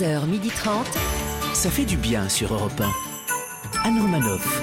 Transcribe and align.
11h30. 0.00 0.70
Ça 1.52 1.68
fait 1.68 1.84
du 1.84 1.98
bien 1.98 2.28
sur 2.30 2.54
Europe 2.54 2.80
1. 3.84 3.88
Anne 3.88 4.00
Romanoff. 4.00 4.62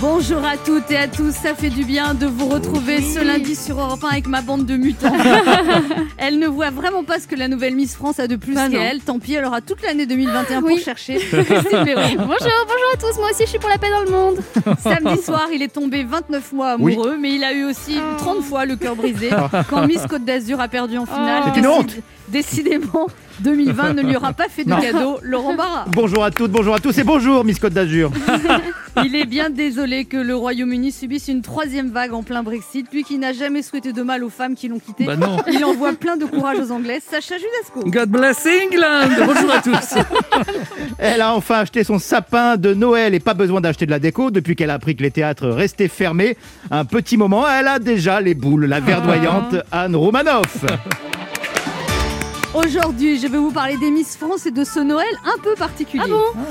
Bonjour 0.00 0.44
à 0.44 0.56
toutes 0.56 0.88
et 0.92 0.96
à 0.96 1.08
tous, 1.08 1.32
ça 1.32 1.54
fait 1.54 1.68
du 1.70 1.84
bien 1.84 2.14
de 2.14 2.26
vous 2.26 2.46
retrouver 2.48 3.02
ce 3.02 3.18
lundi 3.18 3.56
sur 3.56 3.80
Europe 3.80 4.04
1 4.04 4.08
avec 4.08 4.26
ma 4.28 4.40
bande 4.40 4.64
de 4.64 4.76
mutants. 4.76 5.12
elle 6.16 6.38
ne 6.38 6.46
voit 6.46 6.70
vraiment 6.70 7.02
pas 7.02 7.18
ce 7.18 7.26
que 7.26 7.34
la 7.34 7.48
nouvelle 7.48 7.74
Miss 7.74 7.96
France 7.96 8.20
a 8.20 8.28
de 8.28 8.36
plus 8.36 8.54
Bah 8.54 8.68
qu'elle. 8.68 9.00
Tant 9.00 9.18
pis, 9.18 9.34
elle 9.34 9.44
aura 9.44 9.60
toute 9.62 9.82
l'année 9.82 10.06
2021 10.06 10.60
pour 10.60 10.70
Oui. 10.70 10.80
chercher. 10.80 11.14
Bonjour, 11.32 12.16
bonjour 12.18 12.90
à 12.94 12.96
tous, 13.00 13.18
moi 13.18 13.30
aussi 13.32 13.42
je 13.44 13.48
suis 13.48 13.58
pour 13.58 13.68
la 13.70 13.78
paix 13.78 13.90
dans 13.90 14.04
le 14.04 14.10
monde. 14.10 14.38
Samedi 14.80 15.20
soir, 15.22 15.48
il 15.52 15.62
est 15.62 15.72
tombé 15.72 16.04
29 16.04 16.52
mois 16.52 16.70
amoureux, 16.72 17.16
mais 17.20 17.34
il 17.34 17.42
a 17.42 17.52
eu 17.52 17.64
aussi 17.64 17.98
30 18.18 18.42
fois 18.44 18.64
le 18.64 18.76
cœur 18.76 18.94
brisé 18.94 19.30
quand 19.68 19.86
Miss 19.88 20.06
Côte 20.08 20.24
d'Azur 20.24 20.60
a 20.60 20.68
perdu 20.68 20.98
en 20.98 21.06
finale. 21.06 21.42
Oh. 21.46 21.50
C'est 21.52 21.60
une 21.60 21.66
honte. 21.66 21.96
Décidément, 22.32 23.08
2020 23.40 23.92
ne 23.92 24.02
lui 24.02 24.16
aura 24.16 24.32
pas 24.32 24.48
fait 24.48 24.64
de 24.64 24.70
cadeau. 24.70 25.18
Laurent 25.22 25.54
Barra. 25.54 25.84
Bonjour 25.88 26.24
à 26.24 26.30
toutes, 26.30 26.50
bonjour 26.50 26.74
à 26.74 26.78
tous 26.78 26.96
et 26.96 27.04
bonjour 27.04 27.44
Miss 27.44 27.58
Côte 27.58 27.74
d'Azur. 27.74 28.10
Il 29.04 29.14
est 29.14 29.26
bien 29.26 29.50
désolé 29.50 30.06
que 30.06 30.16
le 30.16 30.34
Royaume-Uni 30.34 30.92
subisse 30.92 31.28
une 31.28 31.42
troisième 31.42 31.90
vague 31.90 32.14
en 32.14 32.22
plein 32.22 32.42
Brexit, 32.42 32.90
lui 32.90 33.04
qui 33.04 33.18
n'a 33.18 33.34
jamais 33.34 33.60
souhaité 33.60 33.92
de 33.92 34.00
mal 34.00 34.24
aux 34.24 34.30
femmes 34.30 34.54
qui 34.54 34.68
l'ont 34.68 34.78
quitté. 34.78 35.04
Bah 35.04 35.16
non. 35.16 35.36
Il 35.52 35.62
envoie 35.62 35.92
plein 35.92 36.16
de 36.16 36.24
courage 36.24 36.58
aux 36.58 36.70
Anglais. 36.70 37.02
Sacha 37.06 37.34
Judasco. 37.36 37.90
God 37.90 38.08
bless 38.08 38.46
England 38.46 39.26
Bonjour 39.26 39.52
à 39.52 39.60
tous 39.60 39.94
Elle 40.98 41.20
a 41.20 41.34
enfin 41.34 41.56
acheté 41.56 41.84
son 41.84 41.98
sapin 41.98 42.56
de 42.56 42.72
Noël 42.72 43.12
et 43.12 43.20
pas 43.20 43.34
besoin 43.34 43.60
d'acheter 43.60 43.84
de 43.84 43.90
la 43.90 43.98
déco 43.98 44.30
depuis 44.30 44.56
qu'elle 44.56 44.70
a 44.70 44.74
appris 44.74 44.96
que 44.96 45.02
les 45.02 45.10
théâtres 45.10 45.48
restaient 45.48 45.88
fermés. 45.88 46.38
Un 46.70 46.86
petit 46.86 47.18
moment, 47.18 47.46
elle 47.46 47.68
a 47.68 47.78
déjà 47.78 48.22
les 48.22 48.34
boules, 48.34 48.64
la 48.64 48.80
verdoyante 48.80 49.56
Anne 49.70 49.96
Romanoff. 49.96 50.64
Aujourd'hui, 52.54 53.18
je 53.18 53.26
vais 53.28 53.38
vous 53.38 53.50
parler 53.50 53.78
des 53.78 53.90
Miss 53.90 54.14
France 54.14 54.44
et 54.44 54.50
de 54.50 54.62
ce 54.62 54.78
Noël 54.78 55.08
un 55.24 55.40
peu 55.42 55.54
particulier. 55.54 56.04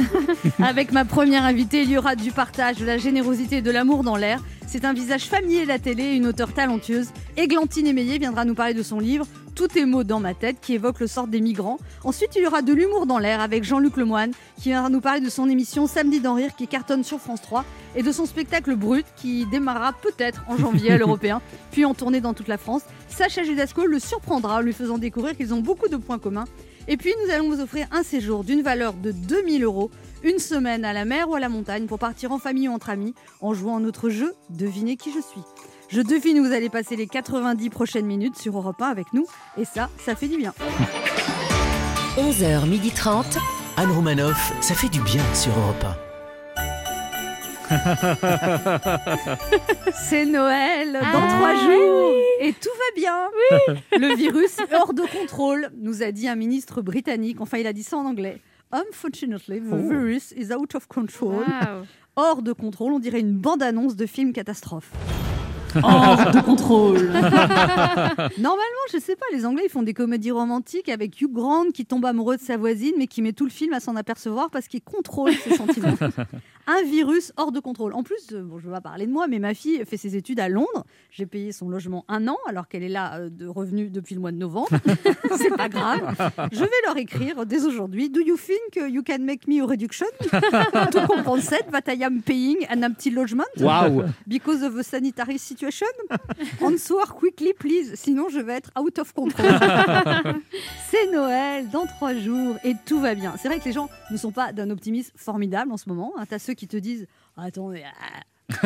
Avec 0.59 0.91
ma 0.91 1.05
première 1.05 1.45
invitée, 1.45 1.83
il 1.83 1.91
y 1.91 1.97
aura 1.97 2.15
du 2.15 2.31
partage, 2.31 2.77
de 2.77 2.85
la 2.85 2.97
générosité 2.97 3.57
et 3.57 3.61
de 3.61 3.69
l'amour 3.69 4.03
dans 4.03 4.15
l'air. 4.15 4.43
C'est 4.65 4.83
un 4.83 4.93
visage 4.93 5.25
familier 5.25 5.61
de 5.61 5.67
la 5.67 5.77
télé 5.77 6.15
une 6.15 6.25
auteure 6.25 6.53
talentueuse. 6.53 7.09
Églantine 7.37 7.85
Émeillé 7.85 8.17
viendra 8.17 8.45
nous 8.45 8.55
parler 8.55 8.73
de 8.73 8.81
son 8.81 8.99
livre 8.99 9.27
Tout 9.55 9.77
est 9.77 9.85
mots 9.85 10.03
dans 10.03 10.19
ma 10.19 10.33
tête 10.33 10.57
qui 10.61 10.73
évoque 10.73 10.99
le 10.99 11.07
sort 11.07 11.27
des 11.27 11.41
migrants. 11.41 11.77
Ensuite, 12.03 12.31
il 12.35 12.43
y 12.43 12.47
aura 12.47 12.61
de 12.61 12.73
l'humour 12.73 13.05
dans 13.05 13.19
l'air 13.19 13.41
avec 13.41 13.63
Jean-Luc 13.63 13.97
Lemoine 13.97 14.31
qui 14.57 14.69
viendra 14.69 14.89
nous 14.89 15.01
parler 15.01 15.19
de 15.19 15.29
son 15.29 15.49
émission 15.49 15.87
Samedi 15.87 16.19
d'en 16.19 16.35
rire 16.35 16.55
qui 16.55 16.67
cartonne 16.67 17.03
sur 17.03 17.19
France 17.19 17.41
3 17.41 17.65
et 17.95 18.03
de 18.03 18.11
son 18.11 18.25
spectacle 18.25 18.75
Brut 18.75 19.05
qui 19.17 19.45
démarrera 19.47 19.93
peut-être 19.93 20.43
en 20.47 20.57
janvier 20.57 20.93
à 20.93 20.97
l'Européen, 20.99 21.41
puis 21.71 21.83
en 21.83 21.93
tournée 21.93 22.21
dans 22.21 22.33
toute 22.33 22.47
la 22.47 22.57
France. 22.57 22.83
Sacha 23.09 23.43
Judasco 23.43 23.85
le 23.85 23.99
surprendra 23.99 24.57
en 24.57 24.61
lui 24.61 24.73
faisant 24.73 24.97
découvrir 24.97 25.35
qu'ils 25.35 25.53
ont 25.53 25.61
beaucoup 25.61 25.89
de 25.89 25.97
points 25.97 26.19
communs. 26.19 26.45
Et 26.87 26.97
puis 26.97 27.13
nous 27.23 27.33
allons 27.33 27.49
vous 27.49 27.61
offrir 27.61 27.87
un 27.91 28.03
séjour 28.03 28.43
d'une 28.43 28.61
valeur 28.61 28.93
de 28.93 29.11
2000 29.11 29.63
euros, 29.63 29.91
une 30.23 30.39
semaine 30.39 30.85
à 30.85 30.93
la 30.93 31.05
mer 31.05 31.29
ou 31.29 31.35
à 31.35 31.39
la 31.39 31.49
montagne 31.49 31.85
pour 31.85 31.99
partir 31.99 32.31
en 32.31 32.39
famille 32.39 32.69
ou 32.69 32.73
entre 32.73 32.89
amis 32.89 33.13
en 33.41 33.53
jouant 33.53 33.77
à 33.77 33.79
notre 33.79 34.09
jeu 34.09 34.33
Devinez 34.49 34.95
qui 34.95 35.11
je 35.11 35.19
suis. 35.19 35.41
Je 35.91 36.01
devine 36.01 36.39
où 36.39 36.45
vous 36.45 36.53
allez 36.53 36.69
passer 36.69 36.95
les 36.95 37.07
90 37.07 37.69
prochaines 37.69 38.05
minutes 38.05 38.37
sur 38.37 38.55
Europe 38.57 38.81
1 38.81 38.87
avec 38.87 39.11
nous 39.13 39.25
et 39.57 39.65
ça, 39.65 39.89
ça 39.97 40.15
fait 40.15 40.27
du 40.27 40.37
bien. 40.37 40.53
11h30. 42.17 43.37
Anne 43.77 43.91
Romanoff, 43.91 44.53
ça 44.61 44.73
fait 44.73 44.89
du 44.89 44.99
bien 45.01 45.23
sur 45.33 45.51
Europe 45.57 45.85
C'est 49.93 50.25
Noël 50.25 50.91
dans 50.93 50.99
Ah, 51.23 51.27
trois 51.37 51.55
jours 51.55 52.11
et 52.41 52.51
tout 52.53 52.69
va 52.69 52.95
bien. 52.95 53.17
Le 53.97 54.13
virus 54.15 54.57
est 54.59 54.73
hors 54.75 54.93
de 54.93 55.03
contrôle, 55.03 55.69
nous 55.77 56.03
a 56.03 56.11
dit 56.11 56.27
un 56.27 56.35
ministre 56.35 56.81
britannique. 56.81 57.39
Enfin, 57.39 57.59
il 57.59 57.67
a 57.67 57.73
dit 57.73 57.83
ça 57.83 57.95
en 57.97 58.05
anglais. 58.05 58.41
Unfortunately, 58.73 59.61
the 59.61 59.73
virus 59.75 60.33
is 60.37 60.51
out 60.53 60.75
of 60.75 60.87
control. 60.87 61.45
Hors 62.17 62.41
de 62.41 62.51
contrôle, 62.51 62.91
on 62.91 62.99
dirait 62.99 63.21
une 63.21 63.37
bande-annonce 63.37 63.95
de 63.95 64.05
film 64.05 64.33
catastrophe. 64.33 64.91
Hors 65.83 66.31
de 66.31 66.41
contrôle. 66.41 67.11
Normalement, 68.37 68.85
je 68.91 68.99
sais 68.99 69.15
pas, 69.15 69.25
les 69.33 69.45
Anglais 69.45 69.63
ils 69.65 69.69
font 69.69 69.83
des 69.83 69.93
comédies 69.93 70.31
romantiques 70.31 70.89
avec 70.89 71.19
Hugh 71.21 71.31
Grant 71.31 71.71
qui 71.73 71.85
tombe 71.85 72.05
amoureux 72.05 72.37
de 72.37 72.41
sa 72.41 72.57
voisine 72.57 72.93
mais 72.97 73.07
qui 73.07 73.21
met 73.21 73.33
tout 73.33 73.45
le 73.45 73.51
film 73.51 73.73
à 73.73 73.79
s'en 73.79 73.95
apercevoir 73.95 74.49
parce 74.49 74.67
qu'il 74.67 74.81
contrôle 74.81 75.33
ses 75.33 75.55
sentiments. 75.55 75.95
Un 76.67 76.83
virus 76.83 77.33
hors 77.37 77.51
de 77.51 77.59
contrôle. 77.59 77.93
En 77.93 78.03
plus, 78.03 78.31
euh, 78.31 78.41
bon, 78.41 78.59
je 78.59 78.65
ne 78.65 78.71
vais 78.71 78.77
pas 78.77 78.81
parler 78.81 79.07
de 79.07 79.11
moi, 79.11 79.27
mais 79.27 79.39
ma 79.39 79.53
fille 79.53 79.83
fait 79.85 79.97
ses 79.97 80.15
études 80.15 80.39
à 80.39 80.49
Londres. 80.49 80.85
J'ai 81.09 81.25
payé 81.25 81.51
son 81.51 81.69
logement 81.69 82.05
un 82.07 82.27
an 82.27 82.37
alors 82.47 82.67
qu'elle 82.67 82.83
est 82.83 82.89
là 82.89 83.17
euh, 83.17 83.29
de 83.29 83.47
revenus 83.47 83.91
depuis 83.91 84.15
le 84.15 84.21
mois 84.21 84.31
de 84.31 84.37
novembre. 84.37 84.69
C'est 85.37 85.55
pas 85.55 85.69
grave. 85.69 86.15
Je 86.51 86.59
vais 86.59 86.69
leur 86.85 86.97
écrire 86.97 87.45
dès 87.45 87.65
aujourd'hui. 87.65 88.09
Do 88.09 88.21
you 88.21 88.37
think 88.37 88.75
you 88.91 89.03
can 89.05 89.19
make 89.19 89.47
me 89.47 89.61
a 89.61 89.65
reduction? 89.65 90.07
To 90.91 91.05
compensate 91.07 91.69
that 91.71 91.83
I 91.87 92.03
am 92.03 92.21
paying 92.21 92.65
an 92.69 92.83
empty 92.83 93.11
logement 93.11 93.45
Waouh 93.57 94.03
because 94.27 94.61
of 94.63 94.77
a 94.77 94.83
sanitary 94.83 95.37
situation? 95.37 95.87
Answer 96.61 96.95
quickly, 97.15 97.53
please. 97.53 97.95
Sinon, 97.95 98.29
je 98.29 98.39
vais 98.39 98.53
être 98.53 98.71
out 98.79 98.99
of 98.99 99.13
control. 99.13 99.51
C'est 100.89 101.11
Noël 101.11 101.69
dans 101.69 101.85
trois 101.85 102.13
jours 102.13 102.55
et 102.63 102.73
tout 102.85 102.99
va 102.99 103.15
bien. 103.15 103.33
C'est 103.37 103.47
vrai 103.47 103.59
que 103.59 103.65
les 103.65 103.71
gens 103.71 103.89
ne 104.11 104.17
sont 104.17 104.31
pas 104.31 104.51
d'un 104.53 104.69
optimisme 104.69 105.11
formidable 105.15 105.71
en 105.71 105.77
ce 105.77 105.87
moment. 105.89 106.13
T'as 106.29 106.39
ceux 106.51 106.55
qui 106.55 106.67
te 106.67 106.77
disent 106.77 107.07
Attends, 107.37 107.69
mais. 107.69 107.83
ah. 107.85 108.19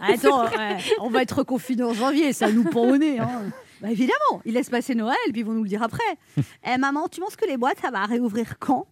Attends, 0.00 0.44
ouais, 0.46 0.78
on 1.00 1.08
va 1.10 1.22
être 1.22 1.38
reconfinés 1.38 1.82
en 1.82 1.92
janvier, 1.92 2.32
ça 2.32 2.50
nous 2.52 2.62
pend 2.64 2.82
au 2.82 2.96
nez. 2.96 3.18
hein. 3.18 3.42
Bah 3.80 3.90
évidemment, 3.90 4.40
ils 4.44 4.54
laissent 4.54 4.70
passer 4.70 4.94
Noël, 4.94 5.16
puis 5.32 5.40
ils 5.40 5.44
vont 5.44 5.52
nous 5.54 5.64
le 5.64 5.68
dire 5.68 5.82
après. 5.82 6.04
Eh 6.72 6.78
maman, 6.78 7.08
tu 7.08 7.20
penses 7.20 7.34
que 7.34 7.44
les 7.46 7.56
boîtes, 7.56 7.80
ça 7.80 7.90
va 7.90 8.04
réouvrir 8.04 8.58
quand? 8.60 8.86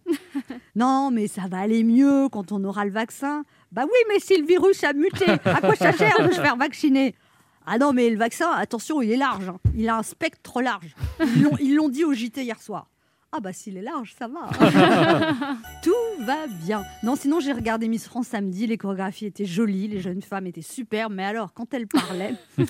Non, 0.75 1.09
mais 1.11 1.27
ça 1.27 1.43
va 1.49 1.59
aller 1.59 1.83
mieux 1.85 2.27
quand 2.29 2.51
on 2.51 2.61
aura 2.65 2.83
le 2.83 2.91
vaccin. 2.91 3.43
Bah 3.71 3.83
oui, 3.85 3.97
mais 4.09 4.19
si 4.19 4.35
le 4.37 4.45
virus 4.45 4.83
a 4.83 4.91
muté, 4.91 5.25
à 5.45 5.61
quoi 5.61 5.75
ça 5.75 5.93
sert 5.93 6.27
de 6.27 6.33
se 6.33 6.41
faire 6.41 6.57
vacciner? 6.57 7.15
Ah 7.65 7.77
non, 7.77 7.93
mais 7.93 8.09
le 8.09 8.17
vaccin, 8.17 8.51
attention, 8.51 9.01
il 9.01 9.11
est 9.11 9.17
large. 9.17 9.47
hein. 9.47 9.57
Il 9.77 9.87
a 9.87 9.95
un 9.95 10.03
spectre 10.03 10.61
large. 10.61 10.93
Ils 11.61 11.75
l'ont 11.75 11.87
dit 11.87 12.03
au 12.03 12.11
JT 12.13 12.43
hier 12.43 12.61
soir. 12.61 12.87
Ah 13.33 13.39
bah 13.39 13.53
s'il 13.53 13.77
est 13.77 13.81
large, 13.81 14.13
ça 14.19 14.27
va. 14.27 14.49
Tout 15.83 16.25
va 16.25 16.47
bien. 16.47 16.83
Non, 17.01 17.15
sinon 17.15 17.39
j'ai 17.39 17.53
regardé 17.53 17.87
Miss 17.87 18.05
France 18.05 18.27
samedi, 18.27 18.67
les 18.67 18.77
chorégraphies 18.77 19.25
étaient 19.25 19.45
jolies, 19.45 19.87
les 19.87 20.01
jeunes 20.01 20.21
femmes 20.21 20.47
étaient 20.47 20.61
superbes, 20.61 21.13
mais 21.13 21.23
alors 21.23 21.53
quand 21.53 21.73
elles 21.73 21.87
parlaient... 21.87 22.35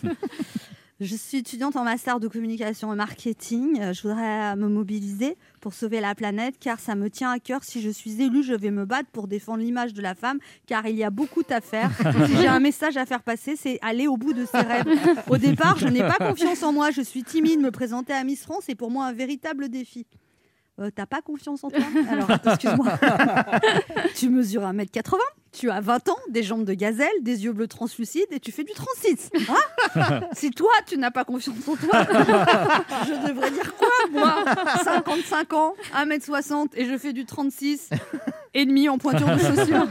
Je 1.03 1.15
suis 1.15 1.39
étudiante 1.39 1.75
en 1.77 1.83
master 1.83 2.19
de 2.19 2.27
communication 2.27 2.93
et 2.93 2.95
marketing. 2.95 3.81
Euh, 3.81 3.91
Je 3.91 4.03
voudrais 4.03 4.55
me 4.55 4.67
mobiliser 4.67 5.35
pour 5.59 5.73
sauver 5.73 5.99
la 5.99 6.13
planète 6.13 6.57
car 6.59 6.79
ça 6.79 6.93
me 6.93 7.09
tient 7.09 7.31
à 7.31 7.39
cœur. 7.39 7.63
Si 7.63 7.81
je 7.81 7.89
suis 7.89 8.21
élue, 8.21 8.43
je 8.43 8.53
vais 8.53 8.69
me 8.69 8.85
battre 8.85 9.09
pour 9.11 9.27
défendre 9.27 9.63
l'image 9.63 9.95
de 9.95 10.01
la 10.03 10.13
femme 10.13 10.37
car 10.67 10.85
il 10.85 10.95
y 10.95 11.03
a 11.03 11.09
beaucoup 11.09 11.41
à 11.49 11.59
faire. 11.59 11.89
si 12.27 12.37
j'ai 12.37 12.47
un 12.47 12.59
message 12.59 12.97
à 12.97 13.07
faire 13.07 13.23
passer, 13.23 13.55
c'est 13.55 13.79
aller 13.81 14.05
au 14.05 14.15
bout 14.15 14.33
de 14.33 14.45
ses 14.45 14.59
rêves. 14.59 14.85
Au 15.27 15.37
départ, 15.37 15.79
je 15.79 15.87
n'ai 15.87 16.01
pas 16.01 16.17
confiance 16.17 16.61
en 16.61 16.71
moi. 16.71 16.91
Je 16.91 17.01
suis 17.01 17.23
timide. 17.23 17.61
Me 17.61 17.71
présenter 17.71 18.13
à 18.13 18.23
Miss 18.23 18.43
France 18.43 18.69
est 18.69 18.75
pour 18.75 18.91
moi 18.91 19.05
un 19.07 19.13
véritable 19.13 19.69
défi. 19.69 20.05
Euh, 20.79 20.89
T'as 20.95 21.05
pas 21.05 21.21
confiance 21.21 21.63
en 21.63 21.69
toi 21.69 21.79
Alors, 22.09 22.29
excuse-moi. 22.31 22.87
tu 24.15 24.29
mesures 24.29 24.61
1m80, 24.63 25.17
tu 25.51 25.69
as 25.69 25.81
20 25.81 26.09
ans, 26.09 26.17
des 26.29 26.43
jambes 26.43 26.63
de 26.63 26.73
gazelle, 26.73 27.09
des 27.21 27.43
yeux 27.43 27.51
bleus 27.51 27.67
translucides 27.67 28.27
et 28.31 28.39
tu 28.39 28.51
fais 28.51 28.63
du 28.63 28.71
36. 28.73 29.29
Hein 29.49 30.21
si 30.33 30.49
toi, 30.51 30.71
tu 30.87 30.97
n'as 30.97 31.11
pas 31.11 31.25
confiance 31.25 31.67
en 31.67 31.75
toi, 31.75 32.03
je 33.05 33.27
devrais 33.27 33.51
dire 33.51 33.75
quoi, 33.75 33.89
moi? 34.11 34.45
55 34.83 35.53
ans, 35.53 35.73
1m60 35.93 36.67
et 36.75 36.85
je 36.85 36.97
fais 36.97 37.11
du 37.13 37.25
36 37.25 37.89
et 38.53 38.65
demi 38.65 38.87
en 38.87 38.97
pointure 38.97 39.27
de 39.27 39.39
chaussures. 39.39 39.87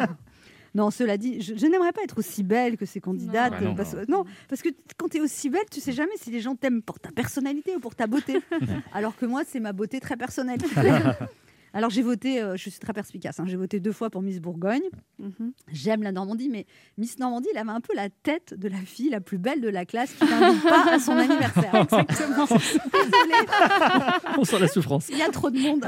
Non, 0.75 0.91
cela 0.91 1.17
dit, 1.17 1.41
je, 1.41 1.55
je 1.57 1.67
n'aimerais 1.67 1.93
pas 1.93 2.03
être 2.03 2.19
aussi 2.19 2.43
belle 2.43 2.77
que 2.77 2.87
ces 2.87 3.01
candidates. 3.01 3.53
Non. 3.55 3.59
Bah 3.59 3.65
non, 3.65 3.75
parce, 3.75 3.95
non. 3.95 4.05
non, 4.09 4.25
parce 4.49 4.63
que 4.63 4.69
quand 4.97 5.09
tu 5.09 5.19
es 5.19 5.21
aussi 5.21 5.51
belle, 5.51 5.65
tu 5.71 5.81
sais 5.81 5.93
jamais 5.93 6.17
si 6.17 6.31
les 6.31 6.41
gens 6.41 6.55
t'aiment 6.55 6.83
pour 6.83 7.01
ta 7.01 7.11
personnalité 7.11 7.75
ou 7.77 7.81
pour 7.81 7.95
ta 7.95 8.07
beauté. 8.07 8.41
Alors 8.93 9.17
que 9.17 9.27
moi, 9.27 9.43
c'est 9.47 9.61
ma 9.61 9.73
beauté 9.73 10.01
très 10.01 10.17
personnelle. 10.17 10.61
Alors 11.73 11.91
j'ai 11.91 12.03
voté, 12.03 12.43
euh, 12.43 12.57
je 12.57 12.69
suis 12.69 12.81
très 12.81 12.93
perspicace, 12.93 13.39
hein, 13.39 13.45
j'ai 13.47 13.57
voté 13.57 13.79
deux 13.79 13.93
fois 13.93 14.11
pour 14.11 14.23
Miss 14.23 14.41
Bourgogne. 14.41 14.83
Mhm. 15.19 15.53
J'aime 15.73 16.03
la 16.03 16.11
Normandie, 16.11 16.49
mais 16.49 16.67
Miss 16.99 17.19
Normandie, 17.19 17.49
elle 17.53 17.59
avait 17.59 17.71
un 17.71 17.81
peu 17.81 17.95
la 17.95 18.09
tête 18.09 18.55
de 18.59 18.69
la 18.69 18.79
fille 18.79 19.11
la 19.11 19.21
plus 19.21 19.39
belle 19.39 19.61
de 19.61 19.69
la 19.69 19.85
classe 19.85 20.13
qui 20.15 20.25
n'invite 20.25 20.65
pas 20.65 20.95
à 20.95 20.99
son 20.99 21.13
anniversaire. 21.13 21.75
Exactement. 21.77 22.47
Désolée, 22.47 23.47
On 24.39 24.45
sent 24.45 24.59
la 24.59 24.69
souffrance. 24.69 25.09
il 25.11 25.19
y 25.19 25.23
a 25.23 25.29
trop 25.29 25.51
de 25.51 25.61
monde. 25.61 25.85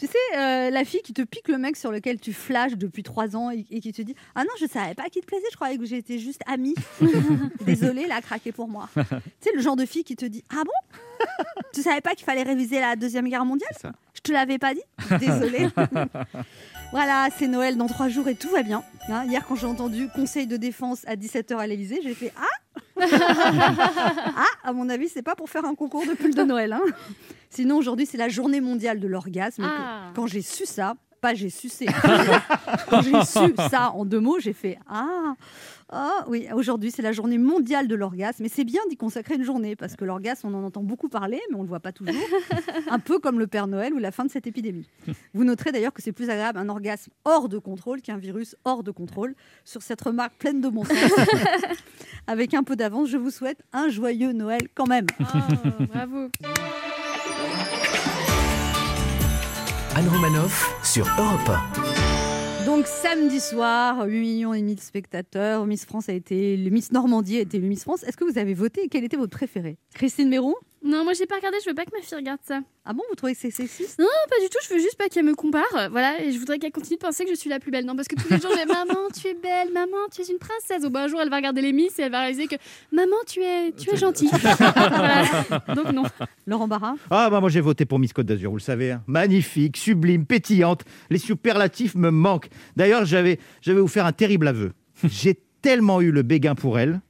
Tu 0.00 0.06
sais, 0.06 0.38
euh, 0.38 0.70
la 0.70 0.82
fille 0.86 1.02
qui 1.02 1.12
te 1.12 1.20
pique 1.20 1.46
le 1.48 1.58
mec 1.58 1.76
sur 1.76 1.92
lequel 1.92 2.18
tu 2.18 2.32
flashes 2.32 2.74
depuis 2.74 3.02
trois 3.02 3.36
ans 3.36 3.50
et, 3.50 3.66
et 3.70 3.80
qui 3.80 3.92
te 3.92 4.00
dit 4.00 4.14
Ah 4.34 4.44
non, 4.44 4.50
je 4.58 4.64
savais 4.64 4.94
pas 4.94 5.10
qu'il 5.10 5.20
te 5.20 5.26
plaisait, 5.26 5.44
je 5.50 5.56
croyais 5.56 5.76
que 5.76 5.84
j'étais 5.84 6.18
juste 6.18 6.40
amie. 6.46 6.74
Désolée, 7.60 8.04
elle 8.06 8.12
a 8.12 8.22
craqué 8.22 8.50
pour 8.50 8.66
moi. 8.66 8.88
tu 8.96 9.02
sais, 9.40 9.50
le 9.54 9.60
genre 9.60 9.76
de 9.76 9.84
fille 9.84 10.02
qui 10.02 10.16
te 10.16 10.24
dit 10.24 10.42
Ah 10.48 10.62
bon? 10.64 11.26
Tu 11.74 11.82
savais 11.82 12.00
pas 12.00 12.14
qu'il 12.14 12.24
fallait 12.24 12.44
réviser 12.44 12.80
la 12.80 12.96
Deuxième 12.96 13.28
Guerre 13.28 13.44
mondiale? 13.44 13.74
Je 14.14 14.20
te 14.22 14.32
l'avais 14.32 14.56
pas 14.56 14.72
dit? 14.72 14.80
Désolée. 15.18 15.68
Voilà, 16.92 17.28
c'est 17.38 17.46
Noël 17.46 17.76
dans 17.76 17.86
trois 17.86 18.08
jours 18.08 18.26
et 18.28 18.34
tout 18.34 18.48
va 18.48 18.62
bien. 18.62 18.82
Hein, 19.08 19.24
hier, 19.24 19.44
quand 19.46 19.54
j'ai 19.54 19.66
entendu 19.66 20.08
conseil 20.08 20.46
de 20.46 20.56
défense 20.56 21.04
à 21.06 21.14
17h 21.14 21.56
à 21.56 21.66
l'Elysée, 21.66 22.00
j'ai 22.02 22.14
fait 22.14 22.32
Ah 22.36 23.00
ah, 24.36 24.44
à 24.68 24.72
mon 24.72 24.88
avis, 24.88 25.08
c'est 25.08 25.22
pas 25.22 25.34
pour 25.34 25.48
faire 25.48 25.64
un 25.64 25.74
concours 25.74 26.04
de 26.06 26.12
pull 26.14 26.34
de 26.34 26.42
Noël. 26.42 26.72
hein. 26.72 26.82
Sinon, 27.48 27.76
aujourd'hui, 27.76 28.06
c'est 28.06 28.18
la 28.18 28.28
journée 28.28 28.60
mondiale 28.60 29.00
de 29.00 29.06
l'orgasme. 29.06 29.64
Ah. 29.64 30.10
Quand 30.14 30.26
j'ai 30.26 30.42
su 30.42 30.66
ça, 30.66 30.94
pas 31.20 31.34
j'ai 31.34 31.50
sucé. 31.50 31.86
Quand 32.90 33.02
j'ai 33.02 33.22
su 33.24 33.54
ça 33.70 33.92
en 33.92 34.04
deux 34.04 34.20
mots, 34.20 34.38
j'ai 34.40 34.52
fait 34.52 34.78
Ah, 34.88 35.34
ah 35.92 36.24
oui, 36.28 36.46
aujourd'hui, 36.54 36.92
c'est 36.92 37.02
la 37.02 37.10
journée 37.10 37.38
mondiale 37.38 37.88
de 37.88 37.94
l'orgasme. 37.96 38.44
Et 38.44 38.48
c'est 38.48 38.64
bien 38.64 38.80
d'y 38.88 38.96
consacrer 38.96 39.34
une 39.34 39.42
journée 39.42 39.74
parce 39.74 39.96
que 39.96 40.04
l'orgasme, 40.04 40.48
on 40.48 40.54
en 40.54 40.64
entend 40.64 40.82
beaucoup 40.82 41.08
parler, 41.08 41.40
mais 41.50 41.56
on 41.56 41.62
le 41.62 41.68
voit 41.68 41.80
pas 41.80 41.92
toujours. 41.92 42.14
un 42.90 42.98
peu 43.00 43.18
comme 43.18 43.38
le 43.38 43.48
Père 43.48 43.66
Noël 43.66 43.92
ou 43.92 43.98
la 43.98 44.12
fin 44.12 44.24
de 44.24 44.30
cette 44.30 44.46
épidémie. 44.46 44.88
Vous 45.34 45.42
noterez 45.42 45.72
d'ailleurs 45.72 45.92
que 45.92 46.00
c'est 46.00 46.12
plus 46.12 46.30
agréable 46.30 46.58
un 46.58 46.68
orgasme 46.68 47.10
hors 47.24 47.48
de 47.48 47.58
contrôle 47.58 48.02
qu'un 48.02 48.18
virus 48.18 48.54
hors 48.64 48.84
de 48.84 48.92
contrôle. 48.92 49.34
Sur 49.64 49.82
cette 49.82 50.00
remarque 50.00 50.34
pleine 50.34 50.60
de 50.60 50.68
bon 50.68 50.84
sens, 50.84 50.96
avec 52.28 52.54
un 52.54 52.62
peu 52.62 52.76
d'avance, 52.76 53.08
je 53.08 53.16
vous 53.16 53.30
souhaite 53.30 53.62
un 53.72 53.88
joyeux 53.88 54.32
Noël 54.32 54.68
quand 54.74 54.86
même. 54.86 55.06
Oh, 55.20 55.84
bravo. 55.92 56.28
Anne 59.96 60.08
Romanoff 60.08 60.72
sur 60.84 61.06
Europe 61.18 61.50
Donc 62.80 62.86
samedi 62.86 63.40
soir, 63.40 64.06
8 64.06 64.20
millions 64.20 64.54
et 64.54 64.60
demi 64.62 64.74
de 64.74 64.80
spectateurs. 64.80 65.66
Miss 65.66 65.84
France 65.84 66.08
a 66.08 66.14
été, 66.14 66.56
Miss 66.70 66.92
Normandie 66.92 67.36
a 67.36 67.40
été 67.40 67.58
le 67.58 67.68
Miss 67.68 67.82
France. 67.82 68.02
Est-ce 68.04 68.16
que 68.16 68.24
vous 68.24 68.38
avez 68.38 68.54
voté? 68.54 68.88
Quel 68.88 69.04
était 69.04 69.18
votre 69.18 69.36
préféré? 69.36 69.76
Christine 69.92 70.30
Méron 70.30 70.54
Non, 70.82 71.04
moi 71.04 71.12
j'ai 71.12 71.26
pas 71.26 71.36
regardé, 71.36 71.58
je 71.62 71.68
veux 71.68 71.74
pas 71.74 71.84
que 71.84 71.90
ma 71.94 72.00
fille 72.02 72.16
regarde 72.16 72.40
ça. 72.42 72.60
Ah 72.86 72.94
bon, 72.94 73.02
vous 73.10 73.14
trouvez 73.14 73.34
que 73.34 73.38
c'est 73.38 73.50
sexiste? 73.50 73.98
Non, 73.98 74.06
pas 74.30 74.42
du 74.42 74.48
tout, 74.48 74.56
je 74.66 74.72
veux 74.74 74.80
juste 74.80 74.96
pas 74.96 75.08
qu'elle 75.10 75.26
me 75.26 75.34
compare. 75.34 75.62
euh, 75.76 75.88
Voilà, 75.90 76.22
et 76.22 76.32
je 76.32 76.38
voudrais 76.38 76.58
qu'elle 76.58 76.72
continue 76.72 76.96
de 76.96 77.02
penser 77.04 77.24
que 77.26 77.30
je 77.30 77.36
suis 77.36 77.50
la 77.50 77.60
plus 77.60 77.70
belle. 77.70 77.84
Non, 77.84 77.94
parce 77.94 78.08
que 78.08 78.14
tous 78.16 78.28
les 78.32 78.40
jours, 78.40 78.50
j'ai 78.56 78.64
Maman, 78.72 79.08
tu 79.14 79.28
es 79.28 79.34
belle, 79.34 79.70
maman, 79.74 79.98
tu 80.10 80.22
es 80.22 80.24
une 80.24 80.38
princesse. 80.38 80.82
Au 80.84 80.88
bout 80.90 80.96
un 80.98 81.06
jour, 81.08 81.20
elle 81.20 81.28
va 81.28 81.36
regarder 81.36 81.60
les 81.60 81.74
Miss 81.74 81.98
et 81.98 82.02
elle 82.02 82.12
va 82.12 82.20
réaliser 82.20 82.46
que 82.46 82.56
Maman, 82.92 83.16
tu 83.26 83.40
es, 83.42 83.72
tu 83.72 83.90
es 83.90 83.96
gentille. 83.98 84.30
Voilà. 84.74 85.24
Donc, 85.74 85.92
non. 85.92 86.04
Laurent 86.46 86.66
Barra? 86.68 86.94
Ah 87.10 87.28
bah 87.30 87.40
moi 87.40 87.50
j'ai 87.50 87.60
voté 87.60 87.84
pour 87.84 87.98
Miss 87.98 88.12
Côte 88.14 88.26
d'Azur, 88.26 88.50
vous 88.50 88.56
le 88.56 88.62
savez. 88.62 88.92
hein. 88.92 89.02
Magnifique, 89.06 89.76
sublime, 89.76 90.24
pétillante. 90.24 90.84
Les 91.10 91.18
superlatifs 91.18 91.94
me 91.94 92.10
manquent. 92.10 92.48
D'ailleurs, 92.76 93.04
j'avais, 93.04 93.38
je 93.60 93.72
vais 93.72 93.80
vous 93.80 93.88
faire 93.88 94.06
un 94.06 94.12
terrible 94.12 94.48
aveu. 94.48 94.72
J'ai 95.04 95.38
tellement 95.62 96.00
eu 96.00 96.10
le 96.10 96.22
béguin 96.22 96.54
pour 96.54 96.78
elle 96.78 97.00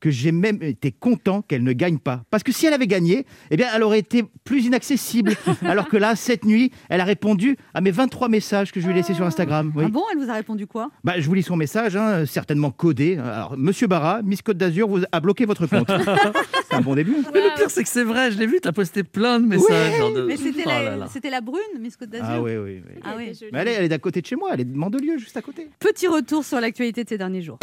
que 0.00 0.10
j'ai 0.10 0.32
même 0.32 0.62
été 0.62 0.92
content 0.92 1.42
qu'elle 1.42 1.62
ne 1.62 1.72
gagne 1.72 1.98
pas. 1.98 2.22
Parce 2.30 2.42
que 2.42 2.52
si 2.52 2.66
elle 2.66 2.72
avait 2.72 2.86
gagné, 2.86 3.26
eh 3.50 3.56
bien, 3.56 3.68
elle 3.74 3.82
aurait 3.82 3.98
été 3.98 4.24
plus 4.44 4.64
inaccessible. 4.64 5.34
Alors 5.62 5.88
que 5.88 5.96
là, 5.96 6.16
cette 6.16 6.44
nuit, 6.44 6.72
elle 6.88 7.00
a 7.00 7.04
répondu 7.04 7.56
à 7.74 7.80
mes 7.80 7.90
23 7.90 8.28
messages 8.28 8.72
que 8.72 8.80
je 8.80 8.86
lui 8.86 8.92
ai 8.92 8.96
laissés 8.96 9.14
sur 9.14 9.24
Instagram. 9.26 9.72
Oui. 9.76 9.84
Ah 9.86 9.90
bon, 9.90 10.02
elle 10.12 10.18
vous 10.18 10.30
a 10.30 10.34
répondu 10.34 10.66
quoi? 10.66 10.90
Bah, 11.04 11.14
je 11.18 11.26
vous 11.26 11.34
lis 11.34 11.42
son 11.42 11.56
message, 11.56 11.96
hein, 11.96 12.24
certainement 12.26 12.70
codé. 12.70 13.18
Alors, 13.18 13.56
Monsieur 13.58 13.86
Barra, 13.86 14.22
Miss 14.22 14.42
Côte 14.42 14.56
d'Azur 14.56 14.88
vous 14.88 15.00
a 15.12 15.20
bloqué 15.20 15.44
votre 15.44 15.66
compte. 15.66 15.90
C'est 16.70 16.76
un 16.76 16.80
bon 16.80 16.94
début. 16.94 17.16
Mais 17.34 17.40
le 17.40 17.54
pire, 17.56 17.68
c'est 17.70 17.82
que 17.82 17.88
c'est 17.88 18.04
vrai, 18.04 18.30
je 18.30 18.38
l'ai 18.38 18.46
vu, 18.46 18.58
t'as 18.62 18.72
posté 18.72 19.02
plein 19.02 19.40
de 19.40 19.46
messages. 19.46 19.98
de- 20.14 20.22
Mais 20.22 20.36
c'était 20.36 20.62
Oh 20.64 20.68
la, 20.68 20.82
là 20.82 20.96
là. 20.96 21.06
c'était 21.12 21.30
la 21.30 21.40
brune, 21.40 21.58
Miss 21.80 21.96
Côte 21.96 22.10
d'Azur? 22.10 22.26
Ah 22.30 22.40
oui, 22.40 22.52
oui. 22.56 22.80
oui. 22.86 23.00
Ah 23.04 23.14
oui. 23.16 23.32
Mais 23.52 23.58
elle 23.60 23.68
est, 23.68 23.72
elle 23.72 23.84
est 23.84 23.88
d'à 23.88 23.98
côté 23.98 24.20
de 24.20 24.26
chez 24.26 24.36
moi, 24.36 24.50
elle 24.54 24.60
est 24.60 24.64
de 24.64 24.76
Mandelieu, 24.76 25.18
juste 25.18 25.36
à 25.36 25.42
côté. 25.42 25.68
Petit 25.80 26.06
retour 26.06 26.44
sur 26.44 26.60
l'actualité 26.60 27.02
de 27.04 27.08
ces 27.08 27.18
derniers 27.18 27.42
jours. 27.42 27.58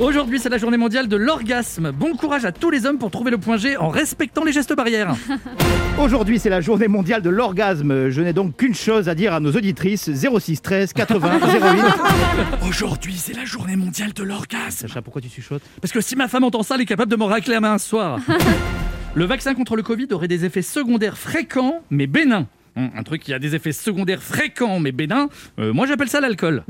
Aujourd'hui, 0.00 0.38
c'est 0.38 0.48
la 0.48 0.58
journée 0.58 0.76
mondiale 0.76 1.08
de 1.08 1.16
l'orgasme. 1.16 1.90
Bon 1.90 2.14
courage 2.14 2.44
à 2.44 2.52
tous 2.52 2.70
les 2.70 2.86
hommes 2.86 2.98
pour 2.98 3.10
trouver 3.10 3.32
le 3.32 3.38
point 3.38 3.56
G 3.56 3.76
en 3.76 3.88
respectant 3.88 4.44
les 4.44 4.52
gestes 4.52 4.74
barrières. 4.76 5.16
Aujourd'hui, 6.00 6.38
c'est 6.38 6.50
la 6.50 6.60
journée 6.60 6.86
mondiale 6.86 7.20
de 7.20 7.30
l'orgasme. 7.30 8.08
Je 8.08 8.20
n'ai 8.20 8.32
donc 8.32 8.56
qu'une 8.56 8.76
chose 8.76 9.08
à 9.08 9.16
dire 9.16 9.34
à 9.34 9.40
nos 9.40 9.50
auditrices 9.50 10.08
06 10.08 10.62
13 10.62 10.92
80 10.92 11.40
08. 11.42 12.68
Aujourd'hui, 12.68 13.14
c'est 13.16 13.32
la 13.34 13.44
journée 13.44 13.74
mondiale 13.74 14.12
de 14.12 14.22
l'orgasme. 14.22 14.86
Sacha, 14.86 15.02
pourquoi 15.02 15.20
tu 15.20 15.28
chuchotes? 15.28 15.62
Parce 15.82 15.92
que 15.92 16.00
si 16.00 16.14
ma 16.14 16.28
femme 16.28 16.44
entend 16.44 16.62
ça, 16.62 16.76
elle 16.76 16.82
est 16.82 16.86
capable 16.86 17.10
de 17.10 17.16
me 17.16 17.24
racler 17.24 17.54
la 17.54 17.60
main 17.60 17.72
un 17.72 17.78
soir. 17.78 18.20
Le 19.14 19.24
vaccin 19.24 19.54
contre 19.54 19.74
le 19.74 19.82
Covid 19.82 20.06
aurait 20.12 20.28
des 20.28 20.44
effets 20.44 20.62
secondaires 20.62 21.18
fréquents 21.18 21.80
mais 21.90 22.06
bénins. 22.06 22.46
Hum, 22.76 22.90
Un 22.96 23.02
truc 23.02 23.22
qui 23.22 23.32
a 23.34 23.40
des 23.40 23.56
effets 23.56 23.72
secondaires 23.72 24.22
fréquents 24.22 24.78
mais 24.78 24.92
bénins, 24.92 25.28
euh, 25.58 25.72
moi 25.72 25.86
j'appelle 25.86 26.08
ça 26.08 26.20
l'alcool. 26.20 26.62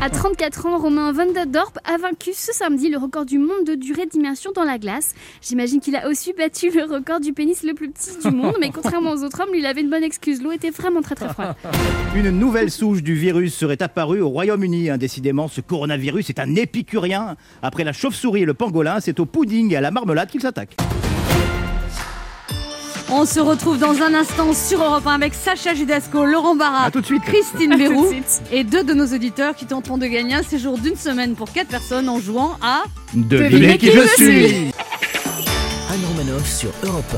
À 0.00 0.10
34 0.10 0.66
ans, 0.66 0.78
Romain 0.78 1.10
Van 1.10 1.26
Dorp 1.26 1.76
a 1.84 1.98
vaincu 1.98 2.30
ce 2.32 2.52
samedi 2.52 2.88
le 2.88 2.98
record 2.98 3.24
du 3.24 3.38
monde 3.38 3.64
de 3.66 3.74
durée 3.74 4.06
d'immersion 4.06 4.52
dans 4.54 4.62
la 4.62 4.78
glace. 4.78 5.12
J'imagine 5.42 5.80
qu'il 5.80 5.96
a 5.96 6.08
aussi 6.08 6.32
battu 6.32 6.70
le 6.70 6.84
record 6.84 7.18
du 7.18 7.32
pénis 7.32 7.64
le 7.64 7.74
plus 7.74 7.90
petit 7.90 8.10
du 8.22 8.30
monde, 8.30 8.54
mais 8.60 8.70
contrairement 8.70 9.10
aux 9.10 9.24
autres 9.24 9.40
hommes, 9.40 9.50
lui, 9.50 9.58
il 9.58 9.66
avait 9.66 9.80
une 9.80 9.90
bonne 9.90 10.04
excuse. 10.04 10.40
L'eau 10.40 10.52
était 10.52 10.70
vraiment 10.70 11.02
très 11.02 11.16
très 11.16 11.28
froide. 11.28 11.56
Une 12.14 12.30
nouvelle 12.30 12.70
souche 12.70 13.02
du 13.02 13.14
virus 13.14 13.54
serait 13.54 13.82
apparue 13.82 14.20
au 14.20 14.28
Royaume-Uni. 14.28 14.96
Décidément, 14.98 15.48
ce 15.48 15.60
coronavirus 15.60 16.30
est 16.30 16.38
un 16.38 16.54
épicurien. 16.54 17.36
Après 17.62 17.82
la 17.82 17.92
chauve-souris 17.92 18.42
et 18.42 18.46
le 18.46 18.54
pangolin, 18.54 19.00
c'est 19.00 19.18
au 19.18 19.26
pudding 19.26 19.72
et 19.72 19.76
à 19.76 19.80
la 19.80 19.90
marmelade 19.90 20.30
qu'il 20.30 20.40
s'attaque. 20.40 20.76
On 23.10 23.24
se 23.24 23.40
retrouve 23.40 23.78
dans 23.78 24.02
un 24.02 24.12
instant 24.14 24.52
sur 24.52 24.82
Europe 24.82 25.06
1 25.06 25.14
avec 25.14 25.32
Sacha 25.34 25.74
Judasco, 25.74 26.26
Laurent 26.26 26.54
Barra, 26.54 26.84
À 26.84 26.90
tout 26.90 27.00
de 27.00 27.06
suite. 27.06 27.22
Christine 27.22 27.70
tout 27.70 27.78
de 27.78 27.88
Bérou 27.88 28.08
suite. 28.08 28.42
et 28.52 28.64
deux 28.64 28.84
de 28.84 28.92
nos 28.92 29.06
auditeurs 29.06 29.54
qui 29.54 29.64
tenteront 29.66 29.96
de 29.98 30.06
gagner 30.06 30.34
un 30.34 30.42
séjour 30.42 30.76
d'une 30.78 30.96
semaine 30.96 31.34
pour 31.34 31.50
quatre 31.50 31.68
personnes 31.68 32.08
en 32.08 32.20
jouant 32.20 32.58
à 32.62 32.82
Devinez 33.14 33.78
qui 33.78 33.90
je 33.90 34.06
suis 34.16 34.70
Anne 35.90 36.00
Romanoff 36.10 36.46
sur 36.46 36.70
Europe 36.84 37.14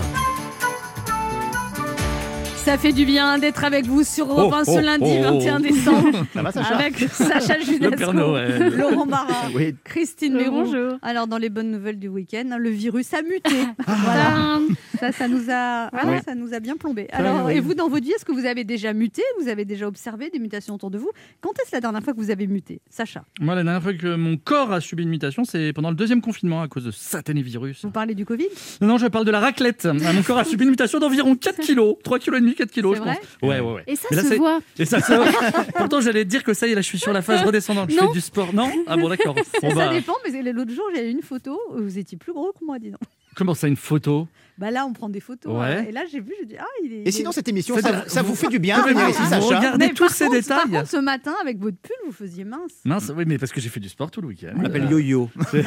Ça 2.64 2.76
fait 2.78 2.92
du 2.92 3.04
bien 3.06 3.38
d'être 3.38 3.64
avec 3.64 3.86
vous 3.86 4.04
sur 4.04 4.26
Europe 4.30 4.52
Oh, 4.52 4.54
1 4.54 4.64
ce 4.64 4.70
oh, 4.72 4.80
lundi 4.80 5.10
oh. 5.18 5.22
21 5.38 5.60
décembre 5.60 6.24
Ça 6.34 6.42
va, 6.42 6.52
Sacha 6.52 6.76
avec 6.76 6.98
Sacha 7.10 7.58
Judasco. 7.60 8.12
Laurent 8.12 9.06
Barra, 9.06 9.48
Oui. 9.54 9.74
Christine 9.82 10.36
Bérou. 10.36 10.62
bonjour. 10.64 10.92
Alors 11.02 11.26
dans 11.26 11.38
les 11.38 11.48
bonnes 11.48 11.70
nouvelles 11.70 11.98
du 11.98 12.08
week-end, 12.08 12.56
le 12.58 12.68
virus 12.70 13.12
a 13.14 13.22
muté. 13.22 13.50
Ah. 13.86 13.96
voilà. 14.04 14.24
Tadam. 14.24 14.68
Ça, 15.00 15.12
ça 15.12 15.28
nous 15.28 15.44
a, 15.50 15.90
Oui. 16.06 16.18
ça 16.24 16.34
nous 16.34 16.52
a 16.54 16.60
bien 16.60 16.76
plombé. 16.76 17.08
Alors, 17.12 17.46
oui. 17.46 17.54
et 17.54 17.60
vous, 17.60 17.72
dans 17.74 17.88
votre 17.88 18.04
vie, 18.04 18.12
est-ce 18.12 18.24
que 18.26 18.32
vous 18.32 18.44
avez 18.44 18.64
déjà 18.64 18.92
muté? 18.92 19.22
Vous 19.40 19.48
avez 19.48 19.64
déjà 19.64 19.86
observé 19.88 20.28
des 20.30 20.38
mutations 20.38 20.74
autour 20.74 20.90
de 20.90 20.98
vous? 20.98 21.10
Quand 21.40 21.52
est-ce 21.62 21.74
la 21.74 21.80
dernière 21.80 22.02
fois 22.02 22.12
que 22.12 22.18
vous 22.18 22.30
avez 22.30 22.46
muté, 22.46 22.82
Sacha? 22.90 23.24
Moi, 23.40 23.54
la 23.54 23.62
dernière 23.64 23.82
fois 23.82 23.94
que 23.94 24.14
mon 24.14 24.36
corps 24.36 24.70
a 24.72 24.80
subi 24.80 25.02
une 25.04 25.08
mutation, 25.08 25.44
c'est 25.44 25.72
pendant 25.72 25.88
le 25.90 25.96
deuxième 25.96 26.20
confinement 26.20 26.60
à 26.62 26.68
cause 26.68 26.84
de 26.84 26.90
satané 26.90 27.40
virus. 27.42 27.84
Vous 27.84 27.90
parlez 27.90 28.14
du 28.14 28.26
Covid? 28.26 28.48
Non, 28.82 28.98
je 28.98 29.06
parle 29.06 29.24
de 29.24 29.30
la 29.30 29.40
raclette. 29.40 29.88
Ah, 29.90 30.12
Mon 30.12 30.22
corps 30.22 30.38
a 30.38 30.44
subi 30.44 30.64
une 30.64 30.70
mutation 30.70 30.98
d'environ 30.98 31.34
4 31.34 31.60
kilos. 31.60 31.96
3 32.04 32.18
kilos 32.18 32.38
et 32.38 32.42
demi, 32.42 32.49
4 32.54 32.70
kilos, 32.70 32.96
je 32.96 33.02
pense. 33.02 33.16
Ouais, 33.42 33.60
ouais, 33.60 33.72
ouais. 33.74 33.82
Et 33.86 33.96
ça 33.96 34.08
Mais 34.10 34.16
là, 34.16 34.22
se 34.24 34.34
voit. 34.34 34.60
Et 34.78 34.84
ça, 34.84 35.00
ça... 35.00 35.22
Pourtant, 35.76 36.00
j'allais 36.00 36.24
te 36.24 36.28
dire 36.30 36.42
que 36.44 36.54
ça 36.54 36.66
y 36.66 36.72
est, 36.72 36.74
là, 36.74 36.80
je 36.80 36.86
suis 36.86 36.98
sur 36.98 37.12
la 37.12 37.22
phase 37.22 37.42
redescendante. 37.42 37.90
Je 37.90 37.96
fais 37.98 38.12
du 38.12 38.20
sport. 38.20 38.52
Non 38.54 38.70
Ah 38.86 38.96
bon, 38.96 39.08
d'accord. 39.08 39.34
Bon, 39.34 39.70
Ça 39.74 39.88
dépend, 39.92 40.14
mais 40.30 40.52
l'autre 40.52 40.72
jour, 40.72 40.84
j'ai 40.94 41.08
eu 41.08 41.10
une 41.10 41.22
photo 41.22 41.58
où 41.72 41.82
vous 41.82 41.98
étiez 41.98 42.16
plus 42.18 42.32
gros 42.32 42.52
que 42.58 42.64
moi, 42.64 42.78
dis 42.78 42.90
donc. 42.90 43.00
comment 43.36 43.54
ça, 43.54 43.68
une 43.68 43.76
photo? 43.76 44.26
Bah 44.58 44.70
là, 44.70 44.84
on 44.84 44.92
prend 44.92 45.08
des 45.08 45.20
photos. 45.20 45.54
Ouais. 45.54 45.64
hein, 45.78 45.84
et 45.88 45.92
là, 45.92 46.02
j'ai 46.12 46.20
vu, 46.20 46.34
j'ai 46.38 46.44
dit, 46.44 46.56
ah, 46.58 46.64
il 46.84 46.92
est. 46.92 47.08
Et 47.08 47.10
sinon, 47.10 47.32
cette 47.32 47.48
émission, 47.48 47.76
ça, 47.78 47.88
de 47.92 47.96
la- 47.96 48.08
ça 48.10 48.20
vous 48.20 48.34
fait 48.34 48.48
du 48.48 48.58
bien 48.58 48.82
venir 48.82 49.04
vous- 49.06 49.10
ici, 49.10 49.22
Sacha 49.26 49.38
regardez 49.56 49.86
Mais 49.86 49.94
tous 49.94 50.02
par 50.04 50.10
ces 50.10 50.24
contre, 50.26 50.36
détails. 50.36 50.56
Par 50.70 50.80
contre, 50.80 50.88
ce 50.90 50.96
matin, 50.98 51.34
avec 51.40 51.58
votre 51.58 51.78
pull, 51.78 51.96
vous 52.04 52.12
faisiez 52.12 52.44
mince. 52.44 52.72
Mince, 52.84 53.10
oui, 53.16 53.24
mais 53.26 53.38
parce 53.38 53.52
que 53.52 53.60
j'ai 53.60 53.70
fait 53.70 53.80
du 53.80 53.88
sport 53.88 54.10
tout 54.10 54.20
le 54.20 54.26
week-end. 54.28 54.52
On 54.58 54.60
l'appelle 54.60 54.90
yo-yo. 54.90 55.30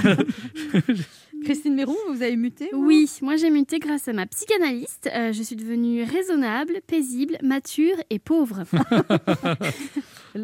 Christine 1.44 1.76
Mérou, 1.76 1.96
vous 2.10 2.22
avez 2.22 2.36
muté 2.36 2.70
Oui, 2.74 3.10
moi 3.22 3.36
j'ai 3.36 3.50
muté 3.50 3.80
grâce 3.80 4.08
à 4.08 4.14
ma 4.14 4.26
psychanalyste. 4.26 5.10
Euh, 5.14 5.32
je 5.34 5.44
suis 5.44 5.56
devenue 5.56 6.04
raisonnable, 6.04 6.80
paisible, 6.88 7.38
mature 7.44 7.96
et 8.10 8.20
pauvre. 8.20 8.64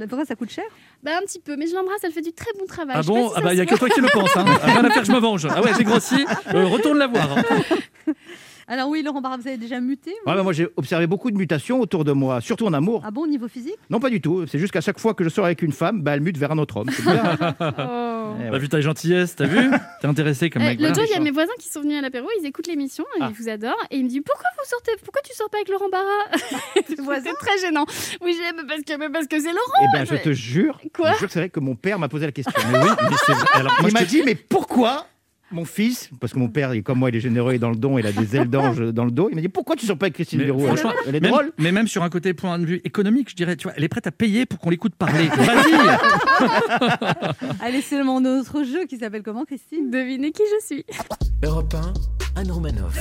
Pourquoi 0.07 0.25
ça 0.25 0.35
coûte 0.35 0.51
cher? 0.51 0.65
Bah 1.03 1.11
un 1.17 1.21
petit 1.25 1.39
peu, 1.39 1.55
mais 1.55 1.67
je 1.67 1.73
l'embrasse, 1.73 2.01
elle 2.03 2.11
fait 2.11 2.21
du 2.21 2.33
très 2.33 2.51
bon 2.59 2.65
travail. 2.65 2.95
Ah 2.99 3.03
bon? 3.03 3.29
si 3.29 3.33
Ah 3.37 3.41
bah, 3.41 3.53
il 3.53 3.57
y 3.57 3.61
a 3.61 3.65
que 3.65 3.75
toi 3.75 3.89
qui 3.89 4.01
le 4.01 4.07
pense. 4.11 4.35
Hein. 4.37 4.45
Rien 4.63 4.83
à 4.83 4.89
faire, 4.91 5.05
je 5.05 5.11
me 5.11 5.19
venge. 5.19 5.47
Ah 5.49 5.61
ouais, 5.63 5.71
j'ai 5.77 5.83
grossi. 5.83 6.25
Euh, 6.53 6.65
retourne 6.65 6.97
la 6.97 7.07
voir. 7.07 7.37
hein. 7.37 7.43
Alors 8.71 8.87
oui, 8.89 9.01
Laurent 9.01 9.19
Barra, 9.19 9.35
vous 9.37 9.47
avez 9.47 9.57
déjà 9.57 9.79
muté 9.79 10.11
Ouais, 10.27 10.35
bah, 10.35 10.43
moi, 10.43 10.53
j'ai 10.53 10.67
observé 10.77 11.07
beaucoup 11.07 11.31
de 11.31 11.37
mutations 11.37 11.79
autour 11.81 12.03
de 12.05 12.11
moi, 12.11 12.39
surtout 12.39 12.67
en 12.67 12.73
amour. 12.73 13.01
Ah 13.03 13.09
bon, 13.09 13.23
au 13.23 13.27
niveau 13.27 13.47
physique? 13.47 13.75
Non, 13.89 13.99
pas 13.99 14.11
du 14.11 14.21
tout. 14.21 14.45
C'est 14.45 14.59
juste 14.59 14.71
qu'à 14.71 14.81
chaque 14.81 14.99
fois 14.99 15.15
que 15.15 15.23
je 15.23 15.29
sors 15.29 15.43
avec 15.45 15.63
une 15.63 15.71
femme, 15.71 16.01
bah, 16.03 16.13
elle 16.13 16.21
mute 16.21 16.37
vers 16.37 16.51
un 16.51 16.57
autre 16.59 16.77
homme. 16.77 16.89
C'est 16.91 17.01
bizarre. 17.03 17.55
Oh. 18.29 18.35
Eh 18.45 18.51
T'as 18.51 18.57
vu 18.59 18.69
ta 18.69 18.79
gentillesse, 18.79 19.35
t'as 19.35 19.45
vu? 19.47 19.71
T'es 20.01 20.07
intéressé 20.07 20.51
comme 20.51 20.61
Euh, 20.61 20.65
mec. 20.65 20.79
L'autre 20.79 20.93
jour, 20.95 21.03
il 21.09 21.13
y 21.13 21.15
a 21.15 21.19
mes 21.19 21.31
voisins 21.31 21.51
qui 21.59 21.67
sont 21.67 21.81
venus 21.81 21.97
à 21.97 22.01
l'apéro, 22.01 22.27
ils 22.39 22.45
écoutent 22.45 22.67
l'émission, 22.67 23.03
et 23.17 23.21
Ah. 23.23 23.29
ils 23.31 23.35
vous 23.43 23.49
adorent, 23.49 23.73
et 23.89 23.97
ils 23.97 24.03
me 24.03 24.09
disent 24.09 24.21
pourquoi 24.23 24.47
vous 24.55 24.69
sortez, 24.69 24.91
pourquoi 25.03 25.21
tu 25.23 25.33
sors 25.35 25.49
pas 25.49 25.57
avec 25.57 25.69
Laurent 25.69 25.89
Barra? 25.89 26.03
C'est 27.23 27.33
très 27.39 27.57
gênant. 27.59 27.85
Oui, 28.21 28.37
j'ai 28.37 28.63
parce 28.67 28.81
que 28.83 28.97
mais 28.99 29.09
parce 29.09 29.25
que 29.25 29.39
c'est 29.39 29.51
Laurent. 29.51 29.81
Eh 29.81 29.97
ben, 29.97 30.05
je 30.05 30.15
te 30.15 30.31
jure, 30.31 30.79
Quoi? 30.93 31.13
je 31.13 31.17
jure 31.17 31.27
que 31.27 31.33
c'est 31.33 31.39
vrai 31.39 31.49
que 31.49 31.59
mon 31.59 31.73
père 31.75 31.97
m'a 31.97 32.07
posé 32.07 32.27
la 32.27 32.31
question. 32.31 32.53
Mais 32.71 32.77
oui, 32.79 32.89
mais 33.09 33.15
c'est 33.25 33.31
vrai. 33.33 33.47
Alors, 33.53 33.73
moi, 33.79 33.89
il 33.89 33.93
m'a 33.93 34.01
te- 34.01 34.05
dit, 34.05 34.21
mais 34.23 34.35
pourquoi 34.35 35.07
mon 35.51 35.65
fils, 35.65 36.09
parce 36.19 36.33
que 36.33 36.39
mon 36.39 36.49
père, 36.49 36.73
il 36.75 36.83
comme 36.83 36.99
moi, 36.99 37.09
il 37.09 37.15
est 37.15 37.19
généreux 37.19 37.53
et 37.53 37.59
dans 37.59 37.69
le 37.69 37.75
don, 37.75 37.97
il 37.97 38.05
a 38.05 38.11
des 38.11 38.35
ailes 38.35 38.49
d'ange 38.49 38.79
dans 38.79 39.05
le 39.05 39.11
dos, 39.11 39.29
il 39.29 39.35
m'a 39.35 39.41
dit, 39.41 39.49
pourquoi 39.49 39.75
tu 39.75 39.85
sors 39.85 39.97
pas 39.97 40.05
avec 40.05 40.15
Christine 40.15 40.45
franchement, 40.47 40.93
Elle 41.07 41.15
est 41.15 41.19
même, 41.19 41.31
drôle. 41.31 41.51
mais 41.57 41.71
même 41.71 41.87
sur 41.87 42.03
un 42.03 42.09
côté 42.09 42.33
point 42.33 42.59
de 42.59 42.65
vue 42.65 42.81
économique, 42.83 43.29
je 43.29 43.35
dirais, 43.35 43.55
tu 43.55 43.63
vois, 43.63 43.73
elle 43.75 43.83
est 43.83 43.89
prête 43.89 44.07
à 44.07 44.11
payer 44.11 44.45
pour 44.45 44.59
qu'on 44.59 44.69
l'écoute 44.69 44.95
parler. 44.95 45.27
Vas-y 45.37 45.73
Allez, 47.61 47.81
c'est 47.81 47.97
le 47.97 48.03
monde 48.03 48.23
de 48.25 48.29
notre 48.29 48.63
jeu 48.63 48.85
qui 48.85 48.97
s'appelle 48.97 49.23
comment, 49.23 49.45
Christine? 49.45 49.89
Devinez 49.89 50.31
qui 50.31 50.43
je 50.59 50.65
suis. 50.65 50.85
Europe 51.43 51.73
1, 52.35 52.41
Anne 52.41 52.51
Romanoff. 52.51 52.95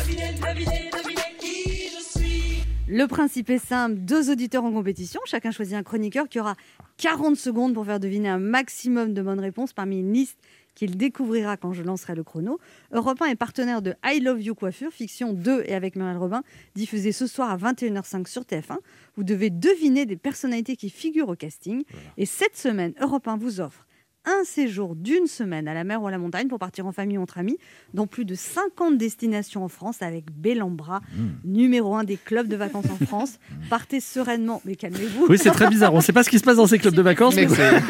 Le 2.91 3.07
principe 3.07 3.51
est 3.51 3.59
simple, 3.59 3.97
deux 3.99 4.31
auditeurs 4.31 4.65
en 4.65 4.73
compétition, 4.73 5.21
chacun 5.27 5.51
choisit 5.51 5.75
un 5.75 5.83
chroniqueur 5.83 6.27
qui 6.27 6.41
aura 6.41 6.55
40 6.97 7.37
secondes 7.37 7.75
pour 7.75 7.85
faire 7.85 8.01
deviner 8.01 8.31
un 8.31 8.39
maximum 8.39 9.13
de 9.13 9.21
bonnes 9.21 9.41
réponses 9.41 9.75
parmi 9.75 10.01
une 10.01 10.13
liste 10.15 10.39
qu'il 10.79 10.97
découvrira 10.97 11.57
quand 11.57 11.73
je 11.73 11.83
lancerai 11.83 12.15
le 12.15 12.23
chrono. 12.23 12.61
Europe 12.93 13.21
1 13.21 13.27
est 13.27 13.35
partenaire 13.35 13.83
de 13.83 13.97
I 14.05 14.21
Love 14.21 14.41
You 14.41 14.55
Coiffure, 14.55 14.93
fiction 14.93 15.33
2 15.33 15.65
et 15.67 15.75
avec 15.75 15.97
Muriel 15.97 16.17
Robin, 16.17 16.45
diffusée 16.77 17.11
ce 17.11 17.27
soir 17.27 17.51
à 17.51 17.57
21h05 17.57 18.29
sur 18.29 18.43
TF1. 18.43 18.77
Vous 19.17 19.25
devez 19.25 19.51
deviner 19.51 20.07
des 20.07 20.17
personnalités 20.17 20.77
qui 20.77 20.89
figurent 20.89 21.31
au 21.31 21.35
casting. 21.35 21.83
Et 22.17 22.27
cette 22.27 22.57
semaine, 22.57 22.95
Europe 23.01 23.27
1 23.27 23.39
vous 23.39 23.61
offre 23.61 23.88
un 24.25 24.45
séjour 24.45 24.95
d'une 24.95 25.27
semaine 25.27 25.69
à 25.69 25.75
la 25.75 25.85
mer 25.85 26.03
ou 26.03 26.07
à 26.07 26.11
la 26.11 26.19
montagne 26.19 26.49
pour 26.49 26.59
partir 26.59 26.87
en 26.87 26.93
famille 26.93 27.17
ou 27.17 27.23
entre 27.23 27.39
amis 27.39 27.57
dans 27.95 28.07
plus 28.07 28.25
de 28.27 28.35
50 28.35 28.99
destinations 28.99 29.65
en 29.65 29.69
France 29.69 30.03
avec 30.03 30.27
Bellambra, 30.37 31.01
numéro 31.45 31.95
un 31.97 32.05
des 32.05 32.17
clubs 32.17 32.47
de 32.49 32.57
vacances 32.57 32.85
en 32.91 33.07
France. 33.07 33.39
Partez 33.71 34.01
sereinement, 34.01 34.61
mais 34.67 34.77
calmez-vous. 34.77 35.27
Oui, 35.29 35.39
c'est 35.39 35.51
très 35.51 35.69
bizarre. 35.69 35.95
On 35.95 35.99
ne 35.99 36.03
sait 36.03 36.13
pas 36.13 36.23
ce 36.23 36.31
qui 36.31 36.39
se 36.39 36.45
passe 36.45 36.57
dans 36.57 36.67
ces 36.67 36.79
clubs 36.79 36.95
de 36.95 37.01
vacances. 37.03 37.37
Mais 37.37 37.47
mais 37.47 37.55
c'est- 37.55 37.81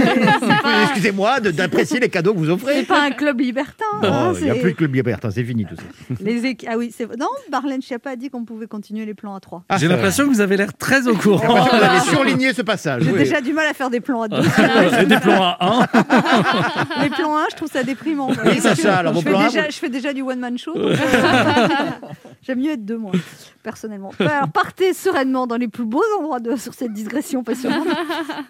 C'est 0.41 0.63
pas- 0.63 0.83
Excusez-moi 0.85 1.41
d'apprécier 1.41 1.99
les 1.99 2.09
cadeaux 2.09 2.35
que 2.35 2.39
vous 2.39 2.51
offrez. 2.51 2.75
c'est 2.75 2.87
pas 2.87 3.03
un 3.03 3.11
club 3.11 3.41
libertin. 3.41 3.85
hein, 4.03 4.33
Oh, 4.33 4.37
Il 4.39 4.45
n'y 4.45 4.51
a 4.51 4.55
plus 4.55 4.73
de 4.73 4.77
club 4.77 4.95
libertin, 4.95 5.31
c'est 5.31 5.43
fini 5.45 5.65
tout 5.67 5.75
ça. 5.77 6.15
les 6.21 6.43
équ- 6.43 6.67
Ah 6.71 6.77
oui, 6.79 6.93
c'est 6.97 7.09
non, 7.19 7.27
Marlène 7.51 7.83
Schiappa 7.83 8.11
a 8.11 8.17
dit 8.17 8.31
qu'on 8.31 8.45
pouvait 8.45 8.67
continuer 8.69 9.05
les 9.07 9.15
plans 9.15 9.35
à 9.35 9.41
3. 9.41 9.65
Ah, 9.69 9.77
J'ai 9.79 9.89
l'impression 9.89 10.25
que 10.25 10.31
vous 10.31 10.41
avez 10.41 10.57
l'air 10.57 10.73
très 10.77 11.09
au 11.09 11.15
courant. 11.17 11.65
Que 11.67 11.77
vous 11.77 11.83
avez 11.85 12.01
surligné 12.01 12.53
ce 12.53 12.63
passage. 12.63 13.03
J'ai 13.03 13.11
oui. 13.13 13.19
déjà 13.19 13.41
du 13.41 13.53
mal 13.53 13.67
à 13.67 13.75
faire 13.75 13.91
des 13.91 14.01
plans 14.01 14.23
à 14.23 14.29
deux. 14.29 14.39
Des 15.09 15.19
plans 15.21 15.43
à 15.43 15.59
1. 15.61 16.18
les 17.03 17.11
plans 17.11 17.37
1, 17.37 17.47
je 17.51 17.57
trouve 17.57 17.71
ça 17.71 17.83
déprimant. 17.83 18.31
Oui, 18.45 18.61
Sacha, 18.61 18.99
alors 18.99 19.13
vos 19.15 19.21
je, 19.21 19.25
fais 19.25 19.31
déjà, 19.37 19.63
vous- 19.63 19.71
je 19.71 19.77
fais 19.77 19.89
déjà 19.89 20.13
du 20.13 20.23
one-man 20.23 20.59
show. 20.59 20.75
donc, 20.75 20.85
euh, 20.85 20.97
J'aime 22.43 22.61
mieux 22.61 22.73
être 22.73 22.85
deux, 22.85 22.97
moi, 22.97 23.13
personnellement. 23.63 24.11
Alors, 24.21 24.49
partez 24.49 24.95
sereinement 24.95 25.47
dans 25.47 25.57
les 25.57 25.69
plus 25.69 25.85
beaux 25.85 26.03
endroits 26.19 26.41
de... 26.41 26.57
sur 26.57 26.75
cette 26.75 26.93
digression 26.93 27.43
passionnante. 27.45 27.87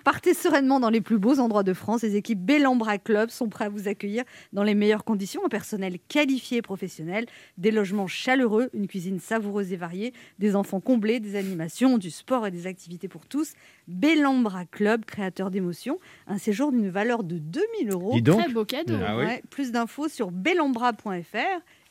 Partez 0.04 0.34
sereinement 0.34 0.78
dans 0.80 0.90
les 0.90 1.00
plus 1.00 1.18
beaux 1.18 1.38
endroits 1.40 1.62
de 1.62 1.72
France. 1.72 2.02
Les 2.02 2.16
équipes 2.16 2.40
Bellambra 2.44 2.98
Club 2.98 3.30
sont 3.30 3.48
prêts 3.48 3.64
à 3.64 3.68
vous 3.68 3.88
accueillir 3.88 4.24
dans 4.52 4.62
les 4.62 4.74
meilleures 4.74 5.04
conditions. 5.04 5.40
Un 5.44 5.48
personnel 5.48 5.98
qualifié 6.08 6.58
et 6.58 6.62
professionnel, 6.62 7.26
des 7.56 7.70
logements 7.70 8.06
chaleureux, 8.06 8.70
une 8.74 8.86
cuisine 8.86 9.18
savoureuse 9.20 9.72
et 9.72 9.76
variée, 9.76 10.12
des 10.38 10.54
enfants 10.54 10.80
comblés, 10.80 11.18
des 11.20 11.36
animations, 11.36 11.98
du 11.98 12.10
sport 12.10 12.46
et 12.46 12.50
des 12.50 12.66
activités 12.66 13.08
pour 13.08 13.26
tous. 13.26 13.52
Bellambra 13.88 14.64
Club, 14.66 15.04
créateur 15.04 15.50
d'émotions. 15.50 15.98
Un 16.26 16.38
séjour 16.38 16.70
d'une 16.70 16.88
valeur 16.90 17.24
de 17.24 17.38
2000 17.38 17.90
euros. 17.92 18.12
Dis 18.14 18.22
donc. 18.22 18.40
Très 18.42 18.52
beau 18.52 18.64
cadeau. 18.64 18.94
Ah 19.04 19.16
oui. 19.16 19.24
Ouais, 19.24 19.42
plus 19.50 19.72
d'infos 19.72 20.08
sur 20.08 20.30
bellambra.fr. 20.30 21.36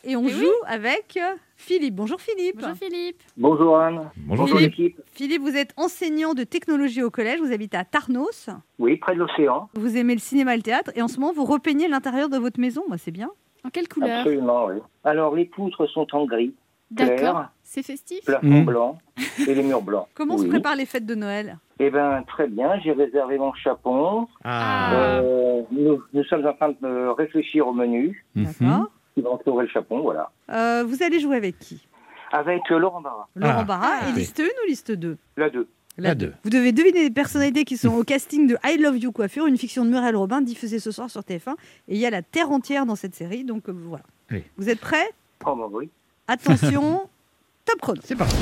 Et 0.04 0.16
on 0.16 0.24
Eh 0.26 0.30
joue 0.30 0.42
oui. 0.46 0.68
avec 0.68 1.18
euh, 1.18 1.36
Philippe. 1.56 1.96
Bonjour 1.96 2.22
Philippe. 2.22 2.58
Bonjour 2.62 2.76
Philippe. 2.78 3.22
Bonjour 3.36 3.78
Anne. 3.80 4.10
Bonjour 4.16 4.48
Philippe. 4.48 4.76
l'équipe. 4.78 5.02
Philippe, 5.12 5.42
vous 5.42 5.58
êtes 5.58 5.74
enseignant 5.76 6.34
de 6.36 6.44
technologie 6.44 7.02
au 7.04 7.10
collège. 7.10 7.40
Vous 7.42 7.52
habitez 7.52 7.78
à 7.78 7.84
Tarnos. 7.84 8.50
Oui, 8.80 8.96
près 8.98 9.16
de 9.16 9.20
l'océan. 9.20 9.70
Vous 9.74 9.98
aimez 9.98 10.14
le 10.14 10.20
cinéma 10.22 10.54
et 10.54 10.58
le 10.58 10.64
théâtre. 10.64 10.92
Et 10.96 11.02
en 11.02 11.08
ce 11.08 11.20
moment, 11.20 11.34
vous 11.34 11.46
repeignez 11.46 11.88
l'intérieur 11.88 12.30
de 12.30 12.38
votre 12.38 12.60
maison. 12.60 12.84
Moi, 12.88 12.98
c'est 12.98 13.12
bien. 13.12 13.30
En 13.66 13.70
quelle 13.70 13.90
couleur? 13.90 14.20
Absolument, 14.20 14.68
oui. 14.68 14.76
Alors 15.04 15.36
les 15.36 15.46
poutres 15.46 15.90
sont 15.90 16.08
en 16.14 16.26
gris, 16.26 16.54
D'accord. 16.92 17.46
C'est 17.64 17.84
festif 17.84 18.24
plafond 18.26 18.48
Mhm. 18.48 18.66
blanc 18.66 18.98
et 19.46 19.54
les 19.54 19.62
murs 19.64 19.82
blancs. 19.82 20.08
Comment 20.16 20.38
se 20.38 20.44
Oui. 20.44 20.50
préparent 20.50 20.76
les 20.78 20.86
fêtes 20.86 21.06
de 21.06 21.16
Noël? 21.16 21.58
Eh 21.80 21.90
bien, 21.90 22.24
très 22.28 22.48
bien. 22.48 22.80
J'ai 22.80 22.94
réservé 22.94 23.38
mon 23.38 23.54
chapon. 23.54 24.28
Ah. 24.44 24.94
Euh, 24.94 25.62
nous, 25.72 26.02
nous 26.14 26.24
sommes 26.24 26.46
en 26.48 26.54
train 26.54 26.70
de 26.82 27.08
réfléchir 27.10 27.68
au 27.68 27.74
menu 27.74 28.26
Mhm. 28.36 28.46
D'accord. 28.46 28.90
qui 29.14 29.22
va 29.22 29.30
entourer 29.32 29.66
le 29.66 29.70
chapon, 29.70 30.00
voilà. 30.02 30.32
Euh, 30.52 30.84
vous 30.88 31.04
allez 31.04 31.20
jouer 31.20 31.36
avec 31.38 31.60
qui? 31.60 31.86
Avec 32.32 32.62
euh, 32.72 32.78
Laurent 32.78 33.02
Barra, 33.02 33.28
Laurent 33.36 33.54
Ah. 33.60 33.64
Barra. 33.64 33.96
Et 34.08 34.12
Oui. 34.14 34.20
liste 34.20 34.40
1 34.40 34.44
ou 34.44 34.68
liste 34.68 34.92
2 34.92 35.18
la 35.36 35.50
2. 35.50 35.68
La 36.00 36.14
deux. 36.14 36.34
Vous 36.44 36.52
devez 36.52 36.72
deviner 36.72 37.02
les 37.02 37.10
personnalités 37.10 37.64
qui 37.66 37.76
sont 37.76 37.92
au 37.96 38.04
casting 38.04 38.46
de 38.48 38.56
I 38.64 38.78
Love 38.78 38.98
You 39.00 39.12
Coiffure, 39.12 39.48
une 39.48 39.58
fiction 39.58 39.84
de 39.84 39.90
Muriel 39.90 40.16
Robin 40.16 40.42
diffusée 40.42 40.78
ce 40.78 40.92
soir 40.92 41.10
sur 41.10 41.22
TF1. 41.24 41.54
Et 41.88 41.96
il 41.96 41.98
y 41.98 42.06
a 42.06 42.12
la 42.12 42.22
terre 42.22 42.52
entière 42.52 42.86
dans 42.86 42.96
cette 42.96 43.16
série. 43.16 43.44
Donc 43.44 43.68
euh, 43.68 43.72
voilà. 43.76 44.04
Oui. 44.30 44.44
Vous 44.58 44.70
êtes 44.70 44.80
prêts? 44.80 45.10
Oh, 45.46 45.56
bah 45.56 45.68
oui. 45.72 45.90
Attention, 46.28 47.02
top 47.66 47.80
chrono. 47.82 48.02
C'est 48.04 48.16
parti. 48.16 48.36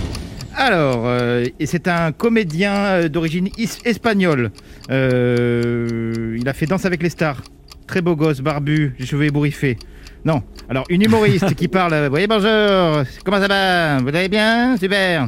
Alors, 0.57 1.03
euh, 1.05 1.45
et 1.59 1.65
c'est 1.65 1.87
un 1.87 2.11
comédien 2.13 2.73
euh, 2.73 3.09
d'origine 3.09 3.49
espagnole. 3.83 4.51
Euh, 4.89 6.37
il 6.39 6.47
a 6.47 6.53
fait 6.53 6.65
Danse 6.65 6.85
avec 6.85 7.03
les 7.03 7.09
stars. 7.09 7.41
Très 7.87 8.01
beau 8.01 8.15
gosse, 8.15 8.39
barbu, 8.41 8.95
les 8.97 9.05
cheveux 9.05 9.25
ébouriffés. 9.25 9.77
Non. 10.23 10.41
Alors, 10.69 10.85
une 10.89 11.03
humoriste 11.03 11.53
qui 11.55 11.67
parle. 11.67 11.93
euh, 11.93 12.09
Oui, 12.09 12.25
bonjour. 12.27 13.03
Comment 13.23 13.39
ça 13.39 13.47
va 13.47 13.97
Vous 13.99 14.07
allez 14.15 14.29
bien 14.29 14.77
Super. 14.77 15.27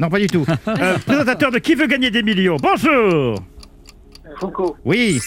Non, 0.00 0.08
pas 0.10 0.18
du 0.18 0.26
tout. 0.26 0.44
Euh, 0.68 0.98
présentateur 0.98 1.50
de 1.50 1.58
Qui 1.58 1.74
veut 1.74 1.86
gagner 1.86 2.10
des 2.10 2.22
millions? 2.22 2.56
Bonjour. 2.62 3.36
Foucault, 4.38 4.76
Oui. 4.84 5.18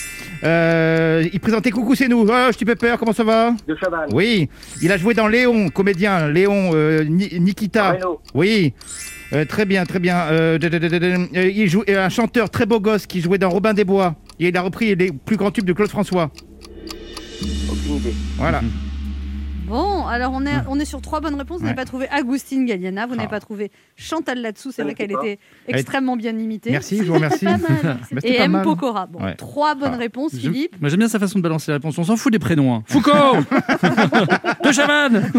Euh, 0.43 1.23
il 1.31 1.39
présentait 1.39 1.71
Coucou, 1.71 1.95
c'est 1.95 2.07
nous. 2.07 2.25
Oh, 2.27 2.47
je 2.51 2.57
suis 2.57 2.65
peur. 2.65 2.97
Comment 2.99 3.13
ça 3.13 3.23
va 3.23 3.55
de 3.67 3.75
Chavannes, 3.75 4.09
Oui. 4.11 4.49
Il 4.81 4.91
a 4.91 4.97
joué 4.97 5.13
dans 5.13 5.27
Léon, 5.27 5.69
comédien. 5.69 6.27
Léon 6.27 6.71
euh, 6.73 7.03
Ni- 7.03 7.39
Nikita. 7.39 7.97
Oui, 8.33 8.73
Euh, 9.33 9.45
très 9.45 9.65
bien, 9.65 9.83
très 9.85 9.97
bien. 9.97 10.25
Euh, 10.29 10.59
de- 10.59 10.67
de- 10.69 10.77
de- 10.77 10.87
de- 10.89 10.99
de- 10.99 11.37
euh, 11.37 11.49
il 11.49 11.67
joue 11.67 11.83
un 11.87 12.09
chanteur 12.09 12.51
très 12.51 12.67
beau 12.67 12.79
gosse 12.79 13.07
qui 13.07 13.19
jouait 13.19 13.39
dans 13.39 13.49
Robin 13.49 13.73
des 13.73 13.83
Bois. 13.83 14.15
Et 14.39 14.49
il 14.49 14.57
a 14.57 14.61
repris 14.61 14.93
les 14.95 15.11
plus 15.11 15.37
grands 15.37 15.49
tubes 15.49 15.65
de 15.65 15.73
Claude 15.73 15.89
François. 15.89 16.29
aucune 17.71 17.95
idée. 17.95 18.13
Voilà. 18.37 18.61
Bon, 19.65 20.05
alors 20.05 20.31
on 20.33 20.45
est, 20.45 20.51
on 20.67 20.79
est 20.79 20.85
sur 20.85 21.01
trois 21.01 21.21
bonnes 21.21 21.35
réponses. 21.35 21.59
Vous 21.59 21.63
Ouais. 21.63 21.69
n'avez 21.71 21.75
pas 21.81 21.85
trouvé 21.85 22.07
Agustine 22.09 22.65
Galliana, 22.65 23.05
vous 23.05 23.15
n'avez 23.15 23.27
Ah. 23.27 23.31
pas 23.31 23.39
trouvé 23.39 23.71
Chantal 23.95 24.41
là-dessous. 24.41 24.71
C'est 24.71 24.81
Je 24.81 24.87
vrai 24.87 24.93
qu'elle 24.95 25.11
était 25.11 25.39
extrêmement 25.67 26.17
bien 26.17 26.37
imitée. 26.37 26.71
Merci, 26.71 26.97
je 26.97 27.03
vous 27.03 27.13
remercie. 27.13 27.45
Pas 27.45 27.57
mal. 27.57 27.97
Bah, 28.11 28.21
Et 28.23 28.37
pas 28.37 28.43
M. 28.43 28.51
mal. 28.51 28.63
Pokora. 28.63 29.05
Bon, 29.07 29.23
Ouais. 29.23 29.35
trois 29.35 29.75
bonnes 29.75 29.93
Ah. 29.95 29.97
réponses, 29.97 30.35
Philippe. 30.35 30.79
Moi, 30.81 30.89
j'aime 30.89 30.99
bien 30.99 31.07
sa 31.07 31.17
façon 31.19 31.39
de 31.39 31.43
balancer 31.43 31.71
les 31.71 31.75
réponses. 31.77 31.97
On 31.97 32.03
s'en 32.03 32.17
fout 32.17 32.31
des 32.31 32.39
prénoms. 32.39 32.75
hein. 32.75 32.83
Foucault 32.87 33.11
De 34.65 34.71
Chavannes 34.71 35.31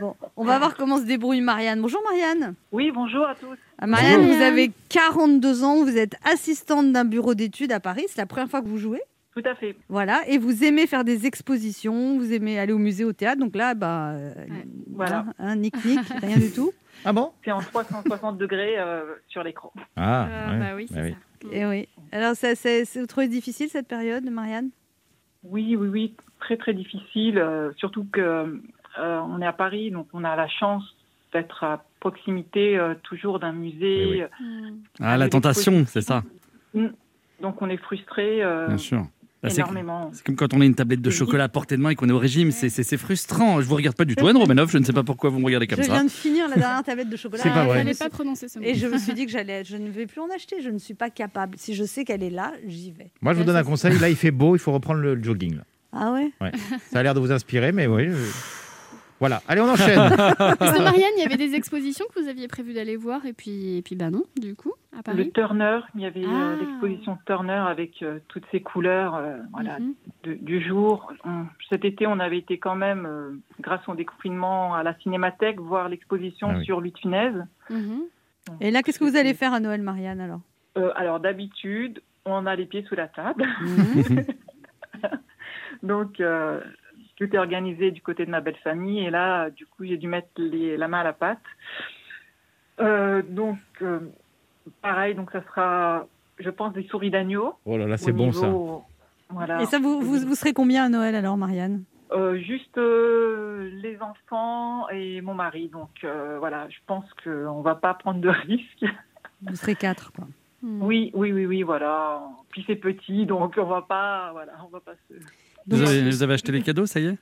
Bon, 0.00 0.16
on 0.36 0.44
va 0.44 0.58
voir 0.58 0.74
comment 0.76 0.98
se 0.98 1.04
débrouille 1.04 1.40
Marianne. 1.42 1.80
Bonjour 1.80 2.00
Marianne. 2.10 2.54
Oui, 2.72 2.90
bonjour 2.92 3.24
à 3.24 3.34
tous. 3.36 3.56
Ah, 3.78 3.86
Marianne, 3.86 4.22
Bonjour. 4.22 4.34
vous 4.36 4.42
avez 4.42 4.72
42 4.88 5.62
ans, 5.62 5.84
vous 5.84 5.96
êtes 5.96 6.16
assistante 6.30 6.92
d'un 6.92 7.04
bureau 7.04 7.34
d'études 7.34 7.70
à 7.70 7.78
Paris. 7.78 8.06
C'est 8.08 8.18
la 8.18 8.26
première 8.26 8.48
fois 8.50 8.62
que 8.62 8.66
vous 8.68 8.78
jouez. 8.78 9.00
Tout 9.34 9.42
à 9.44 9.54
fait. 9.54 9.76
Voilà, 9.88 10.22
et 10.28 10.38
vous 10.38 10.64
aimez 10.64 10.86
faire 10.88 11.04
des 11.04 11.24
expositions, 11.26 12.18
vous 12.18 12.32
aimez 12.32 12.58
aller 12.58 12.72
au 12.72 12.78
musée, 12.78 13.04
au 13.04 13.12
théâtre. 13.12 13.38
Donc 13.40 13.54
là, 13.54 13.74
bah, 13.74 14.10
euh, 14.12 14.34
Voilà. 14.92 15.18
hein, 15.28 15.34
hein, 15.38 15.56
nick 15.56 15.74
nick, 15.84 16.00
rien 16.20 16.38
du 16.38 16.50
tout. 16.50 16.72
Ah 17.02 17.14
bon? 17.14 17.32
C'est 17.42 17.50
en 17.50 17.60
360 17.60 18.36
degrés 18.36 18.78
euh, 18.78 19.14
sur 19.28 19.42
l'écran. 19.42 19.72
Ah, 19.96 20.26
Euh, 20.26 20.50
ouais. 20.52 20.58
Bah 20.58 20.76
oui, 20.76 20.86
c'est 20.86 20.94
Bah 20.96 21.02
oui. 21.04 21.14
ça. 21.50 21.56
Et 21.56 21.64
oui. 21.64 21.88
Alors, 22.12 22.34
ça, 22.34 22.54
c'est, 22.54 22.84
c'est- 22.84 23.00
vous 23.00 23.06
trouvez 23.06 23.28
difficile 23.28 23.70
cette 23.70 23.88
période, 23.88 24.28
Marianne? 24.28 24.68
Oui, 25.42 25.76
oui, 25.76 25.88
oui, 25.88 26.14
très 26.40 26.58
très 26.58 26.74
difficile. 26.74 27.38
euh, 27.38 27.72
surtout 27.78 28.04
que 28.12 28.20
euh, 28.20 28.58
on 28.98 29.40
est 29.40 29.46
à 29.46 29.54
Paris, 29.54 29.90
donc 29.90 30.08
on 30.12 30.24
a 30.24 30.36
la 30.36 30.46
chance 30.48 30.84
d'être 31.32 31.64
à 31.64 31.82
proximité 32.00 32.76
euh, 32.76 32.92
toujours 33.02 33.38
d'un 33.40 33.52
musée. 33.52 34.06
Oui. 34.06 34.22
Ah, 35.00 35.16
la 35.16 35.28
tentation, 35.30 35.86
c'est 35.86 36.02
ça, 36.02 36.22
Donc 37.40 37.62
on 37.62 37.70
est 37.70 37.78
frustré 37.78 38.42
euh, 38.44 38.66
bien 38.68 38.76
sûr. 38.76 39.06
Bah, 39.42 39.48
c'est- 39.48 39.62
énormément. 39.62 40.10
C'est 40.12 40.22
comme 40.24 40.36
quand 40.36 40.52
on 40.52 40.60
a 40.60 40.64
une 40.66 40.74
tablette 40.74 41.00
de 41.00 41.10
chocolat 41.10 41.44
à 41.44 41.48
portée 41.48 41.76
de 41.76 41.80
main 41.82 41.90
et 41.90 41.94
qu'on 41.94 42.08
est 42.08 42.12
au 42.12 42.18
régime, 42.18 42.50
c'est- 42.50 42.96
frustrant. 42.98 43.60
Je 43.62 43.66
vous 43.66 43.74
regarde 43.74 43.96
pas 43.96 44.04
du 44.04 44.14
tout, 44.14 44.26
Anne 44.28 44.36
Romanoff, 44.36 44.70
je 44.70 44.78
ne 44.78 44.84
sais 44.84 44.92
pas 44.92 45.02
pourquoi 45.02 45.30
vous 45.30 45.38
me 45.38 45.46
regardez 45.46 45.66
comme 45.66 45.78
Je 45.78 45.84
ça. 45.86 45.92
viens 45.94 46.04
de 46.04 46.10
finir 46.10 46.46
la 46.48 46.56
dernière 46.56 46.82
tablette 46.82 47.08
de 47.08 47.16
chocolat. 47.16 47.42
C'est 47.42 47.48
pas 47.50 47.64
vrai. 47.64 47.84
je 47.90 47.98
pas 47.98 48.10
prononcer 48.10 48.48
ce 48.48 48.58
mot. 48.58 48.64
Et 48.66 48.74
je 48.74 48.86
me 48.86 48.98
suis 48.98 49.14
dit 49.14 49.24
que 49.26 49.32
j'allais, 49.32 49.64
je 49.64 49.76
ne 49.76 49.88
vais 49.88 50.06
plus 50.06 50.20
en 50.20 50.28
acheter. 50.34 50.56
Je 50.62 50.68
ne 50.68 50.78
suis 50.78 50.94
pas 50.94 51.08
capable. 51.10 51.56
Si 51.58 51.74
je 51.74 51.84
sais 51.84 52.04
qu'elle 52.04 52.22
est 52.22 52.30
là, 52.30 52.52
j'y 52.66 52.90
vais. 52.90 53.10
Moi, 53.22 53.32
je 53.32 53.38
vous 53.38 53.44
donne 53.44 53.56
un 53.56 53.64
conseil. 53.64 53.98
Là, 53.98 54.10
il 54.10 54.16
fait 54.16 54.30
beau, 54.30 54.56
il 54.56 54.58
faut 54.58 54.72
reprendre 54.72 55.00
le 55.00 55.22
jogging. 55.22 55.56
là. 55.56 55.62
Ah 55.92 56.12
ouais 56.12 56.30
Ça 56.92 56.98
a 57.00 57.02
l'air 57.02 57.14
de 57.14 57.20
vous 57.20 57.32
inspirer, 57.32 57.72
mais 57.72 57.86
oui. 57.86 58.08
je- 58.10 58.14
Voilà. 59.20 59.42
Allez, 59.46 59.60
on 59.60 59.68
enchaîne. 59.68 59.96
Marianne, 60.60 61.12
il 61.16 61.22
y 61.22 61.26
avait 61.26 61.36
des 61.36 61.54
expositions 61.54 62.06
que 62.14 62.20
vous 62.20 62.28
aviez 62.28 62.48
prévu 62.48 62.72
d'aller 62.72 62.96
voir 62.96 63.26
et 63.26 63.32
puis, 63.34 63.76
et 63.76 63.82
puis 63.82 63.94
bah 63.94 64.10
non, 64.10 64.22
du 64.40 64.54
coup, 64.56 64.72
à 64.92 64.96
Le 64.96 65.02
Paris. 65.02 65.30
Turner, 65.32 65.80
il 65.94 66.00
y 66.00 66.06
avait 66.06 66.24
euh, 66.24 66.28
Ah. 66.30 66.56
l'exposition 66.58 67.18
Turner 67.26 67.52
avec 67.68 68.02
euh, 68.02 68.18
toutes 68.28 68.44
ces 68.50 68.60
couleurs 68.60 69.14
euh, 69.16 69.36
voilà, 69.52 69.78
Mhm. 69.78 69.94
de- 70.24 70.34
du 70.34 70.66
jour. 70.66 71.12
On- 71.24 71.44
cet 71.68 71.84
été, 71.84 72.06
on 72.06 72.18
avait 72.18 72.38
été 72.38 72.58
quand 72.58 72.76
même, 72.76 73.06
euh, 73.06 73.30
grâce 73.60 73.86
au 73.88 73.94
déconfinement, 73.94 74.74
à 74.74 74.82
la 74.82 74.94
Cinémathèque 75.00 75.60
voir 75.60 75.88
l'exposition 75.90 76.48
Ah 76.52 76.56
oui. 76.58 76.64
sur 76.64 76.82
Funès. 77.00 77.34
Mhm. 77.68 78.00
Et 78.60 78.70
là, 78.70 78.82
qu'est-ce 78.82 78.98
que 78.98 79.04
vous 79.04 79.16
allez 79.16 79.34
faire 79.34 79.52
à 79.52 79.60
Noël, 79.60 79.82
Marianne, 79.82 80.20
alors? 80.20 80.40
Euh, 80.78 80.92
alors 80.96 81.20
d'habitude, 81.20 82.00
on 82.24 82.46
a 82.46 82.56
les 82.56 82.64
pieds 82.64 82.84
sous 82.88 82.94
la 82.94 83.08
table. 83.08 83.44
Mhm. 83.60 84.24
Donc, 85.82 86.20
euh, 86.20 86.60
tout 87.20 87.36
est 87.36 87.38
organisé 87.38 87.90
du 87.90 88.00
côté 88.00 88.24
de 88.24 88.30
ma 88.30 88.40
belle 88.40 88.56
famille. 88.64 89.00
Et 89.04 89.10
là, 89.10 89.50
du 89.50 89.66
coup, 89.66 89.84
j'ai 89.84 89.98
dû 89.98 90.08
mettre 90.08 90.28
les- 90.38 90.76
la 90.78 90.88
main 90.88 91.00
à 91.00 91.04
la 91.04 91.12
pâte. 91.12 91.38
Euh, 92.80 93.22
donc, 93.28 93.58
euh, 93.82 94.00
pareil, 94.80 95.14
donc 95.14 95.30
ça 95.30 95.42
sera, 95.44 96.06
je 96.38 96.48
pense, 96.48 96.72
des 96.72 96.84
souris 96.84 97.10
d'agneau. 97.10 97.54
Oh 97.66 97.76
là 97.76 97.86
là, 97.86 97.96
c'est 97.98 98.12
bon 98.12 98.32
ça. 98.32 98.50
Voilà. 99.28 99.60
Et 99.62 99.66
ça, 99.66 99.78
vous, 99.78 100.00
vous, 100.00 100.16
vous 100.26 100.34
serez 100.34 100.52
combien 100.54 100.84
à 100.86 100.88
Noël, 100.88 101.14
alors, 101.14 101.36
Marianne? 101.36 101.84
Euh, 102.12 102.38
juste 102.38 102.76
euh, 102.78 103.70
les 103.82 103.98
enfants 104.00 104.88
et 104.88 105.20
mon 105.20 105.34
mari. 105.34 105.68
Donc, 105.68 105.90
euh, 106.02 106.38
voilà, 106.38 106.68
je 106.70 106.78
pense 106.86 107.04
qu'on 107.22 107.58
ne 107.58 107.62
va 107.62 107.74
pas 107.76 107.94
prendre 107.94 108.20
de 108.20 108.28
risques. 108.48 108.84
Vous 109.42 109.54
serez 109.56 109.74
quatre, 109.76 110.10
quoi. 110.12 110.24
Oui, 110.62 111.10
oui, 111.14 111.32
oui, 111.32 111.46
oui, 111.46 111.62
voilà. 111.62 112.22
Puis 112.50 112.64
c'est 112.66 112.76
petit, 112.76 113.24
donc 113.26 113.54
on 113.56 113.64
va 113.64 113.82
pas, 113.82 114.30
voilà, 114.32 114.52
on 114.64 114.68
va 114.68 114.80
pas 114.80 114.92
se. 115.08 115.14
Vous 115.66 115.80
avez, 115.82 116.02
vous 116.10 116.22
avez 116.22 116.34
acheté 116.34 116.52
les 116.52 116.62
cadeaux, 116.62 116.86
ça 116.86 117.00
y 117.00 117.06
est? 117.06 117.16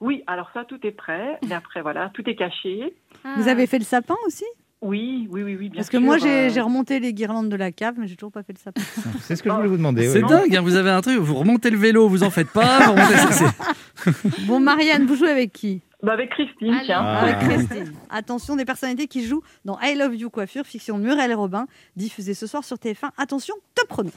Oui, 0.00 0.22
alors 0.26 0.48
ça, 0.54 0.64
tout 0.64 0.78
est 0.86 0.92
prêt. 0.92 1.38
Mais 1.48 1.54
après, 1.54 1.82
voilà, 1.82 2.10
tout 2.14 2.22
est 2.28 2.36
caché. 2.36 2.94
Vous 3.36 3.48
avez 3.48 3.66
fait 3.66 3.78
le 3.78 3.84
sapin 3.84 4.14
aussi? 4.26 4.44
Oui, 4.80 5.26
oui, 5.32 5.42
oui, 5.42 5.56
oui, 5.58 5.68
bien 5.70 5.78
Parce 5.80 5.88
que 5.90 5.96
sûr, 5.98 6.06
moi, 6.06 6.18
j'ai 6.18 6.28
euh, 6.28 6.50
j'ai 6.50 6.60
remonté 6.60 7.00
les 7.00 7.12
guirlandes 7.12 7.48
de 7.48 7.56
la 7.56 7.72
cave, 7.72 7.94
mais 7.98 8.06
j'ai 8.06 8.14
toujours 8.14 8.30
pas 8.30 8.44
fait 8.44 8.52
le 8.52 8.60
sapin. 8.60 8.80
C'est 9.20 9.34
ce 9.34 9.42
que 9.42 9.50
je 9.50 9.54
voulais 9.54 9.66
vous 9.66 9.76
demander. 9.76 10.06
C'est 10.06 10.22
dingue, 10.22 10.54
hein, 10.54 10.60
vous 10.60 10.76
avez 10.76 10.90
un 10.90 11.00
truc, 11.00 11.18
vous 11.18 11.34
remontez 11.34 11.70
le 11.70 11.76
vélo, 11.78 12.08
vous 12.08 12.22
en 12.22 12.30
faites 12.30 12.50
pas. 12.52 12.86
vous 12.86 12.92
remontez 12.92 13.16
ça, 13.16 13.32
c'est- 13.32 14.46
Bon, 14.46 14.60
Marianne, 14.60 15.04
vous 15.06 15.16
jouez 15.16 15.30
avec 15.30 15.52
qui? 15.52 15.82
Bah, 16.00 16.12
avec 16.12 16.30
Christine, 16.30 16.74
Allez. 16.74 16.86
tiens. 16.86 17.00
Ah. 17.02 17.18
Avec 17.22 17.38
Christine. 17.40 17.92
Attention, 18.08 18.54
des 18.54 18.64
personnalités 18.64 19.08
qui 19.08 19.24
jouent 19.26 19.42
dans 19.64 19.80
I 19.82 19.96
Love 19.98 20.14
You 20.14 20.30
Coiffure, 20.30 20.64
fiction 20.64 20.96
de 20.96 21.02
Muriel 21.02 21.34
Robin, 21.34 21.66
diffusée 21.96 22.34
ce 22.34 22.46
soir 22.46 22.62
sur 22.62 22.76
TF1. 22.76 23.10
Attention, 23.18 23.56
top 23.74 23.88
chrono. 23.88 24.10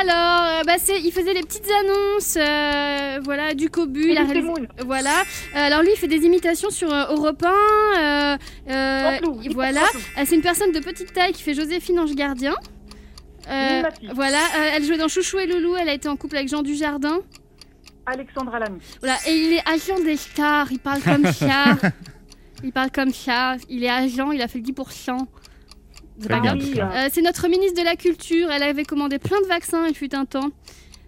Alors, 0.00 0.42
euh, 0.44 0.62
bah, 0.66 0.74
c'est, 0.78 1.00
il 1.00 1.12
faisait 1.12 1.34
des 1.34 1.42
petites 1.42 1.70
annonces, 1.70 2.36
euh, 2.36 3.20
voilà, 3.22 3.54
du 3.54 3.70
cobu. 3.70 4.10
il 4.10 4.18
a 4.18 4.26
Philippe 4.26 4.44
réalisé- 4.46 4.54
Semoun. 4.54 4.68
Voilà. 4.86 5.20
Euh, 5.20 5.24
alors 5.54 5.82
lui, 5.82 5.90
il 5.94 5.98
fait 5.98 6.08
des 6.08 6.24
imitations 6.26 6.70
sur 6.70 6.92
euh, 6.92 7.04
Europe 7.10 7.42
1. 7.44 7.48
euh, 7.50 8.36
euh, 8.70 9.18
Pantoufle, 9.20 9.40
il 9.44 9.54
voilà. 9.54 9.82
Euh, 10.18 10.22
c'est 10.26 10.34
une 10.34 10.42
personne 10.42 10.72
de 10.72 10.80
petite 10.80 11.12
taille 11.12 11.32
qui 11.32 11.42
fait 11.42 11.54
Joséphine 11.54 12.00
Ange 12.00 12.14
Gardien. 12.14 12.54
Euh, 13.48 13.82
voilà, 14.14 14.38
euh, 14.38 14.70
elle 14.74 14.84
jouait 14.84 14.96
dans 14.96 15.06
Chouchou 15.08 15.38
et 15.38 15.46
Loulou, 15.46 15.76
elle 15.76 15.88
a 15.90 15.92
été 15.94 16.08
en 16.08 16.16
couple 16.16 16.36
avec 16.38 16.48
Jean 16.48 16.62
Dujardin. 16.62 17.18
Alexandra 18.06 18.58
Lamy. 18.58 18.78
Voilà, 19.00 19.16
et 19.28 19.34
il 19.36 19.52
est 19.52 19.62
agent 19.68 20.02
des 20.02 20.16
stars, 20.16 20.72
il 20.72 20.78
parle 20.78 21.02
comme 21.02 21.24
ça. 21.32 21.76
il 22.62 22.72
parle 22.72 22.90
comme 22.90 23.12
ça, 23.12 23.56
il 23.68 23.84
est 23.84 23.90
agent, 23.90 24.32
il 24.32 24.40
a 24.42 24.48
fait 24.48 24.58
le 24.58 24.64
10%. 24.64 25.18
C'est. 26.18 26.52
Oui, 26.54 26.80
euh, 26.80 26.84
Euh, 27.06 27.08
c'est 27.12 27.22
notre 27.22 27.48
ministre 27.48 27.78
de 27.80 27.84
la 27.84 27.96
Culture, 27.96 28.50
elle 28.50 28.62
avait 28.62 28.84
commandé 28.84 29.18
plein 29.18 29.40
de 29.40 29.46
vaccins, 29.46 29.86
il 29.88 29.94
fut 29.94 30.14
un 30.14 30.24
temps. 30.24 30.50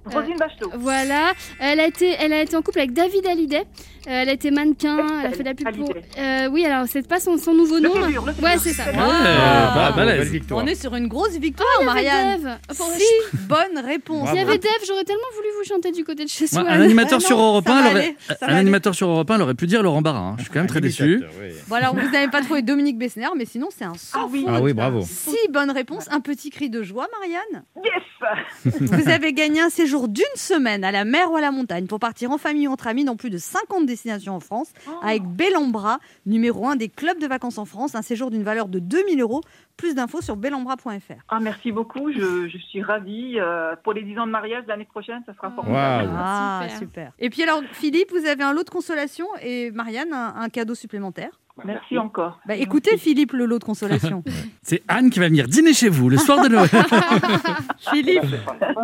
Rosine 0.06 0.36
Bachelot. 0.38 0.70
Voilà, 0.78 1.32
elle 1.60 1.80
a 1.80 1.86
été, 1.86 2.14
elle 2.18 2.32
a 2.32 2.42
été 2.42 2.56
en 2.56 2.62
couple 2.62 2.78
avec 2.78 2.92
David 2.92 3.26
Hallyday. 3.26 3.64
Euh, 4.08 4.10
elle 4.22 4.28
a 4.28 4.32
été 4.34 4.52
mannequin, 4.52 5.04
elle 5.20 5.26
a 5.26 5.30
fait 5.32 5.42
de 5.42 5.48
la 5.48 5.54
pub 5.54 5.76
pour. 5.76 5.92
Euh, 6.18 6.48
oui, 6.52 6.64
alors 6.64 6.86
c'est 6.88 7.04
pas 7.08 7.18
son, 7.18 7.38
son 7.38 7.52
nouveau 7.54 7.78
Le 7.80 7.88
nom. 7.88 7.94
figure, 8.06 8.24
le 8.24 8.32
Ouais, 8.40 8.56
c'est 8.56 8.72
ça. 8.72 8.84
Ouais, 8.84 8.92
Ah, 8.96 9.92
bah, 9.96 10.04
belle 10.06 10.22
victoire. 10.22 10.62
On 10.62 10.66
est 10.68 10.76
sur 10.76 10.94
une 10.94 11.08
grosse 11.08 11.36
victoire, 11.38 11.66
Il 11.80 11.86
y 11.86 11.88
avait 11.88 12.04
Marianne. 12.04 12.42
Dave. 12.42 12.58
Enfin, 12.70 12.84
Six 12.96 13.36
bonnes 13.48 13.84
réponses. 13.84 14.28
S'il 14.28 14.38
y 14.38 14.42
avait 14.42 14.58
Dave, 14.58 14.70
j'aurais 14.86 15.02
tellement 15.02 15.22
voulu 15.34 15.48
vous 15.58 15.68
chanter 15.68 15.90
du 15.90 16.04
côté 16.04 16.22
de 16.24 16.28
chez 16.28 16.46
soi. 16.46 16.60
un 16.60 16.80
animateur 16.82 17.18
Ah 17.20 17.26
sur 17.26 17.40
Europe 17.40 17.64
ça 17.66 17.74
1, 17.74 17.82
va 17.82 17.88
elle 17.88 17.96
aurait- 17.96 18.16
un 18.42 18.56
animateur 18.56 18.94
sur 18.94 19.08
Europe 19.08 19.28
1, 19.28 19.34
elle 19.34 19.42
aurait 19.42 19.54
pu 19.54 19.66
dire 19.66 19.82
Laurent 19.82 20.02
Barra. 20.02 20.20
hein. 20.20 20.34
Je 20.38 20.42
suis 20.44 20.52
quand 20.52 20.60
même 20.60 20.68
très 20.68 20.80
déçu. 20.80 21.24
Bon, 21.66 21.74
alors, 21.74 21.96
vous 21.96 22.08
n'avez 22.08 22.28
pas 22.28 22.42
trouvé 22.42 22.62
Dominique 22.62 22.98
Bessner, 22.98 23.26
mais 23.36 23.44
sinon, 23.44 23.70
c'est 23.76 23.86
un 23.86 23.94
sans 23.94 24.20
Ah 24.20 24.26
oui. 24.30 24.44
Ah 24.48 24.60
oui, 24.62 24.72
bravo. 24.72 25.02
Six 25.02 25.50
bonnes 25.50 25.72
réponses, 25.72 26.04
un 26.12 26.20
petit 26.20 26.50
cri 26.50 26.70
de 26.70 26.84
joie, 26.84 27.08
Marianne. 27.18 27.64
Yes 27.84 28.76
Vous 28.80 29.08
avez 29.08 29.32
gagné 29.32 29.60
un 29.62 29.68
séjour 29.70 29.95
d'une 30.08 30.24
semaine 30.36 30.84
à 30.84 30.92
la 30.92 31.04
mer 31.04 31.32
ou 31.32 31.36
à 31.36 31.40
la 31.40 31.50
montagne 31.50 31.86
pour 31.86 31.98
partir 31.98 32.30
en 32.30 32.38
famille 32.38 32.68
ou 32.68 32.72
entre 32.72 32.86
amis 32.86 33.04
dans 33.04 33.16
plus 33.16 33.30
de 33.30 33.38
50 33.38 33.86
destinations 33.86 34.34
en 34.36 34.40
France 34.40 34.72
avec 35.02 35.22
Bellambra, 35.24 35.98
numéro 36.26 36.66
1 36.66 36.76
des 36.76 36.88
clubs 36.88 37.18
de 37.18 37.26
vacances 37.26 37.58
en 37.58 37.64
France. 37.64 37.94
Un 37.94 38.02
séjour 38.02 38.30
d'une 38.30 38.42
valeur 38.42 38.68
de 38.68 38.78
2000 38.78 39.20
euros. 39.20 39.40
Plus 39.76 39.94
d'infos 39.94 40.22
sur 40.22 40.36
bellambra.fr. 40.36 41.12
Ah, 41.28 41.38
merci 41.40 41.70
beaucoup, 41.70 42.10
je, 42.10 42.48
je 42.48 42.56
suis 42.58 42.82
ravie. 42.82 43.38
Euh, 43.38 43.76
pour 43.84 43.92
les 43.92 44.02
10 44.02 44.18
ans 44.20 44.26
de 44.26 44.30
mariage 44.32 44.64
l'année 44.68 44.86
prochaine, 44.86 45.22
ça 45.26 45.34
sera 45.34 45.50
formidable. 45.50 46.04
Waouh. 46.08 46.16
Ah, 46.18 46.60
Super. 46.64 46.78
super. 46.78 47.12
Et 47.18 47.28
puis 47.30 47.42
alors, 47.42 47.60
Philippe, 47.72 48.10
vous 48.10 48.24
avez 48.26 48.42
un 48.42 48.52
lot 48.54 48.64
de 48.64 48.70
consolation 48.70 49.26
et 49.42 49.70
Marianne, 49.72 50.12
un, 50.14 50.34
un 50.36 50.48
cadeau 50.48 50.74
supplémentaire? 50.74 51.30
Merci 51.64 51.96
encore. 51.96 52.38
Bah, 52.46 52.54
écoutez, 52.56 52.98
Philippe, 52.98 53.32
le 53.32 53.46
lot 53.46 53.58
de 53.58 53.64
consolation. 53.64 54.22
C'est 54.62 54.82
Anne 54.88 55.08
qui 55.10 55.18
va 55.20 55.28
venir 55.28 55.48
dîner 55.48 55.72
chez 55.72 55.88
vous 55.88 56.08
le 56.10 56.18
soir 56.18 56.42
de 56.42 56.48
Noël. 56.48 56.68
Philippe, 57.90 58.24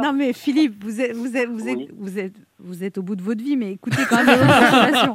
non 0.03 0.13
mais 0.13 0.33
Philippe, 0.33 0.83
vous 0.83 1.01
êtes, 1.01 1.15
vous 1.15 1.37
êtes, 1.37 1.49
vous 1.51 1.69
êtes, 1.69 1.77
Oui. 1.77 1.89
vous 1.99 2.19
êtes, 2.19 2.35
vous 2.65 2.85
êtes 2.85 2.99
au 2.99 3.03
bout 3.03 3.17
de 3.17 3.23
votre 3.23 3.43
vie, 3.43 3.57
mais 3.57 3.73
écoutez 3.73 4.03
quand 4.09 4.25
même. 4.25 4.41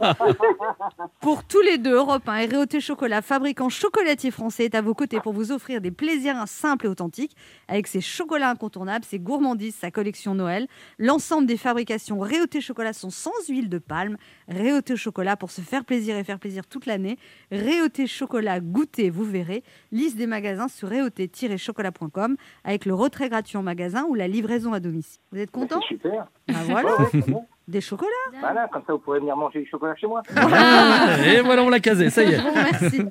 Pour 1.21 1.43
tous 1.43 1.61
les 1.61 1.77
deux, 1.77 1.95
Europe 1.95 2.27
1 2.27 2.37
et 2.37 2.45
Réauté 2.45 2.79
Chocolat, 2.79 3.21
fabricant 3.21 3.69
chocolatier 3.69 4.31
français, 4.31 4.65
est 4.65 4.75
à 4.75 4.81
vos 4.81 4.93
côtés 4.93 5.19
pour 5.19 5.33
vous 5.33 5.51
offrir 5.51 5.81
des 5.81 5.91
plaisirs 5.91 6.47
simples 6.47 6.85
et 6.85 6.89
authentiques 6.89 7.35
avec 7.67 7.87
ses 7.87 8.01
chocolats 8.01 8.49
incontournables, 8.49 9.05
ses 9.05 9.19
gourmandises, 9.19 9.75
sa 9.75 9.91
collection 9.91 10.35
Noël. 10.35 10.67
L'ensemble 10.99 11.47
des 11.47 11.57
fabrications 11.57 12.19
Réauté 12.19 12.61
Chocolat 12.61 12.93
sont 12.93 13.09
sans 13.09 13.31
huile 13.49 13.69
de 13.69 13.77
palme. 13.77 14.17
Réauté 14.47 14.95
Chocolat 14.95 15.37
pour 15.37 15.51
se 15.51 15.61
faire 15.61 15.85
plaisir 15.85 16.17
et 16.17 16.23
faire 16.23 16.39
plaisir 16.39 16.65
toute 16.67 16.85
l'année. 16.85 17.17
Réauté 17.51 18.07
Chocolat, 18.07 18.59
goûtez, 18.59 19.09
vous 19.09 19.25
verrez. 19.25 19.63
Liste 19.91 20.17
des 20.17 20.27
magasins 20.27 20.67
sur 20.67 20.89
réauté-chocolat.com 20.89 22.35
avec 22.63 22.85
le 22.85 22.93
retrait 22.93 23.29
gratuit 23.29 23.57
en 23.57 23.63
magasin 23.63 24.05
ou 24.07 24.15
la 24.15 24.27
livraison 24.27 24.73
à 24.73 24.79
domicile. 24.79 25.21
Vous 25.31 25.39
êtes 25.39 25.51
content 25.51 25.81
super. 25.81 26.27
Bah 26.47 26.53
voilà, 26.65 26.89
Ouais, 27.13 27.21
bon. 27.27 27.45
des 27.67 27.81
chocolats. 27.81 28.09
Voilà, 28.39 28.67
comme 28.71 28.81
ça, 28.87 28.93
vous 28.93 28.99
pourrez 28.99 29.19
venir 29.19 29.35
manger 29.35 29.59
du 29.59 29.67
chocolat 29.69 29.95
chez 29.95 30.07
moi. 30.07 30.21
Ah, 30.35 31.17
et 31.25 31.41
voilà, 31.41 31.63
on 31.63 31.69
l'a 31.69 31.79
casé, 31.79 32.09
ça 32.09 32.23
y 32.23 32.33
est. 32.33 32.37
Bon, 32.41 32.51
merci. 32.53 33.01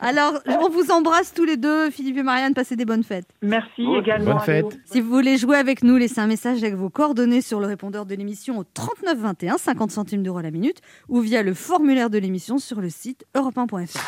Alors, 0.00 0.34
on 0.46 0.68
vous 0.68 0.90
embrasse 0.90 1.34
tous 1.34 1.44
les 1.44 1.56
deux, 1.56 1.90
Philippe 1.90 2.16
et 2.18 2.22
Marianne, 2.22 2.54
passez 2.54 2.76
des 2.76 2.84
bonnes 2.84 3.02
fêtes. 3.04 3.28
Merci 3.42 3.82
également. 3.98 4.26
bonne 4.32 4.36
à 4.36 4.40
fête. 4.40 4.64
vous. 4.64 4.70
Si 4.84 5.00
vous 5.00 5.10
voulez 5.10 5.36
jouer 5.36 5.56
avec 5.56 5.82
nous, 5.82 5.96
laissez 5.96 6.20
un 6.20 6.26
message 6.26 6.62
avec 6.62 6.74
vos 6.74 6.88
coordonnées 6.90 7.40
sur 7.42 7.60
le 7.60 7.66
répondeur 7.66 8.06
de 8.06 8.14
l'émission 8.14 8.58
au 8.58 8.64
39 8.64 9.18
21, 9.18 9.58
50 9.58 9.90
centimes 9.90 10.22
d'euros 10.22 10.40
la 10.40 10.50
minute, 10.50 10.78
ou 11.08 11.20
via 11.20 11.42
le 11.42 11.52
formulaire 11.54 12.10
de 12.10 12.18
l'émission 12.18 12.58
sur 12.58 12.80
le 12.80 12.88
site 12.88 13.24
europe1.fr. 13.34 13.98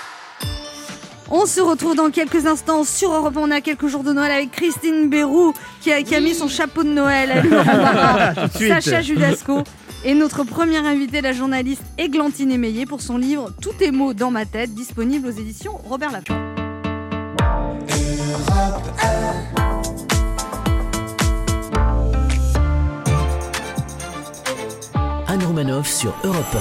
On 1.33 1.47
se 1.47 1.61
retrouve 1.61 1.95
dans 1.95 2.11
quelques 2.11 2.47
instants 2.47 2.83
sur 2.83 3.12
Europe 3.12 3.37
1. 3.37 3.40
On 3.40 3.51
à 3.53 3.61
quelques 3.61 3.87
jours 3.87 4.03
de 4.03 4.12
Noël 4.12 4.33
avec 4.33 4.51
Christine 4.51 5.09
Bérou 5.09 5.55
qui 5.81 5.93
a, 5.93 6.03
qui 6.03 6.16
a 6.16 6.21
mis 6.21 6.35
son 6.35 6.49
chapeau 6.49 6.83
de 6.83 6.88
Noël 6.88 7.31
à. 7.31 8.49
Sacha 8.59 9.01
Judasco 9.01 9.62
et 10.05 10.14
notre 10.14 10.45
première 10.45 10.87
invitée, 10.87 11.21
la 11.21 11.33
journaliste 11.33 11.83
Églantine 11.99 12.51
Émeillé, 12.51 12.87
pour 12.87 13.01
son 13.01 13.16
livre 13.19 13.51
Tout 13.61 13.75
est 13.81 13.90
mots 13.90 14.14
dans 14.14 14.31
ma 14.31 14.47
tête, 14.47 14.75
disponible 14.75 15.29
aux 15.29 15.31
éditions 15.31 15.79
Robert 15.85 16.11
Laffont. 16.11 16.35
Anne 25.29 25.45
Romanoff 25.45 25.88
sur 25.88 26.12
Europe 26.25 26.57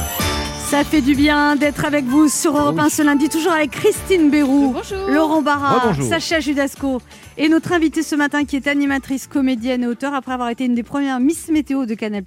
Ça 0.69 0.83
fait 0.83 1.01
du 1.01 1.15
bien 1.15 1.55
d'être 1.55 1.83
avec 1.83 2.05
vous 2.05 2.29
sur 2.29 2.55
Europe 2.55 2.77
1 2.77 2.89
ce 2.89 3.01
lundi, 3.01 3.27
toujours 3.27 3.53
avec 3.53 3.71
Christine 3.71 4.29
Bérou, 4.29 4.75
Bonjour. 4.75 5.09
Laurent 5.09 5.41
Barra. 5.41 5.93
Sacha 6.07 6.39
Judasco 6.39 7.01
et 7.41 7.47
notre 7.47 7.71
invitée 7.71 8.03
ce 8.03 8.15
matin 8.15 8.43
qui 8.43 8.57
est 8.57 8.67
animatrice, 8.67 9.25
comédienne 9.25 9.83
et 9.83 9.87
auteure 9.87 10.13
après 10.13 10.33
avoir 10.33 10.49
été 10.49 10.65
une 10.65 10.75
des 10.75 10.83
premières 10.83 11.21
Miss 11.21 11.47
Météo 11.47 11.85
de 11.85 11.93
Canal+. 11.93 12.21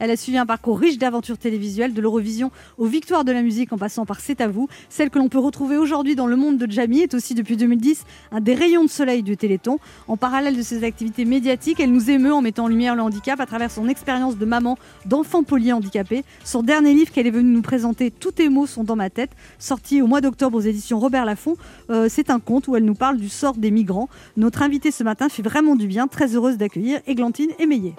Elle 0.00 0.10
a 0.10 0.16
suivi 0.16 0.36
un 0.36 0.46
parcours 0.46 0.80
riche 0.80 0.98
d'aventures 0.98 1.38
télévisuelles, 1.38 1.94
de 1.94 2.00
l'Eurovision 2.00 2.50
aux 2.76 2.86
victoires 2.86 3.24
de 3.24 3.30
la 3.30 3.42
musique 3.42 3.72
en 3.72 3.78
passant 3.78 4.04
par 4.04 4.18
C'est 4.18 4.40
à 4.40 4.48
vous. 4.48 4.66
Celle 4.88 5.10
que 5.10 5.20
l'on 5.20 5.28
peut 5.28 5.38
retrouver 5.38 5.76
aujourd'hui 5.76 6.16
dans 6.16 6.26
le 6.26 6.34
monde 6.34 6.58
de 6.58 6.68
Jamie 6.68 7.02
est 7.02 7.14
aussi 7.14 7.36
depuis 7.36 7.56
2010 7.56 8.02
un 8.32 8.40
des 8.40 8.54
rayons 8.54 8.82
de 8.82 8.90
soleil 8.90 9.22
du 9.22 9.36
Téléthon. 9.36 9.78
En 10.08 10.16
parallèle 10.16 10.56
de 10.56 10.62
ses 10.62 10.82
activités 10.82 11.24
médiatiques, 11.24 11.78
elle 11.78 11.92
nous 11.92 12.10
émeut 12.10 12.34
en 12.34 12.42
mettant 12.42 12.64
en 12.64 12.68
lumière 12.68 12.96
le 12.96 13.02
handicap 13.02 13.38
à 13.38 13.46
travers 13.46 13.70
son 13.70 13.86
expérience 13.86 14.38
de 14.38 14.44
maman 14.44 14.76
d'enfants 15.06 15.44
polyhandicapés. 15.44 16.24
Son 16.42 16.64
dernier 16.64 16.94
livre 16.94 17.12
qu'elle 17.12 17.28
est 17.28 17.30
venue 17.30 17.52
nous 17.52 17.62
présenter, 17.62 18.10
Tous 18.10 18.32
tes 18.32 18.48
mots 18.48 18.66
sont 18.66 18.82
dans 18.82 18.96
ma 18.96 19.08
tête, 19.08 19.30
sorti 19.60 20.02
au 20.02 20.08
mois 20.08 20.20
d'octobre 20.20 20.58
aux 20.58 20.62
éditions 20.62 20.98
Robert 20.98 21.26
Laffont. 21.26 21.56
Euh, 21.90 22.08
c'est 22.10 22.28
un 22.28 22.40
conte 22.40 22.66
où 22.66 22.74
elle 22.74 22.84
nous 22.84 22.96
parle 22.96 23.18
du 23.18 23.28
sort 23.28 23.54
des 23.54 23.70
migrants. 23.70 24.08
Notre 24.48 24.62
invitée 24.62 24.90
ce 24.92 25.04
matin 25.04 25.28
fait 25.28 25.42
vraiment 25.42 25.76
du 25.76 25.86
bien, 25.86 26.06
très 26.06 26.34
heureuse 26.34 26.56
d'accueillir 26.56 27.00
Églantine 27.06 27.50
Émeillé. 27.58 27.94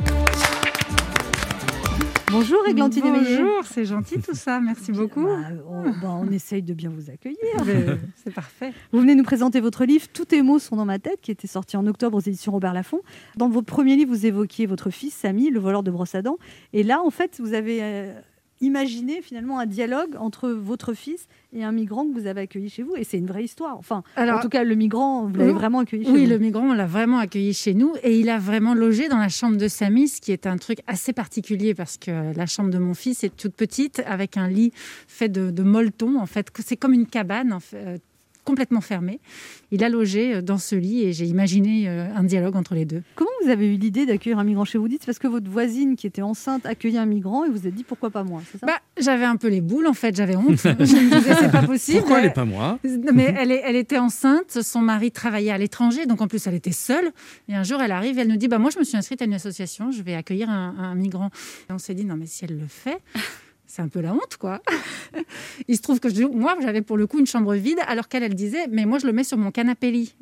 Bonjour 2.32 2.68
Églantine. 2.68 3.04
Bonjour, 3.04 3.64
c'est 3.66 3.86
gentil 3.86 4.20
tout 4.20 4.34
ça, 4.34 4.60
merci 4.60 4.92
beaucoup. 4.92 5.28
Bah, 5.28 5.38
on, 5.70 5.84
bah, 5.92 6.20
on 6.20 6.32
essaye 6.32 6.64
de 6.64 6.74
bien 6.74 6.90
vous 6.90 7.12
accueillir. 7.12 7.38
Euh, 7.68 7.98
C'est 8.16 8.34
parfait. 8.34 8.74
Vous 8.92 9.00
venez 9.00 9.14
nous 9.14 9.24
présenter 9.24 9.60
votre 9.60 9.86
livre 9.86 10.08
Tous 10.12 10.26
tes 10.26 10.42
mots 10.42 10.58
sont 10.58 10.76
dans 10.76 10.86
ma 10.86 10.98
tête, 10.98 11.22
qui 11.22 11.30
était 11.30 11.46
sorti 11.46 11.78
en 11.78 11.86
octobre 11.86 12.18
aux 12.18 12.22
éditions 12.22 12.52
Robert 12.52 12.74
Laffont. 12.74 13.02
Dans 13.36 13.48
votre 13.48 13.68
premier 13.68 13.96
livre, 13.96 14.10
vous 14.10 14.26
évoquiez 14.26 14.66
votre 14.66 14.90
fils, 14.90 15.14
Samy, 15.14 15.52
le 15.52 15.60
voleur 15.60 15.84
de 15.84 15.92
brosse 15.92 16.16
à 16.16 16.24
dents. 16.24 16.40
Et 16.74 16.82
là, 16.82 17.00
en 17.06 17.12
fait, 17.12 17.40
vous 17.40 17.54
avez 17.54 18.10
imaginé 18.62 19.22
finalement 19.22 19.60
un 19.60 19.66
dialogue 19.66 20.16
entre 20.20 20.50
votre 20.50 20.94
fils 20.94 21.28
et 21.54 21.64
un 21.64 21.72
migrant 21.72 22.06
que 22.06 22.14
vous 22.14 22.28
avez 22.28 22.42
accueilli 22.42 22.70
chez 22.70 22.84
vous. 22.84 22.96
Et 22.96 23.04
c'est 23.04 23.18
une 23.18 23.28
vraie 23.28 23.44
histoire. 23.44 23.78
Enfin, 23.78 24.04
en 24.18 24.40
tout 24.40 24.50
cas, 24.50 24.64
le 24.64 24.76
migrant, 24.76 25.28
vous 25.28 25.36
l'avez 25.36 25.52
oui, 25.52 25.58
vraiment 25.58 25.80
accueilli 25.80 26.06
chez 26.06 26.12
oui, 26.12 26.26
vous. 26.26 26.30
le 26.30 26.40
migrant, 26.40 26.70
on 26.70 26.74
l'a 26.74 26.86
vraiment 26.86 27.20
accueilli 27.20 27.54
chez 27.54 27.74
nous 27.74 27.94
et 28.04 28.20
il 28.20 28.30
a 28.30 28.38
vraiment 28.38 28.74
logé 28.74 29.08
dans 29.10 29.18
la 29.18 29.30
chambre 29.30 29.58
de 29.58 29.68
Samy, 29.68 30.08
ce 30.08 30.22
qui 30.22 30.32
est 30.32 30.48
un 30.48 30.58
truc 30.58 30.80
assez 30.88 31.14
particulier 31.14 31.74
parce 31.74 31.98
que 31.98 32.36
la 32.36 32.46
chambre 32.46 32.70
de 32.70 32.78
mon 32.78 32.94
fils 32.94 33.24
est 33.24 33.36
toute 33.36 33.54
petite 33.56 34.02
avec 34.06 34.38
un 34.38 34.48
lit 34.48 34.72
fait 35.08 35.30
de, 35.30 35.52
de 35.52 35.64
molleton. 35.64 36.20
En 36.20 36.26
fait, 36.26 36.50
c'est 36.60 36.78
comme 36.78 36.94
une 36.94 37.08
cabane 37.08 37.54
en 37.54 37.60
fait, 37.60 37.78
euh, 37.78 37.98
complètement 38.50 38.82
fermé. 38.82 39.20
Il 39.72 39.84
a 39.84 39.90
logé 39.90 40.34
euh, 40.36 40.42
dans 40.42 40.58
ce 40.58 40.76
lit 40.76 41.04
et 41.04 41.14
j'ai 41.14 41.26
imaginé 41.26 41.88
euh, 41.88 42.08
un 42.16 42.24
dialogue 42.24 42.56
entre 42.56 42.74
les 42.74 42.86
deux. 42.86 43.04
Comment 43.16 43.30
vous 43.44 43.50
avez 43.52 43.68
eu 43.68 43.78
l'idée 43.78 44.08
d'accueillir 44.08 44.40
un 44.40 44.44
migrant 44.44 44.66
chez 44.66 44.80
vous? 44.80 44.88
Dites, 44.88 45.06
parce 45.06 45.20
que 45.20 45.28
votre 45.28 45.50
voisine 45.50 45.96
qui 45.96 46.08
était 46.08 46.24
enceinte 46.24 46.66
accueillait 46.66 46.98
un 46.98 47.06
migrant 47.06 47.46
et 47.46 47.50
vous 47.50 47.58
vous 47.58 47.68
êtes 47.68 47.76
dit 47.76 47.84
pourquoi 47.84 48.10
pas 48.10 48.24
moi, 48.24 48.42
ça? 48.60 48.66
Bah, 48.66 48.80
j'avais 49.00 49.26
un 49.26 49.36
peu 49.36 49.50
les 49.50 49.62
boules 49.62 49.86
en 49.88 49.94
fait, 49.94 50.16
j'avais 50.16 50.36
honte. 50.36 50.58
je 50.58 50.68
me 50.70 51.20
disais 51.20 51.36
c'est 51.40 51.52
pas 51.52 51.62
possible. 51.64 52.00
Pourquoi 52.00 52.18
elle 52.20 52.26
n'est 52.26 52.34
pas 52.34 52.46
moi? 52.46 52.80
Mais 53.14 53.36
elle, 53.38 53.52
est- 53.52 53.62
elle 53.64 53.76
était 53.76 54.00
enceinte, 54.00 54.62
son 54.64 54.82
mari 54.82 55.12
travaillait 55.12 55.52
à 55.52 55.58
l'étranger, 55.60 56.06
donc 56.08 56.22
en 56.22 56.28
plus 56.28 56.48
elle 56.48 56.56
était 56.56 56.72
seule. 56.72 57.12
Et 57.48 57.56
un 57.56 57.64
jour, 57.64 57.82
elle 57.82 57.92
arrive, 57.92 58.18
elle 58.18 58.28
nous 58.30 58.38
dit 58.38 58.48
bah, 58.48 58.58
Moi, 58.58 58.72
je 58.74 58.80
me 58.80 58.84
suis 58.84 58.98
inscrite 58.98 59.22
à 59.22 59.26
une 59.26 59.34
association, 59.36 59.92
je 59.92 60.02
vais 60.02 60.16
accueillir 60.16 60.50
un, 60.50 60.74
un 60.78 60.96
migrant. 60.96 61.30
Et 61.70 61.74
on 61.74 61.78
s'est 61.78 61.94
dit 61.94 62.06
Non, 62.06 62.16
mais 62.18 62.26
si 62.26 62.46
elle 62.46 62.58
le 62.58 62.68
fait, 62.68 62.98
c'est 63.72 63.82
un 63.84 63.88
peu 63.88 64.02
la 64.02 64.14
honte, 64.14 64.36
quoi. 64.40 64.62
Il 65.68 65.76
se 65.78 65.82
trouve 65.82 66.00
que 66.00 66.10
je- 66.10 66.24
moi, 66.24 66.56
j'avais 66.62 66.82
pour 66.82 66.98
le 66.98 67.08
coup 67.08 67.20
une 67.20 67.28
chambre 67.28 67.54
vide, 67.56 67.78
alors 67.88 68.08
qu'elle, 68.08 68.24
elle 68.24 68.36
disait 68.36 68.68
Mais 68.72 68.86
moi, 68.86 68.98
je 69.00 69.06
le 69.08 69.14
mets 69.14 69.24
sur 69.24 69.38
mon 69.38 69.52
canapé 69.52 69.92
lit. 69.92 70.16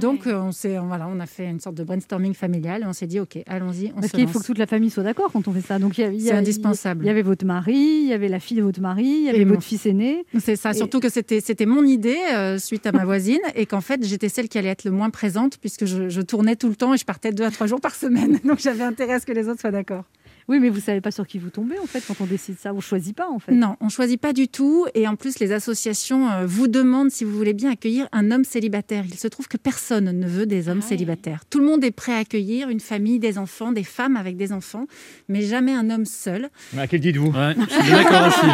Donc, 0.00 0.26
euh, 0.26 0.40
on, 0.40 0.86
voilà, 0.86 1.06
on 1.08 1.20
a 1.20 1.26
fait 1.26 1.44
une 1.44 1.60
sorte 1.60 1.76
de 1.76 1.84
brainstorming 1.84 2.32
familial 2.32 2.82
et 2.82 2.86
on 2.86 2.94
s'est 2.94 3.06
dit 3.06 3.20
Ok, 3.20 3.38
allons-y, 3.46 3.92
on 3.94 4.00
Parce 4.00 4.12
se 4.12 4.16
qu'il 4.16 4.26
faut 4.28 4.40
que 4.40 4.46
toute 4.46 4.56
la 4.58 4.66
famille 4.66 4.88
soit 4.88 5.02
d'accord 5.02 5.30
quand 5.30 5.46
on 5.46 5.52
fait 5.52 5.60
ça. 5.60 5.78
Donc 5.78 5.92
C'est 5.96 6.32
indispensable. 6.32 7.04
Il 7.04 7.06
y 7.08 7.10
avait 7.10 7.20
votre 7.22 7.44
mari, 7.44 7.74
il 7.76 8.06
y 8.08 8.12
avait 8.14 8.28
la 8.28 8.40
fille 8.40 8.56
de 8.56 8.62
votre 8.62 8.80
mari, 8.80 9.04
il 9.04 9.22
y 9.24 9.28
avait 9.28 9.40
Et 9.42 9.44
votre 9.44 9.62
fils 9.62 9.84
aîné. 9.84 10.24
C'est 10.40 10.56
ça, 10.56 10.70
Et- 10.70 10.74
surtout 10.74 11.00
que 11.00 11.10
c'était 11.10 11.40
c'était 11.40 11.66
mon 11.66 11.84
idée 11.84 12.16
euh, 12.32 12.58
suite 12.58 12.86
à 12.86 12.92
ma 12.92 13.04
voisine 13.04 13.40
et 13.54 13.66
qu'en 13.66 13.82
fait 13.82 14.02
j'étais 14.04 14.30
celle 14.30 14.48
qui 14.48 14.56
allait 14.56 14.70
être 14.70 14.84
le 14.84 14.90
moins 14.90 15.10
présente 15.10 15.58
puisque 15.58 15.84
je, 15.84 16.08
je 16.08 16.20
tournais 16.22 16.56
tout 16.56 16.68
le 16.70 16.76
temps 16.76 16.94
et 16.94 16.96
je 16.96 17.04
partais 17.04 17.30
deux 17.32 17.44
à 17.44 17.50
trois 17.50 17.66
jours 17.66 17.80
par 17.82 17.94
semaine. 17.94 18.40
Donc 18.44 18.60
j'avais 18.60 18.84
intérêt 18.84 19.14
à 19.14 19.20
ce 19.20 19.26
que 19.26 19.32
les 19.32 19.48
autres 19.48 19.60
soient 19.60 19.70
d'accord. 19.70 20.04
Oui, 20.48 20.58
mais 20.60 20.68
vous 20.68 20.80
savez 20.80 21.00
pas 21.00 21.10
sur 21.10 21.26
qui 21.26 21.38
vous 21.38 21.50
tombez 21.50 21.78
en 21.78 21.86
fait 21.86 22.02
quand 22.06 22.20
on 22.20 22.26
décide 22.26 22.58
ça. 22.58 22.74
On 22.74 22.80
choisit 22.80 23.16
pas 23.16 23.28
en 23.28 23.38
fait. 23.38 23.52
Non, 23.52 23.76
on 23.80 23.88
choisit 23.88 24.20
pas 24.20 24.32
du 24.32 24.48
tout 24.48 24.86
et 24.94 25.08
en 25.08 25.16
plus 25.16 25.38
les 25.38 25.52
associations 25.52 26.30
euh, 26.30 26.44
vous 26.46 26.68
demandent 26.68 27.10
si 27.10 27.24
vous 27.24 27.32
voulez 27.32 27.54
bien 27.54 27.70
accueillir 27.70 28.08
un 28.12 28.30
homme 28.30 28.44
célibataire. 28.44 29.04
Il 29.08 29.18
se 29.18 29.28
trouve 29.28 29.48
que 29.48 29.56
personne 29.56 30.10
ne 30.10 30.26
veut 30.26 30.46
des 30.46 30.68
hommes 30.68 30.82
célibataires. 30.82 31.44
Tout 31.48 31.60
le 31.60 31.66
monde 31.66 31.82
est 31.84 31.90
prêt 31.90 32.12
à 32.12 32.18
accueillir 32.18 32.68
une 32.68 32.80
famille, 32.80 33.18
des 33.18 33.38
enfants, 33.38 33.72
des 33.72 33.84
femmes 33.84 34.16
avec 34.16 34.36
des 34.36 34.52
enfants, 34.52 34.86
mais 35.28 35.42
jamais 35.42 35.72
un 35.72 35.88
homme 35.90 36.04
seul. 36.04 36.50
À 36.76 36.86
quel 36.86 37.00
dites-vous 37.00 37.30
Ouais, 37.30 37.54
je 37.58 37.82
suis 37.82 37.90
d'accord 37.92 38.28
aussi. 38.28 38.46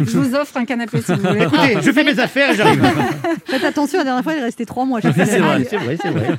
Je 0.12 0.18
vous 0.18 0.34
offre 0.34 0.56
un 0.56 0.64
canapé 0.64 1.00
si 1.00 1.12
vous 1.12 1.20
voulez. 1.22 1.44
Écoutez, 1.44 1.80
je 1.80 1.92
fais 1.92 2.04
mes 2.04 2.18
affaires 2.18 2.50
et 2.50 2.56
j'arrive. 2.56 2.82
Faites 3.46 3.64
attention, 3.64 3.98
la 3.98 4.04
dernière 4.04 4.22
fois 4.24 4.34
il 4.34 4.38
est 4.40 4.42
resté 4.42 4.66
trois 4.66 4.84
mois. 4.84 5.00
C'est 5.00 5.10
vrai, 5.10 5.64
c'est 5.64 6.10
vrai. 6.10 6.38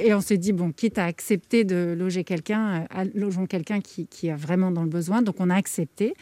Et 0.00 0.14
on 0.14 0.20
s'est 0.20 0.38
dit, 0.38 0.52
bon, 0.52 0.72
quitte 0.72 0.98
à 0.98 1.04
accepter 1.04 1.64
de 1.64 1.94
loger 1.98 2.24
quelqu'un, 2.24 2.86
euh, 2.96 3.04
logeons 3.14 3.46
quelqu'un 3.46 3.80
qui, 3.80 4.06
qui 4.06 4.30
a 4.30 4.36
vraiment 4.36 4.70
dans 4.70 4.82
le 4.82 4.88
besoin. 4.88 5.22
Donc 5.22 5.36
on 5.38 5.50
a 5.50 5.54
accepté. 5.54 6.14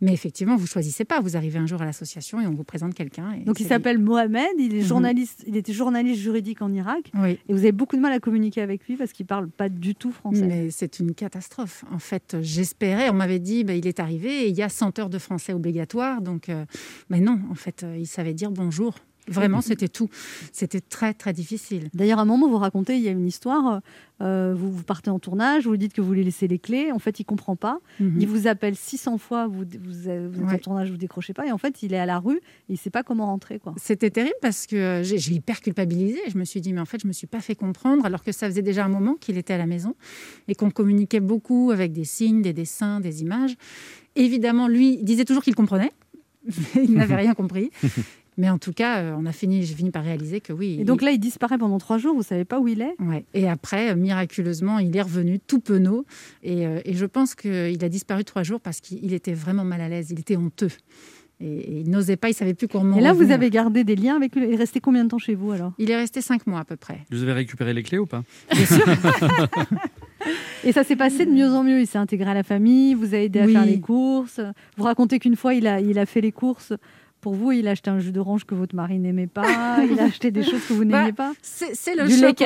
Mais 0.00 0.12
effectivement, 0.12 0.56
vous 0.56 0.66
choisissez 0.66 1.04
pas. 1.04 1.20
Vous 1.20 1.36
arrivez 1.36 1.58
un 1.58 1.66
jour 1.66 1.82
à 1.82 1.84
l'association 1.84 2.40
et 2.40 2.46
on 2.46 2.52
vous 2.54 2.64
présente 2.64 2.94
quelqu'un. 2.94 3.36
Donc 3.44 3.60
il 3.60 3.66
s'appelle 3.66 3.98
Mohamed, 3.98 4.46
il 4.58 4.74
est 4.74 4.80
Mhm. 4.82 4.86
journaliste, 4.86 5.44
il 5.46 5.56
était 5.56 5.72
journaliste 5.72 6.20
juridique 6.20 6.62
en 6.62 6.72
Irak. 6.72 7.10
Oui. 7.14 7.38
Et 7.48 7.52
vous 7.52 7.58
avez 7.60 7.72
beaucoup 7.72 7.96
de 7.96 8.00
mal 8.00 8.12
à 8.12 8.20
communiquer 8.20 8.60
avec 8.60 8.86
lui 8.86 8.96
parce 8.96 9.12
qu'il 9.12 9.26
parle 9.26 9.48
pas 9.48 9.68
du 9.68 9.94
tout 9.94 10.12
français. 10.12 10.46
Mais 10.46 10.70
c'est 10.70 10.98
une 11.00 11.14
catastrophe. 11.14 11.84
En 11.92 11.98
fait, 11.98 12.36
j'espérais, 12.40 13.10
on 13.10 13.14
m'avait 13.14 13.38
dit, 13.38 13.64
bah, 13.64 13.74
il 13.74 13.86
est 13.86 14.00
arrivé 14.00 14.44
et 14.44 14.48
il 14.48 14.56
y 14.56 14.62
a 14.62 14.68
100 14.68 14.98
heures 14.98 15.10
de 15.10 15.18
français 15.18 15.52
obligatoire. 15.52 16.20
Donc, 16.20 16.48
euh, 16.48 16.64
mais 17.10 17.20
non, 17.20 17.40
en 17.50 17.54
fait, 17.54 17.82
euh, 17.82 17.96
il 17.98 18.06
savait 18.06 18.34
dire 18.34 18.50
bonjour. 18.50 18.94
Vraiment, 19.28 19.60
c'était 19.60 19.88
tout. 19.88 20.08
C'était 20.52 20.80
très, 20.80 21.14
très 21.14 21.32
difficile. 21.32 21.88
D'ailleurs, 21.94 22.18
à 22.18 22.22
un 22.22 22.26
moment, 22.26 22.48
vous 22.48 22.58
racontez, 22.58 22.96
il 22.96 23.02
y 23.02 23.08
a 23.08 23.10
une 23.10 23.26
histoire, 23.26 23.80
euh, 24.20 24.54
vous, 24.56 24.70
vous 24.70 24.82
partez 24.82 25.10
en 25.10 25.18
tournage, 25.18 25.64
vous 25.64 25.72
lui 25.72 25.78
dites 25.78 25.92
que 25.92 26.00
vous 26.00 26.12
lui 26.12 26.24
laissez 26.24 26.46
les 26.46 26.58
clés, 26.58 26.92
en 26.92 26.98
fait, 26.98 27.20
il 27.20 27.24
comprend 27.24 27.56
pas. 27.56 27.80
Mhm. 28.00 28.20
Il 28.20 28.28
vous 28.28 28.46
appelle 28.46 28.76
600 28.76 29.18
fois, 29.18 29.46
vous, 29.46 29.64
vous, 29.64 30.08
vous 30.30 30.42
êtes 30.44 30.54
en 30.54 30.58
tournage, 30.58 30.90
vous 30.90 30.96
décrochez 30.96 31.32
pas, 31.32 31.46
et 31.46 31.52
en 31.52 31.58
fait, 31.58 31.82
il 31.82 31.94
est 31.94 31.98
à 31.98 32.06
la 32.06 32.18
rue, 32.18 32.36
et 32.36 32.74
il 32.74 32.76
sait 32.76 32.90
pas 32.90 33.02
comment 33.02 33.26
rentrer. 33.26 33.58
quoi. 33.58 33.74
C'était 33.76 34.10
terrible 34.10 34.36
parce 34.42 34.66
que 34.66 35.00
j'ai 35.02 35.32
hyper 35.32 35.60
culpabilisé. 35.60 36.18
Je 36.28 36.38
me 36.38 36.44
suis 36.44 36.60
dit, 36.60 36.72
mais 36.72 36.80
en 36.80 36.86
fait, 36.86 37.00
je 37.02 37.06
me 37.06 37.12
suis 37.12 37.26
pas 37.26 37.40
fait 37.40 37.54
comprendre, 37.54 38.04
alors 38.04 38.22
que 38.22 38.32
ça 38.32 38.46
faisait 38.46 38.62
déjà 38.62 38.84
un 38.84 38.88
moment 38.88 39.14
qu'il 39.14 39.38
était 39.38 39.54
à 39.54 39.58
la 39.58 39.66
maison 39.66 39.94
et 40.48 40.54
qu'on 40.54 40.70
communiquait 40.70 41.20
beaucoup 41.20 41.70
avec 41.72 41.92
des 41.92 42.04
signes, 42.04 42.42
des 42.42 42.52
dessins, 42.52 43.00
des 43.00 43.22
images. 43.22 43.56
Évidemment, 44.16 44.68
lui 44.68 44.94
il 44.94 45.04
disait 45.04 45.24
toujours 45.24 45.42
qu'il 45.42 45.54
comprenait, 45.54 45.92
mais 46.74 46.84
il 46.84 46.94
n'avait 46.94 47.16
rien 47.16 47.34
compris. 47.34 47.70
Mais 48.36 48.50
en 48.50 48.58
tout 48.58 48.72
cas, 48.72 48.98
euh, 48.98 49.14
on 49.16 49.26
a 49.26 49.32
fini, 49.32 49.62
j'ai 49.62 49.74
fini 49.74 49.90
par 49.90 50.02
réaliser 50.02 50.40
que 50.40 50.52
oui. 50.52 50.78
Et 50.80 50.84
donc 50.84 51.02
là, 51.02 51.12
il 51.12 51.18
disparaît 51.20 51.56
pendant 51.58 51.78
trois 51.78 51.98
jours, 51.98 52.14
vous 52.16 52.22
savez 52.24 52.44
pas 52.44 52.58
où 52.58 52.66
il 52.66 52.80
est? 52.80 52.94
Ouais. 53.00 53.24
Et 53.32 53.48
après, 53.48 53.90
euh, 53.90 53.94
miraculeusement, 53.94 54.78
il 54.80 54.96
est 54.96 55.02
revenu 55.02 55.38
tout 55.38 55.60
penaud. 55.60 56.04
Et, 56.42 56.66
euh, 56.66 56.80
et 56.84 56.94
je 56.94 57.06
pense 57.06 57.34
qu'il 57.36 57.84
a 57.84 57.88
disparu 57.88 58.24
trois 58.24 58.42
jours 58.42 58.60
parce 58.60 58.80
qu'il 58.80 59.12
était 59.12 59.34
vraiment 59.34 59.64
mal 59.64 59.80
à 59.80 59.88
l'aise. 59.88 60.10
Il 60.10 60.18
était 60.18 60.36
honteux. 60.36 60.70
Et, 61.40 61.46
et 61.46 61.80
il 61.80 61.90
n'osait 61.90 62.16
pas, 62.16 62.28
il 62.30 62.34
savait 62.34 62.54
plus 62.54 62.68
comment. 62.68 62.96
Et 62.96 63.00
là, 63.00 63.12
vous 63.12 63.30
avez 63.32 63.50
gardé 63.50 63.82
des 63.84 63.96
liens 63.96 64.16
avec 64.16 64.34
lui? 64.36 64.44
Il 64.46 64.52
est 64.54 64.56
resté 64.56 64.80
combien 64.80 65.04
de 65.04 65.08
temps 65.10 65.18
chez 65.18 65.34
vous 65.34 65.50
alors? 65.52 65.72
Il 65.78 65.90
est 65.90 65.96
resté 65.96 66.20
cinq 66.20 66.46
mois 66.46 66.60
à 66.60 66.64
peu 66.64 66.76
près. 66.76 67.00
Vous 67.10 67.22
avez 67.22 67.32
récupéré 67.32 67.72
les 67.74 67.82
clés 67.82 67.98
ou 67.98 68.06
pas? 68.06 68.22
Et 70.64 70.72
ça 70.72 70.82
s'est 70.84 70.96
passé 70.96 71.26
de 71.26 71.30
mieux 71.30 71.48
en 71.50 71.62
mieux. 71.62 71.80
Il 71.80 71.86
s'est 71.86 71.98
intégré 71.98 72.30
à 72.30 72.34
la 72.34 72.42
famille, 72.42 72.94
vous 72.94 73.06
avez 73.12 73.24
aidé 73.24 73.40
à 73.40 73.44
Oui. 73.46 73.52
faire 73.52 73.66
les 73.66 73.80
courses. 73.80 74.40
Vous 74.76 74.84
racontez 74.84 75.18
qu'une 75.18 75.36
fois, 75.36 75.52
il 75.54 75.66
a, 75.66 75.80
il 75.80 75.98
a 75.98 76.06
fait 76.06 76.20
les 76.22 76.32
courses. 76.32 76.72
Pour 77.24 77.32
vous, 77.34 77.52
il 77.52 77.66
a 77.68 77.70
acheté 77.70 77.88
un 77.88 78.00
jus 78.00 78.12
d'orange 78.12 78.44
que 78.44 78.54
votre 78.54 78.76
mari 78.76 78.98
n'aimait 78.98 79.26
pas. 79.26 79.44
il 79.90 79.98
a 79.98 80.04
acheté 80.04 80.30
des 80.30 80.42
choses 80.42 80.60
que 80.68 80.74
vous 80.74 80.84
n'aimiez 80.84 81.14
pas. 81.14 81.32
C'est 81.40 81.74
c'est 81.74 81.94
le 81.94 82.06
Du 82.06 82.12
choc 82.18 82.36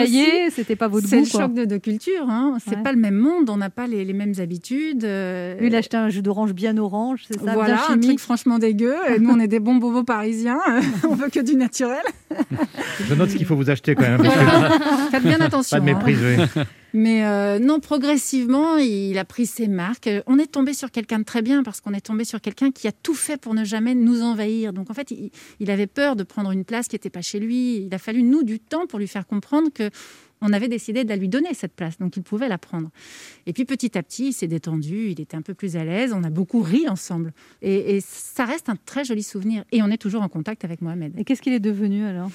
c'était 0.52 0.76
pas 0.76 0.86
votre 0.86 1.08
C'est 1.08 1.18
goût. 1.18 1.24
le 1.24 1.30
quoi. 1.32 1.40
choc 1.40 1.54
de, 1.54 1.64
de 1.64 1.76
culture. 1.78 2.30
Hein. 2.30 2.58
C'est 2.64 2.76
Ouais. 2.76 2.82
pas 2.84 2.92
le 2.92 2.98
même 2.98 3.16
monde. 3.16 3.50
On 3.50 3.56
n'a 3.56 3.70
pas 3.70 3.88
les, 3.88 4.04
les 4.04 4.12
mêmes 4.12 4.34
habitudes. 4.38 5.02
euh, 5.04 5.58
Lui, 5.58 5.66
il 5.66 5.74
a 5.74 5.78
acheté 5.78 5.96
un 5.96 6.10
jus 6.10 6.22
d'orange 6.22 6.52
bien 6.52 6.78
orange, 6.78 7.24
c'est 7.26 7.40
ça, 7.40 7.54
voilà, 7.54 7.74
bien 7.74 7.82
un 7.96 7.98
truc 7.98 8.20
franchement 8.20 8.60
dégueu. 8.60 8.94
Et 9.12 9.18
nous, 9.18 9.30
on 9.30 9.40
est 9.40 9.48
des 9.48 9.58
bons 9.58 9.74
bobos 9.74 10.04
parisiens. 10.04 10.60
on 11.08 11.14
veut 11.16 11.28
que 11.28 11.40
du 11.40 11.56
naturel. 11.56 11.98
Je 13.08 13.14
note 13.14 13.30
ce 13.30 13.36
qu'il 13.36 13.46
faut 13.46 13.56
vous 13.56 13.70
acheter 13.70 13.94
quand 13.94 14.02
même. 14.02 14.18
que- 14.22 15.10
Faites 15.10 15.22
bien 15.22 15.40
attention. 15.40 15.76
Pas 15.78 15.84
de 15.84 15.90
hein. 15.90 15.94
méprise, 15.94 16.18
oui. 16.22 16.62
Mais 16.94 17.24
euh, 17.24 17.58
non, 17.58 17.80
progressivement, 17.80 18.76
il 18.78 19.18
a 19.18 19.24
pris 19.24 19.46
ses 19.46 19.68
marques. 19.68 20.06
Euh, 20.06 20.22
On 20.26 20.38
est 20.38 20.50
tombé 20.50 20.72
sur 20.72 20.90
quelqu'un 20.90 21.18
de 21.18 21.24
très 21.24 21.42
bien 21.42 21.62
parce 21.62 21.80
qu'on 21.80 21.92
est 21.92 22.00
tombé 22.00 22.24
sur 22.24 22.40
quelqu'un 22.40 22.70
qui 22.70 22.88
a 22.88 22.92
tout 22.92 23.14
fait 23.14 23.36
pour 23.40 23.54
ne 23.54 23.64
jamais 23.64 23.94
nous 23.94 24.22
envahir. 24.22 24.72
Donc 24.72 24.90
en 24.90 24.94
fait, 24.94 25.10
il, 25.10 25.30
il 25.60 25.70
avait 25.70 25.86
peur 25.86 26.16
de 26.16 26.22
prendre 26.22 26.50
une 26.50 26.64
place 26.64 26.88
qui 26.88 26.94
n'était 26.94 27.10
pas 27.10 27.20
chez 27.22 27.40
lui. 27.40 27.76
Il 27.86 27.94
a 27.94 27.98
fallu, 27.98 28.22
nous, 28.22 28.42
du 28.42 28.58
temps 28.58 28.86
pour 28.86 28.98
lui 28.98 29.08
faire 29.08 29.26
comprendre 29.26 29.68
que 29.74 29.90
on 30.40 30.52
avait 30.52 30.68
décidé 30.68 31.04
de 31.04 31.08
la 31.08 31.16
lui 31.16 31.28
donner, 31.28 31.54
cette 31.54 31.74
place. 31.74 31.98
Donc 31.98 32.16
il 32.16 32.22
pouvait 32.22 32.48
la 32.48 32.58
prendre. 32.58 32.90
Et 33.46 33.52
puis 33.52 33.64
petit 33.64 33.96
à 33.98 34.02
petit, 34.02 34.28
il 34.28 34.32
s'est 34.32 34.46
détendu, 34.46 35.10
il 35.10 35.20
était 35.20 35.36
un 35.36 35.42
peu 35.42 35.54
plus 35.54 35.76
à 35.76 35.84
l'aise. 35.84 36.12
On 36.12 36.24
a 36.24 36.30
beaucoup 36.30 36.60
ri 36.60 36.88
ensemble. 36.88 37.32
Et, 37.62 37.96
et 37.96 38.00
ça 38.00 38.44
reste 38.44 38.68
un 38.68 38.76
très 38.76 39.04
joli 39.04 39.22
souvenir. 39.22 39.64
Et 39.72 39.82
on 39.82 39.88
est 39.88 39.98
toujours 39.98 40.22
en 40.22 40.28
contact 40.28 40.64
avec 40.64 40.82
Mohamed. 40.82 41.18
Et 41.18 41.24
qu'est-ce 41.24 41.42
qu'il 41.42 41.52
est 41.52 41.60
devenu 41.60 42.04
alors? 42.04 42.30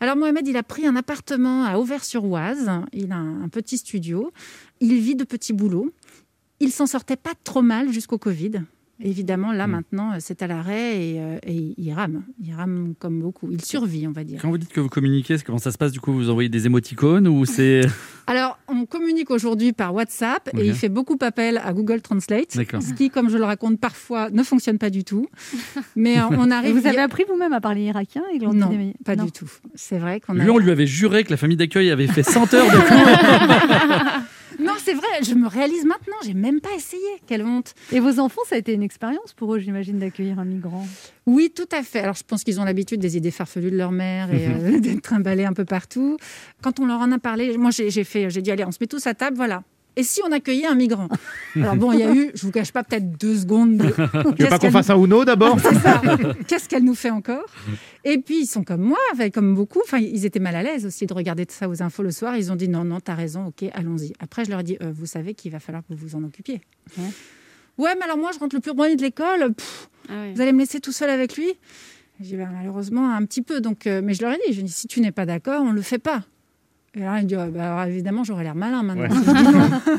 Alors 0.00 0.16
Mohamed, 0.16 0.46
il 0.46 0.56
a 0.56 0.62
pris 0.62 0.86
un 0.86 0.96
appartement 0.96 1.64
à 1.64 1.78
Auvers-sur-Oise. 1.78 2.70
Il 2.92 3.12
a 3.12 3.16
un, 3.16 3.44
un 3.44 3.48
petit 3.48 3.78
studio. 3.78 4.32
Il 4.80 4.98
vit 5.00 5.14
de 5.14 5.24
petits 5.24 5.52
boulots. 5.52 5.92
Il 6.60 6.72
s'en 6.72 6.86
sortait 6.86 7.16
pas 7.16 7.32
trop 7.42 7.62
mal 7.62 7.92
jusqu'au 7.92 8.18
Covid. 8.18 8.62
Évidemment, 9.02 9.52
là 9.52 9.66
maintenant, 9.66 10.12
euh, 10.12 10.16
c'est 10.20 10.42
à 10.42 10.46
l'arrêt 10.46 11.02
et, 11.02 11.20
euh, 11.20 11.38
et 11.46 11.74
il 11.76 11.92
rame. 11.92 12.22
Il 12.40 12.54
rame 12.54 12.94
comme 12.98 13.20
beaucoup. 13.20 13.48
Il 13.50 13.64
survit, 13.64 14.06
on 14.06 14.12
va 14.12 14.22
dire. 14.22 14.40
Quand 14.40 14.50
vous 14.50 14.58
dites 14.58 14.72
que 14.72 14.80
vous 14.80 14.88
communiquez, 14.88 15.36
comment 15.44 15.58
ça 15.58 15.72
se 15.72 15.78
passe 15.78 15.92
du 15.92 16.00
coup 16.00 16.12
Vous 16.12 16.30
envoyez 16.30 16.48
des 16.48 16.66
émoticônes 16.66 17.26
ou 17.26 17.44
c'est 17.44 17.80
Alors, 18.26 18.58
on 18.68 18.86
communique 18.86 19.30
aujourd'hui 19.30 19.72
par 19.72 19.94
WhatsApp 19.94 20.48
et 20.56 20.66
il 20.66 20.74
fait 20.74 20.88
beaucoup 20.88 21.18
appel 21.20 21.58
à 21.58 21.72
Google 21.72 22.00
Translate. 22.00 22.52
Ce 22.52 22.94
qui, 22.94 23.10
comme 23.10 23.28
je 23.28 23.36
le 23.36 23.44
raconte 23.44 23.80
parfois, 23.80 24.30
ne 24.30 24.42
fonctionne 24.42 24.78
pas 24.78 24.90
du 24.90 25.04
tout. 25.04 25.26
Mais 25.96 26.18
euh, 26.18 26.22
on 26.30 26.50
arrive. 26.50 26.78
Vous 26.78 26.86
avez 26.86 26.98
appris 26.98 27.24
vous-même 27.28 27.52
à 27.52 27.60
parler 27.60 27.82
irakien 27.82 28.22
et 28.32 28.38
Non, 28.38 28.70
pas 29.04 29.16
du 29.16 29.32
tout. 29.32 29.50
C'est 29.74 29.98
vrai 29.98 30.20
qu'on 30.20 30.38
a. 30.38 30.42
Lui, 30.44 30.50
on 30.50 30.58
lui 30.58 30.70
avait 30.70 30.86
juré 30.86 31.24
que 31.24 31.30
la 31.30 31.36
famille 31.36 31.56
d'accueil 31.56 31.90
avait 31.90 32.06
fait 32.06 32.22
100 32.22 32.54
heures 32.54 32.70
de 32.70 32.78
cours. 32.78 34.20
C'est 34.94 35.00
vrai. 35.00 35.22
Je 35.22 35.34
me 35.34 35.48
réalise 35.48 35.84
maintenant. 35.84 36.16
J'ai 36.24 36.34
même 36.34 36.60
pas 36.60 36.72
essayé. 36.76 37.02
Quelle 37.26 37.44
honte. 37.44 37.74
Et 37.92 38.00
vos 38.00 38.18
enfants, 38.20 38.42
ça 38.48 38.56
a 38.56 38.58
été 38.58 38.72
une 38.72 38.82
expérience 38.82 39.32
pour 39.34 39.54
eux, 39.54 39.58
j'imagine, 39.58 39.98
d'accueillir 39.98 40.38
un 40.38 40.44
migrant? 40.44 40.86
Oui, 41.26 41.52
tout 41.54 41.68
à 41.72 41.82
fait. 41.82 42.00
Alors, 42.00 42.14
je 42.14 42.22
pense 42.22 42.44
qu'ils 42.44 42.60
ont 42.60 42.64
l'habitude 42.64 43.00
des 43.00 43.16
idées 43.16 43.30
farfelues 43.30 43.70
de 43.70 43.76
leur 43.76 43.92
mère 43.92 44.32
et 44.32 44.48
euh, 44.48 44.78
d'être 44.80 45.02
trimballés 45.02 45.44
un 45.44 45.52
peu 45.52 45.64
partout. 45.64 46.16
Quand 46.62 46.80
on 46.80 46.86
leur 46.86 47.00
en 47.00 47.10
a 47.12 47.18
parlé, 47.18 47.56
moi, 47.56 47.70
j'ai 47.70 48.04
fait, 48.04 48.30
j'ai 48.30 48.42
dit, 48.42 48.50
allez, 48.50 48.64
on 48.64 48.72
se 48.72 48.78
met 48.80 48.86
tous 48.86 49.06
à 49.06 49.14
table, 49.14 49.36
voilà. 49.36 49.62
Et 49.96 50.02
si 50.02 50.20
on 50.26 50.32
accueillait 50.32 50.66
un 50.66 50.74
migrant? 50.74 51.08
Alors 51.54 51.76
bon, 51.76 51.92
il 51.92 52.00
y 52.00 52.02
a 52.02 52.12
eu, 52.12 52.32
je 52.34 52.42
vous 52.42 52.50
cache 52.50 52.72
pas, 52.72 52.82
peut-être 52.82 53.16
deux 53.16 53.36
secondes. 53.36 53.76
De... 53.76 53.90
Tu 54.36 54.42
veux 54.42 54.48
pas 54.48 54.58
qu'on 54.58 54.70
fasse 54.70 54.90
un 54.90 54.96
Uno 54.96 55.24
d'abord? 55.24 55.58
C'est 55.60 55.74
ça. 55.74 56.02
Qu'est-ce 56.48 56.68
qu'elle 56.68 56.82
nous 56.84 56.96
fait 56.96 57.10
encore? 57.10 57.46
Et 58.04 58.18
puis 58.18 58.40
ils 58.40 58.46
sont 58.46 58.64
comme 58.64 58.82
moi, 58.82 58.98
comme 59.32 59.54
beaucoup. 59.54 59.80
Enfin, 59.84 59.98
ils 59.98 60.24
étaient 60.24 60.40
mal 60.40 60.56
à 60.56 60.62
l'aise 60.62 60.84
aussi 60.84 61.06
de 61.06 61.14
regarder 61.14 61.46
ça 61.48 61.68
aux 61.68 61.82
infos 61.82 62.02
le 62.02 62.10
soir. 62.10 62.36
Ils 62.36 62.50
ont 62.50 62.56
dit 62.56 62.68
non, 62.68 62.84
non, 62.84 62.98
t'as 63.00 63.14
raison, 63.14 63.46
ok, 63.46 63.70
allons-y. 63.72 64.12
Après, 64.18 64.44
je 64.44 64.50
leur 64.50 64.60
ai 64.60 64.64
dit, 64.64 64.76
euh, 64.82 64.92
vous 64.92 65.06
savez 65.06 65.34
qu'il 65.34 65.52
va 65.52 65.60
falloir 65.60 65.82
que 65.86 65.94
vous 65.94 66.08
vous 66.08 66.16
en 66.16 66.24
occupiez. 66.24 66.60
Ouais. 66.98 67.04
Ouais, 67.78 67.94
mais 67.96 68.04
alors 68.04 68.18
moi, 68.18 68.30
je 68.32 68.38
rentre 68.38 68.54
le 68.54 68.60
plus 68.60 68.74
premier 68.74 68.96
de 68.96 69.02
l'école. 69.02 69.54
pff, 69.54 69.88
vous 70.08 70.40
allez 70.40 70.52
me 70.52 70.60
laisser 70.60 70.80
tout 70.80 70.92
seul 70.92 71.10
avec 71.10 71.36
lui? 71.36 71.52
J'ai 72.20 72.26
dit, 72.26 72.36
Ben, 72.36 72.50
malheureusement, 72.52 73.10
un 73.10 73.24
petit 73.24 73.42
peu. 73.42 73.60
Donc, 73.60 73.86
euh, 73.86 74.00
mais 74.02 74.14
je 74.14 74.22
leur 74.22 74.32
ai 74.32 74.38
dit, 74.46 74.52
je 74.52 74.60
dis, 74.60 74.72
si 74.72 74.86
tu 74.86 75.00
n'es 75.00 75.12
pas 75.12 75.26
d'accord, 75.26 75.62
on 75.62 75.70
ne 75.70 75.74
le 75.76 75.82
fait 75.82 75.98
pas. 75.98 76.24
Et 76.96 77.00
là, 77.00 77.18
il 77.18 77.24
me 77.24 77.28
dit 77.28 77.34
Ah, 77.34 77.46
bah, 77.46 77.76
alors, 77.76 77.92
évidemment, 77.92 78.22
j'aurais 78.22 78.44
l'air 78.44 78.54
malin 78.54 78.82
maintenant. 78.82 79.02
Ouais. 79.02 79.96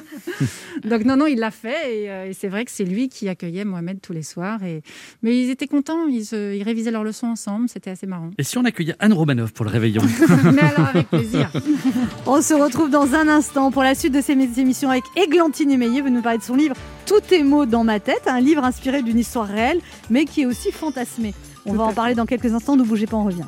Donc, 0.89 1.03
non, 1.03 1.17
non, 1.17 1.27
il 1.27 1.39
l'a 1.39 1.51
fait. 1.51 2.03
Et, 2.03 2.10
euh, 2.10 2.29
et 2.29 2.34
c'est 2.34 2.47
vrai 2.47 2.63
que 2.63 2.71
c'est 2.71 2.86
lui 2.86 3.10
qui 3.10 3.27
accueillait 3.27 3.65
Mohamed 3.65 3.99
tous 4.01 4.13
les 4.13 4.23
soirs. 4.23 4.63
Et... 4.63 4.81
Mais 5.21 5.38
ils 5.38 5.49
étaient 5.49 5.67
contents. 5.67 6.08
Ils, 6.08 6.63
révisaient 6.63 6.91
leurs 6.91 7.03
leçons 7.03 7.27
ensemble. 7.27 7.67
C'était 7.67 7.91
assez 7.91 8.08
marrant. 8.08 8.31
Et 8.38 8.43
si 8.43 8.58
on 8.58 8.63
accueillait 8.63 8.95
Anne 8.99 9.13
Romanoff 9.13 9.51
pour 9.51 9.65
le 9.65 9.71
réveillon 9.71 10.01
Mais 10.53 10.62
alors, 10.62 10.88
avec 10.93 11.10
plaisir. 11.10 11.51
On 12.25 12.41
se 12.41 12.53
retrouve 12.53 12.89
dans 12.89 13.13
un 13.13 13.27
instant 13.27 13.71
pour 13.71 13.84
la 13.84 13.93
suite 13.93 14.13
de 14.13 14.21
ces 14.21 14.34
émissions 14.34 14.89
avec 14.89 15.03
Églantine 15.17 15.71
Émeillé. 15.71 16.01
Vous 16.01 16.10
nous 16.10 16.21
parler 16.21 16.38
de 16.38 16.43
son 16.43 16.55
livre 16.55 16.75
Tout 17.05 17.21
est 17.34 17.43
mots 17.43 17.65
dans 17.65 17.84
ma 17.84 17.99
tête, 17.99 18.23
un 18.27 18.39
livre 18.39 18.63
inspiré 18.63 19.01
d'une 19.01 19.19
histoire 19.19 19.47
réelle, 19.47 19.79
mais 20.10 20.25
qui 20.25 20.41
est 20.41 20.45
aussi 20.45 20.71
fantasmé. 20.71 21.34
On 21.65 21.71
Tout 21.71 21.77
va 21.77 21.84
en 21.86 21.93
parler 21.93 22.15
dans 22.15 22.25
quelques 22.25 22.53
instants. 22.53 22.77
Ne 22.77 22.84
bougez 22.84 23.08
pas, 23.08 23.17
on 23.17 23.25
revient. 23.25 23.45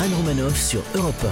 Anne 0.00 0.14
Romanoff 0.14 0.60
sur 0.60 0.82
Europe 0.94 1.24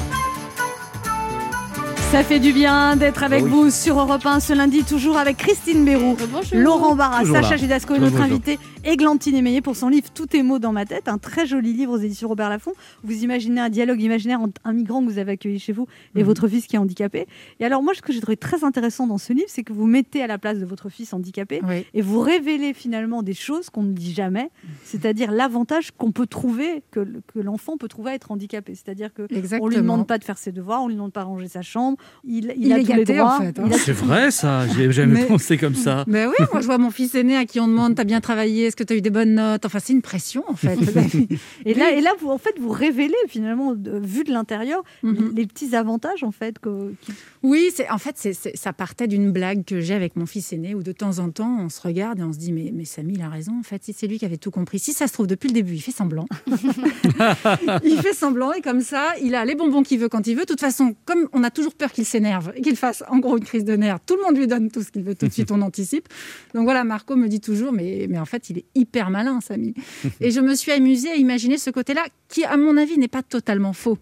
Ça 2.12 2.22
fait 2.22 2.40
du 2.40 2.52
bien 2.52 2.94
d'être 2.96 3.22
avec 3.22 3.40
Oh 3.42 3.44
oui. 3.46 3.50
vous 3.50 3.70
sur 3.70 3.98
Europe 3.98 4.26
1 4.26 4.40
ce 4.40 4.52
lundi, 4.52 4.84
toujours 4.84 5.16
avec 5.16 5.38
Christine 5.38 5.82
Bérou, 5.82 6.14
Bonjour. 6.30 6.58
Laurent 6.58 6.94
Barra, 6.94 7.24
Sacha. 7.24 7.56
Judasco 7.56 7.94
notre 7.96 8.10
bonjour. 8.12 8.24
invité 8.26 8.58
Églantine 8.84 9.36
Émeillé 9.36 9.60
pour 9.60 9.76
son 9.76 9.88
livre 9.88 10.08
Tout 10.12 10.36
est 10.36 10.42
mots 10.42 10.58
dans 10.58 10.72
ma 10.72 10.84
tête, 10.84 11.06
un 11.06 11.18
très 11.18 11.46
joli 11.46 11.72
livre 11.72 11.92
aux 11.92 11.98
éditions 11.98 12.28
Robert 12.28 12.48
Laffont. 12.50 12.72
Vous 13.04 13.22
imaginez 13.22 13.60
un 13.60 13.68
dialogue 13.68 14.00
imaginaire 14.02 14.40
entre 14.40 14.60
un 14.64 14.72
migrant 14.72 15.00
que 15.04 15.08
vous 15.10 15.18
avez 15.18 15.32
accueilli 15.32 15.60
chez 15.60 15.72
vous 15.72 15.86
et 16.16 16.20
Mhm. 16.20 16.24
votre 16.26 16.48
fils 16.48 16.66
qui 16.66 16.74
est 16.74 16.78
handicapé. 16.80 17.26
Et 17.60 17.64
alors 17.64 17.80
moi, 17.84 17.92
ce 17.94 18.02
que 18.02 18.12
j'ai 18.12 18.20
trouvé 18.20 18.36
très 18.36 18.64
intéressant 18.64 19.06
dans 19.06 19.18
ce 19.18 19.32
livre, 19.32 19.46
c'est 19.48 19.62
que 19.62 19.72
vous 19.72 19.86
mettez 19.86 20.20
à 20.22 20.26
la 20.26 20.36
place 20.36 20.58
de 20.58 20.66
votre 20.66 20.88
fils 20.88 21.12
handicapé 21.12 21.60
Oui. 21.68 21.86
et 21.94 22.02
vous 22.02 22.18
révélez 22.20 22.74
finalement 22.74 23.22
des 23.22 23.34
choses 23.34 23.70
qu'on 23.70 23.84
ne 23.84 23.92
dit 23.92 24.12
jamais, 24.12 24.50
c'est-à-dire 24.84 25.30
l'avantage 25.30 25.92
qu'on 25.92 26.10
peut 26.10 26.26
trouver, 26.26 26.82
que, 26.90 27.06
que 27.32 27.38
l'enfant 27.38 27.76
peut 27.76 27.88
trouver 27.88 28.10
à 28.10 28.14
être 28.14 28.32
handicapé. 28.32 28.74
C'est-à-dire 28.74 29.14
que 29.14 29.22
Exactement. 29.32 29.64
on 29.64 29.68
lui 29.68 29.76
demande 29.76 30.08
pas 30.08 30.18
de 30.18 30.24
faire 30.24 30.38
ses 30.38 30.50
devoirs, 30.50 30.82
on 30.82 30.88
lui 30.88 30.94
demande 30.96 31.12
pas 31.12 31.20
de 31.22 31.26
ranger 31.26 31.46
sa 31.48 31.62
chambre, 31.62 31.98
il, 32.24 32.52
il, 32.56 32.66
Il 32.66 32.72
a 32.72 32.78
est 32.78 32.82
tous 32.82 32.92
les 32.92 32.98
gâté, 33.04 33.16
droits. 33.18 33.36
en 33.36 33.40
fait, 33.42 33.58
hein. 33.60 33.68
C'est 33.78 33.92
vrai 33.92 34.32
ça, 34.32 34.66
j'y 34.66 34.82
ai 34.82 34.92
jamais 34.92 35.20
Mais- 35.20 35.26
pensé 35.26 35.56
comme 35.56 35.76
ça. 35.76 36.02
Mais 36.08 36.26
oui, 36.26 36.34
moi 36.52 36.60
je 36.60 36.66
vois 36.66 36.78
mon 36.78 36.90
fils 36.90 37.14
aîné 37.14 37.36
à 37.36 37.44
qui 37.44 37.60
on 37.60 37.68
demande 37.68 37.94
T'as 37.94 38.04
bien 38.04 38.20
travaillé 38.20 38.66
Est-ce 38.72 38.76
que 38.76 38.84
tu 38.84 38.94
as 38.94 38.96
eu 38.96 39.02
des 39.02 39.10
bonnes 39.10 39.34
notes? 39.34 39.66
Enfin, 39.66 39.80
c'est 39.84 39.92
une 39.92 40.00
pression 40.00 40.44
en 40.48 40.54
fait. 40.56 40.78
Et 41.66 41.74
là, 41.74 41.92
et 41.92 42.00
là, 42.00 42.12
vous, 42.18 42.30
en 42.30 42.38
fait, 42.38 42.54
vous 42.58 42.70
révélez 42.70 43.12
finalement, 43.28 43.74
vu 43.74 44.24
de 44.24 44.32
l'intérieur, 44.32 44.82
Mhm. 45.02 45.32
les 45.36 45.46
petits 45.46 45.76
avantages 45.76 46.24
en 46.24 46.30
fait 46.30 46.58
que, 46.58 46.94
qui- 47.02 47.12
Oui, 47.42 47.68
en 47.90 47.98
fait, 47.98 48.16
ça 48.54 48.72
partait 48.72 49.06
d'une 49.08 49.30
blague 49.30 49.64
que 49.66 49.80
j'ai 49.80 49.92
avec 49.92 50.16
mon 50.16 50.24
fils 50.24 50.54
aîné 50.54 50.74
où 50.74 50.82
de 50.82 50.92
temps 50.92 51.18
en 51.18 51.28
temps, 51.30 51.58
on 51.60 51.68
se 51.68 51.82
regarde 51.82 52.20
et 52.20 52.22
on 52.22 52.32
se 52.32 52.38
dit 52.38 52.50
Mais, 52.50 52.70
mais 52.72 52.86
Samy, 52.86 53.12
il 53.14 53.20
a 53.20 53.28
raison, 53.28 53.52
en 53.60 53.62
fait, 53.62 53.84
si 53.84 53.92
c'est 53.92 54.06
lui 54.06 54.18
qui 54.18 54.24
avait 54.24 54.38
tout 54.38 54.50
compris. 54.50 54.78
Si 54.78 54.94
ça 54.94 55.06
se 55.06 55.12
trouve, 55.12 55.26
depuis 55.26 55.48
le 55.48 55.54
début, 55.54 55.74
il 55.74 55.80
fait 55.82 55.92
semblant. 55.92 56.26
il 57.84 57.98
fait 58.00 58.14
semblant 58.14 58.52
et 58.52 58.62
comme 58.62 58.80
ça, 58.80 59.12
il 59.22 59.34
a 59.34 59.44
les 59.44 59.54
bonbons 59.54 59.82
qu'il 59.82 59.98
veut 59.98 60.08
quand 60.08 60.26
il 60.26 60.34
veut. 60.34 60.42
De 60.42 60.46
toute 60.46 60.60
façon, 60.60 60.94
comme 61.04 61.28
on 61.34 61.44
a 61.44 61.50
toujours 61.50 61.74
peur 61.74 61.92
qu'il 61.92 62.06
s'énerve 62.06 62.52
qu'il 62.62 62.76
fasse 62.76 63.02
en 63.08 63.18
gros 63.18 63.36
une 63.36 63.44
crise 63.44 63.64
de 63.64 63.74
nerfs, 63.76 63.98
tout 64.06 64.16
le 64.16 64.22
monde 64.22 64.36
lui 64.38 64.46
donne 64.46 64.70
tout 64.70 64.82
ce 64.82 64.90
qu'il 64.90 65.02
veut 65.02 65.14
tout 65.14 65.26
de 65.26 65.32
suite, 65.32 65.50
on 65.50 65.60
anticipe. 65.60 66.08
Donc 66.54 66.64
voilà, 66.64 66.84
Marco 66.84 67.16
me 67.16 67.28
dit 67.28 67.40
toujours 67.40 67.72
Mais, 67.72 68.06
mais 68.08 68.18
en 68.18 68.24
fait, 68.24 68.48
il 68.50 68.61
hyper 68.74 69.10
malin, 69.10 69.40
Samy. 69.40 69.74
et 70.20 70.30
je 70.30 70.40
me 70.40 70.54
suis 70.54 70.72
amusée 70.72 71.10
à 71.10 71.16
imaginer 71.16 71.58
ce 71.58 71.70
côté-là 71.70 72.04
qui, 72.28 72.44
à 72.44 72.56
mon 72.56 72.76
avis, 72.76 72.98
n'est 72.98 73.08
pas 73.08 73.22
totalement 73.22 73.72
faux. 73.72 73.98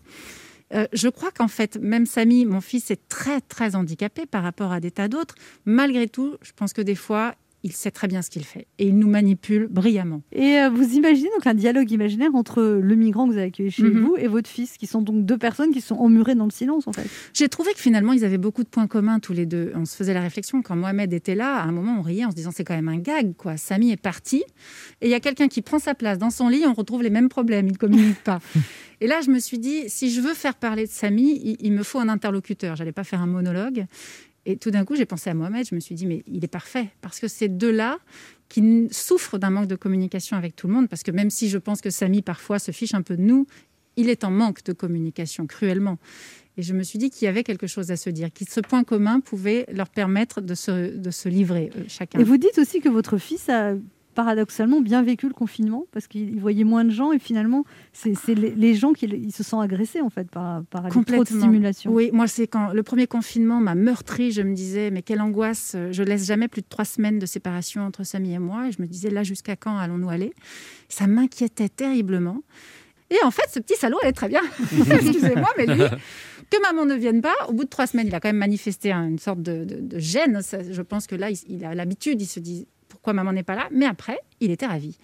Euh, 0.72 0.86
je 0.92 1.08
crois 1.08 1.30
qu'en 1.32 1.48
fait, 1.48 1.76
même 1.76 2.06
Samy, 2.06 2.46
mon 2.46 2.60
fils, 2.60 2.90
est 2.90 3.08
très, 3.08 3.40
très 3.40 3.74
handicapé 3.74 4.26
par 4.26 4.42
rapport 4.42 4.72
à 4.72 4.80
des 4.80 4.90
tas 4.90 5.08
d'autres. 5.08 5.34
Malgré 5.64 6.08
tout, 6.08 6.36
je 6.42 6.52
pense 6.54 6.72
que 6.72 6.82
des 6.82 6.94
fois, 6.94 7.34
il 7.62 7.72
sait 7.72 7.90
très 7.90 8.08
bien 8.08 8.22
ce 8.22 8.30
qu'il 8.30 8.44
fait 8.44 8.66
et 8.78 8.86
il 8.88 8.96
nous 8.98 9.08
manipule 9.08 9.66
brillamment. 9.68 10.22
Et 10.32 10.58
euh, 10.58 10.70
vous 10.70 10.94
imaginez 10.94 11.28
donc 11.36 11.46
un 11.46 11.54
dialogue 11.54 11.90
imaginaire 11.90 12.34
entre 12.34 12.62
le 12.62 12.94
migrant 12.94 13.26
que 13.26 13.32
vous 13.32 13.38
avez 13.38 13.48
accueilli 13.48 13.70
chez 13.70 13.82
Mhm. 13.82 14.00
vous 14.00 14.16
et 14.16 14.28
votre 14.28 14.48
fils, 14.48 14.76
qui 14.78 14.86
sont 14.86 15.02
donc 15.02 15.24
deux 15.26 15.36
personnes 15.38 15.70
qui 15.72 15.80
sont 15.80 15.96
emmurées 15.96 16.34
dans 16.34 16.44
le 16.46 16.50
silence 16.50 16.86
en 16.88 16.92
fait. 16.92 17.06
J'ai 17.34 17.48
trouvé 17.48 17.72
que 17.74 17.78
finalement, 17.80 18.12
ils 18.12 18.24
avaient 18.24 18.38
beaucoup 18.38 18.62
de 18.64 18.68
points 18.68 18.86
communs 18.86 19.18
tous 19.20 19.32
les 19.32 19.46
deux. 19.46 19.72
On 19.74 19.84
se 19.84 19.94
faisait 19.96 20.14
la 20.14 20.22
réflexion 20.22 20.62
quand 20.62 20.76
Mohamed 20.76 21.12
était 21.12 21.34
là. 21.34 21.56
À 21.56 21.64
un 21.64 21.72
moment, 21.72 21.96
on 21.98 22.02
riait 22.02 22.24
en 22.24 22.30
se 22.30 22.36
disant 22.36 22.50
c'est 22.54 22.64
quand 22.64 22.74
même 22.74 22.88
un 22.88 22.98
gag, 22.98 23.34
quoi. 23.36 23.56
Samy 23.56 23.90
est 23.92 23.96
parti 24.00 24.42
et 25.00 25.06
il 25.06 25.10
y 25.10 25.14
a 25.14 25.20
quelqu'un 25.20 25.48
qui 25.48 25.60
prend 25.62 25.78
sa 25.78 25.94
place 25.94 26.18
dans 26.18 26.30
son 26.30 26.48
lit. 26.48 26.64
On 26.66 26.72
retrouve 26.74 27.02
les 27.02 27.10
mêmes 27.10 27.28
problèmes. 27.28 27.66
Il 27.66 27.72
ne 27.72 27.76
communique 27.78 28.22
pas. 28.24 28.38
et 29.00 29.06
là, 29.06 29.20
je 29.24 29.30
me 29.30 29.38
suis 29.38 29.58
dit 29.58 29.84
si 29.88 30.10
je 30.10 30.20
veux 30.20 30.34
faire 30.34 30.54
parler 30.54 30.86
de 30.86 30.90
Samy, 30.90 31.40
il, 31.44 31.56
il 31.60 31.72
me 31.72 31.82
faut 31.82 31.98
un 31.98 32.08
interlocuteur. 32.08 32.76
J'allais 32.76 32.92
pas 32.92 33.04
faire 33.04 33.20
un 33.20 33.26
monologue. 33.26 33.86
Et 34.50 34.56
tout 34.56 34.70
d'un 34.70 34.84
coup, 34.84 34.96
j'ai 34.96 35.06
pensé 35.06 35.30
à 35.30 35.34
Mohamed. 35.34 35.66
Je 35.68 35.74
me 35.74 35.80
suis 35.80 35.94
dit 35.94 36.06
mais 36.06 36.22
il 36.26 36.44
est 36.44 36.48
parfait 36.48 36.88
parce 37.00 37.20
que 37.20 37.28
ces 37.28 37.48
deux-là 37.48 37.98
qui 38.48 38.88
souffrent 38.90 39.38
d'un 39.38 39.50
manque 39.50 39.68
de 39.68 39.76
communication 39.76 40.36
avec 40.36 40.56
tout 40.56 40.66
le 40.66 40.74
monde. 40.74 40.88
Parce 40.88 41.02
que 41.02 41.10
même 41.10 41.30
si 41.30 41.48
je 41.48 41.58
pense 41.58 41.80
que 41.80 41.90
Samy 41.90 42.20
parfois 42.20 42.58
se 42.58 42.72
fiche 42.72 42.94
un 42.94 43.02
peu 43.02 43.16
de 43.16 43.22
nous, 43.22 43.46
il 43.96 44.08
est 44.08 44.24
en 44.24 44.30
manque 44.30 44.64
de 44.64 44.72
communication 44.72 45.46
cruellement. 45.46 45.98
Et 46.56 46.62
je 46.62 46.74
me 46.74 46.82
suis 46.82 46.98
dit 46.98 47.10
qu'il 47.10 47.26
y 47.26 47.28
avait 47.28 47.44
quelque 47.44 47.66
chose 47.66 47.90
à 47.90 47.96
se 47.96 48.10
dire, 48.10 48.28
que 48.32 48.44
ce 48.48 48.60
point 48.60 48.84
commun 48.84 49.20
pouvait 49.20 49.66
leur 49.72 49.88
permettre 49.88 50.40
de 50.40 50.54
se, 50.54 50.96
de 50.96 51.10
se 51.10 51.28
livrer 51.28 51.70
euh, 51.76 51.84
chacun. 51.88 52.18
Et 52.18 52.24
vous 52.24 52.36
dites 52.36 52.58
aussi 52.58 52.80
que 52.80 52.88
votre 52.88 53.18
fils 53.18 53.48
a 53.48 53.74
paradoxalement 54.14 54.80
bien 54.80 55.02
vécu 55.02 55.28
le 55.28 55.32
confinement 55.34 55.84
parce 55.92 56.06
qu'il 56.08 56.30
il 56.34 56.40
voyait 56.40 56.64
moins 56.64 56.84
de 56.84 56.90
gens 56.90 57.12
et 57.12 57.18
finalement 57.18 57.64
c'est 57.92 58.14
c'est 58.14 58.34
les, 58.34 58.50
les 58.50 58.74
gens 58.74 58.92
qui 58.92 59.06
ils 59.06 59.32
se 59.32 59.42
sentent 59.42 59.62
agressés 59.62 60.00
en 60.00 60.10
fait 60.10 60.28
par, 60.30 60.64
par 60.64 60.82
les 60.84 60.90
trop 60.90 61.00
de 61.00 61.04
Complètement. 61.06 61.40
stimulation. 61.40 61.92
Oui, 61.92 62.10
moi, 62.12 62.26
c'est 62.26 62.46
quand 62.46 62.72
le 62.72 62.82
premier 62.82 63.06
confinement 63.06 63.60
m'a 63.60 63.74
meurtri. 63.74 64.32
Je 64.32 64.42
me 64.42 64.54
disais, 64.54 64.90
mais 64.90 65.02
quelle 65.02 65.20
angoisse. 65.20 65.72
euh, 65.76 65.92
Je 65.92 66.02
laisse 66.02 66.26
jamais 66.26 66.48
plus 66.48 66.62
de 66.62 66.66
trois 66.68 66.84
semaines 66.84 67.18
de 67.18 67.26
séparation 67.26 67.82
entre 67.82 68.04
Samy 68.04 68.32
et 68.34 68.38
moi. 68.38 68.68
Et 68.68 68.72
je 68.72 68.82
me 68.82 68.86
disais, 68.86 69.10
là, 69.10 69.22
jusqu'à 69.22 69.56
quand 69.56 69.76
allons-nous 69.78 70.10
aller? 70.10 70.32
Ça 70.88 71.06
m'inquiétait 71.06 71.68
terriblement. 71.68 72.42
Et 73.10 73.16
en 73.24 73.30
fait, 73.30 73.42
ce 73.52 73.58
petit 73.60 73.74
salaud 73.76 73.98
allait 74.02 74.12
très 74.12 74.28
bien. 74.28 74.40
Excusez-moi, 74.90 75.48
mais 75.56 75.66
lui, 75.66 75.82
que 76.50 76.62
maman 76.62 76.84
ne 76.84 76.94
vienne 76.94 77.20
pas, 77.20 77.34
au 77.48 77.52
bout 77.52 77.64
de 77.64 77.68
trois 77.68 77.86
semaines, 77.86 78.06
il 78.08 78.14
a 78.14 78.20
quand 78.20 78.28
même 78.28 78.36
manifesté 78.36 78.92
un- 78.92 79.08
une 79.08 79.18
sorte 79.18 79.42
de, 79.42 79.64
de- 79.64 79.80
de 79.80 79.98
gêne. 79.98 80.40
Je 80.70 80.82
pense 80.82 81.06
que 81.06 81.14
là, 81.16 81.30
il, 81.30 81.38
il 81.48 81.64
a 81.64 81.74
l'habitude, 81.74 82.20
il 82.20 82.26
se 82.26 82.40
dit 82.40 82.66
pourquoi 83.00 83.14
maman 83.14 83.32
n'est 83.32 83.42
pas 83.42 83.54
là. 83.54 83.66
Mais 83.72 83.86
après, 83.86 84.18
il 84.40 84.50
était 84.50 84.66
ravi. 84.66 84.98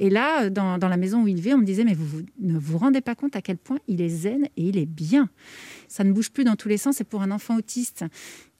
Et 0.00 0.10
là, 0.10 0.50
dans, 0.50 0.76
dans 0.76 0.88
la 0.88 0.96
maison 0.96 1.22
où 1.22 1.28
il 1.28 1.40
vit, 1.40 1.54
on 1.54 1.58
me 1.58 1.64
disait, 1.64 1.84
mais 1.84 1.94
vous, 1.94 2.04
vous 2.04 2.22
ne 2.40 2.58
vous 2.58 2.78
rendez 2.78 3.00
pas 3.00 3.14
compte 3.14 3.36
à 3.36 3.42
quel 3.42 3.58
point 3.58 3.78
il 3.86 4.00
est 4.02 4.08
zen 4.08 4.46
et 4.56 4.68
il 4.68 4.76
est 4.76 4.86
bien. 4.86 5.28
Ça 5.86 6.02
ne 6.02 6.12
bouge 6.12 6.32
plus 6.32 6.42
dans 6.42 6.56
tous 6.56 6.68
les 6.68 6.78
sens. 6.78 7.00
Et 7.00 7.04
pour 7.04 7.22
un 7.22 7.30
enfant 7.30 7.56
autiste 7.56 8.04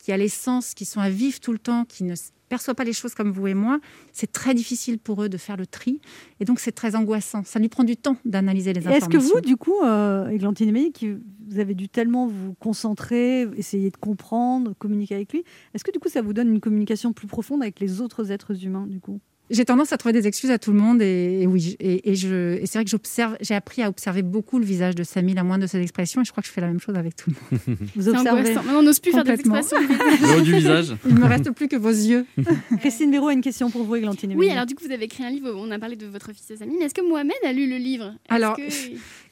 qui 0.09 0.13
a 0.13 0.17
les 0.17 0.31
sens 0.31 0.73
qui 0.73 0.87
sont 0.87 1.01
à 1.01 1.11
vif 1.11 1.39
tout 1.39 1.53
le 1.53 1.59
temps, 1.59 1.85
qui 1.85 2.03
ne 2.03 2.15
perçoit 2.49 2.75
pas 2.75 2.85
les 2.85 2.95
choses 2.95 3.15
comme 3.15 3.31
vous 3.31 3.47
et 3.47 3.53
moi, 3.53 3.79
c'est 4.15 4.33
très 4.33 4.55
difficile 4.55 4.99
pour 4.99 5.23
eux 5.23 5.29
de 5.29 5.37
faire 5.37 5.59
le 5.59 5.67
tri. 5.67 6.01
Et 6.41 6.47
donc, 6.47 6.61
c'est 6.61 6.73
très 6.73 6.97
angoissant. 6.97 7.43
Ça 7.45 7.59
lui 7.59 7.69
prend 7.69 7.85
du 7.85 7.95
temps 7.99 8.17
d'analyser 8.25 8.73
les 8.73 8.81
informations. 8.81 9.07
Est-ce 9.07 9.29
que 9.29 9.35
vous, 9.35 9.43
du 9.43 9.59
coup, 9.59 9.83
euh, 9.85 10.31
Églantine 10.31 10.93
qui 10.95 11.11
vous 11.11 11.59
avez 11.59 11.75
dû 11.75 11.91
tellement 11.91 12.27
vous 12.27 12.55
concentrer, 12.55 13.43
essayer 13.59 13.91
de 13.91 13.99
comprendre, 13.99 14.73
communiquer 14.79 15.15
avec 15.15 15.31
lui, 15.35 15.45
est-ce 15.75 15.85
que 15.85 15.91
du 15.91 15.99
coup 15.99 16.09
ça 16.09 16.23
vous 16.23 16.33
donne 16.33 16.49
une 16.49 16.61
communication 16.61 17.13
plus 17.13 17.27
profonde 17.27 17.61
avec 17.61 17.79
les 17.79 18.01
autres 18.01 18.33
êtres 18.33 18.65
humains 18.65 18.87
du 18.87 19.01
coup? 19.01 19.21
J'ai 19.51 19.65
tendance 19.65 19.93
à 19.93 19.97
trouver 19.97 20.13
des 20.13 20.27
excuses 20.27 20.51
à 20.51 20.59
tout 20.59 20.73
le 20.73 20.79
monde 20.79 21.01
et, 21.01 21.41
et 21.43 21.47
oui, 21.47 21.77
et, 21.81 22.11
et 22.11 22.15
je, 22.15 22.55
et 22.57 22.67
c'est 22.67 22.79
vrai 22.79 22.85
que 22.85 22.91
j'observe, 22.91 23.37
j'ai 23.41 23.55
appris 23.55 23.83
à 23.83 23.89
observer 23.89 24.23
beaucoup 24.23 24.59
le 24.59 24.65
visage 24.65 24.95
de 24.95 25.03
Samy, 25.05 25.35
la 25.35 25.43
moindre 25.43 25.63
de 25.63 25.67
ses 25.69 25.81
expressions, 25.81 26.21
et 26.21 26.25
je 26.25 26.31
crois 26.31 26.43
que 26.43 26.49
je 26.49 26.53
fais 26.53 26.61
la 26.61 26.67
même 26.67 26.81
chose 26.81 26.95
avec 26.97 27.17
tout 27.17 27.31
le 27.31 27.37
monde. 27.75 27.79
Vous 27.97 28.09
observez 28.09 28.55
on 28.77 28.83
n'ose 28.83 29.01
plus 29.01 29.11
faire 29.13 29.25
des 29.25 29.33
expressions. 29.33 29.79
Le 29.81 30.39
haut 30.39 30.43
du 30.43 30.53
visage. 30.55 30.95
Il 31.07 31.15
ne 31.15 31.21
me 31.21 31.27
reste 31.27 31.51
plus 31.53 31.69
que 31.69 31.77
vos 31.77 31.89
yeux. 31.89 32.27
Christine 32.81 33.11
Béraud 33.11 33.29
a 33.29 33.33
une 33.33 33.41
question 33.41 33.71
pour 33.71 33.85
vous, 33.85 33.97
Églantine 33.97 34.35
Oui, 34.37 34.51
alors 34.51 34.67
du 34.67 34.75
coup, 34.75 34.85
vous 34.85 34.93
avez 34.93 35.05
écrit 35.05 35.25
un 35.25 35.31
livre, 35.31 35.53
on 35.57 35.71
a 35.71 35.79
parlé 35.79 35.97
de 35.97 36.07
votre 36.07 36.31
fils 36.33 36.57
Samy, 36.59 36.77
mais 36.79 36.85
est-ce 36.87 36.95
que 36.95 37.07
Mohamed 37.07 37.33
a 37.45 37.53
lu 37.53 37.69
le 37.69 37.77
livre? 37.77 38.15
Alors, 38.29 38.57
que- 38.57 38.63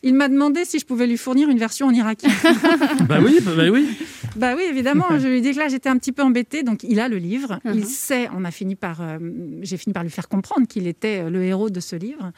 Il 0.07 0.15
m'a 0.15 0.29
demandé 0.29 0.65
si 0.65 0.79
je 0.79 0.87
pouvais 0.87 1.09
lui 1.09 1.17
fournir 1.17 1.49
une 1.49 1.59
version 1.59 1.89
en 1.89 1.91
irakien. 1.91 2.31
bah 3.09 3.19
oui, 3.21 3.41
bah, 3.43 3.51
oui. 3.73 3.89
Bah 4.37 4.55
oui, 4.57 4.63
évidemment. 4.71 5.07
Je 5.19 5.27
lui 5.27 5.39
ai 5.39 5.41
dit 5.41 5.51
que 5.51 5.59
là, 5.59 5.67
j'étais 5.67 5.89
un 5.89 5.99
petit 5.99 6.13
peu 6.13 6.23
embêtée. 6.23 6.63
Donc, 6.63 6.85
il 6.85 7.01
a 7.01 7.09
le 7.09 7.17
livre. 7.17 7.59
Il 7.75 7.85
sait, 7.85 8.29
on 8.33 8.45
a 8.45 8.53
fini 8.53 8.77
par, 8.77 9.01
euh, 9.01 9.19
j'ai 9.63 9.77
fini 9.77 9.93
par 9.93 10.05
lui 10.05 10.11
faire 10.11 10.29
comprendre 10.29 10.69
qu'il 10.69 10.87
était 10.87 11.25
euh, 11.25 11.31
le 11.31 11.43
héros 11.43 11.71
de 11.71 11.81
ce 11.81 11.97
livre. 11.97 12.31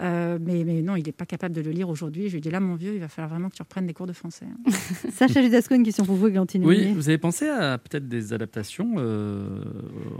Euh, 0.00 0.38
mais, 0.40 0.62
mais 0.64 0.80
non, 0.82 0.94
il 0.96 1.04
n'est 1.04 1.12
pas 1.12 1.26
capable 1.26 1.54
de 1.54 1.60
le 1.60 1.70
lire 1.72 1.88
aujourd'hui. 1.88 2.26
Je 2.28 2.32
lui 2.32 2.38
ai 2.38 2.40
dit, 2.40 2.50
là, 2.50 2.60
mon 2.60 2.76
vieux, 2.76 2.92
il 2.94 3.00
va 3.00 3.08
falloir 3.08 3.30
vraiment 3.30 3.48
que 3.50 3.56
tu 3.56 3.62
reprennes 3.62 3.86
des 3.86 3.94
cours 3.94 4.06
de 4.06 4.12
français. 4.12 4.46
hein. 4.46 4.70
Sacha 5.12 5.42
Judasco, 5.42 5.74
une 5.74 5.82
question 5.82 6.04
pour 6.04 6.14
vous, 6.14 6.28
Églantine 6.28 6.64
Oui, 6.64 6.92
vous 6.94 7.08
avez 7.08 7.18
pensé 7.18 7.48
à 7.48 7.78
peut-être 7.78 8.08
des 8.08 8.32
adaptations 8.32 8.94
euh, 8.98 9.60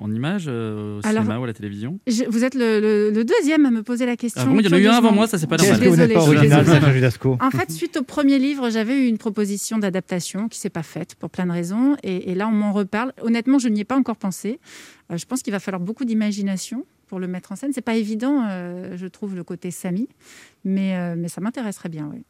en 0.01 0.11
images 0.13 0.47
euh, 0.49 0.99
au 0.99 1.07
Alors, 1.07 1.23
cinéma 1.23 1.39
ou 1.41 1.45
à 1.45 1.47
la 1.47 1.53
télévision? 1.55 2.01
Je- 2.07 2.25
vous 2.29 2.43
êtes 2.45 2.55
le, 2.55 2.81
le- 2.81 3.11
le 3.11 3.25
deuxième 3.25 3.67
à 3.67 3.71
me 3.71 3.83
poser 3.83 4.05
la 4.07 4.17
question. 4.17 4.43
Ah 4.45 4.47
bon, 4.47 4.59
il 4.59 4.65
y 4.67 4.69
en 4.69 4.73
a 4.73 4.79
eu 4.81 4.87
un 4.89 4.95
avant 4.97 5.13
moi, 5.13 5.27
ça 5.29 5.39
c'est 5.39 5.47
pas 5.47 5.57
normal. 5.57 5.81
que 5.81 5.89
vous 5.89 5.97
n'êtes 5.97 6.13
pas 6.13 6.21
original. 6.23 6.67
Sacha 6.67 6.93
Judasco? 6.93 7.39
En 7.41 7.51
fait, 7.51 7.71
suite 7.71 7.97
au 7.99 8.03
premier 8.03 8.39
livre, 8.39 8.71
j'avais 8.71 9.05
eu 9.05 9.07
une 9.07 9.19
proposition 9.19 9.79
d'adaptation 9.79 10.49
qui 10.49 10.59
s'est 10.59 10.71
pas 10.71 10.83
faite 10.83 11.15
pour 11.15 11.31
plein 11.31 11.47
de 11.47 11.53
raisons. 11.53 11.97
Et, 12.03 12.31
et 12.31 12.35
là, 12.35 12.49
on 12.49 12.53
m'en 12.53 12.73
reparle. 12.73 13.13
Honnêtement, 13.23 13.59
je 13.59 13.69
n'y 13.69 13.81
ai 13.81 13.85
pas 13.85 13.97
encore 13.97 14.17
pensé. 14.17 14.59
Euh, 15.13 15.17
je 15.17 15.25
pense 15.25 15.43
qu'il 15.43 15.53
va 15.53 15.61
falloir 15.61 15.81
beaucoup 15.81 16.05
d'imagination 16.05 16.85
pour 17.09 17.19
le 17.19 17.27
mettre 17.27 17.51
en 17.53 17.57
scène. 17.57 17.73
C'est 17.73 17.81
pas 17.81 17.97
évident, 17.97 18.45
euh, 18.49 18.97
je 18.97 19.07
trouve, 19.07 19.35
le 19.35 19.43
côté 19.45 19.71
Samy. 19.71 20.09
Mais, 20.65 20.97
euh, 20.97 21.15
mais 21.17 21.29
ça 21.29 21.41
m'intéresserait 21.41 21.89
bien, 21.89 22.09
oui. 22.13 22.23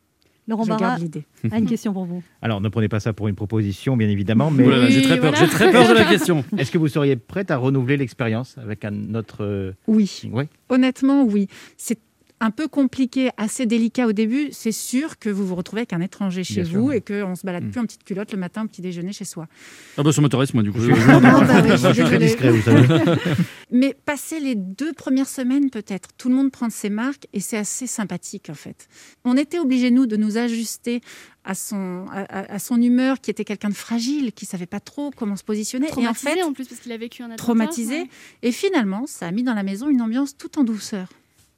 Laurent 0.46 0.62
Je 0.64 0.68
Barra 0.70 0.80
garde 0.80 1.02
l'idée. 1.02 1.24
a 1.50 1.58
une 1.58 1.66
question 1.66 1.92
pour 1.92 2.06
vous. 2.06 2.22
Alors, 2.42 2.62
ne 2.62 2.70
prenez 2.70 2.88
pas 2.88 3.00
ça 3.00 3.12
pour 3.12 3.28
une 3.28 3.34
proposition, 3.34 3.98
bien 3.98 4.08
évidemment, 4.08 4.50
mais 4.50 4.64
Oh 4.66 4.70
j'ai 4.88 4.96
Oui, 5.00 5.02
très 5.02 5.18
voilà. 5.18 5.46
très 5.46 5.70
peur 5.70 5.86
de 5.86 5.92
la 5.92 6.04
question. 6.10 6.42
est-ce 6.56 6.70
que 6.70 6.78
vous 6.78 6.88
seriez 6.88 7.16
prête 7.16 7.50
à 7.50 7.58
renouveler 7.58 7.98
l'expérience 7.98 8.56
avec 8.56 8.84
un 8.86 9.14
autre... 9.14 9.44
euh, 9.44 9.72
Oui. 9.88 10.22
Ouais. 10.32 10.48
Honnêtement, 10.70 11.24
oui. 11.24 11.48
C'est 11.76 11.98
un 12.40 12.50
peu 12.50 12.68
compliqué, 12.68 13.30
assez 13.36 13.66
délicat 13.66 14.06
au 14.06 14.12
début, 14.12 14.48
c'est 14.52 14.72
sûr 14.72 15.18
que 15.18 15.28
vous 15.28 15.46
vous 15.46 15.54
retrouvez 15.56 15.80
avec 15.80 15.92
un 15.92 16.00
étranger 16.00 16.44
chez 16.44 16.62
Bien 16.62 16.64
sûr, 16.64 16.80
vous 16.80 16.86
ouais. 16.88 16.98
et 16.98 17.00
qu'on 17.00 17.34
se 17.34 17.44
balade 17.44 17.64
Mm. 17.64 17.70
plus 17.70 17.80
en 17.80 17.84
petite 17.84 18.04
culotte 18.04 18.32
le 18.32 18.38
matin 18.38 18.64
au 18.64 18.68
petit 18.68 18.80
déjeuner 18.80 19.12
chez 19.12 19.24
soi. 19.24 19.48
Ah 19.96 20.02
bah 20.02 20.12
ça 20.12 20.20
m'intéresse 20.20 20.54
moi 20.54 20.62
du 20.62 20.70
coup. 20.70 20.80
Je- 20.80 20.90
bah 20.92 21.84
oui, 21.84 21.94
suis 21.94 22.04
très 22.04 22.18
discret, 22.18 22.50
vous 22.50 22.62
savez. 22.62 22.86
Mais 23.70 23.94
passer 24.04 24.40
les 24.40 24.54
deux 24.54 24.92
premières 24.92 25.28
semaines, 25.28 25.70
peut-être, 25.70 26.10
tout 26.16 26.28
le 26.28 26.34
monde 26.36 26.50
prend 26.50 26.70
ses 26.70 26.90
marques 26.90 27.26
et 27.32 27.40
c'est 27.40 27.56
assez 27.58 27.86
sympathique 27.86 28.48
en 28.50 28.54
fait. 28.54 28.88
On 29.24 29.36
était 29.36 29.58
obligés, 29.58 29.90
nous, 29.90 30.06
de 30.06 30.16
nous 30.16 30.38
ajuster 30.38 31.00
à 31.44 31.54
son, 31.54 32.04
à, 32.12 32.58
son 32.58 32.80
humeur, 32.80 33.20
qui 33.20 33.30
était 33.30 33.44
quelqu'un 33.44 33.70
de 33.70 33.74
fragile, 33.74 34.32
qui 34.32 34.44
savait 34.44 34.66
pas 34.66 34.80
trop 34.80 35.10
comment 35.16 35.34
se 35.36 35.44
positionner. 35.44 35.86
Et 35.86 35.90
en 35.90 35.92
Traumatisé 36.12 36.30
fait, 36.34 36.42
en 36.42 36.52
plus 36.52 36.66
parce 36.68 36.80
qu'il 36.80 36.92
a 36.92 36.96
vécu 36.98 37.22
un 37.22 37.26
attentat. 37.26 37.42
traumatisé. 37.42 38.00
ouais. 38.00 38.08
Et 38.42 38.52
finalement, 38.52 39.06
ça 39.06 39.26
a 39.26 39.30
mis 39.30 39.42
dans 39.42 39.54
la 39.54 39.62
maison 39.62 39.88
une 39.88 40.02
ambiance 40.02 40.36
tout 40.36 40.58
en 40.58 40.64
douceur. 40.64 41.08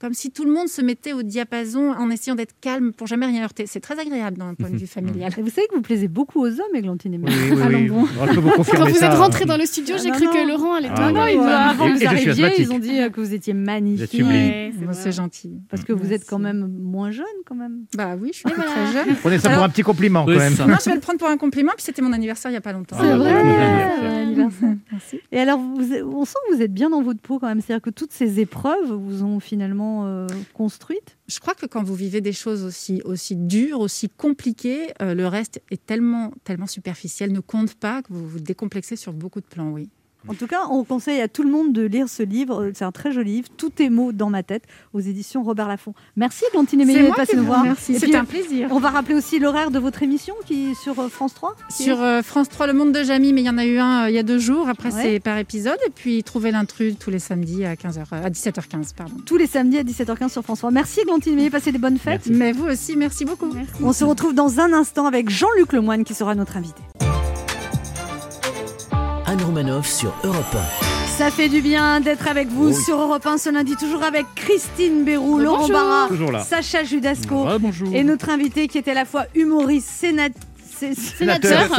Comme 0.01 0.15
si 0.15 0.31
tout 0.31 0.45
le 0.45 0.51
monde 0.53 0.69
se 0.69 0.81
mettait 0.81 1.13
au 1.13 1.23
diapason 1.23 1.91
en 1.93 2.09
essayant 2.11 2.35
d'être 2.35 2.55
calme 2.63 2.93
pour 2.93 3.07
jamais 3.07 3.27
rien 3.27 3.43
heurter. 3.45 3.67
C'est 3.67 3.81
très 3.81 3.99
agréable 4.01 4.39
d'un 4.39 4.55
point 4.55 4.71
de 4.71 4.77
vue 4.79 4.87
familial. 4.99 5.31
Et 5.37 5.43
vous 5.43 5.51
savez 5.51 5.67
que 5.69 5.75
vous 5.75 5.83
plaisez 5.83 6.09
beaucoup 6.09 6.41
aux 6.41 6.49
hommes, 6.49 6.75
Églantine 6.75 7.13
et 7.13 7.19
Oui, 7.19 7.25
Mélanie. 7.25 7.43
oui, 7.51 7.51
oui. 7.51 7.61
Allons 7.63 7.79
oui. 7.79 7.89
bon. 7.89 8.05
Vous 8.63 8.73
Quand 8.73 8.89
vous 8.89 8.95
ça. 8.95 9.13
êtes 9.13 9.19
rentrés 9.19 9.45
dans 9.45 9.59
le 9.59 9.67
studio, 9.67 9.97
Ah, 9.99 10.03
j'ai 10.03 10.09
non, 10.09 10.15
cru 10.15 10.25
non. 10.25 10.33
que 10.33 10.49
Laurent 10.49 10.75
allait 10.75 10.89
Ah, 10.91 11.13
Non, 11.13 11.21
ouais. 11.23 11.37
avant 11.39 11.85
que 11.93 11.99
vous 11.99 12.07
arriviez, 12.07 12.53
ils 12.63 12.73
ont 12.73 12.79
dit 12.79 12.99
euh, 12.99 13.11
que 13.11 13.21
vous 13.21 13.35
étiez 13.35 13.53
magnifique. 13.53 14.23
Ouais, 14.25 14.73
c'est 14.93 15.13
gentil. 15.13 15.61
Parce 15.69 15.85
que 15.85 15.93
vous 15.93 16.13
êtes 16.15 16.25
quand 16.27 16.39
même 16.39 16.67
moins 16.81 17.11
jeune, 17.11 17.27
quand 17.45 17.55
même. 17.55 17.81
Bah 17.95 18.17
oui, 18.19 18.31
je 18.33 18.39
suis 18.39 18.49
voilà. 18.57 18.71
très 18.71 18.93
jeune. 18.93 19.17
Prenez 19.17 19.39
ça 19.39 19.51
pour 19.51 19.63
un 19.63 19.69
petit 19.69 19.83
compliment 19.83 20.25
quand 20.25 20.31
même. 20.33 20.55
ça. 20.55 20.67
Non, 20.67 20.77
je 20.83 20.89
vais 20.89 20.95
le 20.95 21.01
prendre 21.03 21.19
pour 21.19 21.29
un 21.29 21.37
compliment, 21.37 21.73
puis 21.77 21.85
c'était 21.85 22.01
mon 22.01 22.15
anniversaire 22.15 22.51
il 22.51 22.55
n'y 22.55 22.59
a 22.59 22.63
pas 22.63 22.73
longtemps. 22.73 22.97
C'est 22.99 23.07
Ah, 23.11 23.17
vrai. 23.19 23.35
Et 25.33 25.39
alors, 25.39 25.59
vous, 25.59 25.93
on 26.15 26.25
sent 26.25 26.39
que 26.49 26.57
vous 26.57 26.63
êtes 26.63 26.73
bien 26.73 26.89
dans 26.91 27.03
votre 27.03 27.21
peau 27.21 27.39
quand 27.39 27.47
même. 27.49 27.61
C'est-à-dire 27.61 27.83
que 27.83 27.91
toutes 27.91 28.13
ces 28.13 28.41
épreuves 28.41 28.91
vous 28.93 29.23
ont 29.25 29.41
finalement 29.41 29.90
euh, 30.07 30.27
construite? 30.55 31.19
Je 31.29 31.39
crois 31.41 31.55
que 31.55 31.67
quand 31.67 31.83
vous 31.83 31.95
vivez 31.95 32.21
des 32.21 32.33
choses 32.33 32.65
aussi, 32.65 33.03
dures, 33.37 33.81
aussi 33.81 34.09
compliquées, 34.09 34.93
euh, 35.03 35.15
le 35.15 35.27
reste 35.27 35.63
est 35.71 35.85
tellement, 35.85 36.33
tellement 36.45 36.67
superficiel, 36.67 37.33
ne 37.33 37.41
compte 37.41 37.75
pas 37.75 38.03
que 38.03 38.13
vous 38.13 38.29
vous 38.29 38.41
décomplexez 38.41 38.97
sur 38.97 39.13
beaucoup 39.13 39.41
de 39.41 39.47
plans, 39.47 39.71
oui. 39.71 39.91
En 40.29 40.35
tout 40.35 40.47
cas, 40.47 40.61
on 40.71 40.85
conseille 40.85 41.21
à 41.21 41.29
tout 41.29 41.43
le 41.43 41.51
monde 41.51 41.73
de 41.73 41.83
lire 41.83 42.09
ce 42.09 42.23
livre. 42.23 42.63
Euh, 42.63 42.71
C'est 42.75 42.85
un 42.85 42.93
très 42.93 43.13
joli 43.13 43.33
livre. 43.37 43.49
Tout 43.57 43.71
est 43.81 43.89
mots 43.91 44.13
dans 44.13 44.29
ma 44.31 44.43
tête 44.43 44.65
aux 44.93 45.01
éditions 45.01 45.43
Robert 45.43 45.69
Laffont. 45.69 45.95
Merci, 46.17 46.45
Glantine 46.53 46.85
Mélie, 46.85 47.03
d'être 47.03 47.17
passée 47.17 47.37
nous 47.37 47.45
voir. 47.45 47.63
Merci, 47.65 47.99
c'est 47.99 48.15
un 48.15 48.25
plaisir. 48.25 48.69
On 48.71 48.79
va 48.81 48.91
rappeler 48.91 49.15
aussi 49.15 49.39
l'horaire 49.39 49.71
de 49.71 49.79
votre 49.79 50.03
émission 50.03 50.35
qui 50.47 50.71
est 50.71 50.75
sur 50.75 50.99
euh, 51.01 51.09
France 51.09 51.35
3. 51.35 51.57
qui 51.75 51.83
est- 51.83 51.87
Sur 51.87 52.03
euh, 52.03 52.23
France 52.23 52.49
3, 52.49 52.67
Le 52.67 52.73
Monde 52.75 52.93
de 52.93 53.03
Jamie, 53.03 53.33
mais 53.33 53.41
il 53.43 53.47
y 53.47 53.51
en 53.51 53.59
a 53.59 53.65
eu 53.65 53.79
un 53.79 54.05
euh, 54.05 54.11
il 54.11 54.15
y 54.15 54.19
a 54.19 54.23
deux 54.23 54.39
jours. 54.39 54.69
Après, 54.69 54.93
Ouais. 54.95 55.03
c'est 55.03 55.21
par 55.21 55.39
épisode. 55.39 55.79
Et 55.87 55.91
puis, 55.91 56.23
Trouver 56.23 56.51
l'intrus 56.51 56.95
tous 56.99 57.11
les 57.11 57.19
samedis 57.19 57.65
à, 57.65 57.75
15h, 57.75 58.05
à 58.13 58.29
17h15. 58.31 58.95
Pardon. 58.95 59.15
tous 59.27 59.37
les 59.37 59.47
samedis 59.47 59.79
à 59.79 59.83
17h15 59.85 60.29
sur 60.31 60.43
France 60.43 60.59
3. 60.59 60.71
Merci, 60.71 61.01
Glantine 61.05 61.35
Mélie. 61.35 61.51
Passez 61.51 61.73
des 61.73 61.79
bonnes 61.79 61.99
fêtes. 61.99 62.27
Merci. 62.27 62.33
Mais 62.33 62.53
vous 62.53 62.67
aussi, 62.67 62.97
merci 62.97 63.25
beaucoup. 63.25 63.51
Merci. 63.53 63.73
On 63.83 63.93
se 63.93 64.05
retrouve 64.05 64.35
dans 64.35 64.61
un 64.61 64.73
instant 64.73 65.07
avec 65.07 65.29
Jean-Luc 65.31 65.73
Lemoine 65.73 66.05
qui 66.05 66.15
sera 66.15 66.35
notre 66.35 66.57
invité. 66.57 66.83
Anne 69.31 69.43
Romanoff 69.45 69.87
sur 69.89 70.13
Europe 70.25 70.57
Ça 71.07 71.31
fait 71.31 71.49
du 71.49 71.61
bien 71.61 72.01
d'être 72.01 72.27
avec 72.29 72.49
vous 72.49 72.71
Oui. 72.71 72.75
sur 72.75 73.01
Europe 73.01 73.25
1 73.25 73.39
ce 73.39 73.49
lundi, 73.51 73.77
toujours 73.77 74.03
avec 74.03 74.27
Christine 74.35 75.05
Béroux, 75.05 75.39
Laurent 75.39 75.69
Bonjour. 75.69 76.33
Barra. 76.33 76.43
Sacha 76.45 76.83
Judasco 76.83 77.47
Ah, 77.49 77.59
et 77.93 78.03
notre 78.03 78.29
invité 78.31 78.67
qui 78.67 78.79
est 78.79 78.89
à 78.89 78.95
la 78.95 79.05
fois 79.05 79.27
humoriste, 79.37 79.87
sénat... 79.89 80.31
sé- 80.81 80.95
Sénateur. 80.97 81.69
Ah, 81.73 81.77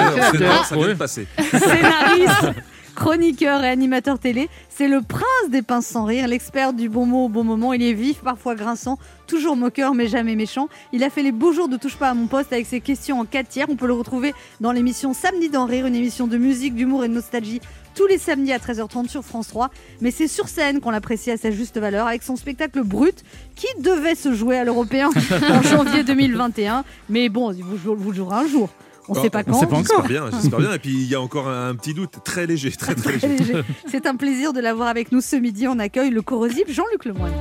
ça 0.64 0.76
vient 0.76 0.84
ouais. 0.86 0.94
de 0.94 0.94
passer. 0.94 1.28
scénariste, 1.52 2.56
chroniqueur 2.96 3.64
et 3.64 3.70
animateur 3.70 4.20
télé. 4.20 4.50
C'est 4.70 4.88
le 4.88 5.02
prince 5.02 5.50
des 5.50 5.62
pinces 5.62 5.88
sans 5.88 6.06
rire, 6.06 6.28
l'expert 6.28 6.74
du 6.74 6.90
bon 6.90 7.06
mot 7.06 7.26
au 7.26 7.30
bon 7.30 7.44
moment. 7.44 7.74
Il 7.74 7.84
est 7.84 7.94
vif, 7.94 8.20
parfois 8.20 8.56
grinçant, 8.56 8.98
toujours 9.28 9.56
moqueur 9.56 9.94
mais 9.94 10.08
jamais 10.08 10.36
méchant. 10.36 10.70
Il 10.94 11.04
a 11.04 11.10
fait 11.10 11.24
les 11.24 11.32
beaux 11.32 11.54
jours 11.54 11.68
de 11.68 11.78
Touche 11.78 11.98
pas 11.98 12.10
à 12.10 12.14
mon 12.14 12.28
poste 12.28 12.54
avec 12.54 12.66
ses 12.66 12.82
questions 12.82 13.20
en 13.20 13.26
4 13.26 13.48
tiers. 13.48 13.68
On 13.70 13.76
peut 13.76 13.88
le 13.88 13.94
retrouver 13.94 14.34
dans 14.60 14.72
l'émission 14.72 15.14
Samedi 15.14 15.50
d'en 15.50 15.66
rire, 15.66 15.86
une 15.86 15.96
émission 15.96 16.28
de 16.28 16.38
musique, 16.38 16.76
d'humour 16.76 17.04
et 17.06 17.08
de 17.08 17.14
nostalgie 17.14 17.62
tous 17.96 18.08
les 18.08 18.18
samedis 18.18 18.54
à 18.54 18.58
13h30 18.58 19.10
sur 19.10 19.24
France 19.24 19.48
3. 19.50 19.70
Mais 20.02 20.12
c'est 20.12 20.28
sur 20.28 20.48
scène 20.48 20.80
qu'on 20.80 20.92
l'apprécie 20.92 21.32
à 21.32 21.38
sa 21.38 21.52
juste 21.52 21.78
valeur 21.78 22.08
avec 22.08 22.24
son 22.24 22.36
spectacle 22.36 22.84
Brut 22.84 23.24
qui 23.56 23.68
devait 23.82 24.16
se 24.16 24.34
jouer 24.34 24.58
à 24.58 24.64
l'Européen 24.64 25.10
en 25.52 25.62
janvier 25.62 26.04
2021. 26.04 26.84
Mais 27.10 27.30
bon, 27.30 27.52
vous 27.52 28.12
le 28.12 28.14
jouerez 28.16 28.36
un 28.36 28.48
jour. 28.48 28.70
On 29.08 29.14
ne 29.14 29.20
Oh, 29.20 29.22
sait 29.22 29.30
pas 29.30 29.40
on 29.48 29.52
quand. 29.52 29.60
sait 29.60 29.68
pas 29.68 29.76
J'espère 29.78 29.98
encore. 29.98 30.08
bien, 30.10 30.30
j'espère 30.32 30.60
bien. 30.60 30.74
Et 30.74 30.80
puis 30.80 30.92
il 30.92 31.08
y 31.08 31.16
a 31.16 31.22
encore 31.22 31.48
un, 31.48 31.70
un 31.70 31.76
petit 31.76 31.94
doute 31.94 32.16
très 32.24 32.46
léger, 32.46 32.72
très 32.72 32.96
très 32.96 33.14
léger. 33.14 33.36
Très 33.36 33.38
léger. 33.54 33.62
C'est 33.88 34.06
un 34.06 34.16
plaisir 34.16 34.54
de 34.54 34.60
l'avoir 34.60 34.88
avec 34.88 35.12
nous 35.12 35.22
ce 35.22 35.36
midi. 35.36 35.68
On 35.68 35.80
accueille 35.80 36.12
le 36.12 36.22
corrosif 36.22 36.64
Jean-Luc 36.70 37.06
Lemoine. 37.06 37.34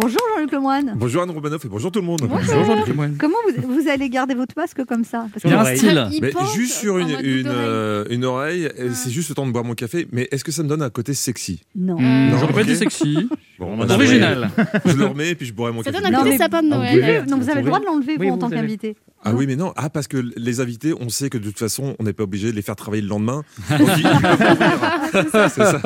Bonjour 0.00 0.20
Jean-Luc 0.36 0.52
Lemoine. 0.52 0.94
Bonjour 0.96 1.22
Anne 1.22 1.30
Romanoff 1.30 1.64
et 1.64 1.68
bonjour 1.68 1.90
tout 1.90 2.00
le 2.00 2.06
monde. 2.06 2.20
Bonjour 2.28 2.64
Jean-Luc 2.64 2.86
Lemoyne. 2.86 3.16
Comment 3.18 3.36
vous, 3.56 3.74
vous 3.82 3.88
allez 3.88 4.08
garder 4.08 4.34
votre 4.34 4.54
masque 4.56 4.84
comme 4.84 5.02
ça 5.04 5.26
Parce 5.32 5.42
que 5.42 5.48
Il 5.48 5.50
y 5.50 5.54
a 5.54 5.60
un 5.60 5.74
style. 5.74 6.20
Mais 6.22 6.32
juste 6.54 6.74
sur 6.74 6.98
une, 6.98 7.08
euh, 7.46 8.04
une 8.10 8.24
oreille, 8.24 8.66
et 8.76 8.90
c'est 8.92 9.10
juste 9.10 9.28
le 9.30 9.34
temps 9.34 9.46
de 9.46 9.50
boire 9.52 9.64
mon 9.64 9.74
café. 9.74 10.06
Mais 10.12 10.28
est-ce 10.30 10.44
que 10.44 10.52
ça 10.52 10.62
me 10.62 10.68
donne 10.68 10.82
un 10.82 10.90
côté 10.90 11.14
sexy 11.14 11.62
Non. 11.74 11.96
Hmm, 11.98 12.30
Non, 12.30 12.38
J'aurais 12.38 12.52
pas 12.52 12.62
été 12.62 12.74
sexy. 12.76 13.28
Bon, 13.58 13.76
Original. 13.80 14.50
Je 14.84 14.92
le 14.96 15.06
remets 15.06 15.30
et 15.30 15.34
puis 15.34 15.46
je 15.46 15.52
boirai 15.52 15.72
mon 15.72 15.82
Ça 15.82 15.90
café. 15.90 16.04
donne 16.04 16.14
un 16.14 16.18
Non, 16.18 16.24
côté 16.24 16.38
sapin 16.38 16.62
de 16.62 16.68
Ah, 16.72 16.76
Noël. 16.76 17.24
non, 17.28 17.38
vous 17.38 17.50
avez 17.50 17.60
le 17.62 17.66
droit 17.66 17.80
de 17.80 17.84
l'enlever 17.86 18.16
Oui, 18.18 18.26
vous 18.28 18.32
en 18.32 18.36
vous 18.36 18.40
tant 18.40 18.50
qu'invité. 18.50 18.96
Ah 19.24 19.32
oui, 19.34 19.46
mais 19.46 19.56
non. 19.56 19.72
Ah, 19.76 19.90
parce 19.90 20.06
que 20.08 20.16
les 20.36 20.60
invités, 20.60 20.94
on 20.98 21.08
sait 21.08 21.28
que 21.28 21.38
de 21.38 21.44
toute 21.44 21.58
façon, 21.58 21.96
on 21.98 22.04
n'est 22.04 22.12
pas 22.12 22.22
obligé 22.22 22.50
de 22.50 22.56
les 22.56 22.62
faire 22.62 22.76
travailler 22.76 23.02
le 23.02 23.08
lendemain. 23.08 23.42
Donc, 23.78 23.88
ils- 23.96 24.06
ils 24.06 25.30
ça. 25.30 25.48
Ça. 25.48 25.80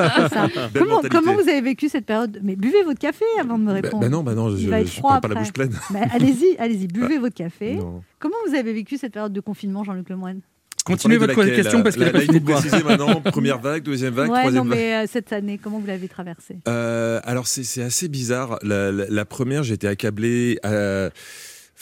Comment, 1.10 1.34
vous 1.34 1.48
avez 1.48 1.60
vécu 1.60 1.88
cette 1.88 2.06
période? 2.06 2.40
Mais 2.42 2.56
buvez 2.56 2.82
votre 2.84 2.98
café 3.00 3.24
avant 3.40 3.58
de 3.58 3.64
me 3.64 3.68
Bah, 3.68 3.72
répondre. 3.74 4.00
bah 4.00 4.08
non, 4.08 4.22
bah 4.22 4.34
non, 4.34 4.54
je 4.56 4.68
ne 4.68 5.00
prends 5.00 5.20
pas 5.20 5.28
la 5.28 5.36
bouche 5.36 5.52
pleine. 5.52 5.72
Bah, 5.90 6.00
allez-y, 6.12 6.56
allez-y, 6.58 6.86
buvez 6.88 7.18
votre 7.18 7.34
café. 7.34 7.76
Non. 7.76 8.02
Comment 8.18 8.36
vous 8.48 8.54
avez 8.54 8.72
vécu 8.72 8.98
cette 8.98 9.12
période 9.12 9.32
de 9.32 9.40
confinement, 9.40 9.82
Jean-Luc 9.84 10.08
Lemoine 10.10 10.40
Continuez 10.84 11.16
votre 11.16 11.38
laquelle 11.38 11.54
question 11.54 11.82
parce 11.84 11.94
qu'il 11.94 12.02
La- 12.02 12.08
a 12.08 12.12
pas 12.12 12.18
la- 12.18 12.24
fini 12.24 12.36
il 12.38 12.40
de 12.40 12.44
boire. 12.46 12.60
maintenant, 12.84 13.20
première 13.30 13.60
vague, 13.60 13.84
deuxième 13.84 14.14
vague, 14.14 14.30
Ouais, 14.30 14.34
non, 14.36 14.40
troisième 14.42 14.68
vague. 14.68 14.78
mais 14.78 14.94
euh, 14.94 15.06
cette 15.10 15.32
année, 15.32 15.56
comment 15.62 15.78
vous 15.78 15.86
l'avez 15.86 16.08
traversée? 16.08 16.56
Euh, 16.66 17.20
alors 17.22 17.46
c'est 17.46 17.62
c'est 17.62 17.82
assez 17.84 18.08
bizarre. 18.08 18.58
La, 18.62 18.90
la- 18.90 19.06
la 19.08 19.24
première, 19.24 19.62
j'ai 19.62 19.74
été 19.74 19.86
accablé, 19.86 20.58
euh, 20.66 21.08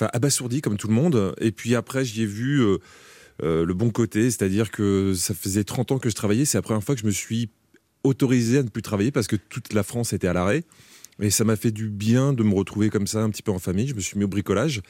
enfin 0.00 0.10
abasourdi 0.14 0.62
comme 0.62 0.76
tout 0.76 0.88
le 0.88 0.94
monde. 0.94 1.34
Et 1.40 1.52
puis 1.52 1.74
après, 1.74 2.04
j'y 2.04 2.22
ai 2.22 2.26
vu 2.26 2.60
euh, 2.60 2.78
euh, 3.42 3.64
le 3.64 3.74
bon 3.74 3.90
côté, 3.90 4.30
c'est-à-dire 4.30 4.70
que 4.70 5.12
ça 5.14 5.34
faisait 5.34 5.64
30 5.64 5.92
ans 5.92 5.98
que 5.98 6.08
je 6.08 6.14
travaillais. 6.14 6.44
C'est 6.44 6.58
la 6.58 6.62
première 6.62 6.82
fois 6.82 6.94
que 6.94 7.00
je 7.00 7.06
me 7.06 7.12
suis 7.12 7.50
autorisé 8.02 8.58
à 8.58 8.62
ne 8.62 8.68
plus 8.68 8.82
travailler 8.82 9.10
parce 9.10 9.26
que 9.26 9.36
toute 9.36 9.72
la 9.74 9.82
France 9.82 10.12
était 10.12 10.28
à 10.28 10.32
l'arrêt. 10.32 10.64
Et 11.20 11.30
ça 11.30 11.44
m'a 11.44 11.56
fait 11.56 11.70
du 11.70 11.88
bien 11.88 12.33
de 12.33 12.42
me 12.42 12.54
retrouver 12.54 12.88
comme 12.90 13.06
ça, 13.06 13.20
un 13.22 13.30
petit 13.30 13.42
peu 13.42 13.52
en 13.52 13.59
famille. 13.59 13.87
Je 13.88 13.94
me 13.94 14.00
suis 14.00 14.18
mis 14.18 14.24
au 14.24 14.28
bricolage. 14.28 14.80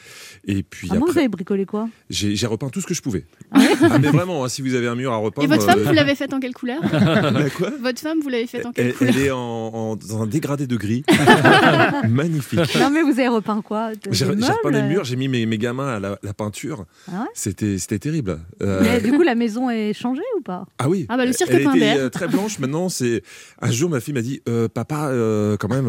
Et 0.47 0.63
puis 0.63 0.89
Ah 0.91 0.95
bon, 0.95 1.01
vous 1.01 1.07
après, 1.11 1.21
avez 1.21 1.29
bricolé 1.29 1.67
quoi? 1.67 1.89
J'ai 2.09 2.37
j'ai 2.37 2.47
repeint 2.47 2.69
tout 2.69 2.81
ce 2.81 2.87
que 2.87 2.95
je 2.95 3.03
pouvais. 3.03 3.25
Ah 3.53 3.59
ouais 3.59 3.67
ah, 3.91 3.99
mais 3.99 4.09
vraiment, 4.11 4.45
hein, 4.45 4.49
si 4.49 4.63
vous 4.63 4.75
avez 4.75 4.87
un 4.89 4.95
mur 4.95 5.13
à 5.13 5.17
repeindre. 5.17 5.45
Et 5.45 5.49
votre 5.57 5.67
femme, 5.67 5.79
euh, 5.81 5.85
vous 5.85 5.93
l'avez 5.93 6.15
faite 6.15 6.33
en 6.33 6.41
quelle 6.41 6.55
couleur? 6.55 6.81
Bah, 6.91 7.49
quoi? 7.57 7.71
Votre 7.81 8.01
femme, 8.01 8.19
vous 8.23 8.29
l'avez 8.29 8.47
faite 8.47 8.67
en 8.67 8.73
quelle 8.73 8.87
elle, 8.89 8.95
couleur? 8.95 9.15
elle 9.17 9.23
est 9.25 9.31
en, 9.31 9.39
en- 9.39 9.97
dans 9.97 10.23
un 10.23 10.27
dégradé 10.27 10.67
de 10.67 10.77
gris. 10.77 11.05
Magnifique. 12.09 12.61
Non, 12.79 12.91
mais 12.91 13.03
vous 13.03 13.11
avez 13.19 13.29
repeint 13.29 13.63
quoi? 13.63 13.93
Des 13.93 13.99
J'ai 14.13 14.27
j'ai 14.27 14.53
repeint 14.53 14.71
les 14.71 14.83
murs, 14.83 15.05
j'ai 15.05 15.17
mis 15.17 15.29
mes, 15.29 15.47
mes 15.47 15.59
gamins 15.59 15.89
à 15.97 16.01
la, 16.01 16.19
la 16.23 16.35
peinture. 16.35 16.85
Ah 17.09 17.21
ouais? 17.23 17.27
C'était 17.35 17.79
c'était 17.79 17.99
terrible. 17.99 18.39
Euh, 18.63 18.81
Mais 18.83 19.01
du 19.01 19.13
coup, 19.13 19.23
la 19.23 19.35
maison 19.35 19.71
est 19.71 19.93
changée 19.93 20.23
ou 20.39 20.43
pas? 20.43 20.67
Ah 20.79 20.89
oui. 20.89 21.07
Ah 21.09 21.17
bah, 21.17 21.25
le 21.27 21.33
cirque 21.33 21.51
Elle 21.53 21.63
était 21.63 21.99
euh, 21.99 22.09
très 22.09 22.29
blanche. 22.29 22.59
Maintenant, 22.59 22.89
c'est 22.89 23.23
un 23.61 23.71
jour 23.71 23.91
ma 23.91 24.01
fille 24.01 24.15
m'a 24.15 24.23
dit 24.23 24.43
euh, 24.49 24.69
papa 24.69 25.09
euh, 25.09 25.57
quand 25.57 25.69
même, 25.69 25.89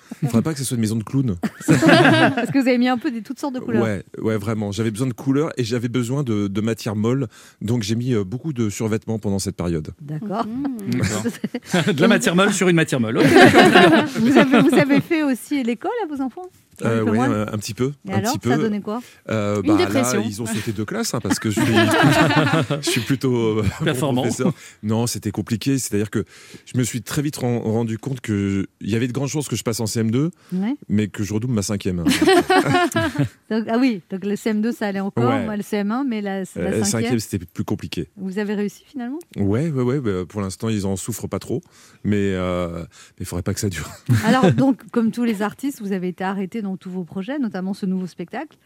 euh, 0.23 0.27
faudrait 0.27 0.41
pas 0.41 0.53
que 0.53 0.59
ce 0.59 0.65
soit 0.65 0.75
une 0.75 0.81
maison 0.81 0.95
de 0.95 1.03
clown. 1.03 1.35
Parce 1.67 2.51
que 2.51 2.61
vous 2.61 2.67
avez 2.67 2.77
mis 2.77 2.87
un 2.87 2.97
peu 2.97 3.11
des 3.11 3.21
toutes 3.21 3.39
sortes 3.39 3.55
de 3.55 3.59
couleurs. 3.59 3.83
Ouais, 3.83 4.03
ouais, 4.19 4.37
vraiment. 4.37 4.71
J'avais 4.71 4.91
besoin 4.91 5.07
de 5.07 5.13
couleurs 5.13 5.51
et 5.57 5.63
j'avais 5.63 5.89
besoin 5.89 6.23
de, 6.23 6.47
de 6.47 6.61
matière 6.61 6.95
molle. 6.95 7.27
Donc 7.61 7.83
j'ai 7.83 7.95
mis 7.95 8.13
euh, 8.13 8.23
beaucoup 8.23 8.53
de 8.53 8.69
survêtements 8.69 9.19
pendant 9.19 9.39
cette 9.39 9.55
période. 9.55 9.93
D'accord. 10.01 10.45
Mmh. 10.45 11.91
De 11.93 12.01
la 12.01 12.07
matière 12.07 12.35
molle 12.35 12.53
sur 12.53 12.67
une 12.69 12.75
matière 12.75 12.99
molle. 12.99 13.19
Vous, 14.15 14.37
avez, 14.37 14.59
vous 14.61 14.75
avez 14.75 15.01
fait 15.01 15.23
aussi 15.23 15.63
l'école 15.63 15.91
à 16.03 16.07
vos 16.13 16.21
enfants 16.21 16.45
Euh, 16.83 17.03
ouais, 17.03 17.11
Lemoine 17.11 17.31
un, 17.31 17.41
un 17.53 17.57
petit 17.57 17.73
peu. 17.73 17.91
Et 18.07 18.11
un 18.11 18.15
alors, 18.17 18.31
petit 18.33 18.39
peu. 18.39 18.49
ça 18.51 18.57
donnait 18.57 18.81
quoi 18.81 19.01
Euh, 19.29 19.61
Une 19.63 19.71
bah, 19.75 19.77
dépression. 19.77 20.19
Là, 20.21 20.25
ils 20.27 20.41
ont 20.41 20.45
sauté 20.45 20.71
deux 20.71 20.85
classes 20.85 21.13
hein, 21.13 21.19
parce 21.21 21.39
que 21.39 21.49
je 21.51 21.59
suis, 21.61 21.73
je 22.81 22.89
suis 22.89 23.01
plutôt 23.01 23.35
euh, 23.59 23.63
bon 23.79 23.85
Performant. 23.85 24.25
Non, 24.83 25.07
c'était 25.07 25.31
compliqué. 25.31 25.77
C'est-à-dire 25.77 26.09
que 26.09 26.25
je 26.65 26.77
me 26.77 26.83
suis 26.83 27.01
très 27.01 27.21
vite 27.21 27.37
ren- 27.37 27.59
rendu 27.59 27.97
compte 27.97 28.21
que 28.21 28.67
il 28.81 28.89
y 28.89 28.95
avait 28.95 29.07
de 29.07 29.13
grandes 29.13 29.29
chances 29.29 29.47
que 29.47 29.55
je 29.55 29.63
passe 29.63 29.79
en 29.79 29.85
CM2, 30.03 30.29
Ouais. 30.53 30.75
mais 30.89 31.07
que 31.07 31.23
je 31.23 31.33
redouble 31.33 31.53
ma 31.53 31.61
cinquième. 31.61 32.03
Donc, 33.49 33.65
Ah 33.69 33.77
oui, 33.79 34.01
donc 34.09 34.25
le 34.25 34.35
CM2 34.35 34.71
ça 34.71 34.87
allait 34.87 34.99
encore, 34.99 35.29
Ouais. 35.29 35.45
moi, 35.45 35.55
le 35.57 35.63
CM1, 35.63 36.05
mais 36.07 36.21
la, 36.21 36.39
la 36.39 36.45
Euh, 36.57 36.83
cinquième, 36.83 37.19
c'était 37.19 37.45
plus 37.45 37.63
compliqué. 37.63 38.09
vous 38.17 38.39
avez 38.39 38.53
réussi 38.55 38.83
finalement? 38.85 39.19
Ouais, 39.37 39.69
ouais, 39.69 39.83
ouais. 39.83 39.99
bah, 39.99 40.25
pour 40.27 40.41
l'instant, 40.41 40.69
ils 40.69 40.85
en 40.85 40.95
souffrent 40.95 41.27
pas 41.27 41.39
trop, 41.39 41.61
mais 42.03 42.33
euh, 42.33 42.79
mais 42.79 42.85
il 43.21 43.25
faudrait 43.25 43.43
pas 43.43 43.53
que 43.53 43.59
ça 43.59 43.69
dure. 43.69 43.89
Alors 44.25 44.51
donc, 44.53 44.89
comme 44.91 45.11
tous 45.11 45.23
les 45.23 45.41
artistes, 45.41 45.81
vous 45.81 45.91
avez 45.91 46.07
été 46.09 46.23
arrêté 46.23 46.61
dans 46.61 46.77
tous 46.77 46.89
vos 46.89 47.03
projets, 47.03 47.39
notamment 47.39 47.73
ce 47.73 47.85
nouveau 47.85 48.07
spectacle. 48.07 48.57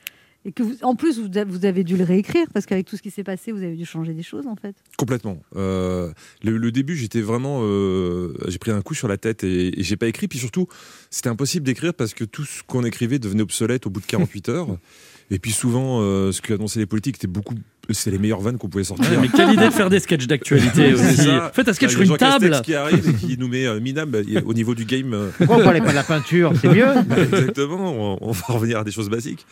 Et 0.46 0.52
que 0.52 0.62
vous, 0.62 0.76
en 0.84 0.96
plus, 0.96 1.20
vous, 1.20 1.66
avez 1.66 1.84
dû 1.84 1.98
le 1.98 2.04
réécrire 2.04 2.46
parce 2.54 2.68
qu'avec 2.68 2.86
tout 2.86 2.96
ce 2.96 3.02
qui 3.02 3.10
s'est 3.10 3.24
passé, 3.24 3.52
vous 3.52 3.64
avez 3.64 3.76
dû 3.76 3.86
changer 3.86 4.14
des 4.14 4.24
choses 4.24 4.46
en 4.46 4.56
fait. 4.56 4.76
Complètement. 4.96 5.42
Euh, 5.56 6.14
le, 6.44 6.58
le 6.58 6.72
début, 6.72 6.96
j'étais 6.96 7.22
vraiment, 7.22 7.62
euh, 7.64 8.34
j'ai 8.48 8.60
pris 8.60 8.72
un 8.72 8.82
coup 8.82 8.94
sur 8.94 9.08
la 9.08 9.18
tête 9.18 9.44
et, 9.44 9.80
et 9.80 9.84
j'ai 9.84 9.98
pas 9.98 10.08
écrit. 10.08 10.28
Puis 10.28 10.38
surtout, 10.38 10.68
c'était 11.10 11.30
impossible 11.30 11.66
d'écrire 11.66 11.96
parce 11.96 12.14
que 12.14 12.24
tout 12.24 12.46
ce 12.46 12.62
qu'on 12.62 12.86
écrivait 12.86 13.18
devenait 13.18 13.42
obsolète 13.42 13.88
au 13.88 13.90
bout 13.90 14.02
de 14.02 14.06
48 14.06 14.50
heures. 14.50 14.78
Et 15.32 15.40
puis 15.40 15.52
souvent, 15.52 16.02
euh, 16.02 16.32
ce 16.32 16.42
que 16.42 16.54
annonçaient 16.54 16.80
les 16.80 16.86
politiques, 16.86 17.16
c'était 17.16 17.28
beaucoup, 17.28 17.56
c'est 17.92 18.12
les 18.12 18.18
meilleures 18.18 18.42
vannes 18.42 18.58
qu'on 18.58 18.70
pouvait 18.70 18.84
sortir. 18.84 19.10
Ouais, 19.12 19.18
mais 19.22 19.28
quelle 19.30 19.54
idée 19.54 19.66
de 19.66 19.72
faire 19.72 19.90
des 19.90 20.00
sketchs 20.00 20.28
d'actualité 20.28 20.94
aussi. 20.94 21.28
Faites 21.54 21.68
un 21.70 21.74
sketch 21.74 21.92
sur 21.92 22.02
une 22.02 22.08
Jean 22.08 22.16
Castex 22.18 22.52
table. 22.52 22.66
qui 22.66 22.74
arrive 22.76 23.10
et 23.10 23.14
qui 23.14 23.38
nous 23.38 23.48
met 23.48 23.66
euh, 23.66 23.80
minable 23.80 24.24
bah, 24.24 24.42
au 24.46 24.54
niveau 24.54 24.76
du 24.76 24.86
game. 24.86 25.14
euh, 25.14 25.30
Pourquoi 25.38 25.58
on 25.58 25.64
parlait 25.64 25.82
pas 25.82 25.92
de 25.92 25.96
la 25.96 26.04
peinture? 26.04 26.54
C'est 26.62 26.70
mieux? 26.70 26.86
Bah, 27.08 27.16
exactement, 27.24 28.18
on, 28.22 28.30
on 28.30 28.32
va 28.32 28.46
revenir 28.50 28.80
à 28.80 28.84
des 28.84 28.92
choses 28.92 29.10
basiques. 29.10 29.46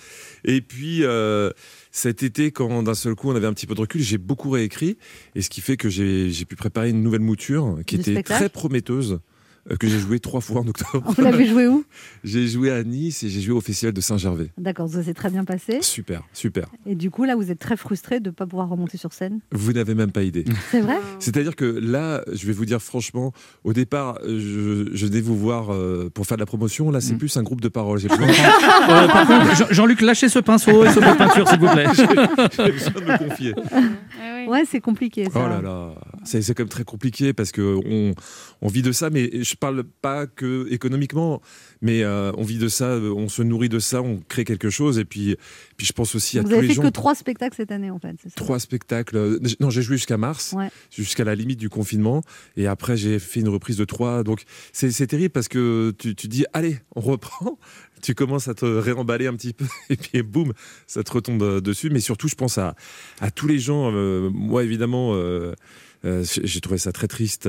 Et 0.45 0.61
puis 0.61 0.99
euh, 1.03 1.51
cet 1.91 2.23
été, 2.23 2.51
quand 2.51 2.83
d'un 2.83 2.93
seul 2.95 3.15
coup 3.15 3.29
on 3.31 3.35
avait 3.35 3.47
un 3.47 3.53
petit 3.53 3.67
peu 3.67 3.75
de 3.75 3.81
recul, 3.81 4.01
j'ai 4.01 4.17
beaucoup 4.17 4.49
réécrit, 4.49 4.97
et 5.35 5.41
ce 5.41 5.49
qui 5.49 5.61
fait 5.61 5.77
que 5.77 5.89
j'ai 5.89 6.29
j'ai 6.31 6.45
pu 6.45 6.55
préparer 6.55 6.89
une 6.89 7.01
nouvelle 7.03 7.21
mouture 7.21 7.77
qui 7.85 7.95
Du 7.95 8.01
était 8.01 8.11
spectacle? 8.11 8.39
très 8.39 8.49
prometteuse. 8.49 9.19
Euh, 9.71 9.75
Que 9.77 9.87
j'ai 9.87 9.99
joué 9.99 10.19
trois 10.19 10.41
fois 10.41 10.61
en 10.61 10.67
octobre. 10.67 11.13
Vous 11.15 11.21
l'avez 11.23 11.45
joué 11.47 11.67
où? 11.67 11.83
J'ai 12.23 12.47
joué 12.47 12.71
à 12.71 12.83
Nice 12.83 13.23
et 13.23 13.29
j'ai 13.29 13.41
joué 13.41 13.53
au 13.53 13.61
Festival 13.61 13.93
de 13.93 13.99
Saint-Gervais. 14.01 14.49
D'accord, 14.57 14.89
ça 14.89 15.03
s'est 15.03 15.13
très 15.13 15.29
bien 15.29 15.43
passé. 15.43 15.79
Super, 15.81 16.21
super. 16.33 16.67
Et 16.85 16.95
du 16.95 17.09
coup, 17.11 17.25
là, 17.25 17.35
vous 17.35 17.51
êtes 17.51 17.59
très 17.59 17.75
frustré 17.77 18.19
de 18.21 18.29
ne 18.29 18.33
pas 18.33 18.45
pouvoir 18.47 18.69
remonter 18.69 18.97
sur 18.97 19.11
scène? 19.13 19.39
Vous 19.51 19.73
n'avez 19.73 19.93
même 19.95 20.11
pas 20.11 20.23
idée. 20.23 20.45
C'est 20.71 20.79
vrai? 20.81 20.97
C'est-à-dire 21.19 21.55
que 21.55 21.65
là, 21.65 22.23
je 22.31 22.45
vais 22.47 22.53
vous 22.53 22.65
dire 22.65 22.81
franchement, 22.81 23.33
au 23.63 23.73
départ, 23.73 24.19
je, 24.25 24.89
je 24.93 25.05
venais 25.05 25.21
vous 25.21 25.37
voir 25.37 25.73
euh, 25.73 26.09
pour 26.13 26.25
faire 26.27 26.37
de 26.37 26.41
la 26.41 26.45
promotion. 26.45 26.89
Là, 26.91 26.99
Mm. 26.99 27.01
c'est 27.01 27.15
plus 27.15 27.35
un 27.37 27.43
groupe 27.43 27.61
de 27.61 27.67
parole. 27.69 27.99
J'ai 27.99 28.07
besoin, 28.09 28.27
Euh, 28.27 29.07
par 29.07 29.27
contre, 29.27 29.55
Jean- 29.55 29.67
Jean-Luc, 29.71 30.01
lâchez 30.01 30.29
ce 30.29 30.39
pinceau 30.39 30.83
et 30.85 30.89
ce 30.89 30.99
pot 30.99 31.11
de 31.11 31.17
peinture, 31.17 31.47
s'il 31.47 31.59
vous 31.59 31.67
plaît. 31.67 31.87
j'ai 31.95 32.71
besoin 32.71 33.01
de 33.01 33.11
me 33.11 33.17
confier. 33.29 33.53
Ouais, 34.47 34.63
c'est 34.69 34.81
compliqué 34.81 35.25
ça. 35.25 35.31
Oh 35.35 35.47
là 35.49 35.61
là, 35.61 35.95
c'est 36.23 36.57
même 36.59 36.69
très 36.69 36.83
compliqué 36.83 37.33
parce 37.33 37.51
que 37.51 37.61
on, 37.85 38.13
on 38.61 38.67
vit 38.67 38.81
de 38.81 38.91
ça, 38.91 39.09
mais 39.09 39.43
je 39.43 39.55
parle 39.55 39.83
pas 39.83 40.27
que 40.27 40.67
économiquement, 40.71 41.41
mais 41.81 42.03
euh, 42.03 42.31
on 42.37 42.43
vit 42.43 42.57
de 42.57 42.67
ça, 42.67 42.85
euh, 42.85 43.13
on 43.15 43.29
se 43.29 43.41
nourrit 43.41 43.69
de 43.69 43.79
ça, 43.79 44.01
on 44.01 44.19
crée 44.27 44.43
quelque 44.45 44.69
chose, 44.69 44.99
et 44.99 45.05
puis, 45.05 45.35
puis 45.77 45.85
je 45.85 45.93
pense 45.93 46.15
aussi 46.15 46.39
à 46.39 46.41
Vous 46.41 46.49
tous 46.49 46.53
avez 46.55 46.61
les 46.63 46.67
fait 46.69 46.73
gens. 46.75 46.81
que 46.83 46.87
trois 46.89 47.15
spectacles 47.15 47.55
cette 47.57 47.71
année 47.71 47.91
en 47.91 47.99
fait. 47.99 48.15
ça? 48.23 48.29
Trois 48.35 48.59
spectacles. 48.59 49.17
euh, 49.17 49.39
Non, 49.59 49.69
j'ai 49.69 49.81
joué 49.81 49.97
jusqu'à 49.97 50.17
mars, 50.17 50.53
Ouais. 50.55 50.69
jusqu'à 50.91 51.23
la 51.23 51.35
limite 51.35 51.59
du 51.59 51.69
confinement, 51.69 52.21
et 52.57 52.67
après 52.67 52.97
j'ai 52.97 53.19
fait 53.19 53.39
une 53.41 53.49
reprise 53.49 53.77
de 53.77 53.85
trois. 53.85 54.23
Donc 54.23 54.43
c'est 54.71 54.91
c'est 54.91 55.07
terrible 55.07 55.31
parce 55.31 55.47
que 55.47 55.93
tu, 55.97 56.15
tu 56.15 56.27
dis 56.27 56.45
allez, 56.53 56.77
on 56.95 57.01
reprend. 57.01 57.57
Tu 58.03 58.15
commences 58.15 58.49
à 58.49 58.53
te 58.53 58.65
réemballer 58.65 59.27
un 59.27 59.33
petit 59.33 59.53
peu 59.53 59.65
et 59.89 59.95
puis 59.95 60.21
boum, 60.21 60.53
ça 60.87 61.03
te 61.03 61.11
retombe 61.11 61.41
euh, 61.41 61.61
dessus. 61.61 61.89
Mais 61.89 62.01
surtout, 62.01 62.27
je 62.27 62.35
pense 62.35 62.57
à, 62.57 62.75
tous 63.33 63.47
les 63.47 63.59
gens. 63.59 63.91
euh, 63.93 64.29
moi, 64.31 64.63
évidemment, 64.63 65.13
euh, 65.15 65.53
j'ai 66.03 66.59
trouvé 66.59 66.77
ça 66.77 66.91
très 66.91 67.07
triste 67.07 67.47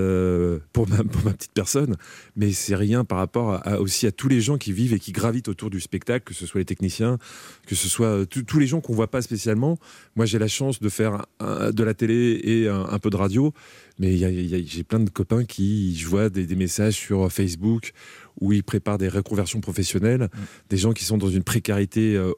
pour, 0.72 0.88
ma, 0.88 1.02
petite 1.02 1.50
personne, 1.52 1.96
mais 2.36 2.52
c'est 2.52 2.76
rien 2.76 3.04
par 3.04 3.18
rapport 3.18 3.60
aussi 3.80 4.06
à 4.06 4.12
tous 4.12 4.28
les 4.28 4.40
gens 4.40 4.58
qui 4.58 4.72
vivent 4.72 4.92
et 4.92 5.00
qui 5.00 5.10
gravitent 5.10 5.48
autour 5.48 5.70
du 5.70 5.80
spectacle, 5.80 6.24
que 6.24 6.34
ce 6.34 6.46
soit 6.46 6.60
les 6.60 6.64
techniciens, 6.64 7.18
que 7.66 7.74
ce 7.74 7.88
soit 7.88 8.24
tous 8.26 8.58
les 8.60 8.68
gens 8.68 8.80
qu'on 8.80 8.94
voit 8.94 9.10
pas 9.10 9.22
spécialement. 9.22 9.76
Moi, 10.14 10.24
j'ai 10.24 10.38
la 10.38 10.46
chance 10.46 10.78
de 10.78 10.88
faire 10.88 11.26
de 11.40 11.82
la 11.82 11.94
télé 11.94 12.40
et 12.44 12.68
un, 12.68 12.98
peu 13.00 13.10
de 13.10 13.16
radio, 13.16 13.52
mais 13.98 14.16
j'ai 14.16 14.84
plein 14.84 15.00
de 15.00 15.10
copains 15.10 15.44
qui, 15.44 15.96
je 15.96 16.06
vois 16.06 16.28
des 16.28 16.54
messages 16.54 16.94
sur 16.94 17.32
Facebook 17.32 17.92
où 18.40 18.52
ils 18.52 18.62
préparent 18.64 18.98
des 18.98 19.08
reconversions 19.08 19.60
professionnelles, 19.60 20.28
des 20.70 20.76
gens 20.76 20.92
qui 20.92 21.04
sont 21.04 21.18
dans 21.18 21.28
une 21.30 21.44
précarité 21.44 22.16
euh, 22.16 22.32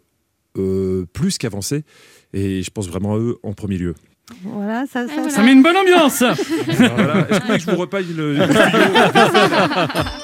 euh, 0.59 1.07
plus 1.13 1.39
qu'avancée, 1.39 1.85
et 2.33 2.63
je 2.63 2.71
pense 2.71 2.89
vraiment 2.89 3.15
à 3.15 3.19
eux 3.19 3.37
en 3.43 3.53
premier 3.53 3.79
lieu. 3.79 3.95
Voilà, 4.43 4.87
ça, 4.93 5.07
ça, 5.07 5.13
voilà. 5.15 5.31
Ça 5.31 5.43
met 5.45 5.53
une 5.53 5.63
bonne 5.63 5.77
ambiance. 5.77 6.25
Voilà. 6.67 7.29
Est-ce 7.31 7.47
que 7.47 7.59
je 7.61 7.71
vous 7.71 7.77
repaille 7.77 8.07
le, 8.13 8.35
le 8.35 8.43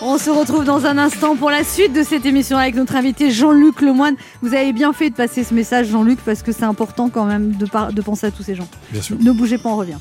On 0.02 0.18
se 0.18 0.28
retrouve 0.30 0.64
dans 0.64 0.86
un 0.86 0.98
instant 0.98 1.36
pour 1.36 1.50
la 1.50 1.62
suite 1.62 1.92
de 1.92 2.02
cette 2.02 2.26
émission 2.26 2.56
avec 2.58 2.74
notre 2.74 2.96
invité 2.96 3.30
Jean-Luc 3.30 3.80
Lemoine. 3.80 4.16
Vous 4.42 4.54
avez 4.54 4.72
bien 4.72 4.92
fait 4.92 5.10
de 5.10 5.14
passer 5.14 5.44
ce 5.44 5.54
message, 5.54 5.86
Jean-Luc, 5.88 6.18
parce 6.24 6.42
que 6.42 6.50
c'est 6.52 6.64
important 6.64 7.10
quand 7.10 7.24
même 7.26 7.52
de, 7.52 7.66
par- 7.66 7.92
de 7.92 8.02
penser 8.02 8.26
à 8.26 8.30
tous 8.32 8.42
ces 8.42 8.54
gens. 8.56 8.68
Bien 8.90 9.02
sûr. 9.02 9.16
Ne 9.20 9.30
bougez 9.32 9.58
pas, 9.58 9.68
on 9.68 9.76
revient. 9.76 9.98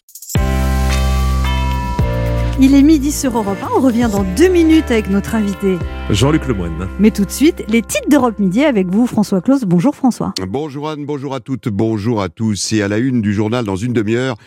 Il 2.64 2.76
est 2.76 2.84
midi 2.84 3.12
sur 3.12 3.36
Europe 3.36 3.58
1. 3.60 3.70
On 3.76 3.82
revient 3.82 4.08
dans 4.12 4.24
deux 4.36 4.48
minutes 4.48 4.92
avec 4.92 5.10
notre 5.10 5.34
invité. 5.34 5.80
Jean-Luc 6.12 6.46
Lemoine. 6.48 6.88
Mais 7.00 7.10
tout 7.10 7.26
de 7.26 7.32
suite, 7.32 7.64
les 7.68 7.82
titres 7.82 8.08
d'Europe 8.08 8.38
Midi 8.38 8.64
avec 8.64 8.86
vous, 8.88 9.08
François 9.08 9.42
Claus. 9.42 9.64
Bonjour 9.64 9.96
François. 9.96 10.36
Bonjour 10.48 10.88
Anne, 10.88 11.04
bonjour 11.08 11.34
à 11.34 11.40
toutes, 11.40 11.70
bonjour 11.70 12.22
à 12.22 12.30
tous. 12.30 12.72
Et 12.74 12.84
à 12.84 12.88
la 12.88 13.00
une 13.00 13.24
du 13.24 13.34
journal 13.34 13.66
dans 13.66 13.78
une 13.78 13.94
demi-heure, 13.94 14.38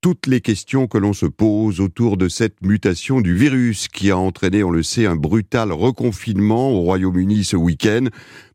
toutes 0.00 0.28
les 0.28 0.40
questions 0.40 0.86
que 0.86 0.98
l'on 0.98 1.14
se 1.14 1.26
pose 1.26 1.80
autour 1.80 2.16
de 2.16 2.28
cette 2.28 2.62
mutation 2.62 3.20
du 3.20 3.34
virus 3.34 3.88
qui 3.88 4.12
a 4.12 4.18
entraîné, 4.18 4.62
on 4.62 4.70
le 4.70 4.84
sait, 4.84 5.06
un 5.06 5.16
brutal 5.16 5.72
reconfinement 5.72 6.70
au 6.70 6.82
Royaume-Uni 6.82 7.42
ce 7.42 7.56
week-end 7.56 8.04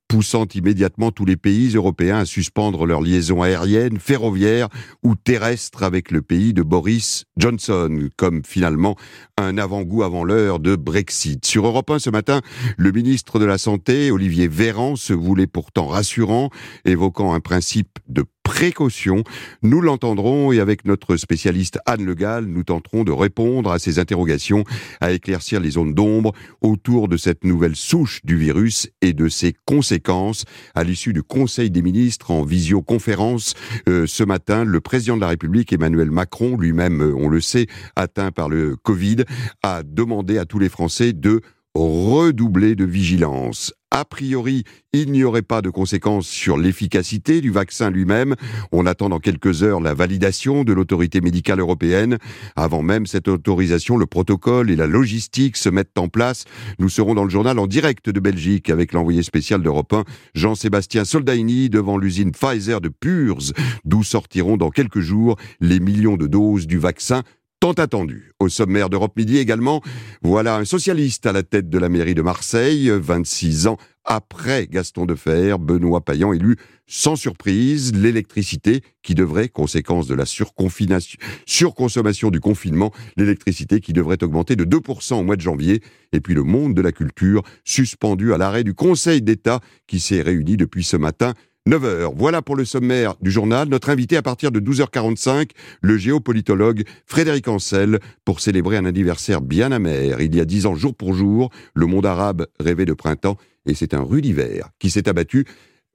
poussant 0.10 0.48
immédiatement 0.56 1.12
tous 1.12 1.24
les 1.24 1.38
pays 1.38 1.76
européens 1.76 2.18
à 2.18 2.26
suspendre 2.26 2.86
leurs 2.86 3.00
liaisons 3.00 3.44
aériennes, 3.44 4.00
ferroviaires 4.00 4.68
ou 5.04 5.16
terrestres 5.16 5.84
avec 5.84 6.12
le 6.12 6.22
pays 6.22 6.52
de 6.52 6.64
Boris 6.64 7.26
Johnson, 7.38 8.10
comme 8.18 8.42
finalement 8.44 8.98
un 9.38 9.58
avant-goût 9.58 10.04
avant 10.04 10.24
l'heure 10.24 10.60
de 10.60 10.76
Brexit. 10.76 11.46
Sur 11.46 11.68
Europe 11.68 11.92
1 11.92 12.00
ce 12.00 12.10
matin, 12.10 12.42
le 12.76 12.92
ministre 12.92 13.40
de 13.40 13.46
la 13.46 13.60
Santé, 13.60 14.10
Olivier 14.10 14.48
Véran, 14.48 14.96
se 14.96 15.14
voulait 15.14 15.48
pourtant 15.48 15.86
rassurant, 15.86 16.50
évoquant 16.86 17.34
un 17.34 17.40
principe 17.40 18.00
de 18.08 18.26
précaution. 18.50 19.24
Nous 19.62 19.80
l'entendrons 19.80 20.52
et 20.52 20.60
avec 20.60 20.84
notre 20.84 21.18
spécialiste 21.18 21.78
Anne 21.86 22.04
Le 22.04 22.16
Gall, 22.16 22.46
nous 22.46 22.64
tenterons 22.64 23.04
de 23.04 23.12
répondre 23.12 23.72
à 23.72 23.78
ces 23.78 24.00
interrogations, 24.00 24.64
à 25.02 25.12
éclaircir 25.12 25.60
les 25.60 25.70
zones 25.70 25.94
d'ombre 25.94 26.34
autour 26.62 27.08
de 27.10 27.16
cette 27.16 27.44
nouvelle 27.44 27.76
souche 27.76 28.22
du 28.24 28.38
virus 28.38 28.90
et 29.04 29.14
de 29.14 29.30
ses 29.30 29.54
conséquences. 29.66 30.46
À 30.74 30.84
l'issue 30.84 31.14
du 31.14 31.22
Conseil 31.22 31.70
des 31.70 31.84
ministres 31.84 32.32
en 32.32 32.44
visioconférence 32.44 33.54
euh, 33.88 34.08
ce 34.08 34.24
matin, 34.24 34.64
le 34.64 34.82
président 34.82 35.16
de 35.16 35.22
la 35.22 35.28
République, 35.28 35.72
Emmanuel 35.72 36.10
Macron, 36.10 36.58
lui-même, 36.58 37.04
euh, 37.04 37.14
on 37.16 37.30
le 37.30 37.42
sait, 37.42 37.68
atteint 37.96 38.32
par 38.32 38.50
le 38.50 38.76
Covid, 38.78 39.26
a 39.62 39.84
demandé 39.84 40.40
à 40.40 40.46
tous 40.46 40.58
les 40.58 40.70
Français 40.70 41.14
de 41.14 41.42
redoubler 41.76 42.76
de 42.76 42.86
vigilance. 42.86 43.74
A 43.92 44.06
priori, 44.06 44.66
il 44.94 45.12
n'y 45.12 45.24
aurait 45.24 45.42
pas 45.42 45.64
de 45.64 45.72
conséquences 45.72 46.28
sur 46.28 46.58
l'efficacité 46.58 47.42
du 47.42 47.50
vaccin 47.50 47.90
lui-même. 47.90 48.36
On 48.72 48.86
attend 48.86 49.10
dans 49.10 49.20
quelques 49.20 49.64
heures 49.64 49.82
la 49.82 49.96
validation 49.96 50.64
de 50.64 50.74
l'autorité 50.74 51.22
médicale 51.22 51.60
européenne. 51.60 52.20
Avant 52.56 52.84
même 52.84 53.08
cette 53.08 53.28
autorisation, 53.28 53.98
le 53.98 54.06
protocole 54.06 54.70
et 54.70 54.76
la 54.76 54.86
logistique 54.86 55.58
se 55.58 55.70
mettent 55.70 55.98
en 55.98 56.08
place. 56.08 56.46
Nous 56.78 56.90
serons 56.90 57.16
dans 57.16 57.24
le 57.24 57.32
journal 57.32 57.58
en 57.58 57.66
direct 57.66 58.12
de 58.12 58.20
Belgique 58.20 58.70
avec 58.70 58.94
l'envoyé 58.94 59.24
spécial 59.24 59.64
d'Europe 59.64 59.92
1, 59.92 60.04
Jean-Sébastien 60.36 61.04
Soldaini, 61.04 61.70
devant 61.70 61.98
l'usine 61.98 62.32
Pfizer 62.32 62.82
de 62.82 62.90
Purs, 62.90 63.54
d'où 63.86 64.04
sortiront 64.04 64.58
dans 64.58 64.70
quelques 64.70 65.00
jours 65.00 65.36
les 65.62 65.80
millions 65.80 66.16
de 66.16 66.28
doses 66.28 66.68
du 66.68 66.78
vaccin 66.78 67.24
tant 67.60 67.74
attendu. 67.74 68.32
Au 68.40 68.50
sommaire 68.50 68.90
d'Europe 68.90 69.14
Midi 69.18 69.38
également, 69.38 69.82
voilà 70.22 70.56
un 70.56 70.66
socialiste 70.66 71.26
à 71.26 71.34
la 71.34 71.44
tête 71.44 71.70
de 71.70 71.78
la 71.78 71.90
mairie 71.90 72.16
de 72.16 72.22
Marseille, 72.22 72.90
26 72.90 73.68
ans 73.68 73.78
après 74.06 74.68
Gaston 74.68 75.06
Defer, 75.06 75.56
Benoît 75.60 76.02
Payan 76.02 76.34
élu 76.34 76.56
sans 76.88 77.16
surprise, 77.16 77.94
l'électricité 77.94 78.82
qui 79.04 79.14
devrait, 79.14 79.48
conséquence 79.48 80.08
de 80.08 80.16
la 80.16 80.26
surconsommation 80.26 82.32
du 82.32 82.40
confinement, 82.40 82.92
l'électricité 83.16 83.80
qui 83.80 83.94
devrait 83.94 84.24
augmenter 84.24 84.56
de 84.56 84.66
2% 84.66 85.20
au 85.20 85.24
mois 85.24 85.36
de 85.36 85.42
janvier, 85.42 85.84
et 86.14 86.20
puis 86.20 86.34
le 86.34 86.42
monde 86.42 86.74
de 86.74 86.82
la 86.82 86.92
culture 86.92 87.44
suspendu 87.64 88.34
à 88.34 88.40
l'arrêt 88.40 88.64
du 88.64 88.74
Conseil 88.74 89.22
d'État 89.22 89.60
qui 89.86 90.00
s'est 90.00 90.24
réuni 90.24 90.58
depuis 90.58 90.84
ce 90.84 90.98
matin 90.98 91.36
9h. 91.68 92.14
Voilà 92.16 92.42
pour 92.42 92.56
le 92.56 92.66
sommaire 92.66 93.16
du 93.22 93.32
journal. 93.32 93.68
Notre 93.68 93.90
invité 93.90 94.18
à 94.18 94.22
partir 94.22 94.52
de 94.52 94.60
12h45, 94.60 95.52
le 95.82 95.98
géopolitologue 95.98 96.84
Frédéric 97.06 97.48
Ancel, 97.48 98.00
pour 98.26 98.40
célébrer 98.40 98.78
un 98.78 98.86
anniversaire 98.86 99.42
bien 99.42 99.72
amer. 99.72 100.22
Il 100.22 100.36
y 100.36 100.40
a 100.40 100.46
dix 100.46 100.66
ans, 100.66 100.76
jour 100.76 100.96
pour 100.96 101.14
jour, 101.14 101.50
le 101.74 101.86
monde 101.86 102.06
arabe 102.06 102.48
rêvait 102.60 102.86
de 102.86 102.94
printemps 102.94 103.38
et 103.66 103.74
c'est 103.74 103.94
un 103.94 104.02
rude 104.02 104.26
hiver 104.26 104.70
qui 104.80 104.90
s'est 104.90 105.08
abattu. 105.08 105.46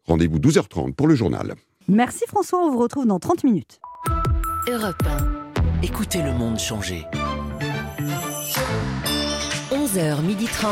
Rendez-vous 0.04 0.38
12h30 0.38 0.92
pour 0.92 1.08
le 1.08 1.14
journal. 1.14 1.54
Merci 1.88 2.24
François, 2.28 2.60
on 2.60 2.70
vous 2.70 2.78
retrouve 2.78 3.06
dans 3.06 3.18
30 3.18 3.44
minutes. 3.44 3.80
Europe 4.68 5.02
1. 5.06 5.82
Écoutez 5.82 6.22
le 6.22 6.32
monde 6.32 6.58
changer. 6.58 7.04
11h30. 9.70 10.66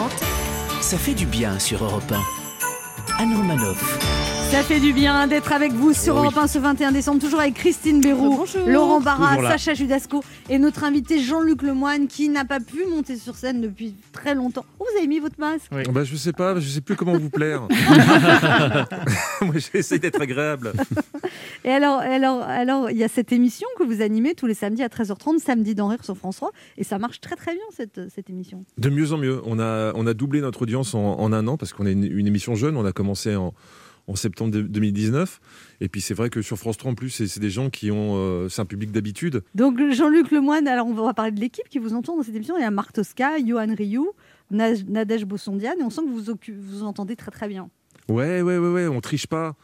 Ça 0.80 0.96
fait 0.96 1.14
du 1.14 1.26
bien 1.26 1.58
sur 1.58 1.84
Europe 1.84 2.10
1. 2.10 3.22
Anne 3.22 3.36
Romanoff. 3.36 4.31
Ça 4.52 4.62
fait 4.62 4.80
du 4.80 4.92
bien 4.92 5.28
d'être 5.28 5.50
avec 5.50 5.72
vous 5.72 5.94
sur 5.94 6.14
Europe 6.14 6.36
1 6.36 6.46
ce 6.46 6.58
21 6.58 6.92
décembre, 6.92 7.22
toujours 7.22 7.40
avec 7.40 7.54
Christine 7.54 8.02
Béroux, 8.02 8.44
Laurent 8.66 9.00
Barra. 9.00 9.40
Sacha 9.48 9.72
Judasco 9.72 10.22
et 10.50 10.58
notre 10.58 10.84
invité 10.84 11.20
Jean-Luc 11.20 11.62
Lemoine 11.62 12.06
qui 12.06 12.28
n'a 12.28 12.44
pas 12.44 12.60
pu 12.60 12.84
monter 12.84 13.16
sur 13.16 13.34
scène 13.34 13.62
depuis 13.62 13.94
très 14.12 14.34
longtemps. 14.34 14.66
Oh, 14.78 14.84
vous 14.84 14.98
avez 14.98 15.06
mis 15.06 15.20
votre 15.20 15.40
masque 15.40 15.72
Bah, 15.90 16.04
je 16.04 16.16
sais 16.16 16.34
pas, 16.34 16.60
je 16.60 16.68
sais 16.68 16.82
plus 16.82 16.96
comment 16.96 17.16
vous 17.16 17.30
plaire. 17.30 17.62
Moi, 19.40 19.54
j'essaie 19.72 19.98
d'être 19.98 20.20
agréable. 20.20 20.74
Et 21.64 21.70
alors, 21.70 22.00
alors, 22.00 22.42
alors, 22.42 22.90
il 22.90 22.98
y 22.98 23.04
a 23.04 23.08
cette 23.08 23.32
émission 23.32 23.66
que 23.78 23.84
vous 23.84 24.02
animez 24.02 24.34
tous 24.34 24.46
les 24.46 24.54
samedis 24.54 24.82
à 24.82 24.88
13h30, 24.88 25.38
samedi 25.38 25.74
dans 25.74 25.88
Rire 25.88 26.04
sur 26.04 26.18
France 26.18 26.36
3, 26.36 26.50
et 26.76 26.84
ça 26.84 26.98
marche 26.98 27.22
très 27.22 27.36
très 27.36 27.54
bien 27.54 27.64
cette, 27.74 28.10
cette 28.14 28.28
émission. 28.28 28.66
De 28.76 28.90
mieux 28.90 29.14
en 29.14 29.16
mieux. 29.16 29.40
On 29.46 29.58
a, 29.58 29.92
on 29.94 30.06
a 30.06 30.12
doublé 30.12 30.42
notre 30.42 30.60
audience 30.60 30.94
en, 30.94 31.18
en 31.18 31.32
un 31.32 31.48
an 31.48 31.56
parce 31.56 31.72
qu'on 31.72 31.86
est 31.86 31.92
une, 31.92 32.04
une 32.04 32.26
émission 32.26 32.54
jeune. 32.54 32.76
On 32.76 32.84
a 32.84 32.92
commencé 32.92 33.34
en, 33.34 33.54
en 34.08 34.14
septembre 34.16 34.50
de- 34.52 34.62
2019. 34.62 35.40
Et 35.80 35.88
puis 35.88 36.00
c'est 36.00 36.14
vrai 36.14 36.28
que 36.30 36.42
sur 36.42 36.56
France 36.58 36.76
3 36.76 36.92
en 36.92 36.94
plus, 36.94 37.10
c'est 37.10 37.38
des 37.40 37.50
gens 37.50 37.70
qui 37.70 37.90
ont. 37.90 38.14
euh, 38.16 38.48
c'est 38.48 38.60
un 38.60 38.66
public 38.66 38.90
d'habitude. 38.92 39.42
Donc 39.54 39.78
Jean-Luc 39.92 40.30
Lemoine, 40.30 40.66
alors 40.68 40.86
on 40.86 40.94
va 40.94 41.14
parler 41.14 41.32
de 41.32 41.40
l'équipe 41.40 41.68
qui 41.68 41.78
vous 41.78 41.94
entoure 41.94 42.16
dans 42.16 42.22
cette 42.22 42.34
émission. 42.34 42.56
Il 42.58 42.62
y 42.62 42.64
a 42.64 42.70
Marc 42.70 42.92
Tosca, 42.92 43.38
Johan 43.44 43.74
Rioux, 43.76 44.10
Nadège 44.50 45.24
Bossondiane, 45.24 45.76
et 45.80 45.82
on 45.82 45.90
sent 45.90 46.02
que 46.02 46.52
vous 46.52 46.62
vous 46.62 46.82
entendez 46.82 47.16
très 47.16 47.30
très 47.30 47.48
bien. 47.48 47.70
Ouais, 48.08 48.42
ouais, 48.42 48.58
ouais, 48.58 48.68
ouais, 48.72 48.86
on 48.88 49.00
triche 49.00 49.26
pas. 49.26 49.54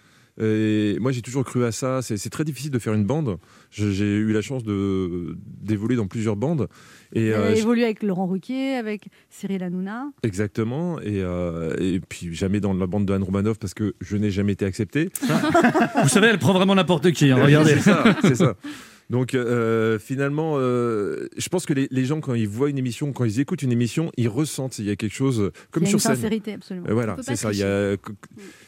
Et 0.41 0.97
moi, 1.01 1.11
j'ai 1.11 1.20
toujours 1.20 1.45
cru 1.45 1.64
à 1.64 1.72
ça. 1.72 2.01
C'est 2.01 2.30
très 2.30 2.45
difficile 2.45 2.70
de 2.70 2.78
faire 2.78 2.95
une 2.95 3.05
bande. 3.05 3.39
J'ai 3.72 4.05
eu 4.18 4.32
la 4.32 4.41
chance 4.41 4.62
de 4.62 5.36
d'évoluer 5.45 5.97
dans 5.97 6.07
plusieurs 6.07 6.36
bandes. 6.36 6.68
Et 7.14 7.28
Elle 7.28 7.34
a 7.34 7.38
euh, 7.38 7.54
évolué 7.54 7.84
avec 7.84 8.02
Laurent 8.02 8.26
Ruquier, 8.26 8.74
avec 8.76 9.09
Cyril 9.30 9.62
Hanouna. 9.62 10.09
exactement. 10.22 11.00
Et, 11.00 11.22
euh, 11.22 11.74
et 11.80 12.00
puis 12.00 12.34
jamais 12.34 12.61
dans 12.61 12.74
la 12.74 12.86
bande 12.86 13.06
de 13.06 13.12
Anne 13.12 13.22
Romanoff 13.22 13.59
parce 13.59 13.74
que 13.74 13.94
je 14.00 14.16
n'ai 14.16 14.30
jamais 14.30 14.52
été 14.52 14.64
accepté. 14.64 15.11
Vous 16.02 16.09
savez, 16.09 16.28
elle 16.28 16.38
prend 16.38 16.52
vraiment 16.52 16.74
n'importe 16.74 17.11
qui. 17.12 17.30
hein, 17.30 17.38
regardez. 17.42 17.76
C'est 18.22 18.34
ça. 18.34 18.54
Donc 19.11 19.32
euh, 19.34 19.98
finalement, 19.98 20.56
euh, 20.59 21.28
je 21.38 21.48
pense 21.48 21.64
que 21.64 21.72
les, 21.72 21.88
les 21.90 22.04
gens 22.04 22.20
quand 22.20 22.34
ils 22.34 22.46
voient 22.46 22.68
une 22.68 22.76
émission, 22.76 23.11
quand 23.14 23.24
ils 23.24 23.40
écoutent 23.40 23.62
une 23.62 23.72
émission, 23.72 24.12
ils 24.18 24.28
ressentent 24.28 24.78
il 24.78 24.84
y 24.84 24.90
a 24.90 24.96
quelque 24.96 25.14
chose 25.14 25.50
comme 25.70 25.84
il 25.84 25.86
y 25.86 25.88
a 25.88 25.90
sur 25.90 25.96
une 25.96 26.00
scène. 26.02 26.14
sincérité, 26.16 26.52
absolument. 26.52 26.86
Euh, 26.90 26.92
Voilà, 26.92 27.16
c'est 27.22 27.34
ça. 27.36 27.50
Il 27.52 27.59
y 27.59 27.62
a, 27.62 27.96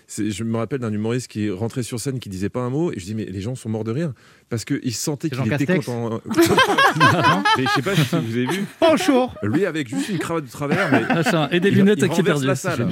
c'est- 0.06 0.30
je 0.30 0.42
me 0.44 0.56
rappelle 0.56 0.78
d'un 0.78 0.92
humoriste 0.94 1.28
qui 1.28 1.50
rentrait 1.50 1.82
sur 1.82 2.00
scène, 2.00 2.18
qui 2.20 2.30
disait 2.30 2.48
pas 2.48 2.60
un 2.60 2.70
mot, 2.70 2.90
et 2.90 2.98
je 2.98 3.04
dis 3.04 3.14
mais 3.14 3.26
les 3.26 3.42
gens 3.42 3.54
sont 3.54 3.68
morts 3.68 3.84
de 3.84 3.90
rire 3.90 4.14
parce 4.48 4.64
qu'ils 4.64 4.94
sentaient 4.94 5.28
qu'il 5.28 5.52
était 5.52 5.66
content. 5.76 6.22
je 7.58 7.66
sais 7.74 7.82
pas 7.82 7.94
si 7.94 8.02
vous 8.10 8.16
avez 8.16 8.46
vu. 8.46 8.64
Bonjour 8.80 9.34
Lui 9.42 9.66
avec 9.66 9.88
juste 9.88 10.08
une 10.08 10.18
cravate 10.18 10.46
de 10.46 10.50
travers, 10.50 10.90
mais 10.90 11.02
Machin, 11.16 11.48
Et 11.52 11.60
des 11.60 11.68
il- 11.68 11.74
lunettes 11.74 11.98
il 12.00 12.08
qui 12.08 12.22
perdu. 12.22 12.46
la 12.46 12.54
salle. 12.56 12.88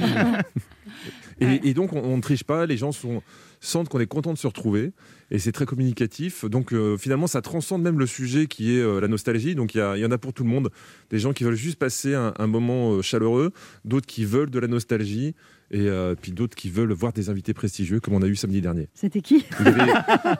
Et, 1.41 1.69
et 1.69 1.73
donc 1.73 1.93
on, 1.93 1.99
on 2.03 2.17
ne 2.17 2.21
triche 2.21 2.43
pas, 2.43 2.65
les 2.65 2.75
gens 2.77 2.91
sont, 2.91 3.23
sentent 3.59 3.89
qu'on 3.89 3.99
est 3.99 4.07
content 4.07 4.33
de 4.33 4.37
se 4.37 4.47
retrouver 4.47 4.93
et 5.31 5.39
c'est 5.39 5.51
très 5.51 5.65
communicatif. 5.65 6.45
Donc 6.45 6.73
euh, 6.73 6.97
finalement 6.97 7.27
ça 7.27 7.41
transcende 7.41 7.81
même 7.81 7.99
le 7.99 8.05
sujet 8.05 8.47
qui 8.47 8.75
est 8.75 8.81
euh, 8.81 8.99
la 8.99 9.07
nostalgie. 9.07 9.55
Donc 9.55 9.75
il 9.75 9.77
y, 9.77 9.99
y 9.99 10.05
en 10.05 10.11
a 10.11 10.17
pour 10.17 10.33
tout 10.33 10.43
le 10.43 10.49
monde. 10.49 10.69
Des 11.09 11.19
gens 11.19 11.33
qui 11.33 11.43
veulent 11.43 11.55
juste 11.55 11.77
passer 11.77 12.15
un, 12.15 12.33
un 12.37 12.47
moment 12.47 12.93
euh, 12.93 13.01
chaleureux, 13.01 13.51
d'autres 13.85 14.07
qui 14.07 14.25
veulent 14.25 14.49
de 14.49 14.59
la 14.59 14.67
nostalgie 14.67 15.35
et 15.71 15.81
euh, 15.87 16.15
puis 16.19 16.31
d'autres 16.31 16.55
qui 16.55 16.69
veulent 16.69 16.91
voir 16.93 17.13
des 17.13 17.29
invités 17.29 17.53
prestigieux 17.53 17.99
comme 17.99 18.13
on 18.15 18.21
a 18.21 18.27
eu 18.27 18.35
samedi 18.35 18.61
dernier. 18.61 18.89
C'était 18.93 19.21
qui 19.21 19.45
Il 19.59 19.65
y 19.65 19.69
avait, 19.69 19.91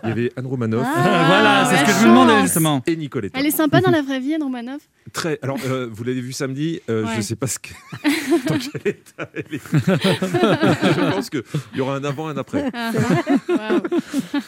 il 0.03 0.09
y 0.09 0.11
avait 0.11 0.32
Anne 0.36 0.47
Romanoff 0.47 0.86
Ah, 0.86 1.25
voilà, 1.27 1.65
c'est 1.69 1.77
ce 1.77 1.86
que 1.86 1.99
je 2.01 2.05
me 2.05 2.09
demandais 2.11 2.41
justement. 2.41 2.82
et 2.88 2.95
Nicoletta. 2.95 3.39
Elle 3.39 3.45
est 3.45 3.51
sympa 3.51 3.82
dans 3.82 3.91
la 3.91 4.01
vraie 4.01 4.19
vie, 4.19 4.34
Anne 4.34 4.43
Romanoff. 4.43 4.82
Très. 5.13 5.39
Alors, 5.41 5.57
euh, 5.67 5.88
vous 5.91 6.03
l'avez 6.03 6.21
vu 6.21 6.32
samedi. 6.34 6.82
euh, 6.89 7.05
Ouais. 7.05 7.15
Je 7.17 7.21
sais 7.21 7.36
pas 7.36 7.47
ce 7.47 7.59
que. 7.59 7.69
dans 8.47 8.57
quel 8.57 8.82
état 8.93 9.30
elle 9.34 9.45
est. 9.55 9.61
je 9.73 11.11
pense 11.11 11.30
qu'il 11.30 11.43
y 11.75 11.82
aura 11.82 11.95
un 11.95 12.03
avant, 12.03 12.27
un 12.27 12.38
après. 12.38 12.69
Ah. 12.73 12.91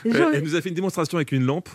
Et 0.06 0.10
Elle, 0.10 0.44
nous 0.44 0.56
a 0.56 0.62
fait 0.62 0.70
une 0.70 0.76
démonstration 0.76 1.18
avec 1.18 1.32
une 1.32 1.46
lampe. 1.46 1.70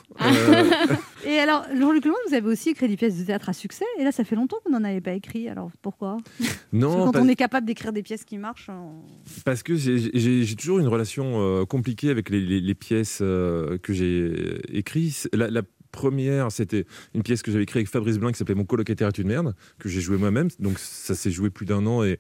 Euh, 1.27 1.31
Et 1.31 1.39
alors, 1.39 1.65
Jean-Luc 1.77 2.05
Lemoine, 2.05 2.21
vous 2.29 2.35
avez 2.35 2.47
aussi 2.49 2.71
écrit 2.71 2.89
des 2.89 2.97
pièces 2.97 3.19
de 3.19 3.25
théâtre 3.25 3.49
à 3.49 3.53
succès, 3.53 3.85
et 3.99 4.05
là, 4.05 4.13
ça 4.13 4.25
fait 4.25 4.37
longtemps 4.37 4.57
que 4.65 4.71
vous 4.71 4.75
n'en 4.79 4.85
avez 4.85 5.01
pas 5.01 5.13
écrit. 5.13 5.49
Alors 5.49 5.71
pourquoi? 5.83 6.19
Parce 6.39 6.51
que 6.53 6.77
non, 6.77 7.11
quand 7.11 7.19
on 7.21 7.29
est 7.29 7.37
capable 7.37 7.67
d'écrire 7.67 7.93
des 7.93 8.03
pièces 8.03 8.25
qui 8.25 8.39
marchent, 8.39 8.69
on- 8.69 9.03
parce 9.45 9.63
que 9.63 9.75
j'ai- 9.75 10.55
toujours 10.57 10.79
une 10.79 10.89
relation 10.89 11.41
euh, 11.41 11.65
compliquée 11.65 12.11
avec 12.11 12.31
les, 12.31 12.41
les- 12.41 12.61
les 12.61 12.75
pièces 12.75 13.19
euh, 13.23 13.77
que 13.79 13.93
j'ai 13.93 14.59
écrites. 14.77 15.29
La, 15.33 15.51
la 15.51 15.63
première, 15.93 16.51
c'était 16.53 16.85
une 17.15 17.23
pièce 17.23 17.43
que 17.43 17.51
j'avais 17.51 17.63
écrite 17.65 17.77
avec 17.77 17.89
Fabrice 17.89 18.19
Blin 18.19 18.31
qui 18.33 18.39
s'appelait 18.39 18.55
Mon 18.55 18.65
colocataire 18.65 19.09
est 19.09 19.19
une 19.19 19.29
merde, 19.29 19.55
que 19.79 19.89
j'ai 19.89 20.01
joué 20.01 20.17
moi-même. 20.19 20.49
Donc 20.61 20.79
ça 20.79 21.15
s'est 21.15 21.31
joué 21.31 21.51
plus 21.51 21.67
d'un 21.67 21.87
an 21.87 22.05
et, 22.05 22.19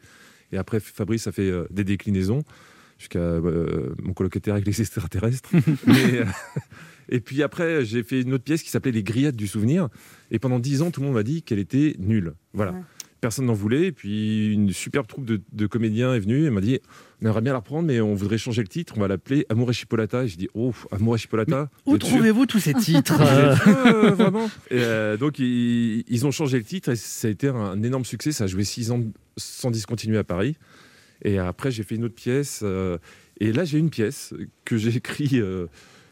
et 0.52 0.56
après 0.58 0.80
Fabrice 0.80 1.26
a 1.26 1.32
fait 1.32 1.50
euh, 1.50 1.66
des 1.70 1.84
déclinaisons 1.84 2.42
jusqu'à 2.98 3.18
euh, 3.18 3.94
Mon 4.02 4.14
colocataire 4.14 4.54
avec 4.54 4.66
les 4.66 4.80
extraterrestres. 4.80 5.50
Mais, 5.86 6.20
euh, 6.20 6.24
et 7.08 7.20
puis 7.20 7.42
après, 7.42 7.84
j'ai 7.84 8.02
fait 8.02 8.22
une 8.22 8.34
autre 8.34 8.44
pièce 8.44 8.62
qui 8.62 8.70
s'appelait 8.70 8.92
Les 8.92 9.02
grillades 9.02 9.36
du 9.36 9.46
souvenir. 9.46 9.88
Et 10.30 10.38
pendant 10.38 10.58
dix 10.58 10.82
ans, 10.82 10.90
tout 10.90 11.00
le 11.00 11.06
monde 11.06 11.14
m'a 11.16 11.22
dit 11.22 11.42
qu'elle 11.42 11.58
était 11.58 11.94
nulle. 11.98 12.34
Voilà. 12.52 12.72
Ouais. 12.72 12.80
Personne 13.20 13.46
n'en 13.46 13.54
voulait. 13.54 13.86
Et 13.86 13.92
puis 13.92 14.52
une 14.52 14.72
superbe 14.72 15.06
troupe 15.06 15.24
de, 15.24 15.40
de 15.52 15.66
comédiens 15.66 16.14
est 16.14 16.20
venue 16.20 16.44
et 16.44 16.50
m'a 16.50 16.60
dit 16.60 16.80
on 17.22 17.26
aimerait 17.26 17.40
bien 17.40 17.52
la 17.52 17.60
reprendre, 17.60 17.86
mais 17.88 18.00
on 18.00 18.14
voudrait 18.14 18.38
changer 18.38 18.60
le 18.62 18.68
titre. 18.68 18.94
On 18.96 19.00
va 19.00 19.08
l'appeler 19.08 19.46
Amour 19.48 19.70
et 19.70 19.72
Chipolata. 19.72 20.24
Et 20.24 20.28
je 20.28 20.36
dis 20.36 20.48
oh, 20.54 20.72
Amour 20.92 21.14
et 21.14 21.18
Chipolata. 21.18 21.70
Où 21.86 21.96
trouvez-vous 21.96 22.46
tous 22.46 22.58
ces 22.60 22.74
titres 22.74 23.18
euh, 23.20 23.56
euh, 23.66 24.10
vraiment 24.10 24.46
Et, 24.70 24.74
euh, 24.74 25.16
Donc 25.16 25.38
ils, 25.38 26.04
ils 26.08 26.26
ont 26.26 26.30
changé 26.30 26.58
le 26.58 26.64
titre 26.64 26.90
et 26.90 26.96
ça 26.96 27.28
a 27.28 27.30
été 27.30 27.48
un 27.48 27.82
énorme 27.82 28.04
succès. 28.04 28.32
Ça 28.32 28.44
a 28.44 28.46
joué 28.46 28.64
six 28.64 28.90
ans 28.90 29.02
sans 29.36 29.70
discontinuer 29.70 30.18
à 30.18 30.24
Paris. 30.24 30.56
Et 31.22 31.38
après, 31.38 31.70
j'ai 31.70 31.82
fait 31.82 31.94
une 31.94 32.04
autre 32.04 32.14
pièce. 32.14 32.60
euh, 32.62 32.98
et 33.40 33.52
là, 33.52 33.64
j'ai 33.64 33.78
une 33.78 33.90
pièce 33.90 34.34
que 34.64 34.76
j'ai 34.76 34.96
écrite, 34.96 35.32
euh, 35.34 35.66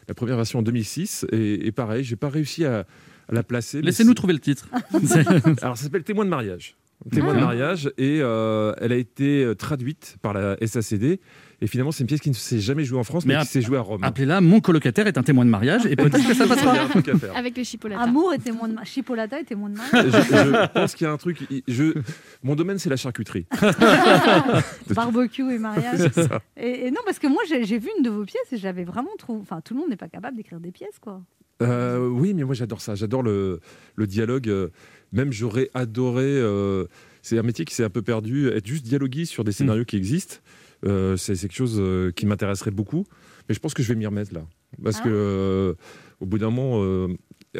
la 0.07 0.13
première 0.13 0.35
version 0.35 0.59
en 0.59 0.61
2006. 0.61 1.25
Et, 1.31 1.67
et 1.67 1.71
pareil, 1.71 2.03
j'ai 2.03 2.15
pas 2.15 2.29
réussi 2.29 2.65
à, 2.65 2.85
à 3.29 3.33
la 3.33 3.43
placer. 3.43 3.81
Laissez-nous 3.81 4.13
trouver 4.13 4.33
le 4.33 4.39
titre. 4.39 4.67
Alors, 5.61 5.77
ça 5.77 5.83
s'appelle 5.83 6.03
Témoin 6.03 6.25
de 6.25 6.29
mariage. 6.29 6.75
Témoin 7.11 7.33
de 7.33 7.39
mariage. 7.39 7.91
Et 7.97 8.19
euh, 8.21 8.73
elle 8.79 8.91
a 8.91 8.97
été 8.97 9.43
euh, 9.43 9.55
traduite 9.55 10.17
par 10.21 10.33
la 10.33 10.57
SACD. 10.65 11.19
Et 11.61 11.67
finalement, 11.67 11.91
c'est 11.91 12.01
une 12.03 12.07
pièce 12.07 12.19
qui 12.21 12.29
ne 12.29 12.33
s'est 12.35 12.59
jamais 12.59 12.83
jouée 12.83 12.99
en 12.99 13.03
France, 13.03 13.25
mais, 13.25 13.35
Mais 13.35 13.41
qui 13.41 13.47
s'est 13.47 13.61
jouée 13.61 13.77
à 13.77 13.81
Rome. 13.81 14.03
Appelez-la 14.03 14.41
Mon 14.41 14.59
colocataire 14.59 15.07
est 15.07 15.17
un 15.17 15.23
témoin 15.23 15.45
de 15.45 15.49
mariage 15.49 15.85
et 15.85 15.95
peut-être 15.95 16.27
que 16.27 16.33
ça 16.33 16.45
Il 16.45 16.49
y 16.49 16.51
a 16.51 16.55
passera. 16.55 16.81
un 16.83 16.87
truc 16.89 17.07
à 17.09 17.17
faire. 17.17 17.35
Avec 17.37 17.57
le 17.57 17.63
chipolata. 17.63 18.01
Amour 18.01 18.33
et 18.33 18.39
témoin 18.39 18.67
de. 18.67 18.75
Chipolata 18.83 19.39
et 19.39 19.43
témoin 19.45 19.69
de 19.69 19.77
mariage. 19.77 20.11
je 20.11 20.67
pense 20.73 20.95
qu'il 20.95 21.05
y 21.05 21.09
a 21.09 21.13
un 21.13 21.17
truc. 21.17 21.39
Je, 21.67 21.93
mon 22.43 22.55
domaine, 22.55 22.77
c'est 22.77 22.89
la 22.89 22.97
charcuterie. 22.97 23.45
Barbecue 24.89 25.51
et 25.53 25.57
mariage. 25.59 26.09
C'est 26.13 26.23
ça. 26.27 26.41
Et, 26.57 26.87
et 26.87 26.91
non, 26.91 27.01
parce 27.05 27.19
que 27.19 27.27
moi, 27.27 27.41
j'ai 27.47 27.77
vu 27.79 27.89
une 27.97 28.03
de 28.03 28.09
vos 28.09 28.25
pièces 28.25 28.51
et 28.51 28.57
j'avais 28.57 28.83
vraiment 28.83 29.11
trouvé. 29.17 29.39
Enfin, 29.41 29.61
tout 29.61 29.73
le 29.73 29.79
monde 29.81 29.89
n'est 29.89 29.95
pas 29.97 30.07
capable 30.09 30.37
d'écrire 30.37 30.59
des 30.59 30.71
pièces, 30.71 30.99
quoi. 30.99 31.21
Euh, 31.61 32.07
oui, 32.09 32.33
mais 32.33 32.43
moi 32.43 32.53
j'adore 32.53 32.81
ça. 32.81 32.95
J'adore 32.95 33.23
le, 33.23 33.61
le 33.95 34.07
dialogue. 34.07 34.49
euh, 34.49 34.69
Même 35.13 35.31
j'aurais 35.31 35.69
adoré. 35.73 36.23
euh, 36.25 36.85
c'est 37.21 37.39
un 37.39 37.43
métier 37.43 37.63
qui 37.63 37.73
s'est 37.73 37.85
un 37.85 37.89
peu 37.89 38.01
perdu. 38.01 38.49
Être 38.49 38.67
juste 38.67 38.83
dialoguiste 38.85 39.31
sur 39.31 39.43
des 39.45 39.53
scénarios 39.53 39.85
qui 39.85 39.95
existent, 39.95 40.35
euh, 40.85 41.15
c'est 41.17 41.35
quelque 41.37 41.53
chose 41.55 41.77
euh, 41.79 42.11
qui 42.11 42.25
m'intéresserait 42.25 42.71
beaucoup. 42.71 43.05
Mais 43.47 43.55
je 43.55 43.59
pense 43.59 43.73
que 43.73 43.83
je 43.83 43.89
vais 43.89 43.95
m'y 43.95 44.05
remettre 44.07 44.33
là. 44.33 44.41
Parce 44.83 44.97
Ah. 44.99 45.03
que 45.03 45.09
euh, 45.11 45.73
au 46.19 46.25
bout 46.25 46.37
d'un 46.39 46.49
moment. 46.49 46.81
euh, 46.83 47.07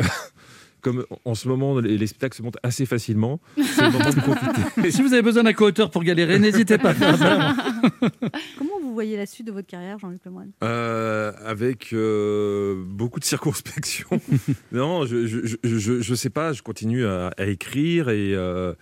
Comme 0.81 1.03
en 1.25 1.33
ce 1.33 1.47
moment, 1.47 1.79
les, 1.79 1.97
les 1.97 2.05
spectacles 2.05 2.37
se 2.37 2.43
montent 2.43 2.59
assez 2.61 2.85
facilement, 2.85 3.41
c'est 3.57 3.81
le 3.85 3.91
moment 3.91 4.11
de 4.11 4.19
profiter. 4.21 4.91
Si 4.91 5.01
vous 5.01 5.13
avez 5.13 5.23
besoin 5.23 5.41
d'un 5.41 5.53
co-auteur 5.53 5.89
pour 5.89 6.03
galérer, 6.03 6.37
n'hésitez 6.37 6.77
pas 6.77 6.89
à 6.89 6.93
faire 6.93 7.17
ça. 7.17 7.55
Comment 8.59 8.79
vous 8.83 8.93
voyez 8.93 9.17
la 9.17 9.25
suite 9.25 9.47
de 9.47 9.51
votre 9.51 9.65
carrière, 9.65 9.97
Jean-Luc 9.97 10.23
Lemoyne? 10.25 10.51
Euh, 10.63 11.31
avec 11.43 11.91
euh, 11.91 12.83
beaucoup 12.85 13.19
de 13.19 13.25
circonspection. 13.25 14.07
non, 14.71 15.07
je, 15.07 15.25
je, 15.25 15.39
je, 15.47 15.55
je, 15.63 16.01
je 16.01 16.13
sais 16.15 16.29
pas, 16.29 16.53
je 16.53 16.61
continue 16.61 17.03
à, 17.07 17.31
à 17.35 17.45
écrire 17.47 18.09
et, 18.09 18.35
euh, 18.35 18.75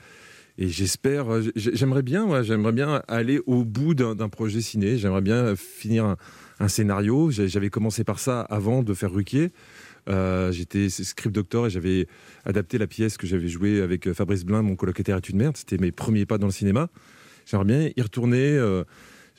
et 0.58 0.68
j'espère, 0.68 1.42
j- 1.42 1.52
j'aimerais 1.56 2.04
bien, 2.04 2.44
j'aimerais 2.44 2.72
bien 2.72 3.02
aller 3.08 3.42
au 3.46 3.64
bout 3.64 3.94
d'un 3.96 4.30
projet 4.30 4.62
ciné, 4.62 4.98
j'aimerais 4.98 5.22
bien 5.22 5.56
finir 5.56 6.16
un, 6.60 6.68
scénario. 6.68 7.30
J'avais 7.32 7.70
commencé 7.70 8.04
par 8.04 8.20
ça 8.20 8.42
avant 8.42 8.84
de 8.84 8.94
faire 8.94 9.12
Ruquier. 9.12 9.52
Euh, 10.10 10.52
J'étais 10.52 10.90
script 10.90 11.34
doctor 11.34 11.68
et 11.68 11.70
j'avais 11.70 12.08
adapté 12.46 12.78
la 12.78 12.88
pièce 12.88 13.18
que 13.18 13.26
j'avais 13.28 13.48
jouée 13.48 13.82
avec 13.82 14.12
Fabrice 14.14 14.46
Blin, 14.46 14.62
Mon 14.62 14.76
colocataire 14.76 15.18
est 15.18 15.30
une 15.30 15.38
merde. 15.38 15.58
C'était 15.58 15.78
mes 15.78 15.92
premiers 15.92 16.26
pas 16.26 16.38
dans 16.38 16.48
le 16.48 16.54
cinéma. 16.54 16.90
J'aimerais 17.46 17.66
bien 17.66 17.90
y 17.98 18.02
retourner. 18.02 18.56
euh, 18.58 18.84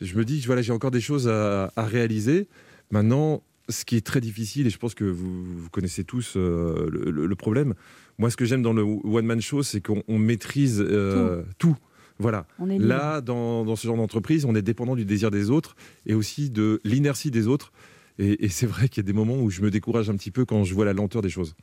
je 0.03 0.17
me 0.17 0.25
dis 0.25 0.41
voilà, 0.41 0.61
j'ai 0.62 0.73
encore 0.73 0.91
des 0.91 1.01
choses 1.01 1.29
à, 1.29 1.73
à 1.77 1.85
réaliser. 1.85 2.49
Maintenant, 2.91 3.43
ce 3.69 3.85
qui 3.85 3.97
est 3.97 4.05
très 4.05 4.21
difficile, 4.21 4.67
et 4.67 4.71
je 4.71 4.79
pense 4.79 4.95
que 4.95 5.05
vous, 5.05 5.45
vous 5.45 5.71
connaissez 5.71 6.05
tous 6.05 6.35
euh, 6.37 6.89
le, 6.91 7.11
le- 7.11 7.27
le 7.27 7.35
problème, 7.37 7.75
moi, 8.19 8.31
ce 8.31 8.37
que 8.37 8.45
j'aime 8.45 8.62
dans 8.62 8.73
le 8.73 8.83
one-man 8.83 9.41
show, 9.41 9.62
c'est 9.62 9.81
qu'on 9.81 10.03
on 10.09 10.19
maîtrise 10.19 10.81
euh, 10.81 11.43
tout. 11.59 11.77
Voilà. 12.19 12.47
On 12.61 12.69
est 12.71 12.75
libre. 12.75 12.87
Là, 12.87 13.21
dans, 13.21 13.65
dans 13.65 13.75
ce 13.75 13.87
genre 13.87 13.97
d'entreprise, 13.97 14.45
on 14.45 14.55
est 14.55 14.62
dépendant 14.62 14.95
du 14.95 15.05
désir 15.05 15.31
des 15.33 15.51
autres 15.51 15.75
et 16.07 16.15
aussi 16.15 16.51
de 16.51 16.81
l'inertie 16.85 17.31
des 17.33 17.49
autres. 17.49 17.73
Et, 18.19 18.45
et 18.45 18.49
c'est 18.49 18.67
vrai 18.67 18.89
qu'il 18.89 19.03
y 19.03 19.05
a 19.05 19.09
des 19.09 19.12
moments 19.12 19.41
où 19.41 19.51
je 19.51 19.61
me 19.62 19.71
décourage 19.71 20.09
un 20.09 20.17
petit 20.17 20.31
peu 20.31 20.45
quand 20.45 20.62
je 20.62 20.73
vois 20.75 20.85
la 20.85 20.93
lenteur 20.93 21.23
des 21.23 21.29
choses. 21.31 21.57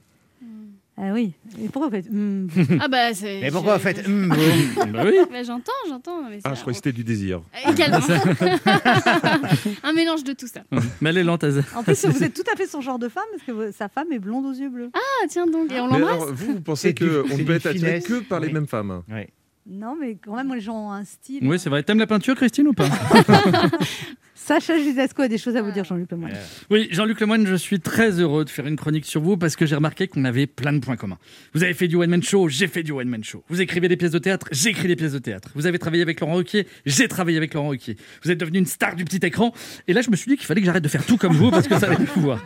Ah 1.04 1.14
oui. 1.14 1.34
Et 1.60 1.68
pourquoi 1.68 1.88
vous 1.90 1.96
faites 1.96 2.12
hmm 2.12 2.48
Ah 2.80 2.88
bah 2.88 3.12
c'est. 3.16 3.42
Mais 3.42 3.50
pourquoi 3.50 3.78
vous 3.78 3.82
faites 3.84 4.06
hum, 4.08 4.30
Bah 4.94 5.02
oui. 5.04 5.16
Bah, 5.32 5.42
j'entends, 5.42 5.72
j'entends. 5.90 6.22
mais 6.30 6.38
Ah, 6.44 6.54
je 6.54 6.60
croyais 6.62 6.74
que 6.80 6.84
c'était 6.86 6.92
du 6.92 7.04
désir. 7.04 7.42
Également. 7.68 7.98
Un 9.84 9.94
mélange 9.94 10.24
de 10.24 10.34
tout 10.34 10.46
ça. 10.46 10.62
Mais 11.02 11.10
elle 11.10 11.18
est 11.18 11.24
lente. 11.24 11.44
En 11.76 11.82
plus, 11.84 12.06
vous 12.06 12.24
êtes 12.24 12.36
tout 12.36 12.44
à 12.54 12.56
fait 12.56 12.68
son 12.68 12.82
genre 12.82 13.00
de 13.00 13.10
femme 13.10 13.24
parce 13.32 13.44
que 13.44 13.72
sa 13.72 13.90
femme 13.90 14.12
est 14.12 14.20
blonde 14.20 14.46
aux 14.46 14.54
yeux 14.54 14.70
bleus. 14.70 14.92
Ah 14.94 15.26
tiens 15.28 15.48
donc, 15.48 15.72
et 15.72 15.80
on 15.80 15.88
l'embrasse. 15.88 16.30
vous, 16.34 16.54
vous 16.54 16.62
pensez 16.62 16.94
qu'on 16.94 17.06
ne 17.06 17.44
peut 17.44 17.54
être 17.56 17.66
attiré 17.66 18.00
que 18.02 18.20
par 18.20 18.40
les 18.40 18.48
Oui. 18.48 18.54
mêmes 18.54 18.68
femmes? 18.68 19.02
Non, 19.68 19.96
mais 20.00 20.16
quand 20.24 20.36
même, 20.36 20.54
les 20.54 20.62
gens 20.62 20.88
ont 20.88 20.92
un 20.92 21.04
style. 21.04 21.40
Oui, 21.48 21.58
c'est 21.60 21.70
vrai. 21.70 21.82
T'aimes 21.84 22.00
la 22.00 22.08
peinture, 22.08 22.36
Christine, 22.36 22.68
ou 22.68 22.74
pas? 22.74 22.86
Sacha 24.52 24.74
a 24.74 25.28
des 25.30 25.38
choses 25.38 25.56
à 25.56 25.62
vous 25.62 25.72
dire, 25.72 25.86
Jean-Luc 25.86 26.12
Lemoyne. 26.12 26.36
Oui, 26.70 26.90
Jean-Luc 26.92 27.22
Lemoyne, 27.22 27.48
je 27.48 27.56
suis 27.56 27.80
très 27.80 28.20
heureux 28.20 28.44
de 28.44 28.50
faire 28.50 28.68
une 28.68 28.76
chronique 28.76 29.06
sur 29.06 29.22
vous 29.22 29.38
parce 29.38 29.56
que 29.56 29.66
j'ai 29.66 29.76
remarqué 29.76 30.10
qu'on 30.10 30.26
avait 30.26 30.46
plein 30.46 30.74
de 30.74 30.80
points 30.80 30.98
communs. 30.98 31.20
Vous 31.54 31.64
avez 31.64 31.74
fait 31.74 31.88
du 31.88 31.96
one-man 31.96 32.22
show, 32.22 32.50
j'ai 32.50 32.68
fait 32.68 32.84
du 32.84 32.92
one-man 32.92 33.24
show. 33.24 33.46
Vous 33.48 33.62
écrivez 33.62 33.88
des 33.88 33.96
pièces 33.96 34.12
de 34.12 34.20
théâtre, 34.20 34.50
j'écris 34.52 34.90
des 34.90 34.98
pièces 34.98 35.14
de 35.14 35.20
théâtre. 35.20 35.52
Vous 35.56 35.68
avez 35.68 35.80
travaillé 35.80 36.04
avec 36.04 36.20
Laurent 36.20 36.36
Ruquier, 36.36 36.68
j'ai 36.86 37.08
travaillé 37.08 37.38
avec 37.38 37.54
Laurent 37.54 37.70
Ruquier. 37.70 37.96
Vous 38.26 38.32
êtes 38.32 38.40
devenu 38.40 38.60
une 38.60 38.66
star 38.66 38.98
du 38.98 39.06
petit 39.06 39.26
écran. 39.26 39.54
Et 39.88 39.94
là, 39.94 40.02
je 40.02 40.12
me 40.12 40.18
suis 40.18 40.30
dit 40.30 40.36
qu'il 40.36 40.46
fallait 40.46 40.60
que 40.60 40.66
j'arrête 40.66 40.84
de 40.84 40.90
faire 40.90 41.06
tout 41.06 41.16
comme 41.16 41.34
vous 41.34 41.50
parce 41.50 41.70
que 41.70 41.80
ça 41.80 41.88
allait 41.88 41.96
plus 41.96 42.08
pouvoir. 42.08 42.46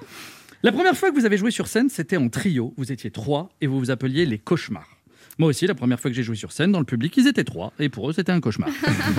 La 0.62 0.72
première 0.72 0.95
fois 0.95 1.10
que 1.10 1.16
vous 1.16 1.26
avez 1.26 1.38
joué 1.38 1.49
sur 1.49 1.66
scène, 1.66 1.89
c'était 1.89 2.18
en 2.18 2.30
trio. 2.30 2.76
Vous 2.78 2.91
étiez 2.91 3.10
trois 3.10 3.49
et 3.62 3.66
vous 3.68 3.80
vous 3.80 3.89
appeliez 3.89 4.28
les 4.28 4.38
cauchemars. 4.38 4.95
Moi 5.38 5.49
aussi, 5.49 5.67
la 5.67 5.75
première 5.75 5.99
fois 5.99 6.09
que 6.09 6.15
j'ai 6.15 6.23
joué 6.23 6.38
sur 6.38 6.53
scène, 6.53 6.71
dans 6.71 6.79
le 6.79 6.86
public, 6.86 7.15
ils 7.17 7.27
étaient 7.27 7.43
trois, 7.43 7.73
et 7.77 7.89
pour 7.89 8.09
eux, 8.09 8.13
c'était 8.13 8.31
un 8.31 8.39
cauchemar. 8.39 8.69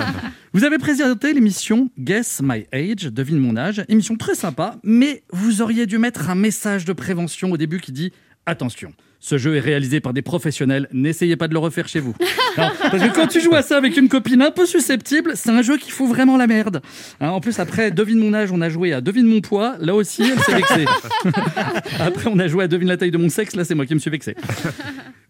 vous 0.53 0.63
avez 0.63 0.79
présenté 0.79 1.31
l'émission 1.31 1.91
Guess 1.99 2.41
My 2.43 2.65
Age, 2.71 3.03
devine 3.03 3.37
mon 3.37 3.55
âge, 3.55 3.83
émission 3.87 4.15
très 4.15 4.33
sympa, 4.33 4.79
mais 4.83 5.23
vous 5.31 5.61
auriez 5.61 5.85
dû 5.85 5.99
mettre 5.99 6.29
un 6.31 6.35
message 6.35 6.85
de 6.85 6.93
prévention 6.93 7.51
au 7.51 7.57
début 7.57 7.79
qui 7.79 7.91
dit 7.91 8.11
Attention, 8.47 8.93
ce 9.19 9.37
jeu 9.37 9.55
est 9.55 9.59
réalisé 9.59 9.99
par 9.99 10.13
des 10.13 10.21
professionnels, 10.21 10.87
n'essayez 10.91 11.35
pas 11.35 11.47
de 11.47 11.53
le 11.53 11.59
refaire 11.59 11.87
chez 11.87 11.99
vous. 11.99 12.15
Parce 12.55 13.03
que 13.03 13.13
quand 13.13 13.27
tu 13.27 13.41
joues 13.41 13.55
à 13.55 13.61
ça 13.61 13.77
avec 13.77 13.97
une 13.97 14.09
copine 14.09 14.41
un 14.41 14.51
peu 14.51 14.65
susceptible, 14.65 15.33
c'est 15.35 15.49
un 15.49 15.61
jeu 15.61 15.77
qui 15.77 15.91
fout 15.91 16.07
vraiment 16.07 16.37
la 16.37 16.47
merde. 16.47 16.81
Hein, 17.19 17.29
en 17.29 17.39
plus, 17.39 17.59
après 17.59 17.91
Devine 17.91 18.19
mon 18.19 18.33
âge, 18.33 18.51
on 18.51 18.61
a 18.61 18.69
joué 18.69 18.93
à 18.93 19.01
Devine 19.01 19.27
mon 19.27 19.41
poids, 19.41 19.75
là 19.79 19.95
aussi, 19.95 20.23
elle 20.23 20.39
s'est 20.39 20.55
vexée. 20.55 20.85
Après, 21.99 22.29
on 22.31 22.39
a 22.39 22.47
joué 22.47 22.63
à 22.63 22.67
Devine 22.67 22.87
la 22.87 22.97
taille 22.97 23.11
de 23.11 23.17
mon 23.17 23.29
sexe. 23.29 23.55
Là, 23.55 23.63
c'est 23.63 23.75
moi 23.75 23.85
qui 23.85 23.93
me 23.93 23.99
suis 23.99 24.11
vexé. 24.11 24.35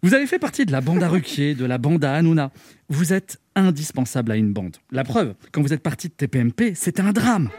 Vous 0.02 0.14
avez 0.14 0.26
fait 0.26 0.38
partie 0.38 0.64
de 0.64 0.72
la 0.72 0.80
bande 0.80 1.02
à 1.02 1.08
Ruquier, 1.08 1.54
de 1.54 1.64
la 1.64 1.78
bande 1.78 2.04
à 2.04 2.14
Hanouna. 2.14 2.50
Vous 2.88 3.12
êtes 3.12 3.38
indispensable 3.56 4.32
à 4.32 4.36
une 4.36 4.52
bande. 4.52 4.76
La 4.92 5.04
preuve, 5.04 5.34
quand 5.52 5.62
vous 5.62 5.72
êtes 5.72 5.82
parti 5.82 6.08
de 6.08 6.14
TPMP, 6.14 6.74
c'était 6.74 7.02
un 7.02 7.12
drame. 7.12 7.50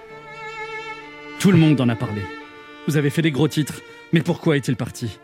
Tout 1.39 1.51
le 1.51 1.57
monde 1.57 1.79
en 1.81 1.89
a 1.89 1.95
parlé. 1.95 2.21
Vous 2.87 2.97
avez 2.97 3.09
fait 3.09 3.21
des 3.21 3.31
gros 3.31 3.47
titres. 3.47 3.81
Mais 4.13 4.21
pourquoi 4.21 4.57
est-il 4.57 4.75
parti? 4.75 5.19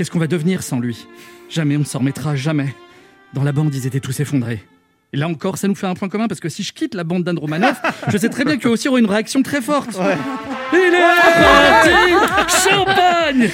Qu'est-ce 0.00 0.10
qu'on 0.10 0.18
va 0.18 0.28
devenir 0.28 0.62
sans 0.62 0.80
lui? 0.80 1.06
Jamais 1.50 1.76
on 1.76 1.80
ne 1.80 1.84
s'en 1.84 1.98
remettra, 1.98 2.34
jamais. 2.34 2.74
Dans 3.34 3.44
la 3.44 3.52
bande, 3.52 3.74
ils 3.74 3.86
étaient 3.86 4.00
tous 4.00 4.18
effondrés. 4.20 4.64
Et 5.12 5.18
là 5.18 5.28
encore, 5.28 5.58
ça 5.58 5.68
nous 5.68 5.74
fait 5.74 5.88
un 5.88 5.92
point 5.92 6.08
commun 6.08 6.26
parce 6.26 6.40
que 6.40 6.48
si 6.48 6.62
je 6.62 6.72
quitte 6.72 6.94
la 6.94 7.04
bande 7.04 7.22
d'Anne 7.22 7.38
Romanoff, 7.38 7.78
je 8.08 8.16
sais 8.16 8.30
très 8.30 8.46
bien 8.46 8.56
qu'eux 8.56 8.70
aussi 8.70 8.88
auront 8.88 8.96
une 8.96 9.04
réaction 9.04 9.42
très 9.42 9.60
forte. 9.60 9.90
Il 10.72 10.78
est 10.78 11.02
parti 11.44 12.66
Champagne 12.66 13.50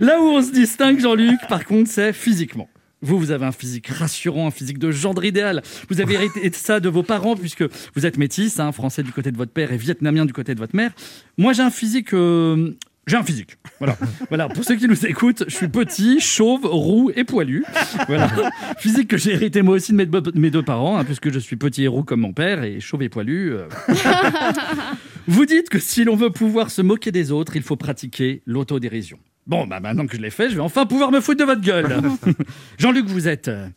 Là 0.00 0.20
où 0.20 0.24
on 0.24 0.42
se 0.42 0.50
distingue, 0.50 0.98
Jean-Luc, 0.98 1.38
par 1.48 1.64
contre, 1.66 1.88
c'est 1.88 2.12
physiquement. 2.12 2.68
Vous, 3.00 3.16
vous 3.16 3.30
avez 3.30 3.46
un 3.46 3.52
physique 3.52 3.86
rassurant, 3.86 4.48
un 4.48 4.50
physique 4.50 4.78
de 4.78 4.90
gendre 4.90 5.24
idéal. 5.24 5.62
Vous 5.88 6.00
avez 6.00 6.14
hérité 6.14 6.50
de 6.50 6.54
ça 6.56 6.80
de 6.80 6.88
vos 6.88 7.04
parents, 7.04 7.36
puisque 7.36 7.62
vous 7.94 8.06
êtes 8.06 8.18
métis, 8.18 8.58
hein, 8.58 8.72
français 8.72 9.04
du 9.04 9.12
côté 9.12 9.30
de 9.30 9.36
votre 9.36 9.52
père 9.52 9.72
et 9.72 9.76
vietnamien 9.76 10.26
du 10.26 10.32
côté 10.32 10.56
de 10.56 10.58
votre 10.58 10.74
mère. 10.74 10.90
Moi, 11.38 11.52
j'ai 11.52 11.62
un 11.62 11.70
physique. 11.70 12.12
euh, 12.12 12.74
J'ai 13.06 13.16
un 13.16 13.22
physique. 13.24 13.56
Voilà. 13.78 13.96
voilà. 14.28 14.48
Pour 14.48 14.62
ceux 14.64 14.76
qui 14.76 14.86
nous 14.86 15.06
écoutent, 15.06 15.44
je 15.48 15.54
suis 15.54 15.68
petit, 15.68 16.20
chauve, 16.20 16.64
roux 16.64 17.10
et 17.16 17.24
poilu. 17.24 17.64
Voilà. 18.06 18.30
Physique 18.78 19.08
que 19.08 19.16
j'ai 19.16 19.32
hérité 19.32 19.62
moi 19.62 19.74
aussi 19.76 19.92
de 19.92 19.96
mes, 19.96 20.06
de 20.06 20.38
mes 20.38 20.50
deux 20.50 20.62
parents, 20.62 20.96
hein, 20.98 21.04
puisque 21.04 21.32
je 21.32 21.38
suis 21.38 21.56
petit 21.56 21.84
et 21.84 21.88
roux 21.88 22.04
comme 22.04 22.20
mon 22.20 22.32
père 22.32 22.62
et 22.62 22.78
chauve 22.80 23.02
et 23.02 23.08
poilu. 23.08 23.52
euh. 23.54 23.66
Vous 25.26 25.46
dites 25.46 25.68
que 25.68 25.78
si 25.78 26.04
l'on 26.04 26.16
veut 26.16 26.30
pouvoir 26.30 26.70
se 26.70 26.82
moquer 26.82 27.12
des 27.12 27.30
autres, 27.32 27.56
il 27.56 27.62
faut 27.62 27.76
pratiquer 27.76 28.42
l'autodérision. 28.46 29.18
Bon, 29.46 29.66
bah 29.66 29.80
maintenant 29.80 30.06
que 30.06 30.16
je 30.16 30.20
l'ai 30.22 30.30
fait, 30.30 30.50
je 30.50 30.54
vais 30.54 30.60
enfin 30.60 30.86
pouvoir 30.86 31.10
me 31.10 31.20
foutre 31.20 31.40
de 31.40 31.44
votre 31.44 31.60
gueule. 31.62 32.00
Jean-Luc, 32.78 33.06
vous 33.06 33.26
êtes. 33.28 33.48
euh, 33.48 33.68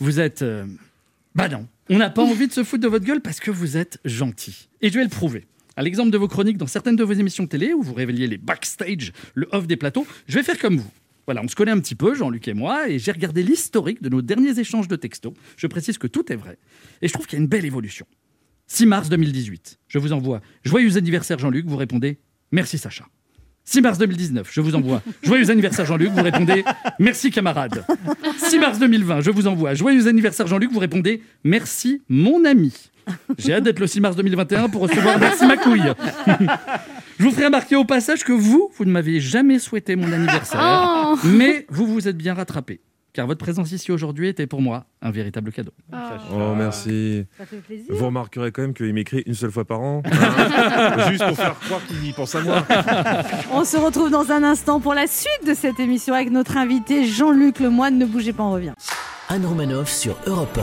vous 0.00 0.20
êtes. 0.20 0.42
euh, 0.42 0.64
bah 1.34 1.48
non. 1.48 1.66
On 1.90 1.98
n'a 1.98 2.10
pas 2.10 2.22
envie 2.22 2.46
de 2.48 2.52
se 2.52 2.62
foutre 2.64 2.82
de 2.82 2.88
votre 2.88 3.04
gueule 3.04 3.20
parce 3.20 3.40
que 3.40 3.50
vous 3.50 3.76
êtes 3.76 3.98
gentil. 4.04 4.68
Et 4.82 4.90
je 4.90 4.94
vais 4.98 5.04
le 5.04 5.08
prouver. 5.10 5.46
À 5.78 5.82
l'exemple 5.82 6.10
de 6.10 6.18
vos 6.18 6.26
chroniques 6.26 6.56
dans 6.56 6.66
certaines 6.66 6.96
de 6.96 7.04
vos 7.04 7.12
émissions 7.12 7.46
télé 7.46 7.72
où 7.72 7.82
vous 7.82 7.94
révéliez 7.94 8.26
les 8.26 8.36
backstage, 8.36 9.12
le 9.34 9.48
off 9.52 9.68
des 9.68 9.76
plateaux, 9.76 10.08
je 10.26 10.34
vais 10.34 10.42
faire 10.42 10.58
comme 10.58 10.78
vous. 10.78 10.90
Voilà, 11.24 11.40
on 11.40 11.46
se 11.46 11.54
connaît 11.54 11.70
un 11.70 11.78
petit 11.78 11.94
peu, 11.94 12.16
Jean-Luc 12.16 12.48
et 12.48 12.52
moi, 12.52 12.88
et 12.88 12.98
j'ai 12.98 13.12
regardé 13.12 13.44
l'historique 13.44 14.02
de 14.02 14.08
nos 14.08 14.20
derniers 14.20 14.58
échanges 14.58 14.88
de 14.88 14.96
textos. 14.96 15.34
Je 15.56 15.68
précise 15.68 15.96
que 15.96 16.08
tout 16.08 16.32
est 16.32 16.34
vrai. 16.34 16.58
Et 17.00 17.06
je 17.06 17.12
trouve 17.12 17.28
qu'il 17.28 17.38
y 17.38 17.40
a 17.40 17.44
une 17.44 17.48
belle 17.48 17.64
évolution. 17.64 18.06
6 18.66 18.86
mars 18.86 19.08
2018, 19.08 19.78
je 19.86 19.98
vous 20.00 20.12
envoie 20.12 20.40
Joyeux 20.64 20.96
anniversaire 20.96 21.38
Jean-Luc, 21.38 21.66
vous 21.66 21.76
répondez 21.76 22.18
Merci 22.50 22.76
Sacha. 22.76 23.06
6 23.64 23.80
mars 23.80 23.98
2019, 23.98 24.48
je 24.50 24.60
vous 24.60 24.74
envoie 24.74 25.00
Joyeux 25.22 25.48
anniversaire 25.48 25.86
Jean-Luc, 25.86 26.10
vous 26.10 26.24
répondez 26.24 26.64
Merci 26.98 27.30
camarade. 27.30 27.84
6 28.36 28.58
mars 28.58 28.80
2020, 28.80 29.20
je 29.20 29.30
vous 29.30 29.46
envoie 29.46 29.74
Joyeux 29.74 30.08
anniversaire 30.08 30.48
Jean-Luc, 30.48 30.72
vous 30.72 30.80
répondez 30.80 31.22
Merci 31.44 32.02
mon 32.08 32.44
ami. 32.44 32.90
J'ai 33.38 33.54
hâte 33.54 33.64
d'être 33.64 33.80
le 33.80 33.86
6 33.86 34.00
mars 34.00 34.16
2021 34.16 34.68
pour 34.68 34.82
recevoir 34.82 35.18
Merci 35.18 35.46
ma 35.46 35.56
couille. 35.56 35.92
Je 37.18 37.24
vous 37.24 37.30
ferai 37.30 37.46
remarquer 37.46 37.76
au 37.76 37.84
passage 37.84 38.24
que 38.24 38.32
vous, 38.32 38.70
vous 38.76 38.84
ne 38.84 38.90
m'aviez 38.92 39.20
jamais 39.20 39.58
souhaité 39.58 39.96
mon 39.96 40.12
anniversaire, 40.12 40.60
Oh. 41.10 41.16
mais 41.24 41.66
vous 41.68 41.86
vous 41.86 42.06
êtes 42.08 42.16
bien 42.16 42.34
rattrapé. 42.34 42.80
Car 43.14 43.26
votre 43.26 43.38
présence 43.40 43.72
ici 43.72 43.90
aujourd'hui 43.90 44.28
était 44.28 44.46
pour 44.46 44.60
moi 44.62 44.84
un 45.02 45.10
véritable 45.10 45.50
cadeau. 45.50 45.72
Oh, 45.92 46.54
merci. 46.56 47.24
Ça 47.36 47.46
fait 47.46 47.56
plaisir. 47.56 47.86
Vous 47.88 48.06
remarquerez 48.06 48.52
quand 48.52 48.62
même 48.62 48.74
qu'il 48.74 48.92
m'écrit 48.94 49.22
une 49.26 49.34
seule 49.34 49.50
fois 49.50 49.64
par 49.64 49.80
an. 49.80 50.02
hein, 50.04 51.08
juste 51.10 51.26
pour 51.26 51.36
faire 51.36 51.58
croire 51.58 51.80
qu'il 51.86 52.14
pense 52.14 52.34
à 52.36 52.40
moi. 52.42 52.64
On 53.52 53.64
se 53.64 53.76
retrouve 53.76 54.10
dans 54.10 54.30
un 54.30 54.44
instant 54.44 54.78
pour 54.78 54.94
la 54.94 55.06
suite 55.08 55.46
de 55.46 55.54
cette 55.54 55.80
émission 55.80 56.14
avec 56.14 56.30
notre 56.30 56.56
invité 56.58 57.06
Jean-Luc 57.06 57.58
Lemoyne. 57.58 57.98
Ne 57.98 58.06
bougez 58.06 58.32
pas, 58.34 58.44
on 58.44 58.52
revient. 58.52 58.74
Anne 59.30 59.44
Romanoff 59.46 59.90
sur 59.90 60.16
Europe 60.26 60.58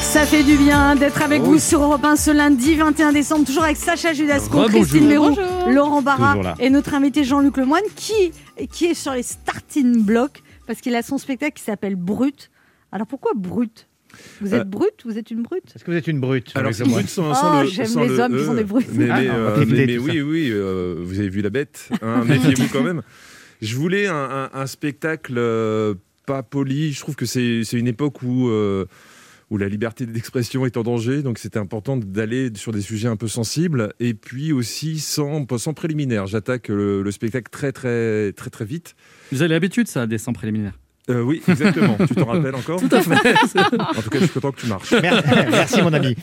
Ça 0.00 0.24
fait 0.24 0.42
du 0.42 0.56
bien 0.56 0.96
d'être 0.96 1.22
avec 1.22 1.42
Oh 1.44 1.50
vous 1.50 1.58
sur 1.58 1.82
Europe 1.82 2.04
1 2.04 2.16
ce 2.16 2.30
lundi 2.30 2.74
21 2.76 3.12
décembre, 3.12 3.44
toujours 3.46 3.64
avec 3.64 3.76
Sacha 3.76 4.12
Judasco. 4.12 4.64
Christine 4.68 5.06
Mérou, 5.06 5.28
Bonjour. 5.30 5.68
Laurent 5.70 6.02
Barra 6.02 6.54
et 6.58 6.70
notre 6.70 6.94
invité 6.94 7.24
Jean-Luc 7.24 7.56
Lemoyne 7.58 7.84
qui, 7.94 8.32
qui 8.72 8.86
est 8.86 8.94
sur 8.94 9.12
les 9.12 9.22
starting 9.22 10.02
blocks 10.04 10.42
parce 10.66 10.80
qu'il 10.80 10.94
a 10.94 11.02
son 11.02 11.18
spectacle 11.18 11.52
qui 11.58 11.62
s'appelle 11.62 11.94
Brut. 11.96 12.50
Alors 12.90 13.06
pourquoi 13.06 13.32
Brut? 13.36 13.86
Vous 14.40 14.54
êtes 14.54 14.62
Euh, 14.62 14.64
brut 14.64 14.94
Vous 15.04 15.18
êtes 15.18 15.30
une 15.30 15.42
brute? 15.42 15.64
Est-ce 15.76 15.84
que 15.84 15.90
vous 15.90 15.96
êtes 15.96 16.06
une 16.08 16.18
brute 16.20 16.50
Alors, 16.54 16.72
c'est 16.72 16.84
Lemoyne? 16.84 17.02
brut 17.04 17.10
sans, 17.14 17.30
Oh, 17.30 17.34
sans 17.34 17.62
le. 17.62 17.68
j'aime 17.68 17.86
les 18.00 18.08
le 18.08 18.18
hommes 18.20 18.32
qui 18.32 18.42
E. 18.42 18.46
sont 18.46 18.54
des 18.54 18.64
brutes. 18.64 18.88
Mais, 18.94 19.08
Ah, 19.10 19.20
mais, 19.20 19.28
euh, 19.30 19.64
mais- 19.68 19.86
mais 19.86 19.98
oui, 19.98 20.20
oui, 20.22 20.48
euh, 20.50 20.96
vous 21.04 21.18
avez 21.20 21.28
vu 21.28 21.42
la 21.42 21.50
bête. 21.50 21.90
hein, 22.02 22.24
Méfiez-vous 22.26 22.68
quand 22.72 22.82
même. 22.82 23.02
Je 23.60 23.76
voulais 23.76 24.06
un, 24.06 24.14
un- 24.14 24.50
un 24.54 24.66
spectacle 24.66 25.34
euh, 25.36 25.94
pas 26.26 26.42
poli. 26.42 26.92
Je 26.92 27.00
trouve 27.00 27.16
que 27.16 27.26
c'est 27.26 27.62
c'est 27.64 27.78
une 27.78 27.88
époque 27.88 28.22
où. 28.22 28.48
Où 29.50 29.56
la 29.58 29.68
liberté 29.68 30.04
d'expression 30.06 30.66
est 30.66 30.76
en 30.76 30.82
danger, 30.82 31.22
donc 31.22 31.38
c'était 31.38 31.58
important 31.58 31.96
d'aller 31.96 32.50
sur 32.54 32.70
des 32.72 32.82
sujets 32.82 33.08
un 33.08 33.16
peu 33.16 33.28
sensibles, 33.28 33.92
et 33.98 34.12
puis 34.14 34.52
aussi 34.52 34.98
sans, 34.98 35.46
sans 35.56 35.72
préliminaire. 35.74 36.26
J'attaque 36.26 36.68
le, 36.68 37.02
le 37.02 37.10
spectacle 37.10 37.50
très 37.50 37.72
très 37.72 38.32
très 38.32 38.50
très 38.50 38.64
vite. 38.64 38.94
Vous 39.32 39.40
avez 39.42 39.48
l'habitude, 39.54 39.88
ça, 39.88 40.06
des 40.06 40.18
100 40.18 40.32
préliminaires? 40.34 40.78
Euh, 41.10 41.22
oui, 41.22 41.40
exactement. 41.48 41.96
tu 42.06 42.14
t'en 42.14 42.26
rappelles 42.26 42.54
encore? 42.54 42.78
Tout 42.86 42.94
à 42.94 43.00
fait. 43.00 43.34
En 43.78 44.02
tout 44.02 44.10
cas, 44.10 44.18
je 44.18 44.24
suis 44.24 44.34
content 44.34 44.52
que 44.52 44.60
tu 44.60 44.66
marches. 44.66 44.92
Mer- 44.92 45.22
Merci 45.50 45.80
mon 45.80 45.94
ami. 45.94 46.14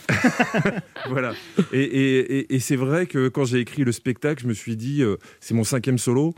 voilà. 1.08 1.32
Et, 1.72 1.80
et- 1.80 2.38
et- 2.38 2.54
et 2.54 2.58
c'est 2.60 2.76
vrai 2.76 3.06
que 3.06 3.26
quand 3.28 3.44
j'ai 3.44 3.58
écrit 3.58 3.82
le 3.82 3.90
spectacle, 3.90 4.42
je 4.42 4.46
me 4.48 4.54
suis 4.54 4.76
dit, 4.76 5.02
euh, 5.02 5.16
c'est 5.40 5.54
mon 5.54 5.64
cinquième 5.64 5.98
solo. 5.98 6.34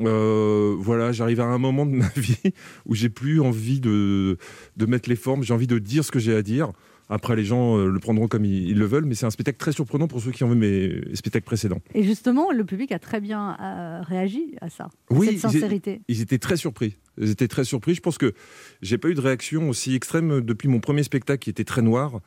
Euh, 0.00 0.74
voilà, 0.78 1.12
j'arrive 1.12 1.40
à 1.40 1.44
un 1.44 1.58
moment 1.58 1.86
de 1.86 1.92
ma 1.92 2.08
vie 2.16 2.52
où 2.86 2.94
j'ai 2.94 3.08
plus 3.08 3.40
envie 3.40 3.80
de, 3.80 4.38
de 4.76 4.86
mettre 4.86 5.08
les 5.08 5.16
formes, 5.16 5.42
j'ai 5.42 5.54
envie 5.54 5.66
de 5.66 5.78
dire 5.78 6.04
ce 6.04 6.10
que 6.10 6.18
j'ai 6.18 6.34
à 6.34 6.42
dire. 6.42 6.72
Après, 7.10 7.36
les 7.36 7.44
gens 7.44 7.78
euh, 7.78 7.88
le 7.88 7.98
prendront 8.00 8.28
comme 8.28 8.44
ils, 8.44 8.76
le 8.76 8.84
veulent, 8.84 9.06
mais 9.06 9.14
c'est 9.14 9.24
un 9.24 9.30
spectacle 9.30 9.58
très 9.58 9.72
surprenant 9.72 10.08
pour 10.08 10.20
ceux 10.20 10.30
qui 10.30 10.44
ont 10.44 10.50
vu 10.50 10.56
mes 10.56 11.14
spectacles 11.14 11.46
précédents. 11.46 11.80
Et 11.94 12.02
justement, 12.02 12.52
le 12.52 12.64
public 12.64 12.92
a 12.92 12.98
très 12.98 13.20
bien 13.20 13.56
euh, 13.60 14.02
réagi 14.02 14.56
à 14.60 14.68
ça, 14.68 14.84
à 14.84 15.14
Oui, 15.14 15.28
cette 15.28 15.38
sincérité. 15.38 16.02
Ils 16.08 16.20
étaient 16.20 16.38
très 16.38 16.58
surpris. 16.58 16.96
Ils 17.18 17.30
étaient 17.30 17.48
très 17.48 17.64
surpris. 17.64 17.94
Je 17.94 18.00
pense 18.00 18.18
que 18.18 18.34
j'ai 18.82 18.98
pas 18.98 19.08
eu 19.08 19.14
de 19.14 19.20
réaction 19.20 19.70
aussi 19.70 19.94
extrême 19.94 20.42
depuis 20.42 20.68
mon 20.68 20.80
premier 20.80 21.02
spectacle 21.02 21.42
qui 21.42 21.50
était 21.50 21.64
très 21.64 21.82
noir. 21.82 22.20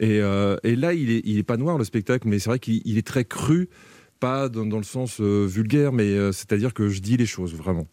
Et, 0.00 0.20
euh, 0.20 0.56
et 0.64 0.76
là, 0.76 0.94
il 0.94 1.10
est, 1.10 1.20
il 1.24 1.38
est 1.38 1.42
pas 1.42 1.58
noir 1.58 1.76
le 1.76 1.84
spectacle, 1.84 2.26
mais 2.26 2.38
c'est 2.38 2.48
vrai 2.48 2.58
qu'il 2.58 2.80
il 2.86 2.96
est 2.96 3.06
très 3.06 3.26
cru, 3.26 3.68
pas 4.22 4.48
dans, 4.48 4.64
dans 4.64 4.76
le 4.76 4.84
sens 4.84 5.20
euh, 5.20 5.46
vulgaire, 5.46 5.92
mais 5.92 6.04
euh, 6.04 6.30
c'est-à-dire 6.30 6.72
que 6.72 6.88
je 6.88 7.00
dis 7.00 7.16
les 7.16 7.26
choses 7.26 7.54
vraiment. 7.56 7.88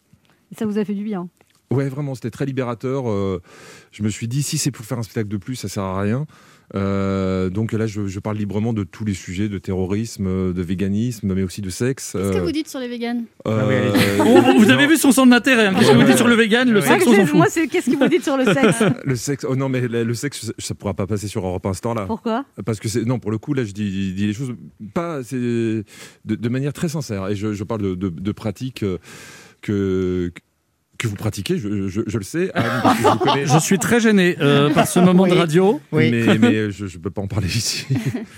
Ça 0.56 0.64
vous 0.64 0.78
a 0.78 0.84
fait 0.84 0.94
du 0.94 1.02
bien? 1.02 1.28
Ouais, 1.72 1.88
vraiment, 1.88 2.14
c'était 2.14 2.30
très 2.30 2.46
libérateur. 2.46 3.10
Euh, 3.10 3.42
je 3.90 4.04
me 4.04 4.08
suis 4.08 4.28
dit, 4.28 4.44
si 4.44 4.56
c'est 4.56 4.70
pour 4.70 4.84
faire 4.84 4.98
un 4.98 5.02
spectacle 5.02 5.28
de 5.28 5.36
plus, 5.38 5.56
ça 5.56 5.68
sert 5.68 5.82
à 5.82 6.00
rien. 6.00 6.26
Euh, 6.76 7.50
donc 7.50 7.72
là, 7.72 7.86
je, 7.86 8.06
je 8.06 8.20
parle 8.20 8.36
librement 8.36 8.72
de 8.72 8.84
tous 8.84 9.04
les 9.04 9.14
sujets, 9.14 9.48
de 9.48 9.58
terrorisme, 9.58 10.52
de 10.52 10.62
véganisme, 10.62 11.34
mais 11.34 11.42
aussi 11.42 11.62
de 11.62 11.70
sexe. 11.70 12.12
Qu'est-ce 12.12 12.30
que 12.32 12.36
Euh, 12.38 12.42
vous 12.42 12.52
dites 12.52 12.68
sur 12.68 12.78
les 12.78 12.88
véganes? 12.88 13.24
euh, 13.48 14.18
Oh, 14.24 14.40
vous 14.58 14.70
avez 14.70 14.86
vu 14.86 14.96
son 14.96 15.10
centre 15.12 15.30
d'intérêt. 15.30 15.66
hein. 15.66 15.74
Qu'est-ce 15.76 15.90
que 15.92 15.96
vous 15.96 16.04
dites 16.04 16.16
sur 16.16 16.28
le 16.28 16.34
vegan 16.36 16.70
Le 16.70 16.78
Ah, 16.78 16.82
sexe, 16.86 17.06
on 17.08 17.14
s'en 17.14 17.26
fout. 17.26 17.36
Moi, 17.36 17.46
c'est 17.48 17.66
qu'est-ce 17.66 17.90
que 17.90 17.96
vous 17.96 18.08
dites 18.08 18.22
sur 18.24 18.36
le 18.36 18.44
sexe? 18.44 18.82
Le 19.04 19.16
sexe, 19.16 19.44
oh 19.48 19.56
non, 19.56 19.68
mais 19.68 19.80
le 19.88 20.04
le 20.04 20.14
sexe, 20.14 20.52
ça 20.58 20.74
pourra 20.74 20.94
pas 20.94 21.06
passer 21.06 21.26
sur 21.28 21.44
Europe 21.44 21.64
1 21.66 21.74
ce 21.74 21.80
temps-là. 21.80 22.06
Pourquoi? 22.06 22.44
Parce 22.64 22.78
que 22.80 22.88
c'est 22.88 23.04
non 23.04 23.18
pour 23.18 23.30
le 23.30 23.38
coup 23.38 23.54
là 23.54 23.64
je 23.64 23.72
dis, 23.72 24.12
dis 24.12 24.26
les 24.26 24.32
choses 24.32 24.54
pas 24.94 25.22
c'est 25.22 25.36
de, 25.36 25.84
de 26.24 26.48
manière 26.48 26.72
très 26.72 26.88
sincère 26.88 27.28
et 27.28 27.34
je, 27.36 27.52
je 27.52 27.64
parle 27.64 27.82
de, 27.82 27.94
de, 27.94 28.08
de 28.08 28.32
pratiques 28.32 28.82
euh, 28.82 28.98
que 29.60 30.32
que 31.00 31.08
vous 31.08 31.16
pratiquez 31.16 31.58
je, 31.58 31.88
je, 31.88 32.02
je 32.06 32.18
le 32.18 32.24
sais 32.24 32.52
je 32.54 33.02
vous 33.08 33.18
connais. 33.18 33.46
Je 33.46 33.58
suis 33.58 33.78
très 33.78 34.00
gêné 34.00 34.36
euh, 34.40 34.70
par 34.72 34.86
ce 34.86 35.00
moment 35.00 35.26
de 35.26 35.32
radio. 35.34 35.80
Oui. 35.92 36.10
mais, 36.10 36.38
mais 36.38 36.70
je, 36.70 36.86
je 36.86 36.98
peux 36.98 37.10
pas 37.10 37.22
en 37.22 37.26
parler 37.26 37.48
ici 37.48 37.86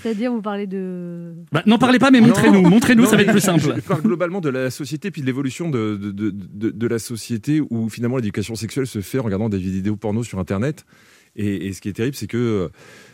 C'est-à-dire, 0.01 0.31
vous 0.31 0.41
parlez 0.41 0.65
de. 0.67 1.33
Bah, 1.51 1.61
N'en 1.65 1.77
parlez 1.77 1.99
pas, 1.99 2.09
mais 2.11 2.21
montrez-nous. 2.21 2.61
Montrez-nous, 2.61 3.05
ça 3.05 3.15
va 3.15 3.23
être 3.23 3.31
plus 3.31 3.39
simple. 3.41 3.61
Je 3.75 3.81
parle 3.81 4.01
globalement 4.01 4.41
de 4.41 4.49
la 4.49 4.69
société 4.71 5.11
puis 5.11 5.21
de 5.21 5.25
l'évolution 5.27 5.69
de, 5.69 5.95
de, 5.97 6.11
de, 6.11 6.31
de- 6.33 6.69
de 6.71 6.87
la 6.87 6.99
société 6.99 7.61
où 7.69 7.89
finalement 7.89 8.15
l'éducation 8.17 8.55
sexuelle 8.55 8.87
se 8.87 9.01
fait 9.01 9.19
en 9.19 9.23
regardant 9.23 9.49
des 9.49 9.57
vidéos 9.57 9.95
porno 9.95 10.23
sur 10.23 10.39
Internet. 10.39 10.85
Et, 11.35 11.67
et 11.67 11.73
ce 11.73 11.81
qui 11.81 11.89
est 11.89 11.93
terrible, 11.93 12.15
c'est 12.15 12.27
que 12.27 12.37
euh, 12.37 12.69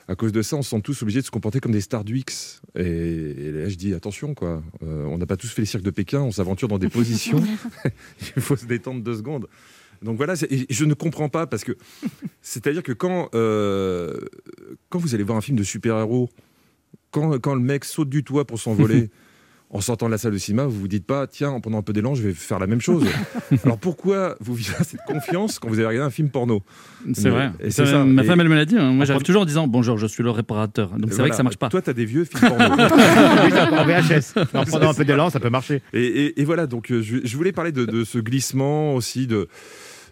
à 0.07 0.15
cause 0.15 0.31
de 0.31 0.41
ça, 0.41 0.55
on 0.55 0.61
se 0.61 0.71
sent 0.71 0.81
tous 0.81 1.01
obligés 1.03 1.21
de 1.21 1.25
se 1.25 1.31
comporter 1.31 1.59
comme 1.59 1.71
des 1.71 1.81
stars 1.81 2.03
du 2.03 2.17
X. 2.17 2.61
Et, 2.75 2.81
et 2.81 3.51
là, 3.51 3.69
je 3.69 3.75
dis 3.75 3.93
attention, 3.93 4.33
quoi. 4.33 4.61
Euh, 4.83 5.05
on 5.05 5.17
n'a 5.17 5.25
pas 5.25 5.37
tous 5.37 5.47
fait 5.47 5.61
les 5.61 5.65
cirques 5.65 5.83
de 5.83 5.91
Pékin, 5.91 6.21
on 6.21 6.31
s'aventure 6.31 6.67
dans 6.67 6.79
des 6.79 6.89
positions. 6.89 7.41
Il 8.35 8.41
faut 8.41 8.55
se 8.55 8.65
détendre 8.65 9.01
deux 9.01 9.15
secondes. 9.15 9.47
Donc 10.01 10.17
voilà, 10.17 10.33
et 10.49 10.65
je 10.69 10.85
ne 10.85 10.93
comprends 10.93 11.27
pas 11.27 11.45
parce 11.45 11.65
que 11.65 11.77
c'est-à-dire 12.41 12.83
que 12.83 12.93
quand 12.93 13.29
euh, 13.35 14.17
quand 14.87 14.97
vous 14.97 15.13
allez 15.13 15.25
voir 15.25 15.37
un 15.37 15.41
film 15.41 15.57
de 15.57 15.63
super-héros, 15.63 16.29
quand, 17.11 17.37
quand 17.39 17.53
le 17.53 17.61
mec 17.61 17.83
saute 17.83 18.09
du 18.09 18.23
toit 18.23 18.45
pour 18.45 18.59
s'envoler 18.59 19.09
en 19.71 19.81
sortant 19.81 20.07
de 20.07 20.11
la 20.11 20.17
salle 20.17 20.31
de 20.31 20.37
cinéma, 20.39 20.65
vous 20.65 20.79
vous 20.79 20.87
dites 20.87 21.05
pas 21.05 21.27
tiens 21.27 21.51
en 21.51 21.61
prenant 21.61 21.77
un 21.77 21.81
peu 21.83 21.93
d'élan, 21.93 22.15
je 22.15 22.23
vais 22.23 22.33
faire 22.33 22.57
la 22.57 22.65
même 22.65 22.81
chose. 22.81 23.05
Alors 23.63 23.77
pourquoi 23.77 24.35
vous 24.39 24.55
vivez 24.55 24.73
cette 24.83 25.01
confiance 25.05 25.59
quand 25.59 25.67
vous 25.69 25.77
avez 25.77 25.87
regardé 25.87 26.07
un 26.07 26.09
film 26.09 26.29
porno 26.29 26.63
C'est 27.13 27.29
vrai. 27.29 27.51
et 27.59 27.69
c'est 27.69 27.85
Ça, 27.85 27.91
ça. 27.91 28.03
Ma 28.03 28.23
Et- 28.23 28.25
femme, 28.25 28.39
elle 28.41 28.49
me 28.49 28.55
l'a 28.55 28.65
dit. 28.65 28.77
hein. 28.77 28.91
Moi, 28.91 29.05
j'arrive 29.05 29.21
toujours 29.23 29.43
en 29.43 29.45
disant 29.45 29.67
Bonjour, 29.67 29.97
je 29.99 30.07
suis 30.07 30.23
le 30.23 30.31
réparateur. 30.31 30.89
Donc, 30.97 31.11
c'est 31.13 31.19
vrai 31.21 31.29
que 31.29 31.35
ça 31.35 31.43
marche 31.43 31.57
pas. 31.57 31.69
Toi, 31.69 31.81
tu 31.83 31.89
as 31.91 31.93
des 31.93 32.05
vieux 32.05 32.25
films 32.25 32.47
porno. 32.49 32.75
Oui, 32.75 33.51
ça, 33.51 33.71
en 33.71 33.85
VHS. 33.85 34.55
En 34.55 34.63
prenant 34.65 34.89
un 34.89 34.93
peu 34.95 35.05
d'élan, 35.05 35.29
ça 35.29 35.39
peut 35.39 35.49
marcher. 35.51 35.81
Et, 35.93 36.03
et- 36.03 36.41
et 36.41 36.45
voilà, 36.45 36.65
donc 36.65 36.91
euh, 36.91 37.01
je, 37.03 37.17
je 37.23 37.37
voulais 37.37 37.51
parler 37.51 37.71
de, 37.71 37.85
de 37.85 38.03
ce 38.03 38.17
glissement 38.17 38.95
aussi, 38.95 39.27
de, 39.27 39.47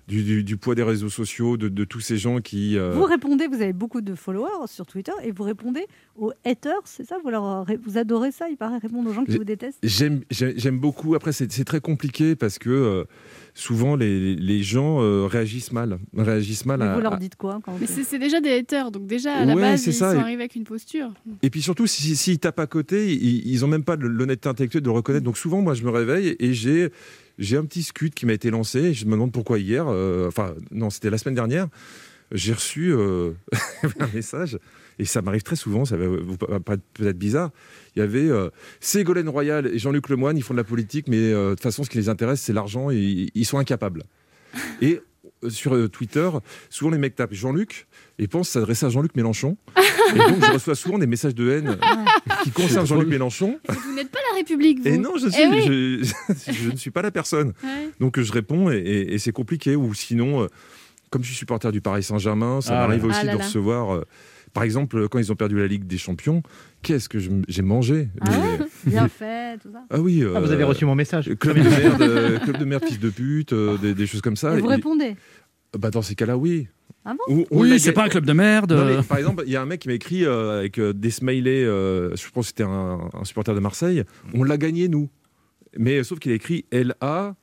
du, 0.07 0.23
du- 0.23 0.43
du 0.43 0.57
poids 0.57 0.73
des 0.75 0.83
réseaux 0.83 1.09
sociaux, 1.09 1.57
de, 1.57 1.67
de 1.67 1.83
tous 1.83 1.99
ces 1.99 2.17
gens 2.17 2.39
qui... 2.39 2.77
euh, 2.77 2.91
Vous 2.93 3.03
répondez, 3.03 3.47
vous 3.47 3.61
avez 3.61 3.73
beaucoup 3.73 3.99
de 4.01 4.15
followers 4.15 4.67
sur 4.67 4.85
Twitter 4.85 5.11
et 5.23 5.31
vous 5.31 5.43
répondez 5.43 5.85
aux 6.15 6.31
haters, 6.45 6.79
c'est 6.85 7.03
ça? 7.05 7.17
Vous, 7.23 7.29
leur, 7.29 7.65
vous 7.83 7.97
adorez 7.97 8.31
ça, 8.31 8.47
il 8.49 8.55
paraît, 8.57 8.77
répondre 8.77 9.09
aux 9.09 9.13
gens 9.13 9.25
qui 9.25 9.37
vous 9.37 9.43
détestent? 9.43 9.79
J'aime, 9.83 10.21
beaucoup. 10.79 11.15
Après, 11.15 11.31
c'est 11.33 11.51
c'est 11.51 11.65
très 11.65 11.81
compliqué 11.81 12.35
parce 12.35 12.57
que 12.57 12.69
euh, 12.69 13.03
souvent 13.59 13.95
les, 13.95 14.35
les 14.35 14.61
gens 14.61 15.01
euh, 15.01 15.25
réagissent 15.25 15.71
mal, 15.71 15.97
réagissent 16.15 16.65
mal. 16.65 16.79
Mais 16.79 16.85
à- 16.85 16.93
Vous 16.95 17.01
leur 17.01 17.17
dites 17.17 17.35
quoi 17.35 17.59
quand 17.63 17.75
Mais 17.81 17.87
c'est 17.87 18.03
c'est 18.03 18.19
déjà 18.19 18.39
des 18.39 18.51
haters, 18.51 18.91
donc 18.91 19.07
déjà 19.07 19.33
à 19.33 19.45
la 19.45 19.55
Ouais, 19.55 19.61
base 19.61 19.81
c'est 19.81 19.89
ils 19.89 19.93
ça, 19.95 20.13
sont 20.13 20.19
arrivés 20.19 20.43
avec 20.43 20.55
une 20.55 20.63
posture. 20.63 21.09
Et 21.41 21.49
puis 21.49 21.61
surtout, 21.63 21.87
s'ils 21.87 22.05
si, 22.05 22.15
s'ils 22.15 22.39
tapent 22.39 22.59
à 22.59 22.67
côté, 22.67 23.11
ils, 23.13 23.47
ils 23.47 23.65
ont 23.65 23.67
même 23.67 23.83
pas 23.83 23.95
l'honnêteté 23.95 24.47
intellectuelle 24.47 24.83
de 24.83 24.87
le 24.89 24.93
reconnaître. 24.95 25.25
Donc 25.25 25.37
souvent, 25.37 25.61
moi, 25.61 25.73
je 25.73 25.83
me 25.83 25.89
réveille 25.89 26.35
et 26.39 26.53
j'ai 26.53 26.89
j'ai 27.39 27.57
un 27.57 27.65
petit 27.65 27.83
scud 27.83 28.13
qui 28.13 28.25
m'a 28.25 28.33
été 28.33 28.49
lancé. 28.51 28.79
Et 28.79 28.93
je 28.93 29.05
me 29.05 29.11
demande 29.11 29.31
pourquoi 29.31 29.57
hier. 29.59 29.85
euh, 29.87 30.27
Enfin, 30.27 30.53
non, 30.71 30.89
c'était 30.89 31.09
la 31.09 31.17
semaine 31.17 31.35
dernière. 31.35 31.67
J'ai 32.31 32.53
reçu 32.53 32.91
euh, 32.93 33.31
un 33.99 34.07
message 34.13 34.57
et 34.99 35.05
ça 35.05 35.21
m'arrive 35.21 35.43
très 35.43 35.55
souvent. 35.55 35.85
Ça 35.85 35.97
va 35.97 36.07
vous 36.07 36.37
paraître 36.37 36.83
peut-être 36.93 37.17
bizarre. 37.17 37.51
Il 37.95 37.99
y 37.99 38.01
avait 38.01 38.27
euh, 38.29 38.49
Ségolène 38.79 39.29
Royal 39.29 39.67
et 39.67 39.77
Jean-Luc 39.79 40.09
Lemoyne. 40.09 40.37
Ils 40.37 40.43
font 40.43 40.53
de 40.53 40.59
la 40.59 40.63
politique, 40.63 41.07
mais 41.07 41.17
euh, 41.33 41.49
de 41.49 41.55
toute 41.55 41.63
façon, 41.63 41.83
ce 41.83 41.89
qui 41.89 41.97
les 41.97 42.09
intéresse, 42.09 42.41
c'est 42.41 42.53
l'argent 42.53 42.89
et 42.91 43.29
ils- 43.33 43.45
sont 43.45 43.57
incapables. 43.57 44.03
Et 44.81 45.01
euh, 45.43 45.49
sur 45.49 45.75
euh, 45.75 45.87
Twitter, 45.87 46.29
souvent 46.69 46.89
les 46.91 46.97
mecs 46.97 47.15
tapent 47.15 47.33
Jean-Luc 47.33 47.87
et 48.17 48.27
pensent 48.27 48.49
s'adresser 48.49 48.85
à 48.87 48.89
Jean-Luc 48.89 49.15
Mélenchon. 49.15 49.55
Et 50.15 50.17
donc, 50.17 50.43
je 50.45 50.51
reçois 50.53 50.73
souvent 50.75 50.97
des 50.97 51.05
messages 51.05 51.35
de 51.35 51.49
haine 51.51 51.77
qui 52.43 52.51
concernent 52.51 52.87
Jean-Luc 52.87 53.07
Mélenchon. 53.09 53.59
Vous 53.67 53.93
n'êtes 53.93 54.09
pas 54.09 54.19
la 54.31 54.37
République, 54.37 54.79
vous. 54.79 54.87
Et 54.87 54.97
non, 54.97 55.11
je, 55.21 55.27
suis, 55.29 55.41
Eh 55.43 55.47
oui. 55.47 55.61
je, 56.05 56.51
je 56.53 56.69
ne 56.71 56.75
suis 56.77 56.91
pas 56.91 57.01
la 57.01 57.11
personne. 57.11 57.53
Ouais. 57.63 57.89
Donc, 57.99 58.19
je 58.19 58.31
réponds 58.31 58.71
et, 58.71 58.77
et- 58.77 59.13
et 59.13 59.19
c'est 59.19 59.33
compliqué. 59.33 59.75
Ou 59.75 59.93
sinon, 59.93 60.43
euh, 60.43 60.47
comme 61.09 61.21
je 61.23 61.27
suis 61.27 61.35
supporter 61.37 61.71
du 61.71 61.81
Paris 61.81 62.03
Saint-Germain, 62.03 62.61
ça 62.61 62.79
Ah 62.81 62.87
m'arrive 62.87 63.05
aussi 63.05 63.17
Ah 63.21 63.25
là 63.25 63.33
de 63.33 63.37
là. 63.39 63.43
recevoir. 63.45 63.95
euh, 63.95 64.05
par 64.57 64.63
exemple, 64.63 65.07
quand 65.07 65.19
ils 65.19 65.31
ont 65.31 65.35
perdu 65.35 65.55
la 65.59 65.67
Ligue 65.67 65.85
des 65.85 65.99
Champions, 65.99 66.41
qu'est-ce 66.81 67.07
que 67.07 67.19
j'ai 67.47 67.61
mangé 67.61 68.09
Ah 68.21 68.29
Mais- 68.31 68.65
Bien 68.91 69.07
fait, 69.07 69.59
tout 69.59 69.69
ça. 69.71 69.83
Ah 69.91 69.99
oui. 69.99 70.23
Ah, 70.35 70.39
vous 70.39 70.49
euh, 70.49 70.51
avez 70.53 70.63
reçu 70.63 70.83
mon 70.83 70.95
message. 70.95 71.29
Club 71.39 71.57
de 71.57 71.69
merde, 71.69 72.01
euh, 72.01 72.39
club 72.39 72.57
de 72.57 72.65
merde, 72.65 72.83
fils 72.83 72.99
de 72.99 73.11
pute, 73.11 73.53
euh, 73.53 73.77
des, 73.77 73.93
des 73.93 74.07
choses 74.07 74.21
comme 74.21 74.35
ça. 74.35 74.57
Et 74.57 74.61
vous 74.61 74.65
Et- 74.71 74.75
répondez 74.75 75.15
bah, 75.77 75.91
dans 75.91 76.01
ces 76.01 76.15
cas-là, 76.15 76.37
oui. 76.37 76.67
Ah 77.05 77.13
bon 77.13 77.35
Ou- 77.35 77.45
on 77.51 77.59
Oui, 77.61 77.79
c'est 77.79 77.91
pas 77.91 78.05
un 78.05 78.09
club 78.09 78.25
de 78.25 78.33
merde. 78.33 78.71
Non, 78.71 78.83
mais, 78.85 78.91
euh, 78.93 79.01
par 79.03 79.19
exemple, 79.19 79.43
il 79.45 79.51
y 79.51 79.55
a 79.55 79.61
un 79.61 79.67
mec 79.67 79.81
qui 79.81 79.89
m'a 79.89 79.93
écrit 79.93 80.25
euh, 80.25 80.57
avec 80.57 80.79
euh, 80.79 80.91
des 80.91 81.11
smileys, 81.11 81.63
euh, 81.65 82.15
je 82.15 82.27
pense 82.31 82.45
que 82.45 82.47
c'était 82.47 82.63
un, 82.63 83.09
un 83.13 83.23
supporter 83.25 83.53
de 83.53 83.59
Marseille, 83.59 84.03
on 84.33 84.43
l'a 84.43 84.57
gagné 84.57 84.87
nous. 84.87 85.07
Mais 85.77 85.99
euh, 85.99 86.03
sauf 86.03 86.17
qu'il 86.17 86.31
a 86.31 86.35
écrit 86.35 86.65
L-A 86.71 87.35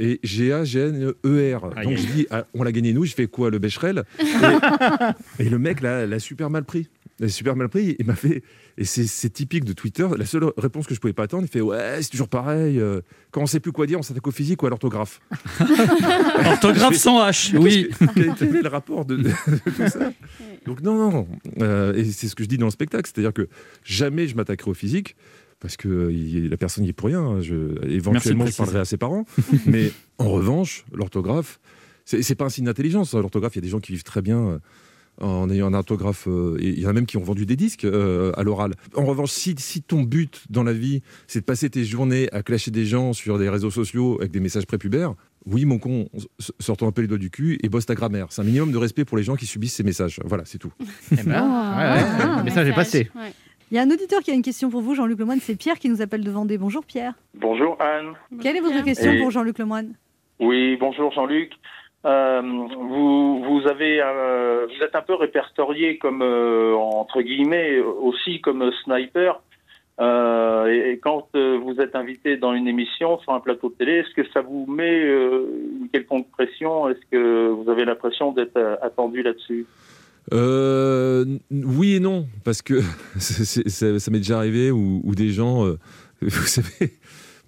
et 0.00 0.18
G-A-G-N-E-R. 0.22 1.60
Donc 1.84 1.96
je 1.96 2.06
dis, 2.06 2.26
ah, 2.30 2.46
on 2.54 2.62
l'a 2.62 2.72
gagné 2.72 2.92
nous, 2.92 3.04
je 3.04 3.14
fais 3.14 3.26
quoi, 3.26 3.50
le 3.50 3.58
Becherel? 3.58 4.02
Et, 4.18 4.24
et 5.44 5.48
le 5.48 5.58
mec 5.58 5.80
l'a 5.82 6.18
super 6.18 6.50
mal 6.50 6.64
pris. 6.64 6.88
Il 7.18 7.24
l'a 7.24 7.28
super 7.28 7.54
mal 7.54 7.68
pris, 7.68 7.96
il 7.98 8.06
m'a 8.06 8.14
fait. 8.14 8.42
Et 8.78 8.84
c'est 8.86 9.06
c'est 9.06 9.28
typique 9.28 9.64
de 9.64 9.74
Twitter. 9.74 10.08
La 10.16 10.24
seule 10.24 10.44
réponse 10.56 10.86
que 10.86 10.94
je 10.94 11.00
pouvais 11.00 11.12
pas 11.12 11.24
attendre, 11.24 11.42
il 11.44 11.48
fait 11.50 11.60
Ouais, 11.60 11.98
c'est 12.00 12.08
toujours 12.08 12.28
pareil. 12.28 12.80
euh, 12.80 13.02
quand 13.30 13.42
on 13.42 13.46
sait 13.46 13.60
plus 13.60 13.72
quoi 13.72 13.86
dire, 13.86 13.98
on 13.98 14.02
s'attaque 14.02 14.26
au 14.26 14.30
physique 14.30 14.62
ou 14.62 14.66
à 14.66 14.70
l'orthographe. 14.70 15.20
Orthographe 16.46 16.94
sans 16.96 17.20
H, 17.28 17.56
oui. 17.58 17.88
Quel 18.14 18.30
était 18.30 18.62
le 18.62 18.68
rapport 18.68 19.04
de, 19.04 19.16
de- 19.16 19.22
de 19.24 19.30
tout 19.76 19.88
ça? 19.88 20.12
Donc 20.66 20.80
non, 20.82 21.10
non. 21.10 21.28
Euh, 21.60 21.92
et 21.94 22.04
c'est 22.04 22.26
ce 22.28 22.34
que 22.34 22.42
je 22.42 22.48
dis 22.48 22.56
dans 22.58 22.66
le 22.66 22.70
spectacle, 22.72 23.10
c'est-à-dire 23.12 23.32
que 23.34 23.48
jamais 23.84 24.26
je 24.28 24.34
m'attaquerai 24.36 24.70
au 24.70 24.74
physique. 24.74 25.16
Parce 25.60 25.76
que 25.76 25.88
euh, 25.88 26.48
la 26.48 26.56
personne 26.56 26.84
n'y 26.84 26.90
est 26.90 26.94
pour 26.94 27.08
rien. 27.08 27.20
hein. 27.22 27.40
Je, 27.40 27.54
éventuellement, 27.88 28.44
je 28.46 28.56
parlerai 28.56 28.78
à 28.80 28.84
ses 28.84 28.96
parents. 28.96 29.24
mais 29.66 29.92
en 30.18 30.28
revanche, 30.30 30.84
l'orthographe, 30.92 31.60
c'est 32.04 32.34
pas 32.34 32.46
un 32.46 32.48
signe 32.48 32.64
d'intelligence. 32.64 33.14
hein. 33.14 33.20
L'orthographe, 33.20 33.54
il 33.54 33.58
y 33.58 33.60
a 33.60 33.62
des 33.62 33.68
gens 33.68 33.80
qui 33.80 33.92
vivent 33.92 34.02
très 34.02 34.22
bien 34.22 34.38
euh, 34.40 34.58
en 35.20 35.50
ayant 35.50 35.66
un 35.66 35.74
orthographe. 35.74 36.26
euh, 36.28 36.56
et 36.60 36.68
il 36.70 36.80
y 36.80 36.86
en 36.86 36.90
a 36.90 36.92
même 36.94 37.04
qui 37.06 37.18
ont 37.18 37.22
vendu 37.22 37.44
des 37.44 37.56
disques 37.56 37.84
euh, 37.84 38.32
à 38.36 38.42
l'oral. 38.42 38.74
En 38.94 39.04
revanche, 39.04 39.30
si, 39.32 39.54
si 39.58 39.82
ton 39.82 40.02
but 40.02 40.44
dans 40.48 40.62
la 40.62 40.72
vie, 40.72 41.02
c'est 41.26 41.40
de 41.40 41.44
passer 41.44 41.68
tes 41.68 41.84
journées 41.84 42.28
à 42.32 42.42
clasher 42.42 42.70
des 42.70 42.86
gens 42.86 43.12
sur 43.12 43.38
des 43.38 43.50
réseaux 43.50 43.70
sociaux 43.70 44.16
avec 44.18 44.32
des 44.32 44.40
messages 44.40 44.66
prépubères, 44.66 45.14
oui, 45.46 45.64
mon 45.66 45.78
con, 45.78 46.08
sortons 46.58 46.86
un 46.88 46.92
peu 46.92 47.00
les 47.02 47.08
doigts 47.08 47.16
du 47.18 47.30
cul 47.30 47.58
et 47.62 47.68
bosse 47.68 47.86
ta 47.86 47.94
grammaire. 47.94 48.26
C'est 48.30 48.40
un 48.42 48.44
minimum 48.44 48.72
de 48.72 48.76
respect 48.78 49.04
pour 49.06 49.16
les 49.18 49.22
gens 49.22 49.36
qui 49.36 49.46
subissent 49.46 49.74
ces 49.74 49.82
messages. 49.82 50.20
Voilà, 50.24 50.44
c'est 50.46 50.58
tout. 50.58 50.72
Eh 51.12 51.16
ben, 51.16 51.24
ouais, 51.24 51.34
ouais, 51.34 52.04
Ah, 52.20 52.34
le 52.38 52.44
message 52.44 52.68
est 52.68 52.74
passé. 52.74 53.10
Il 53.70 53.76
y 53.76 53.78
a 53.78 53.82
un 53.82 53.90
auditeur 53.90 54.20
qui 54.20 54.30
a 54.30 54.34
une 54.34 54.42
question 54.42 54.68
pour 54.68 54.80
vous, 54.80 54.94
Jean-Luc 54.94 55.18
Lemoyne. 55.18 55.38
C'est 55.40 55.56
Pierre 55.56 55.78
qui 55.78 55.88
nous 55.88 56.02
appelle 56.02 56.24
de 56.24 56.30
Vendée. 56.30 56.58
Bonjour 56.58 56.84
Pierre. 56.84 57.14
Bonjour 57.34 57.76
Anne. 57.80 58.14
Quelle 58.42 58.56
est 58.56 58.60
votre 58.60 58.82
question 58.82 59.12
Et- 59.12 59.18
pour 59.20 59.30
Jean-Luc 59.30 59.58
Lemoyne? 59.58 59.94
Oui, 60.40 60.76
bonjour 60.76 61.12
Jean-Luc. 61.12 61.52
Euh, 62.06 62.40
vous, 62.42 63.42
vous 63.44 63.68
avez, 63.68 64.00
euh, 64.02 64.66
vous 64.66 64.82
êtes 64.84 64.94
un 64.96 65.02
peu 65.02 65.14
répertorié 65.14 65.98
comme 65.98 66.22
euh, 66.22 66.74
entre 66.74 67.20
guillemets 67.20 67.78
aussi 67.78 68.40
comme 68.40 68.70
sniper. 68.84 69.40
Euh, 70.00 70.66
et, 70.66 70.92
et 70.92 70.98
quand 70.98 71.28
euh, 71.36 71.58
vous 71.62 71.78
êtes 71.80 71.94
invité 71.94 72.38
dans 72.38 72.54
une 72.54 72.66
émission 72.66 73.18
sur 73.18 73.34
un 73.34 73.40
plateau 73.40 73.68
de 73.68 73.74
télé, 73.74 73.92
est-ce 73.98 74.14
que 74.14 74.26
ça 74.32 74.40
vous 74.40 74.64
met 74.66 74.98
euh, 75.04 75.44
une 75.82 75.88
quelconque 75.90 76.30
pression? 76.30 76.88
Est-ce 76.88 77.00
que 77.10 77.48
vous 77.48 77.68
avez 77.70 77.84
l'impression 77.84 78.32
d'être 78.32 78.56
euh, 78.56 78.76
attendu 78.80 79.22
là-dessus? 79.22 79.66
Euh, 80.32 81.24
oui 81.50 81.94
et 81.94 82.00
non, 82.00 82.28
parce 82.44 82.62
que 82.62 82.82
ça, 83.18 83.98
ça 83.98 84.10
m'est 84.10 84.18
déjà 84.18 84.36
arrivé 84.38 84.70
où, 84.70 85.00
où 85.04 85.14
des 85.14 85.32
gens, 85.32 85.66
euh, 85.66 85.78
vous 86.22 86.46
savez, 86.46 86.98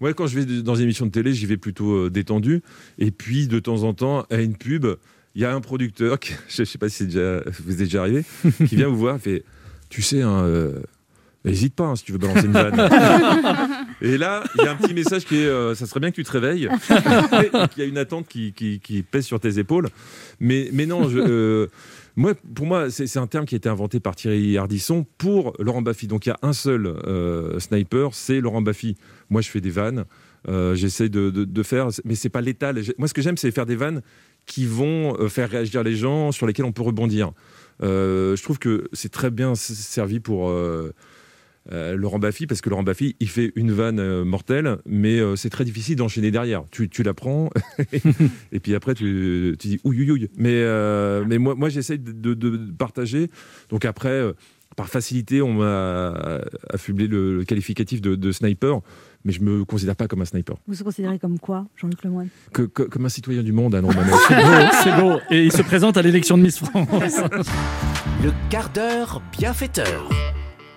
moi 0.01 0.12
quand 0.14 0.27
je 0.27 0.41
vais 0.41 0.62
dans 0.62 0.75
une 0.75 0.85
émission 0.85 1.07
de 1.07 1.11
télé, 1.12 1.33
j'y 1.33 1.47
vais 1.47 1.57
plutôt 1.57 1.93
euh, 2.07 2.11
détendu, 2.11 2.62
et 2.99 3.11
puis 3.11 3.47
de 3.47 3.59
temps 3.61 3.83
en 3.85 3.95
temps, 3.95 4.27
à 4.31 4.37
une 4.41 4.57
pub, 4.57 4.87
il 5.35 5.43
y 5.43 5.45
a 5.45 5.55
un 5.55 5.61
producteur, 5.61 6.18
qui, 6.18 6.33
je 6.49 6.62
ne 6.62 6.64
sais 6.66 6.79
pas 6.79 6.89
si 6.89 6.97
c'est 6.99 7.07
déjà, 7.07 7.43
vous 7.64 7.73
êtes 7.73 7.79
déjà 7.79 8.01
arrivé, 8.01 8.25
qui 8.66 8.77
vient 8.77 8.89
vous 8.89 8.99
voir, 8.99 9.18
fait, 9.20 9.45
tu 9.89 10.03
sais, 10.03 10.23
hein, 10.23 10.43
euh, 10.45 10.81
N'hésite 11.45 11.75
pas 11.75 11.87
hein, 11.87 11.97
si 11.97 12.05
tu 12.05 12.12
veux 12.12 12.18
balancer 12.18 12.47
une 12.47 12.53
vanne. 12.53 12.89
et 14.01 14.16
là, 14.16 14.45
il 14.57 14.62
y 14.64 14.68
a 14.68 14.70
un 14.70 14.77
petit 14.77 14.95
message 14.95 15.25
qui 15.25 15.39
est 15.39 15.47
euh, 15.47 15.75
ça 15.75 15.87
serait 15.87 15.99
bien 15.99 16.11
que 16.12 16.14
tu 16.14 16.23
te 16.23 16.31
réveilles. 16.31 16.66
et 16.68 17.68
qu'il 17.68 17.79
y 17.79 17.83
a 17.83 17.85
une 17.85 17.99
attente 17.99 18.29
qui, 18.29 18.53
qui- 18.53 18.79
qui 18.79 19.03
pèse 19.03 19.25
sur 19.25 19.41
tes 19.41 19.59
épaules. 19.59 19.89
Mais, 20.39 20.70
mais 20.73 20.87
non, 20.87 21.09
je, 21.09 21.18
euh, 21.18 21.66
moi, 22.17 22.35
pour 22.55 22.67
moi, 22.67 22.91
c'est 22.91 23.17
un 23.17 23.27
terme 23.27 23.47
qui 23.47 23.55
a 23.55 23.59
été 23.59 23.69
inventé 23.69 24.01
par 24.01 24.15
Thierry 24.15 24.59
Ardisson 24.59 25.07
pour 25.19 25.55
Laurent 25.59 25.83
Baffy. 25.83 26.07
Donc 26.07 26.27
il 26.27 26.31
y 26.31 26.33
a 26.33 26.39
un 26.43 26.53
seul 26.53 26.87
euh, 26.87 27.59
sniper, 27.59 28.15
c'est 28.15 28.41
Laurent 28.41 28.63
Baffy. 28.63 28.97
Moi, 29.31 29.41
je 29.41 29.49
fais 29.49 29.61
des 29.61 29.71
vannes. 29.71 30.05
euh, 30.49 30.75
J'essaie 30.75 31.09
de, 31.09 31.63
faire, 31.63 31.89
mais 32.05 32.15
c'est 32.15 32.29
pas 32.29 32.41
létal. 32.41 32.81
Moi, 32.99 33.09
ce 33.09 33.15
que 33.15 33.23
j'aime, 33.23 33.37
c'est 33.37 33.51
faire 33.51 33.67
des 33.67 33.77
vannes 33.77 34.03
qui 34.45 34.67
vont 34.67 35.17
euh, 35.21 35.29
faire 35.29 35.49
réagir 35.49 35.83
les 35.83 35.95
gens, 35.95 36.33
sur 36.33 36.47
lesquels 36.47 36.65
on 36.65 36.73
peut 36.73 36.83
rebondir. 36.83 37.33
Euh, 37.83 38.37
je 38.37 38.43
trouve 38.43 38.59
que 38.59 38.89
c'est 38.93 39.11
très 39.11 39.31
bien 39.31 39.55
servi 39.55 40.21
pour 40.21 40.53
euh, 41.71 41.95
Laurent 41.97 42.19
Baffy, 42.19 42.47
parce 42.47 42.61
que 42.61 42.71
Laurent 42.71 42.83
Baffy, 42.83 43.15
il 43.21 43.29
fait 43.29 43.53
une 43.55 43.71
vanne 43.71 44.01
euh, 44.01 44.25
mortelle, 44.25 44.79
mais 44.87 45.21
euh, 45.21 45.37
c'est 45.37 45.51
très 45.51 45.65
difficile 45.65 45.97
d'enchaîner 45.97 46.31
derrière. 46.33 46.65
Tu, 46.73 46.89
tu 46.89 47.03
la 47.05 47.15
prends, 47.15 47.51
et 48.53 48.59
puis 48.61 48.75
après, 48.75 48.95
tu, 48.95 49.55
tu 49.59 49.69
dis 49.69 49.81
ouïe, 49.85 50.11
ouïe. 50.11 50.29
Mais, 50.37 50.51
euh, 50.55 51.25
mais 51.27 51.39
moi, 51.39 51.55
moi 51.55 51.69
j'essaye 51.69 51.99
de, 51.99 52.13
de- 52.13 52.35
de 52.35 52.73
partager. 52.73 53.31
Donc 53.69 53.85
après, 53.85 54.09
euh, 54.09 54.33
par 54.77 54.89
facilité, 54.89 55.43
on 55.43 55.53
m'a 55.53 56.41
affublé 56.71 57.07
le, 57.07 57.37
le 57.37 57.45
qualificatif 57.45 58.01
de, 58.01 58.15
de 58.17 58.33
sniper, 58.33 58.81
mais 59.25 59.31
je 59.33 59.43
me 59.43 59.65
considère 59.67 59.95
pas 59.97 60.09
comme 60.09 60.23
un 60.23 60.25
sniper. 60.25 60.57
Vous 60.67 60.75
se 60.75 60.83
considérez 60.83 61.19
comme 61.19 61.39
quoi, 61.39 61.67
Jean-Luc 61.77 62.03
Lemoyne? 62.03 62.29
Que- 62.55 62.63
que- 62.63 62.83
comme 62.85 63.05
un 63.05 63.11
citoyen 63.11 63.43
du 63.43 63.53
monde. 63.53 63.75
C'est 64.29 64.35
beau, 64.35 64.71
c'est 64.83 64.97
beau. 65.01 65.19
Et 65.31 65.45
il 65.45 65.53
se 65.53 65.63
présente 65.63 65.97
à 65.99 66.03
l'élection 66.03 66.39
de 66.39 66.43
Miss 66.43 66.59
France. 66.59 67.21
Le 68.25 68.33
quart 68.51 68.71
d'heure 68.71 69.21
bienfaiteur. 69.39 70.09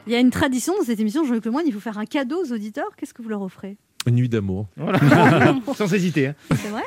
Il 0.07 0.13
y 0.13 0.15
a 0.15 0.19
une 0.19 0.29
tradition 0.29 0.73
dans 0.77 0.83
cette 0.83 0.99
émission, 0.99 1.23
Jean-Luc 1.25 1.45
Lemoyne, 1.45 1.65
il 1.67 1.73
faut 1.73 1.79
faire 1.79 1.97
un 1.97 2.05
cadeau 2.05 2.43
aux 2.45 2.51
auditeurs. 2.53 2.89
Qu'est-ce 2.97 3.13
que 3.13 3.21
vous 3.21 3.29
leur 3.29 3.41
offrez? 3.41 3.77
Une 4.07 4.15
nuit 4.15 4.29
d'amour. 4.29 4.67
Sans 5.75 5.91
hésiter. 5.93 6.27
hein. 6.27 6.35
C'est 6.51 6.67
vrai? 6.69 6.83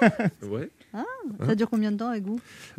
Ouais. 0.49 0.69
Ça 1.45 1.55
dure 1.57 1.69
combien 1.69 1.91
de 1.91 1.97
temps 1.97 2.09
avec 2.11 2.23
vous 2.25 2.39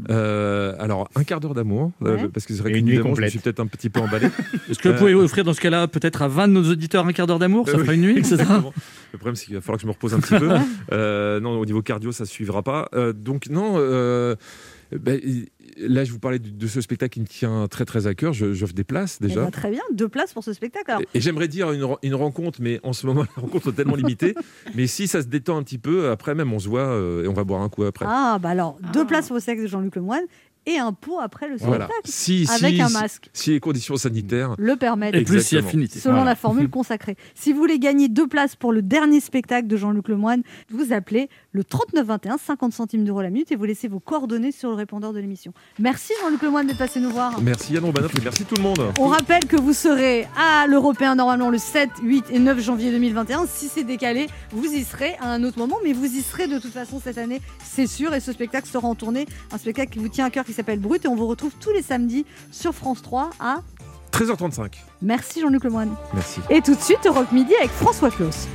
Euh, 0.10 0.76
alors, 0.80 1.10
un 1.16 1.24
quart 1.26 1.42
d'heure 1.42 1.54
d'amour, 1.54 1.92
euh, 2.04 2.16
Ouais. 2.16 2.28
parce 2.30 2.46
que 2.46 2.54
c'est 2.54 2.62
vrai 2.62 2.72
qu'une 2.72 2.80
une 2.80 2.86
nuit 2.86 2.98
d'amour, 2.98 3.16
je 3.20 3.28
suis 3.28 3.40
peut-être 3.40 3.60
un 3.60 3.68
petit 3.68 3.90
peu 3.90 4.00
emballé. 4.00 4.28
Est-ce 4.70 4.80
que 4.80 4.90
vous 4.90 4.98
pouvez 4.98 5.14
offrir 5.14 5.44
dans 5.44 5.54
ce 5.54 5.60
cas-là 5.60 5.88
peut-être 5.90 6.22
à 6.22 6.30
20 6.30 6.48
de 6.48 6.54
nos 6.54 6.64
auditeurs 6.72 7.06
un 7.06 7.12
quart 7.12 7.28
d'heure 7.28 7.40
d'amour? 7.40 7.68
Ça 7.68 7.76
Euh, 7.76 7.80
fera 7.80 7.90
oui, 7.92 7.96
une 7.96 8.02
nuit, 8.02 8.24
c'est 8.24 8.38
ça? 8.38 8.44
Exactement. 8.44 8.74
Le 9.12 9.18
problème, 9.18 9.36
c'est 9.36 9.46
qu'il 9.46 9.56
va 9.56 9.62
falloir 9.62 9.78
que 9.78 9.82
je 9.82 9.88
me 9.88 9.92
repose 9.92 10.14
un 10.14 10.20
petit 10.22 10.36
peu. 10.40 10.50
Euh, 10.94 11.40
non, 11.42 11.60
au 11.60 11.66
niveau 11.66 11.82
cardio, 11.82 12.12
ça 12.14 12.24
ne 12.24 12.28
suivra 12.30 12.64
pas. 12.64 12.88
Euh, 12.94 13.12
donc, 13.14 13.48
non, 13.50 13.74
euh, 13.78 14.36
ben, 14.92 15.20
là, 15.88 16.04
je 16.04 16.12
vous 16.12 16.20
parlais 16.20 16.40
de, 16.40 16.50
de 16.50 16.68
ce 16.68 16.82
spectacle 16.82 17.14
qui 17.14 17.22
me 17.22 17.26
tient 17.28 17.68
très, 17.68 17.86
très 17.86 18.08
à 18.08 18.14
cœur. 18.14 18.34
Je- 18.34 18.54
J'offre 18.54 18.74
des 18.74 18.84
places 18.84 19.20
Eh 19.22 19.28
déjà. 19.28 19.44
ben, 19.46 19.52
Très 19.52 19.70
bien, 19.72 19.82
deux 19.94 20.08
places 20.10 20.34
pour 20.34 20.44
ce 20.44 20.54
spectacle. 20.54 20.90
Alors, 20.92 21.02
Et- 21.14 21.18
Et 21.18 21.22
j'aimerais 21.22 21.48
dire 21.48 21.72
une, 21.72 21.88
une 22.04 22.16
rencontre, 22.16 22.60
mais 22.62 22.80
en 22.84 22.94
ce 22.94 23.06
moment, 23.08 23.22
la 23.38 23.42
rencontre 23.42 23.70
est 23.70 23.74
tellement 23.74 23.96
limitée. 23.96 24.36
mais 24.76 24.88
si 24.88 25.08
ça 25.08 25.22
se 25.22 25.28
détend 25.28 25.58
un 25.58 25.64
petit 25.64 25.78
peu, 25.78 26.10
après 26.10 26.36
même, 26.36 26.52
on 26.54 26.60
se 26.60 26.68
voit 26.70 26.82
euh, 26.88 27.24
et 27.24 27.28
on 27.28 27.34
va 27.34 27.44
boire 27.44 27.62
un 27.62 27.70
coup 27.70 27.84
après. 27.84 28.06
ah, 28.08 28.38
bah 28.42 28.50
alors, 28.50 28.78
deux 28.94 29.06
places 29.06 29.28
pour 29.28 29.36
le 29.36 29.42
spectacle 29.42 29.64
de 29.64 29.68
Jean-Luc 29.72 29.96
Lemoyne 29.96 30.26
et 30.66 30.78
un 30.78 30.94
pot 30.94 31.20
après 31.20 31.48
le 31.48 31.58
voilà. 31.58 31.86
spectacle. 31.86 32.10
Si, 32.10 32.48
Avec 32.50 32.76
si, 32.76 32.82
un 32.82 32.90
masque. 32.90 33.30
Si 33.34 33.52
les 33.52 33.60
conditions 33.60 33.98
sanitaires. 33.98 34.56
Le 34.58 34.76
permettent. 34.76 35.16
Et 35.16 35.24
plus 35.24 35.44
si 35.46 35.58
affinité. 35.58 36.00
Selon 36.00 36.16
Voilà. 36.18 36.32
la 36.32 36.36
formule 36.36 36.70
consacrée. 36.70 37.16
Si 37.36 37.54
vous 37.54 37.60
voulez 37.60 37.80
gagner 37.80 38.08
deux 38.08 38.28
places 38.28 38.56
pour 38.56 38.72
le 38.72 38.82
dernier 38.82 39.20
spectacle 39.20 39.68
de 39.68 39.78
Jean-Luc 39.78 40.08
Lemoyne, 40.10 40.44
vous 40.70 40.94
appelez 40.94 41.30
le 41.52 41.64
3921, 41.64 42.38
50 42.38 42.74
centimes 42.74 43.04
d'euros 43.06 43.22
la 43.22 43.30
minute, 43.30 43.52
et 43.52 43.56
vous 43.56 43.66
laissez 43.66 43.88
vos 43.88 44.00
coordonnées 44.00 44.52
sur 44.52 44.70
le 44.70 44.76
répondeur 44.76 45.14
de 45.14 45.20
l'émission. 45.20 45.54
Merci 45.80 46.14
Jean-Luc 46.22 46.42
Lemoyne 46.42 46.68
d'être 46.68 46.78
passé 46.78 47.00
nous 47.00 47.10
voir. 47.10 47.42
Merci 47.42 47.74
Yann 47.74 47.86
Romanoff 47.86 48.14
et 48.16 48.22
merci 48.24 48.46
tout 48.46 48.56
le 48.56 48.62
monde. 48.64 48.80
On 49.00 49.08
rappelle 49.08 49.46
que 49.46 49.56
vous 49.58 49.74
serez 49.74 50.28
à 50.38 50.68
l'Européen 50.68 51.16
normalement 51.16 51.50
le 51.50 51.58
7, 51.58 51.90
8 52.04 52.26
et 52.32 52.40
9 52.40 52.60
janvier 52.62 52.92
2021. 52.92 53.46
Si 53.48 53.68
c'est 53.68 53.84
décalé, 53.84 54.28
vous 54.52 54.66
y 54.72 54.84
serez 54.84 55.16
à 55.20 55.32
un 55.32 55.44
autre 55.44 55.58
moment, 55.58 55.78
mais 55.84 55.94
vous 55.94 56.06
y 56.06 56.22
serez 56.22 56.48
de 56.48 56.60
toute 56.60 56.74
façon 56.74 57.00
cette 57.04 57.18
année, 57.18 57.42
c'est 57.64 57.88
sûr. 57.88 58.14
Et 58.14 58.20
ce 58.20 58.32
spectacle 58.34 58.68
sera 58.68 58.88
en 58.88 58.96
tournée, 58.96 59.26
un 59.52 59.58
spectacle 59.58 59.92
qui 59.94 60.00
vous 60.00 60.10
tient 60.10 60.26
à 60.26 60.30
cœur 60.30 60.46
qui 60.46 60.54
s'appelle 60.60 60.80
Brut. 60.80 61.06
Et 61.06 61.08
on 61.08 61.16
vous 61.16 61.28
retrouve 61.28 61.54
tous 61.60 61.72
les 61.72 61.82
samedis 61.82 62.26
sur 62.52 62.74
France 62.74 63.02
3 63.02 63.32
à 63.40 63.62
13h35. 64.12 64.74
Merci 65.02 65.42
Jean-Luc 65.42 65.64
Lemoyne. 65.64 65.94
Merci. 66.14 66.42
Et 66.50 66.62
tout 66.62 66.76
de 66.76 66.82
suite, 66.82 67.06
Europe 67.06 67.32
Midi 67.32 67.56
avec 67.56 67.72
François 67.72 68.10
Claus. 68.10 68.48